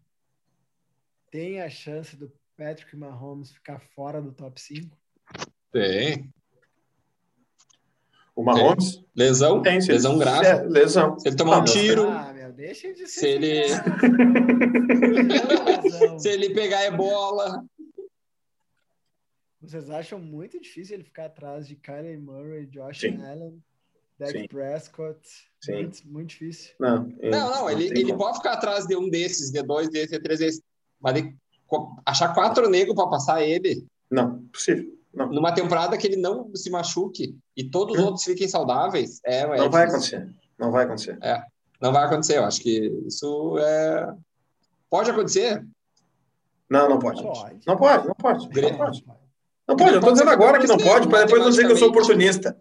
Tem 1.29 1.61
a 1.61 1.69
chance 1.69 2.15
do 2.15 2.31
Patrick 2.57 2.95
Mahomes 2.95 3.51
ficar 3.53 3.79
fora 3.79 4.21
do 4.21 4.31
top 4.31 4.59
5? 4.59 4.97
Tem. 5.71 6.33
O 8.35 8.43
Mahomes 8.43 9.03
Lesão? 9.15 9.61
tem. 9.61 9.79
se 9.81 9.87
ele- 9.87 9.93
lesão 9.93 10.17
grave. 10.17 10.45
É, 10.47 10.63
lesão. 10.63 11.19
Se 11.19 11.27
ele 11.27 11.35
tomar 11.35 11.57
um 11.57 11.59
Não, 11.59 11.65
tiro, 11.65 12.09
Ah, 12.09 12.33
meu, 12.33 12.51
deixa 12.53 12.93
de 12.93 13.07
ser. 13.07 13.19
se 13.19 13.27
ele, 13.27 13.63
se 16.19 16.29
ele 16.29 16.53
pegar 16.53 16.85
ebola. 16.85 17.63
Vocês 19.61 19.89
acham 19.89 20.19
muito 20.19 20.59
difícil 20.61 20.95
ele 20.95 21.03
ficar 21.03 21.25
atrás 21.25 21.67
de 21.67 21.75
Kyler 21.75 22.19
Murray, 22.19 22.65
Josh 22.67 22.99
Sim. 23.01 23.21
Allen, 23.23 23.61
Dak 24.17 24.31
Sim. 24.31 24.47
Prescott? 24.47 25.19
Sim. 25.61 25.73
Muito, 25.73 26.07
muito 26.07 26.29
difícil. 26.29 26.73
Não, 26.79 27.03
Não, 27.21 27.51
não, 27.51 27.69
ele, 27.69 27.89
tem 27.89 27.97
ele 28.03 28.11
como. 28.11 28.19
pode 28.19 28.37
ficar 28.37 28.53
atrás 28.53 28.85
de 28.85 28.95
um 28.95 29.09
desses, 29.09 29.51
de 29.51 29.61
dois 29.63 29.89
desses, 29.89 30.11
de 30.11 30.19
três 30.19 30.39
desses. 30.39 30.61
Mas 30.99 31.17
ele 31.17 31.35
achar 32.05 32.33
quatro 32.33 32.69
negros 32.69 32.95
para 32.95 33.07
passar 33.07 33.41
ele 33.43 33.85
Não, 34.09 34.39
possível. 34.53 34.85
Não, 35.13 35.27
numa 35.29 35.51
temporada 35.53 35.97
que 35.97 36.05
ele 36.07 36.17
não 36.17 36.53
se 36.55 36.69
machuque 36.69 37.35
e 37.55 37.63
todos 37.63 37.95
os 37.95 38.01
Hum. 38.01 38.05
outros 38.05 38.23
fiquem 38.23 38.47
saudáveis, 38.47 39.19
é, 39.25 39.39
é 39.39 39.57
não 39.57 39.69
vai 39.69 39.87
difícil. 39.87 40.17
acontecer. 40.19 40.35
Não 40.59 40.71
vai 40.71 40.85
acontecer. 40.85 41.19
Não 41.81 41.91
vai 41.91 42.05
acontecer. 42.05 42.37
Eu 42.37 42.45
acho 42.45 42.61
que 42.61 43.03
isso 43.07 43.57
é. 43.59 44.13
Pode 44.89 45.11
acontecer. 45.11 45.65
Não, 46.69 46.89
não 46.89 46.99
pode. 46.99 47.21
Pode. 47.23 47.59
Não 47.65 47.77
pode, 47.77 48.07
não 48.07 48.15
pode. 48.15 48.47
Grêmio. 48.49 48.77
Não 48.77 48.85
pode. 48.85 49.05
Não 49.67 49.75
pode, 49.75 49.93
eu 49.95 50.01
tô 50.01 50.11
dizendo 50.11 50.29
agora 50.29 50.59
que 50.59 50.67
não 50.67 50.77
pode, 50.77 51.07
para 51.09 51.25
depois 51.25 51.41
não 51.41 51.49
dizer 51.49 51.65
que 51.65 51.71
eu 51.73 51.77
sou 51.77 51.89
oportunista. 51.89 52.57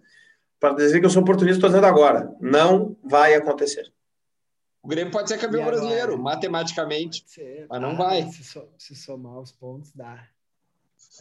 Para 0.58 0.74
dizer 0.74 0.98
que 1.00 1.06
eu 1.06 1.10
sou 1.10 1.22
oportunista, 1.22 1.58
estou 1.58 1.68
dizendo 1.70 1.86
agora. 1.86 2.34
Não 2.40 2.96
vai 3.04 3.34
acontecer. 3.34 3.92
O 4.86 4.88
Grêmio 4.88 5.10
pode 5.12 5.28
ser 5.28 5.36
campeão 5.38 5.62
agora? 5.62 5.78
brasileiro, 5.78 6.16
matematicamente. 6.16 7.24
Ser. 7.26 7.66
Mas 7.68 7.82
não 7.82 7.90
Ah, 7.90 7.94
vai. 7.94 8.22
Se, 8.30 8.44
so- 8.44 8.68
se 8.78 8.94
somar 8.94 9.40
os 9.40 9.50
pontos, 9.50 9.90
dá. 9.92 10.28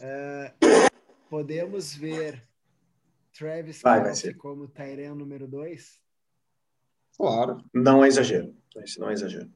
É, 0.00 0.52
podemos 1.28 1.92
ver 1.92 2.46
Travis 3.36 3.82
Vai, 3.82 4.00
vai 4.04 4.34
como 4.34 4.68
Tyrene 4.68 5.18
número 5.18 5.48
2? 5.48 6.00
Claro. 7.16 7.64
Não 7.74 8.04
é 8.04 8.08
exagero. 8.08 8.54
Esse 8.76 9.00
não 9.00 9.10
é 9.10 9.14
exagero. 9.14 9.50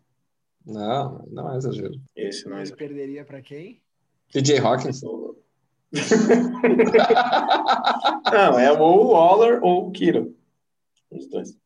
Não, 0.66 1.24
não 1.31 1.55
é 1.55 1.59
exagero. 1.59 1.95
Esse 2.16 2.47
não 2.47 2.55
é 2.57 2.57
Ele 2.57 2.62
exagero. 2.65 2.78
perderia 2.78 3.24
para 3.24 3.41
quem? 3.41 3.81
TJ 4.32 4.59
Hawkins. 4.59 5.03
Não, 8.32 8.59
é 8.59 8.73
ou 8.73 9.07
o 9.07 9.11
Waller 9.12 9.62
ou 9.62 9.89
o 9.89 9.93
Kiro. 9.93 10.37
Os 11.11 11.28
dois. 11.28 11.57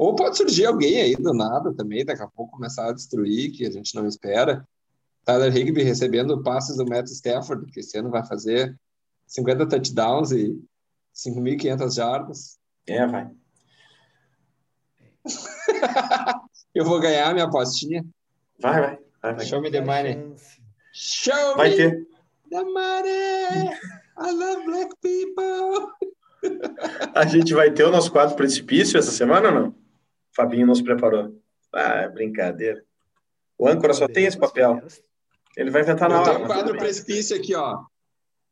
Ou 0.00 0.14
pode 0.14 0.38
surgir 0.38 0.64
alguém 0.64 0.98
aí 0.98 1.14
do 1.14 1.34
nada 1.34 1.74
também, 1.74 2.06
daqui 2.06 2.22
a 2.22 2.26
pouco 2.26 2.52
começar 2.52 2.88
a 2.88 2.92
destruir, 2.92 3.52
que 3.52 3.66
a 3.66 3.70
gente 3.70 3.94
não 3.94 4.06
espera. 4.06 4.66
Tyler 5.26 5.54
Higby 5.54 5.82
recebendo 5.82 6.42
passes 6.42 6.78
do 6.78 6.86
Matt 6.86 7.08
Stafford, 7.08 7.70
que 7.70 7.80
esse 7.80 7.98
ano 7.98 8.08
vai 8.08 8.26
fazer 8.26 8.74
50 9.26 9.68
touchdowns 9.68 10.32
e 10.32 10.58
5.500 11.14 11.94
jardas. 11.94 12.58
É, 12.88 13.06
vai. 13.06 13.30
Eu 16.74 16.86
vou 16.86 16.98
ganhar 16.98 17.34
minha 17.34 17.44
apostinha. 17.44 18.02
Vai, 18.58 18.80
vai. 18.80 18.98
vai, 19.20 19.34
vai. 19.34 19.44
Show 19.44 19.60
me 19.60 19.70
the 19.70 19.82
money. 19.82 20.34
Show 20.94 21.56
Vai 21.58 21.68
me 21.72 21.76
ter. 21.76 22.08
the 22.48 22.64
money! 22.64 23.68
I 24.16 24.32
love 24.32 24.64
black 24.64 24.94
people! 25.02 25.92
A 27.14 27.26
gente 27.26 27.52
vai 27.52 27.70
ter 27.70 27.84
o 27.84 27.90
nosso 27.90 28.10
quadro 28.10 28.34
precipício 28.34 28.98
essa 28.98 29.10
semana 29.10 29.48
ou 29.48 29.54
não? 29.54 29.79
Fabinho 30.34 30.66
nos 30.66 30.80
preparou. 30.80 31.34
Ah, 31.72 32.08
brincadeira. 32.08 32.82
O 33.58 33.68
âncora 33.68 33.92
só 33.92 34.08
tem 34.08 34.26
esse 34.26 34.38
papel. 34.38 34.82
Ele 35.56 35.70
vai 35.70 35.82
inventar 35.82 36.08
na 36.08 36.20
hora. 36.20 36.32
tenho 36.32 36.44
um 36.44 36.46
quadro 36.46 36.78
precipício 36.78 37.36
aqui, 37.36 37.54
ó. 37.54 37.84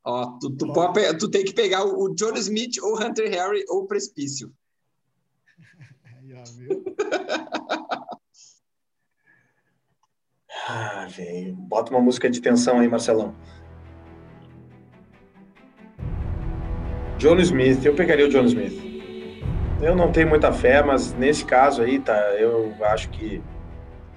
Ó, 0.05 0.39
tu, 0.39 0.51
tu, 0.57 0.73
pode 0.73 1.19
tu 1.19 1.31
tem 1.31 1.45
que 1.45 1.53
pegar 1.53 1.85
o, 1.85 2.05
o 2.05 2.15
John 2.15 2.35
Smith 2.35 2.79
ou 2.83 3.01
Hunter 3.01 3.31
Harry 3.31 3.65
ou 3.69 3.83
o 3.83 3.87
precipício. 3.87 4.53
Viu? 6.57 6.85
Ah, 10.71 11.07
velho. 11.07 11.55
Bota 11.55 11.91
uma 11.91 12.01
música 12.01 12.29
de 12.29 12.43
tensão 12.43 12.79
aí, 12.79 12.89
Marcelão. 12.89 13.35
John 17.17 17.39
Smith, 17.39 17.83
eu 17.87 17.95
pegaria 17.95 18.27
o 18.27 18.29
John 18.29 18.45
Smith. 18.45 18.88
Eu 19.81 19.95
não 19.95 20.11
tenho 20.11 20.29
muita 20.29 20.53
fé, 20.53 20.83
mas 20.83 21.13
nesse 21.15 21.45
caso 21.45 21.83
aí, 21.83 22.01
tá, 22.01 22.13
eu 22.35 22.75
acho 22.87 23.09
que 23.11 23.43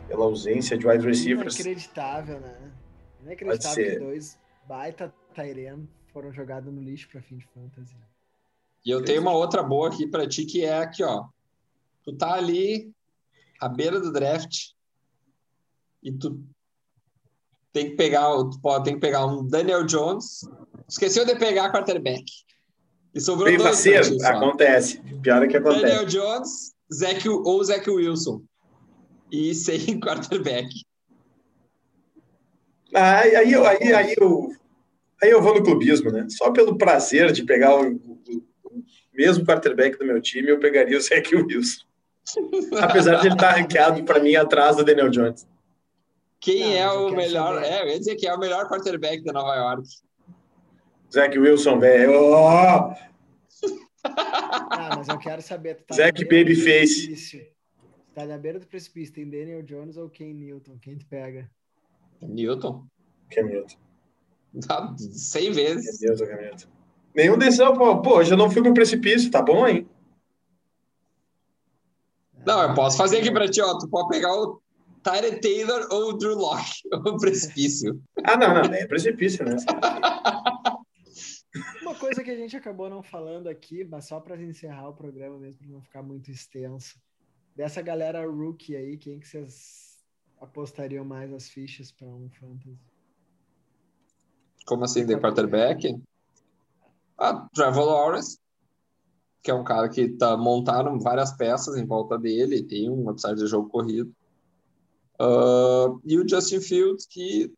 pela 0.07 0.25
ausência 0.25 0.77
de 0.77 0.87
wide 0.87 1.05
receivers, 1.05 1.55
Inacreditável, 1.55 2.39
né? 2.39 2.71
Inacreditável 3.23 3.85
que 3.93 3.99
dois 3.99 4.37
baita 4.67 5.13
Tyrene 5.35 5.87
foram 6.11 6.33
jogados 6.33 6.73
no 6.73 6.81
lixo 6.81 7.07
para 7.09 7.21
fim 7.21 7.37
de 7.37 7.45
fantasy. 7.53 7.95
E 8.83 8.89
eu 8.89 9.03
tenho 9.03 9.21
uma 9.21 9.33
outra 9.33 9.61
boa 9.61 9.87
aqui 9.89 10.07
pra 10.07 10.27
ti, 10.27 10.45
que 10.45 10.65
é 10.65 10.79
aqui, 10.79 11.03
ó. 11.03 11.27
Tu 12.03 12.13
tá 12.17 12.33
ali 12.33 12.91
à 13.59 13.69
beira 13.69 13.99
do 13.99 14.11
draft 14.11 14.71
e 16.01 16.11
tu 16.11 16.43
tem 17.71 17.91
que 17.91 17.95
pegar, 17.95 18.33
o- 18.33 18.49
tu 18.49 18.59
pode, 18.59 18.83
tem 18.85 18.95
que 18.95 18.99
pegar 18.99 19.25
um 19.27 19.47
Daniel 19.47 19.85
Jones. 19.85 20.41
Esqueceu 20.89 21.23
de 21.25 21.35
pegar 21.35 21.71
quarterback. 21.71 22.23
E 23.13 23.19
sobrou 23.19 23.45
Bem 23.49 23.57
dois 23.57 23.87
acontece. 24.23 25.01
Pior 25.21 25.43
é 25.43 25.47
que 25.47 25.57
acontece. 25.57 25.81
Daniel 25.81 26.05
Jones, 26.05 26.73
Zach, 26.93 27.27
ou 27.29 27.63
Zach 27.63 27.89
Wilson. 27.89 28.41
E 29.31 29.53
sem 29.53 29.79
quarterback. 29.99 30.69
Ah, 32.93 33.19
Aí, 33.19 33.35
aí, 33.35 33.51
eu- 33.53 33.65
aí, 33.65 33.93
aí, 33.93 34.15
eu, 34.19 34.49
aí 35.21 35.29
eu 35.29 35.41
vou 35.41 35.53
no 35.55 35.63
clubismo, 35.63 36.11
né? 36.11 36.27
Só 36.29 36.51
pelo 36.51 36.77
prazer 36.77 37.31
de 37.31 37.43
pegar 37.43 37.75
o, 37.75 37.93
o- 37.95 38.43
o 38.65 38.83
mesmo 39.13 39.45
quarterback 39.45 39.97
do 39.97 40.05
meu 40.05 40.21
time, 40.21 40.49
eu 40.49 40.59
pegaria 40.59 40.97
o 40.97 41.01
Zach 41.01 41.33
Wilson. 41.35 41.85
Apesar 42.81 43.15
de 43.15 43.27
ele 43.27 43.35
estar 43.35 43.51
ranqueado 43.51 44.03
para 44.03 44.19
mim 44.19 44.35
atrás 44.35 44.77
do 44.77 44.83
Daniel 44.85 45.09
Jones. 45.09 45.45
Quem 46.39 46.61
Não, 46.61 46.73
é 46.73 46.91
o 46.91 47.11
melhor? 47.15 47.61
É, 47.63 47.83
eu 47.83 47.87
ia 47.89 47.99
dizer 47.99 48.15
que 48.15 48.27
é 48.27 48.33
o 48.33 48.39
melhor 48.39 48.67
quarterback 48.67 49.23
da 49.23 49.31
Nova 49.33 49.55
York. 49.55 49.87
Zach 51.13 51.37
Wilson, 51.37 51.79
velho. 51.79 52.13
Ó, 52.13 52.93
Ah, 54.03 54.95
mas 54.97 55.07
eu 55.07 55.17
quero 55.17 55.41
saber. 55.41 55.75
Tu 55.75 55.83
tá 55.85 55.95
Zac 55.95 56.23
Babyface. 56.23 57.51
Tá 58.13 58.25
na 58.25 58.37
beira 58.37 58.59
do 58.59 58.67
precipício. 58.67 59.13
Tem 59.13 59.29
Daniel 59.29 59.61
Jones 59.63 59.97
ou 59.97 60.09
Ken 60.09 60.33
Newton? 60.33 60.77
Quem 60.81 60.97
tu 60.97 61.05
pega? 61.05 61.49
Newton. 62.21 62.85
Cam 63.29 63.43
Newton. 63.43 63.77
Tá 64.67 64.93
100 64.97 65.43
Meu 65.43 65.53
vezes. 65.53 65.99
Deus, 65.99 66.19
Cam 66.21 66.35
Newton. 66.41 66.67
Nenhum 67.15 67.37
desses, 67.37 67.59
pô, 67.59 68.01
pô, 68.01 68.23
já 68.23 68.35
não 68.37 68.49
fui 68.49 68.61
pro 68.61 68.73
precipício, 68.73 69.29
tá 69.31 69.41
bom, 69.41 69.67
hein? 69.67 69.87
Não, 72.45 72.61
eu 72.63 72.73
posso 72.73 72.97
fazer 72.97 73.17
aqui 73.19 73.31
pra 73.31 73.47
ti, 73.49 73.61
ó. 73.61 73.77
Tu 73.77 73.87
pode 73.89 74.09
pegar 74.09 74.33
o 74.33 74.61
Tyler 75.03 75.39
Taylor 75.41 75.87
ou 75.91 76.09
o 76.09 76.13
Drew 76.13 76.35
Locke, 76.35 76.81
o 76.93 77.17
precipício. 77.17 78.01
Ah, 78.23 78.37
não, 78.37 78.53
não, 78.53 78.73
é 78.73 78.85
precipício, 78.87 79.45
né? 79.45 79.57
Uma 81.81 81.95
coisa 81.95 82.23
que 82.23 82.31
a 82.31 82.35
gente 82.35 82.55
acabou 82.55 82.89
não 82.89 83.03
falando 83.03 83.47
aqui, 83.47 83.83
mas 83.83 84.07
só 84.07 84.19
para 84.19 84.41
encerrar 84.41 84.89
o 84.89 84.93
programa 84.93 85.37
mesmo, 85.37 85.59
para 85.59 85.67
não 85.67 85.81
ficar 85.81 86.01
muito 86.01 86.31
extenso. 86.31 86.97
Dessa 87.55 87.81
galera 87.81 88.25
rookie 88.25 88.75
aí, 88.75 88.97
quem 88.97 89.19
que 89.19 89.27
vocês 89.27 89.99
apostariam 90.39 91.03
mais 91.03 91.33
as 91.33 91.49
fichas 91.49 91.91
para 91.91 92.07
um 92.07 92.29
fantasy? 92.29 92.79
Como 94.65 94.85
assim, 94.85 95.05
de 95.05 95.17
quarterback? 95.17 96.01
Ah, 97.17 97.47
Trevor 97.53 97.85
Lawrence, 97.85 98.39
que 99.43 99.51
é 99.51 99.53
um 99.53 99.63
cara 99.63 99.89
que 99.89 100.07
tá 100.07 100.37
montaram 100.37 100.97
várias 100.99 101.33
peças 101.33 101.75
em 101.75 101.85
volta 101.85 102.17
dele, 102.17 102.63
tem 102.63 102.89
um 102.89 103.09
upside 103.09 103.35
de 103.35 103.47
jogo 103.47 103.67
corrido. 103.67 104.15
Ah, 105.19 105.87
e 106.05 106.17
o 106.17 106.27
Justin 106.27 106.61
Fields, 106.61 107.05
que 107.05 107.53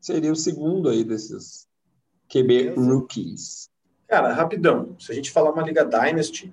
seria 0.00 0.32
o 0.32 0.36
segundo 0.36 0.88
aí 0.88 1.04
desses 1.04 1.68
QB 2.30 2.46
Beleza. 2.46 2.80
rookies. 2.80 3.70
Cara, 4.08 4.32
rapidão. 4.32 4.96
Se 4.98 5.12
a 5.12 5.14
gente 5.14 5.30
falar 5.30 5.52
uma 5.52 5.62
liga 5.62 5.84
Dynasty, 5.84 6.52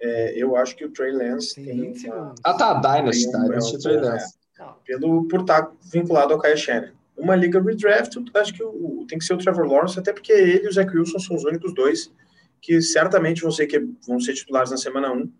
é, 0.00 0.34
eu 0.36 0.56
acho 0.56 0.76
que 0.76 0.84
o 0.84 0.90
Trey 0.90 1.12
Lance 1.12 1.54
Tem 1.54 1.64
tem 1.64 1.92
20 1.92 2.06
uma. 2.08 2.34
Ah, 2.44 2.54
tá, 2.54 2.74
Dynasty, 2.74 3.28
um- 3.28 3.30
Dynasty, 3.30 3.76
é 3.76 3.78
Trey 3.78 3.96
Lance. 3.96 4.34
Não, 4.58 4.76
pelo, 4.84 5.28
por 5.28 5.40
estar 5.40 5.72
vinculado 5.82 6.32
ao 6.34 6.40
Kyle 6.40 6.56
Shannon. 6.56 6.92
Uma 7.16 7.36
liga 7.36 7.60
redraft, 7.60 8.16
acho 8.34 8.54
que 8.54 8.62
o, 8.62 9.04
tem 9.08 9.18
que 9.18 9.24
ser 9.24 9.34
o 9.34 9.38
Trevor 9.38 9.66
Lawrence, 9.66 9.98
até 9.98 10.12
porque 10.12 10.32
ele 10.32 10.64
e 10.64 10.68
o 10.68 10.72
Zach 10.72 10.96
Wilson 10.96 11.18
são 11.18 11.36
os 11.36 11.44
únicos 11.44 11.74
dois 11.74 12.12
que 12.60 12.80
certamente 12.80 13.42
vão 13.42 13.50
ser, 13.50 13.66
que, 13.66 13.78
vão 14.06 14.20
ser 14.20 14.34
titulares 14.34 14.70
na 14.70 14.76
semana 14.76 15.12
1. 15.12 15.30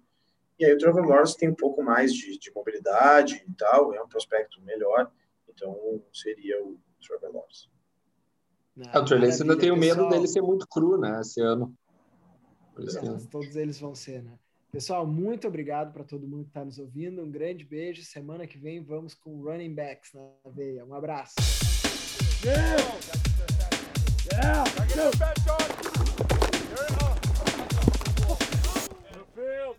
E 0.59 0.65
aí 0.65 0.75
o 0.75 0.79
Trevor 0.79 1.07
Lawrence 1.07 1.37
tem 1.37 1.49
um 1.49 1.55
pouco 1.55 1.83
mais 1.83 2.13
de, 2.13 2.37
de 2.37 2.53
mobilidade 2.55 3.45
e 3.49 3.53
tal, 3.55 3.95
é 3.95 4.03
um 4.03 4.09
prospecto 4.09 4.61
melhor, 4.63 5.11
então 5.49 6.03
seria 6.13 6.63
o 6.63 6.77
Trevor 7.01 7.33
Lawrence. 7.33 7.69
Não, 8.77 8.91
É, 8.93 8.99
o 8.99 9.05
Trey 9.05 9.21
Lance 9.21 9.43
ainda 9.43 9.57
tem 9.59 9.71
o 9.71 9.77
medo 9.77 9.95
pessoal. 9.95 10.11
dele 10.11 10.27
ser 10.29 10.43
muito 10.43 10.67
cru, 10.69 10.99
né, 10.99 11.21
esse 11.21 11.41
ano. 11.41 11.75
Por 12.75 12.85
isso 12.85 12.99
que- 12.99 13.09
Mas 13.09 13.27
todos 13.27 13.55
eles 13.57 13.79
vão 13.79 13.95
ser, 13.95 14.23
né? 14.23 14.33
Pessoal, 14.71 15.07
muito 15.07 15.47
obrigado 15.47 15.93
para 15.93 16.03
todo 16.03 16.27
mundo 16.27 16.45
que 16.45 16.51
está 16.51 16.65
nos 16.65 16.79
ouvindo. 16.79 17.23
Um 17.23 17.31
grande 17.31 17.63
beijo. 17.63 18.03
Semana 18.03 18.47
que 18.47 18.57
vem 18.57 18.83
vamos 18.83 19.13
com 19.13 19.43
running 19.43 19.75
backs 19.75 20.13
na 20.15 20.51
veia. 20.51 20.83
Um 20.87 20.95
abraço. 20.95 21.35
Field. 29.35 29.77